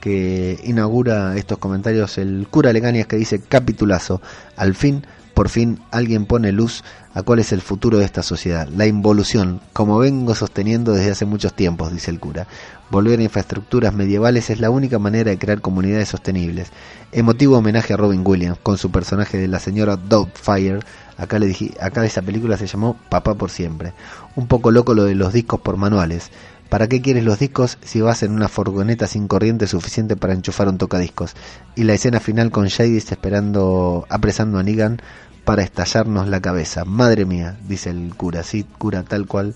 que 0.00 0.58
inaugura 0.64 1.36
estos 1.36 1.58
comentarios 1.58 2.18
el 2.18 2.48
cura 2.50 2.72
Leganias 2.72 3.06
que 3.06 3.16
dice 3.16 3.40
capitulazo, 3.40 4.20
al 4.56 4.74
fin, 4.74 5.06
por 5.34 5.48
fin 5.48 5.80
alguien 5.90 6.26
pone 6.26 6.52
luz 6.52 6.84
a 7.14 7.22
cuál 7.22 7.38
es 7.40 7.52
el 7.52 7.60
futuro 7.60 7.98
de 7.98 8.04
esta 8.04 8.22
sociedad, 8.22 8.68
la 8.68 8.86
involución, 8.86 9.60
como 9.72 9.98
vengo 9.98 10.34
sosteniendo 10.34 10.92
desde 10.92 11.10
hace 11.10 11.24
muchos 11.26 11.54
tiempos, 11.54 11.92
dice 11.92 12.10
el 12.10 12.20
cura. 12.20 12.46
Volver 12.90 13.20
a 13.20 13.22
infraestructuras 13.22 13.94
medievales 13.94 14.50
es 14.50 14.60
la 14.60 14.70
única 14.70 14.98
manera 14.98 15.30
de 15.30 15.38
crear 15.38 15.60
comunidades 15.60 16.10
sostenibles. 16.10 16.70
Emotivo 17.10 17.56
homenaje 17.56 17.94
a 17.94 17.96
Robin 17.96 18.22
Williams 18.24 18.58
con 18.62 18.76
su 18.76 18.90
personaje 18.90 19.38
de 19.38 19.48
la 19.48 19.60
señora 19.60 19.96
Doubtfire. 19.96 20.80
Acá 21.16 21.38
le 21.38 21.46
dije, 21.46 21.72
acá 21.80 22.04
esa 22.04 22.22
película 22.22 22.56
se 22.56 22.66
llamó 22.66 22.98
Papá 23.08 23.34
por 23.34 23.50
siempre. 23.50 23.94
Un 24.36 24.46
poco 24.46 24.70
loco 24.70 24.94
lo 24.94 25.04
de 25.04 25.14
los 25.14 25.32
discos 25.32 25.60
por 25.60 25.76
manuales. 25.76 26.30
¿Para 26.72 26.88
qué 26.88 27.02
quieres 27.02 27.22
los 27.22 27.38
discos 27.38 27.76
si 27.84 28.00
vas 28.00 28.22
en 28.22 28.32
una 28.32 28.48
furgoneta 28.48 29.06
sin 29.06 29.28
corriente 29.28 29.66
suficiente 29.66 30.16
para 30.16 30.32
enchufar 30.32 30.68
un 30.68 30.78
tocadiscos? 30.78 31.34
Y 31.76 31.84
la 31.84 31.92
escena 31.92 32.18
final 32.18 32.50
con 32.50 32.66
Jadis 32.66 33.12
esperando, 33.12 34.06
apresando 34.08 34.58
a 34.58 34.62
Negan 34.62 35.02
para 35.44 35.64
estallarnos 35.64 36.28
la 36.28 36.40
cabeza. 36.40 36.86
Madre 36.86 37.26
mía, 37.26 37.58
dice 37.68 37.90
el 37.90 38.14
cura, 38.16 38.42
sí, 38.42 38.64
cura 38.78 39.02
tal 39.02 39.26
cual 39.26 39.54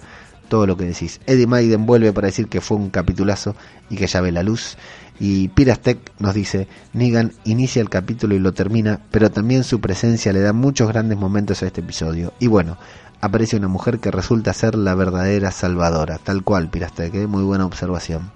todo 0.51 0.66
lo 0.66 0.76
que 0.76 0.84
decís. 0.84 1.22
Eddie 1.24 1.47
Maiden 1.47 1.86
vuelve 1.86 2.12
para 2.12 2.26
decir 2.26 2.48
que 2.48 2.60
fue 2.60 2.76
un 2.76 2.90
capitulazo 2.90 3.56
y 3.88 3.97
que 3.97 4.09
ya 4.09 4.20
ve 4.20 4.30
la 4.30 4.43
luz. 4.43 4.76
Y 5.18 5.48
Pirastec 5.48 5.98
nos 6.18 6.34
dice, 6.34 6.68
Negan 6.93 7.32
inicia 7.44 7.80
el 7.80 7.88
capítulo 7.88 8.34
y 8.34 8.38
lo 8.38 8.52
termina, 8.52 9.01
pero 9.10 9.30
también 9.30 9.64
su 9.64 9.80
presencia 9.80 10.32
le 10.32 10.40
da 10.40 10.52
muchos 10.52 10.88
grandes 10.88 11.18
momentos 11.18 11.62
a 11.62 11.66
este 11.66 11.80
episodio. 11.80 12.32
Y 12.38 12.48
bueno, 12.48 12.76
aparece 13.20 13.56
una 13.56 13.68
mujer 13.68 13.98
que 13.98 14.10
resulta 14.10 14.52
ser 14.52 14.74
la 14.74 14.94
verdadera 14.94 15.51
salvadora, 15.51 16.18
tal 16.18 16.43
cual 16.43 16.68
Pirastec, 16.68 17.14
¿eh? 17.14 17.26
muy 17.26 17.43
buena 17.44 17.64
observación. 17.64 18.30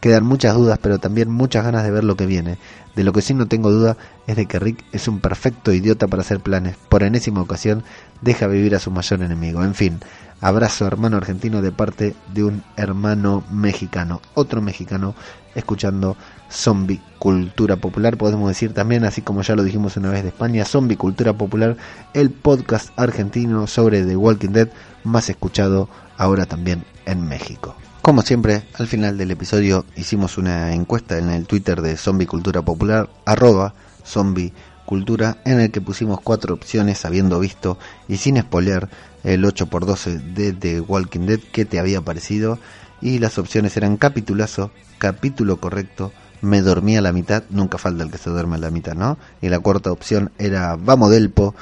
Quedan 0.00 0.24
muchas 0.24 0.54
dudas, 0.54 0.78
pero 0.82 0.98
también 0.98 1.30
muchas 1.30 1.64
ganas 1.64 1.82
de 1.82 1.90
ver 1.90 2.04
lo 2.04 2.16
que 2.16 2.26
viene. 2.26 2.58
De 2.94 3.02
lo 3.02 3.12
que 3.12 3.22
sí 3.22 3.34
no 3.34 3.46
tengo 3.46 3.70
duda 3.70 3.96
es 4.26 4.36
de 4.36 4.46
que 4.46 4.58
Rick 4.58 4.84
es 4.92 5.08
un 5.08 5.20
perfecto 5.20 5.72
idiota 5.72 6.06
para 6.06 6.22
hacer 6.22 6.40
planes. 6.40 6.76
Por 6.88 7.02
enésima 7.02 7.40
ocasión, 7.40 7.82
deja 8.20 8.46
vivir 8.46 8.74
a 8.74 8.78
su 8.78 8.90
mayor 8.90 9.22
enemigo. 9.22 9.64
En 9.64 9.74
fin, 9.74 10.00
abrazo 10.40 10.86
hermano 10.86 11.16
argentino 11.16 11.62
de 11.62 11.72
parte 11.72 12.14
de 12.32 12.44
un 12.44 12.62
hermano 12.76 13.44
mexicano. 13.50 14.20
Otro 14.34 14.60
mexicano 14.60 15.14
escuchando 15.54 16.16
Zombie 16.50 17.00
Cultura 17.18 17.76
Popular, 17.76 18.16
podemos 18.16 18.48
decir 18.48 18.74
también, 18.74 19.04
así 19.04 19.22
como 19.22 19.42
ya 19.42 19.56
lo 19.56 19.64
dijimos 19.64 19.96
una 19.96 20.10
vez 20.10 20.22
de 20.22 20.28
España, 20.28 20.64
Zombie 20.64 20.96
Cultura 20.96 21.32
Popular, 21.32 21.76
el 22.12 22.30
podcast 22.30 22.90
argentino 22.96 23.66
sobre 23.66 24.04
The 24.04 24.16
Walking 24.16 24.50
Dead 24.50 24.68
más 25.02 25.28
escuchado 25.30 25.88
ahora 26.18 26.46
también 26.46 26.84
en 27.06 27.26
México. 27.26 27.74
Como 28.02 28.22
siempre, 28.22 28.62
al 28.74 28.86
final 28.86 29.18
del 29.18 29.32
episodio 29.32 29.84
hicimos 29.96 30.38
una 30.38 30.72
encuesta 30.74 31.18
en 31.18 31.30
el 31.30 31.46
Twitter 31.46 31.82
de 31.82 31.96
Zombie 31.96 32.26
Cultura 32.26 32.62
Popular, 32.62 33.08
arroba 33.24 33.74
Zombie 34.04 34.52
Cultura, 34.84 35.38
en 35.44 35.60
el 35.60 35.72
que 35.72 35.80
pusimos 35.80 36.20
cuatro 36.20 36.54
opciones 36.54 37.04
habiendo 37.04 37.40
visto 37.40 37.78
y 38.06 38.18
sin 38.18 38.40
spoiler 38.40 38.88
el 39.26 39.44
8x12 39.44 40.34
de 40.34 40.52
The 40.52 40.80
Walking 40.80 41.26
Dead 41.26 41.40
que 41.40 41.64
te 41.64 41.80
había 41.80 42.00
parecido 42.00 42.58
y 43.02 43.18
las 43.18 43.38
opciones 43.38 43.76
eran 43.76 43.96
capitulazo, 43.96 44.70
capítulo 44.98 45.58
correcto, 45.58 46.12
me 46.40 46.62
dormí 46.62 46.96
a 46.96 47.02
la 47.02 47.12
mitad, 47.12 47.42
nunca 47.50 47.76
falta 47.76 48.04
el 48.04 48.10
que 48.10 48.18
se 48.18 48.30
duerme 48.30 48.54
a 48.54 48.58
la 48.58 48.70
mitad, 48.70 48.94
¿no? 48.94 49.18
Y 49.42 49.48
la 49.48 49.58
cuarta 49.58 49.90
opción 49.90 50.30
era 50.38 50.76
Vamos 50.76 51.10
Delpo, 51.10 51.54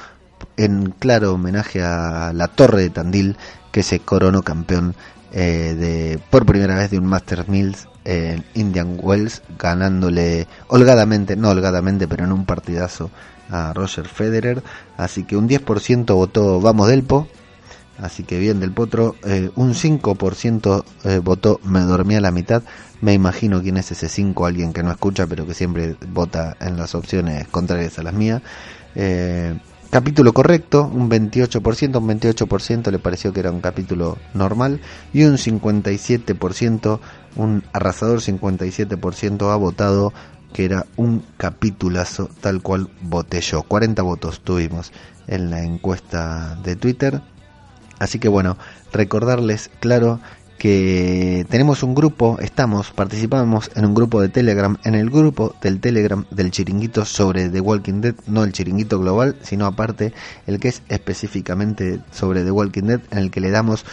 en 0.57 0.91
claro 0.91 1.33
homenaje 1.33 1.83
a 1.83 2.33
la 2.35 2.49
Torre 2.49 2.83
de 2.83 2.91
Tandil, 2.91 3.37
que 3.73 3.83
se 3.83 4.01
coronó 4.01 4.43
campeón 4.43 4.95
eh, 5.33 5.75
de 5.77 6.21
por 6.31 6.45
primera 6.45 6.77
vez 6.77 6.91
de 6.91 6.99
un 6.99 7.07
Master 7.07 7.49
Mills 7.49 7.89
en 8.05 8.45
Indian 8.53 8.99
Wells, 9.01 9.43
ganándole 9.59 10.47
holgadamente, 10.69 11.35
no 11.35 11.49
holgadamente, 11.49 12.07
pero 12.07 12.25
en 12.25 12.33
un 12.33 12.45
partidazo 12.45 13.11
a 13.51 13.73
Roger 13.73 14.07
Federer. 14.07 14.63
Así 14.99 15.25
que 15.25 15.37
un 15.37 15.49
10% 15.49 16.15
votó 16.15 16.61
Vamos 16.61 16.89
Delpo, 16.89 17.27
Así 17.99 18.25
que 18.25 18.39
bien 18.39 18.61
del 18.61 18.73
potro, 18.73 19.15
eh, 19.25 19.51
un 19.55 19.75
5% 19.75 20.85
eh, 21.05 21.19
votó 21.19 21.61
me 21.65 21.81
dormí 21.81 22.17
a 22.17 22.21
la 22.21 22.33
mitad. 22.33 22.63
Me 23.01 23.13
imagino 23.13 23.63
quién 23.63 23.77
es 23.77 23.93
ese 23.93 24.09
5, 24.09 24.47
alguien 24.47 24.73
que 24.73 24.83
no 24.83 24.91
escucha 24.91 25.27
pero 25.27 25.47
que 25.47 25.55
siempre 25.55 25.97
vota 26.09 26.57
en 26.61 26.77
las 26.77 26.95
opciones 26.95 27.47
contrarias 27.49 27.99
a 27.99 28.03
las 28.03 28.15
mías. 28.15 28.43
Eh, 28.97 29.55
capítulo 29.91 30.33
correcto, 30.33 30.91
un 30.93 31.09
28%, 31.09 31.99
un 31.99 32.09
28% 32.09 32.91
le 32.91 32.99
pareció 32.99 33.33
que 33.33 33.41
era 33.41 33.53
un 33.53 33.61
capítulo 33.61 34.19
normal 34.33 34.81
y 35.13 35.23
un 35.25 35.37
57%, 35.37 37.01
un 37.37 37.63
arrasador 37.73 38.21
57% 38.21 39.53
ha 39.53 39.57
votado 39.57 40.13
que 40.53 40.65
era 40.65 40.87
un 40.97 41.25
capitulazo 41.37 42.29
tal 42.41 42.61
cual 42.61 42.89
voté 43.03 43.41
yo. 43.41 43.63
40 43.63 44.03
votos 44.03 44.41
tuvimos 44.41 44.93
en 45.27 45.51
la 45.51 45.63
encuesta 45.63 46.57
de 46.65 46.77
Twitter 46.77 47.23
Así 47.99 48.19
que 48.19 48.29
bueno, 48.29 48.57
recordarles, 48.93 49.71
claro, 49.81 50.21
que 50.59 51.47
tenemos 51.51 51.83
un 51.83 51.95
grupo, 51.95 52.39
estamos, 52.41 52.91
participamos 52.91 53.71
en 53.75 53.85
un 53.85 53.95
grupo 53.95 54.23
de 54.23 54.29
Telegram, 54.29 54.79
en 54.85 54.95
el 54.95 55.11
grupo 55.11 55.55
del 55.61 55.81
Telegram 55.81 56.25
del 56.31 56.51
chiringuito 56.51 57.05
sobre 57.05 57.49
The 57.51 57.61
Walking 57.61 58.01
Dead, 58.01 58.15
no 58.27 58.45
el 58.45 58.53
chiringuito 58.53 58.99
global, 58.99 59.37
sino 59.43 59.67
aparte 59.67 60.15
el 60.47 60.61
que 60.61 60.69
es 60.69 60.83
específicamente 60.89 62.01
sobre 62.13 62.45
The 62.45 62.51
Walking 62.51 62.85
Dead, 62.85 63.01
en 63.11 63.19
el 63.19 63.31
que 63.31 63.41
le 63.41 63.51
damos 63.51 63.85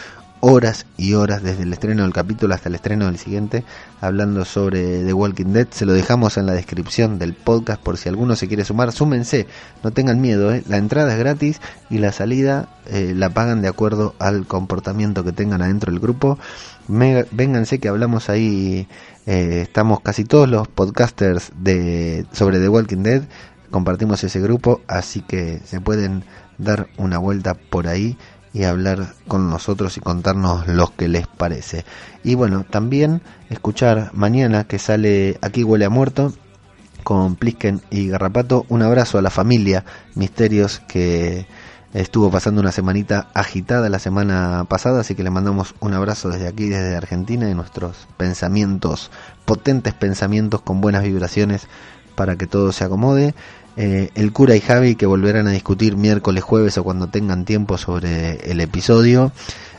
horas 0.44 0.86
y 0.96 1.14
horas 1.14 1.44
desde 1.44 1.62
el 1.62 1.72
estreno 1.72 2.02
del 2.02 2.12
capítulo 2.12 2.52
hasta 2.52 2.68
el 2.68 2.74
estreno 2.74 3.06
del 3.06 3.16
siguiente, 3.16 3.64
hablando 4.00 4.44
sobre 4.44 5.04
The 5.04 5.12
Walking 5.12 5.52
Dead. 5.52 5.68
Se 5.70 5.86
lo 5.86 5.92
dejamos 5.92 6.36
en 6.36 6.46
la 6.46 6.52
descripción 6.52 7.20
del 7.20 7.32
podcast 7.32 7.80
por 7.80 7.96
si 7.96 8.08
alguno 8.08 8.34
se 8.34 8.48
quiere 8.48 8.64
sumar. 8.64 8.90
Súmense, 8.90 9.46
no 9.84 9.92
tengan 9.92 10.20
miedo, 10.20 10.52
¿eh? 10.52 10.64
la 10.68 10.78
entrada 10.78 11.12
es 11.12 11.18
gratis 11.20 11.60
y 11.90 11.98
la 11.98 12.10
salida 12.10 12.68
eh, 12.86 13.12
la 13.14 13.30
pagan 13.30 13.62
de 13.62 13.68
acuerdo 13.68 14.16
al 14.18 14.44
comportamiento 14.48 15.22
que 15.22 15.30
tengan 15.30 15.62
adentro 15.62 15.92
del 15.92 16.00
grupo. 16.00 16.40
vénganse 16.88 17.78
que 17.78 17.86
hablamos 17.86 18.28
ahí, 18.28 18.88
eh, 19.26 19.60
estamos 19.62 20.00
casi 20.00 20.24
todos 20.24 20.48
los 20.48 20.66
podcasters 20.66 21.52
de 21.56 22.26
sobre 22.32 22.58
The 22.58 22.68
Walking 22.68 23.04
Dead, 23.04 23.22
compartimos 23.70 24.24
ese 24.24 24.40
grupo, 24.40 24.80
así 24.88 25.20
que 25.20 25.60
se 25.64 25.80
pueden 25.80 26.24
dar 26.58 26.88
una 26.98 27.18
vuelta 27.18 27.54
por 27.54 27.86
ahí 27.86 28.18
y 28.52 28.64
hablar 28.64 29.14
con 29.28 29.50
nosotros 29.50 29.96
y 29.96 30.00
contarnos 30.00 30.68
lo 30.68 30.94
que 30.94 31.08
les 31.08 31.26
parece. 31.26 31.84
Y 32.22 32.34
bueno, 32.34 32.64
también 32.68 33.22
escuchar 33.50 34.10
mañana 34.12 34.64
que 34.64 34.78
sale 34.78 35.38
Aquí 35.40 35.64
huele 35.64 35.84
a 35.84 35.90
muerto 35.90 36.32
con 37.02 37.36
Plisken 37.36 37.82
y 37.90 38.08
Garrapato. 38.08 38.64
Un 38.68 38.82
abrazo 38.82 39.18
a 39.18 39.22
la 39.22 39.30
familia 39.30 39.84
Misterios 40.14 40.80
que 40.86 41.46
estuvo 41.94 42.30
pasando 42.30 42.60
una 42.60 42.72
semanita 42.72 43.28
agitada 43.34 43.88
la 43.88 43.98
semana 43.98 44.64
pasada, 44.68 45.00
así 45.00 45.14
que 45.14 45.22
le 45.22 45.30
mandamos 45.30 45.74
un 45.80 45.92
abrazo 45.94 46.30
desde 46.30 46.48
aquí, 46.48 46.68
desde 46.68 46.96
Argentina, 46.96 47.50
y 47.50 47.54
nuestros 47.54 48.08
pensamientos, 48.16 49.10
potentes 49.44 49.92
pensamientos 49.94 50.62
con 50.62 50.80
buenas 50.80 51.02
vibraciones 51.02 51.68
para 52.14 52.36
que 52.36 52.46
todo 52.46 52.72
se 52.72 52.84
acomode. 52.84 53.34
Eh, 53.76 54.10
el 54.14 54.32
cura 54.32 54.54
y 54.54 54.60
Javi 54.60 54.96
que 54.96 55.06
volverán 55.06 55.46
a 55.46 55.52
discutir 55.52 55.96
miércoles, 55.96 56.44
jueves 56.44 56.76
o 56.76 56.84
cuando 56.84 57.08
tengan 57.08 57.44
tiempo 57.44 57.78
sobre 57.78 58.50
el 58.50 58.60
episodio. 58.60 59.32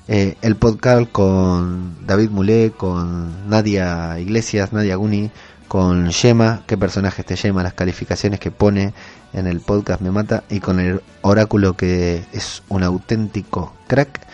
Eh, 0.08 0.36
el 0.42 0.56
podcast 0.56 1.10
con 1.12 2.06
David 2.06 2.30
Mulé, 2.30 2.72
con 2.76 3.50
Nadia 3.50 4.20
Iglesias, 4.20 4.74
Nadia 4.74 4.96
Guni, 4.96 5.32
con 5.68 6.10
Yema, 6.10 6.64
qué 6.68 6.78
personaje 6.78 7.22
este 7.22 7.36
Yema, 7.36 7.64
las 7.64 7.74
calificaciones 7.74 8.40
que 8.40 8.52
pone 8.52 8.94
en 9.32 9.48
el 9.48 9.62
podcast 9.62 10.02
me 10.02 10.12
mata, 10.12 10.44
y 10.50 10.60
con 10.60 10.80
el 10.80 11.02
oráculo 11.22 11.78
que 11.78 12.24
es 12.34 12.64
un 12.70 12.84
auténtico 12.84 13.74
crack. 13.88 14.28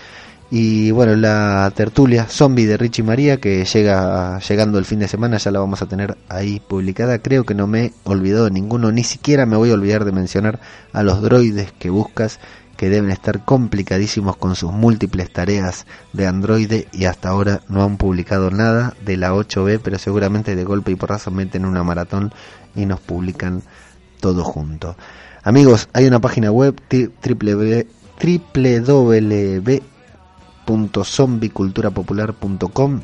Y 0.51 0.89
bueno, 0.89 1.15
la 1.15 1.71
tertulia 1.75 2.25
zombie 2.25 2.65
de 2.65 2.75
Richie 2.75 3.03
María 3.03 3.37
que 3.37 3.63
llega 3.65 4.39
llegando 4.39 4.79
el 4.79 4.85
fin 4.85 4.97
de 4.97 5.07
semana, 5.07 5.37
ya 5.37 5.51
la 5.51 5.59
vamos 5.59 5.83
a 5.83 5.85
tener 5.85 6.17
ahí 6.27 6.59
publicada. 6.59 7.19
Creo 7.19 7.43
que 7.43 7.53
no 7.53 7.67
me 7.67 7.85
he 7.85 7.93
olvidado 8.03 8.49
ninguno, 8.49 8.91
ni 8.91 9.03
siquiera 9.03 9.45
me 9.45 9.57
voy 9.57 9.69
a 9.69 9.75
olvidar 9.75 10.05
de 10.05 10.11
mencionar 10.11 10.59
a 10.91 11.03
los 11.03 11.21
droides 11.21 11.71
que 11.73 11.91
buscas, 11.91 12.39
que 12.77 12.89
deben 12.89 13.11
estar 13.11 13.45
complicadísimos 13.45 14.37
con 14.37 14.55
sus 14.55 14.71
múltiples 14.71 15.31
tareas 15.31 15.85
de 16.13 16.25
Android 16.25 16.85
y 16.93 17.05
hasta 17.05 17.29
ahora 17.29 17.61
no 17.67 17.83
han 17.83 17.97
publicado 17.97 18.49
nada 18.49 18.95
de 19.05 19.17
la 19.17 19.33
8B, 19.33 19.81
pero 19.83 19.99
seguramente 19.99 20.55
de 20.55 20.63
golpe 20.63 20.91
y 20.91 20.95
porrazo 20.95 21.29
meten 21.29 21.63
una 21.63 21.83
maratón 21.83 22.33
y 22.75 22.87
nos 22.87 22.99
publican 23.01 23.61
todo 24.19 24.43
junto. 24.43 24.95
Amigos, 25.43 25.89
hay 25.93 26.07
una 26.07 26.19
página 26.19 26.51
web 26.51 26.81
www 26.89 27.85
zombiculturapopular.com 31.03 33.01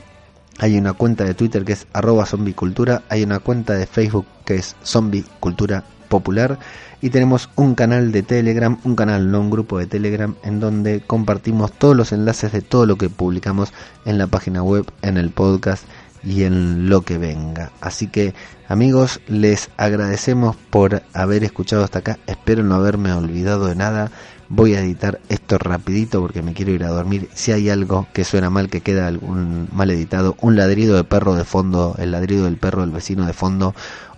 hay 0.57 0.77
una 0.77 0.93
cuenta 0.93 1.25
de 1.25 1.33
Twitter 1.33 1.65
que 1.65 1.73
es 1.73 1.85
arroba 1.91 2.25
zombicultura, 2.25 3.03
hay 3.09 3.23
una 3.23 3.39
cuenta 3.39 3.73
de 3.73 3.85
Facebook 3.85 4.25
que 4.45 4.55
es 4.55 4.75
zombicultura 4.85 5.83
popular 6.07 6.59
y 7.01 7.09
tenemos 7.09 7.49
un 7.55 7.75
canal 7.75 8.11
de 8.13 8.23
Telegram, 8.23 8.77
un 8.83 8.95
canal, 8.95 9.31
no 9.31 9.41
un 9.41 9.49
grupo 9.49 9.77
de 9.79 9.85
Telegram, 9.85 10.33
en 10.43 10.61
donde 10.61 11.01
compartimos 11.01 11.73
todos 11.73 11.95
los 11.95 12.13
enlaces 12.13 12.53
de 12.53 12.61
todo 12.61 12.85
lo 12.85 12.97
que 12.97 13.09
publicamos 13.09 13.73
en 14.05 14.17
la 14.17 14.27
página 14.27 14.63
web, 14.63 14.85
en 15.01 15.17
el 15.17 15.29
podcast 15.29 15.83
y 16.23 16.43
en 16.43 16.89
lo 16.89 17.01
que 17.01 17.17
venga. 17.17 17.71
Así 17.81 18.07
que 18.07 18.33
amigos, 18.69 19.19
les 19.27 19.69
agradecemos 19.75 20.55
por 20.55 21.03
haber 21.13 21.43
escuchado 21.43 21.83
hasta 21.83 21.99
acá, 21.99 22.17
espero 22.27 22.63
no 22.63 22.75
haberme 22.75 23.11
olvidado 23.11 23.67
de 23.67 23.75
nada 23.75 24.09
voy 24.49 24.75
a 24.75 24.81
editar 24.81 25.19
esto 25.29 25.57
rapidito 25.57 26.21
porque 26.21 26.41
me 26.41 26.53
quiero 26.53 26.71
ir 26.71 26.83
a 26.83 26.89
dormir. 26.89 27.29
Si 27.33 27.51
hay 27.51 27.69
algo 27.69 28.07
que 28.13 28.23
suena 28.23 28.49
mal, 28.49 28.69
que 28.69 28.81
queda 28.81 29.07
algún 29.07 29.67
mal 29.71 29.89
editado, 29.91 30.35
un 30.41 30.55
ladrido 30.55 30.95
de 30.95 31.03
perro 31.03 31.35
de 31.35 31.45
fondo, 31.45 31.95
el 31.97 32.11
ladrido 32.11 32.45
del 32.45 32.57
perro 32.57 32.81
del 32.81 32.91
vecino 32.91 33.25
de 33.25 33.33
fondo, 33.33 33.73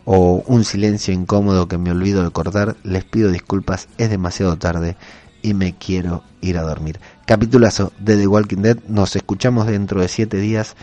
o 0.06 0.44
un 0.48 0.64
silencio 0.64 1.14
incómodo 1.14 1.68
que 1.68 1.78
me 1.78 1.92
olvido 1.92 2.24
de 2.24 2.32
cortar, 2.32 2.76
les 2.84 3.04
pido 3.04 3.32
disculpas, 3.32 3.90
es 3.98 4.10
demasiado 4.10 4.58
tarde 4.58 4.96
y 5.42 5.54
me 5.54 5.76
quiero 5.76 6.24
ir 6.42 6.58
a 6.58 6.64
dormir. 6.64 7.00
Capitulazo 7.26 7.92
de 8.00 8.16
The 8.16 8.28
Walking 8.28 8.62
Dead, 8.62 8.78
nos 8.88 9.16
escuchamos 9.16 9.68
dentro 9.68 10.02
de 10.02 10.08
siete 10.08 10.38
días 10.38 10.76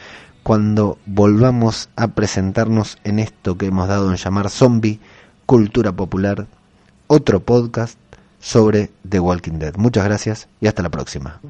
cuando 0.42 0.98
volvamos 1.06 1.88
a 1.96 2.08
presentarnos 2.08 2.98
en 3.02 3.18
esto 3.18 3.56
que 3.56 3.66
hemos 3.66 3.88
dado 3.88 4.10
en 4.10 4.16
llamar 4.16 4.50
zombie, 4.50 5.00
cultura 5.46 5.92
popular, 5.92 6.46
otro 7.06 7.40
podcast 7.40 7.98
sobre 8.44 8.90
The 9.08 9.20
Walking 9.20 9.58
Dead. 9.58 9.74
Muchas 9.76 10.04
gracias 10.04 10.48
y 10.60 10.66
hasta 10.66 10.82
la 10.82 10.90
próxima. 10.90 11.40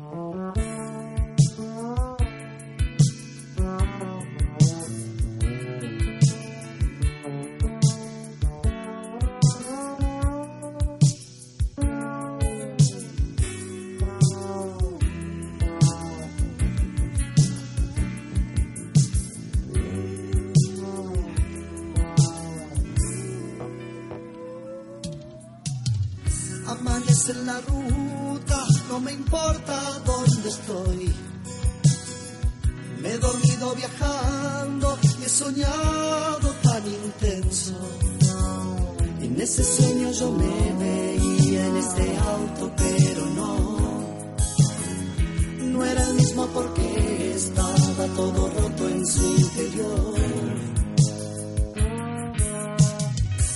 Importa 29.35 29.81
dónde 30.07 30.49
estoy. 30.49 31.15
Me 33.01 33.11
he 33.11 33.19
dormido 33.19 33.75
viajando 33.75 34.99
y 35.03 35.25
he 35.25 35.29
soñado 35.29 36.49
tan 36.63 36.83
intenso. 36.87 37.75
En 39.21 39.41
ese 39.41 39.65
sueño 39.65 40.13
yo 40.13 40.31
me 40.31 40.73
veía 40.85 41.67
en 41.67 41.77
este 41.77 42.17
auto, 42.19 42.73
pero 42.77 43.27
no. 43.27 43.55
No 45.73 45.85
era 45.85 46.03
el 46.05 46.15
mismo 46.15 46.47
porque 46.55 47.33
estaba 47.35 48.07
todo 48.15 48.51
roto 48.51 48.89
en 48.89 49.05
su 49.05 49.25
interior. 49.35 50.15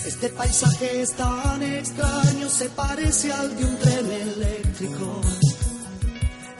Este 0.07 0.29
paisaje 0.31 1.03
es 1.03 1.13
tan 1.13 1.63
extraño, 1.63 2.49
se 2.49 2.69
parece 2.71 3.33
al 3.33 3.57
de 3.57 3.65
un 3.65 3.77
tren 3.79 4.11
eléctrico. 4.11 5.21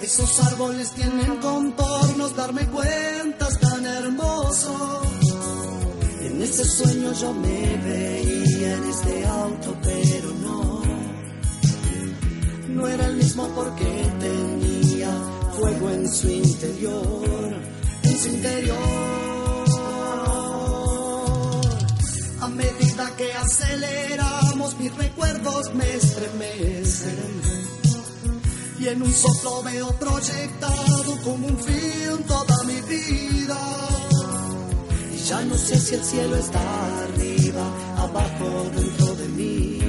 Esos 0.01 0.41
árboles 0.41 0.93
tienen 0.93 1.37
contornos, 1.39 2.37
darme 2.37 2.65
cuenta 2.67 3.49
es 3.49 3.59
tan 3.59 3.85
hermoso. 3.85 5.03
En 6.21 6.41
ese 6.41 6.65
sueño 6.65 7.13
yo 7.15 7.35
me 7.35 7.77
veía 7.79 8.75
en 8.75 8.85
este 8.85 9.27
auto, 9.27 9.77
pero 9.83 10.33
no. 10.35 10.83
No 12.69 12.87
era 12.87 13.07
el 13.07 13.17
mismo 13.17 13.49
porque 13.57 14.13
tenía 14.21 15.11
fuego 15.59 15.91
en 15.91 16.09
su 16.09 16.29
interior, 16.29 17.57
en 18.05 18.19
su 18.19 18.29
interior. 18.29 18.79
A 22.41 22.49
medida 22.49 23.17
que 23.17 23.33
aceleramos, 23.33 24.79
mis 24.79 24.95
recuerdos 24.97 25.75
me 25.75 25.93
estremecen. 25.93 27.78
Y 28.81 28.87
en 28.87 29.03
un 29.03 29.13
soplo 29.13 29.63
veo 29.65 29.91
proyectado 29.99 31.19
como 31.25 31.49
un 31.49 31.59
film 31.59 32.23
toda 32.29 32.63
mi 32.65 32.81
vida. 32.83 33.59
Y 35.13 35.17
ya 35.19 35.41
no 35.43 35.57
sé 35.57 35.81
si 35.81 35.95
el 35.97 36.05
cielo 36.05 36.37
está 36.37 36.61
arriba, 37.05 37.67
abajo, 37.97 38.71
dentro 38.77 39.15
de 39.17 39.29
mí. 39.31 39.81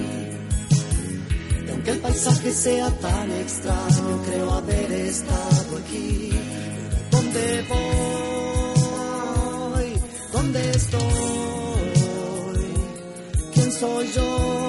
Y 1.67 1.69
aunque 1.69 1.91
el 1.91 1.99
paisaje 1.99 2.51
sea 2.51 2.89
tan 2.99 3.31
extraño, 3.31 4.23
creo 4.25 4.53
haber 4.53 4.91
estado 4.91 5.77
aquí. 5.77 6.31
¿Dónde 7.11 7.65
voy? 7.69 7.79
¿Dónde 10.33 10.71
estoy? 10.71 11.01
¿Quién 13.53 13.71
soy 13.71 14.11
yo? 14.15 14.68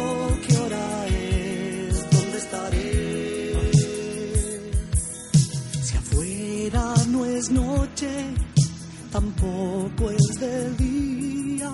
Tampoco 9.13 10.11
es 10.11 10.41
de 10.41 10.71
día. 10.75 11.71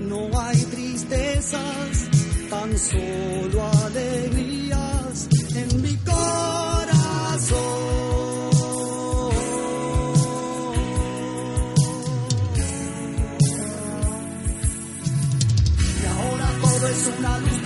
No 0.00 0.28
hay 0.40 0.56
tristezas, 0.64 2.08
tan 2.50 2.76
solo 2.78 3.64
alegrías 3.84 5.28
en 5.54 5.82
mi 5.82 5.96
corazón. 5.98 6.14
Y 16.02 16.06
ahora 16.06 16.48
todo 16.60 16.88
es 16.88 17.10
una 17.18 17.38
luz 17.38 17.62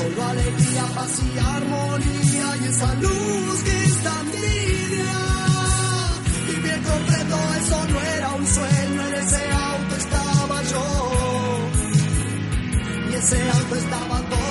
Solo 0.00 0.24
alegría, 0.24 0.84
paz 0.94 1.20
y 1.22 1.38
armonía 1.38 2.56
y 2.62 2.64
esa 2.68 2.94
luz 2.94 3.62
que 3.64 3.84
está 3.84 4.12
envidia. 4.22 5.18
Vivir 6.46 6.80
completo, 6.90 7.36
eso 7.60 7.78
no 7.92 8.00
era 8.16 8.28
un 8.30 8.46
sueño, 8.46 9.06
en 9.08 9.14
ese 9.14 9.42
auto 9.52 9.96
estaba 9.96 10.62
yo. 10.72 10.84
Y 13.10 13.14
ese 13.14 13.50
auto 13.50 13.74
estaba 13.76 14.18
todo. 14.30 14.49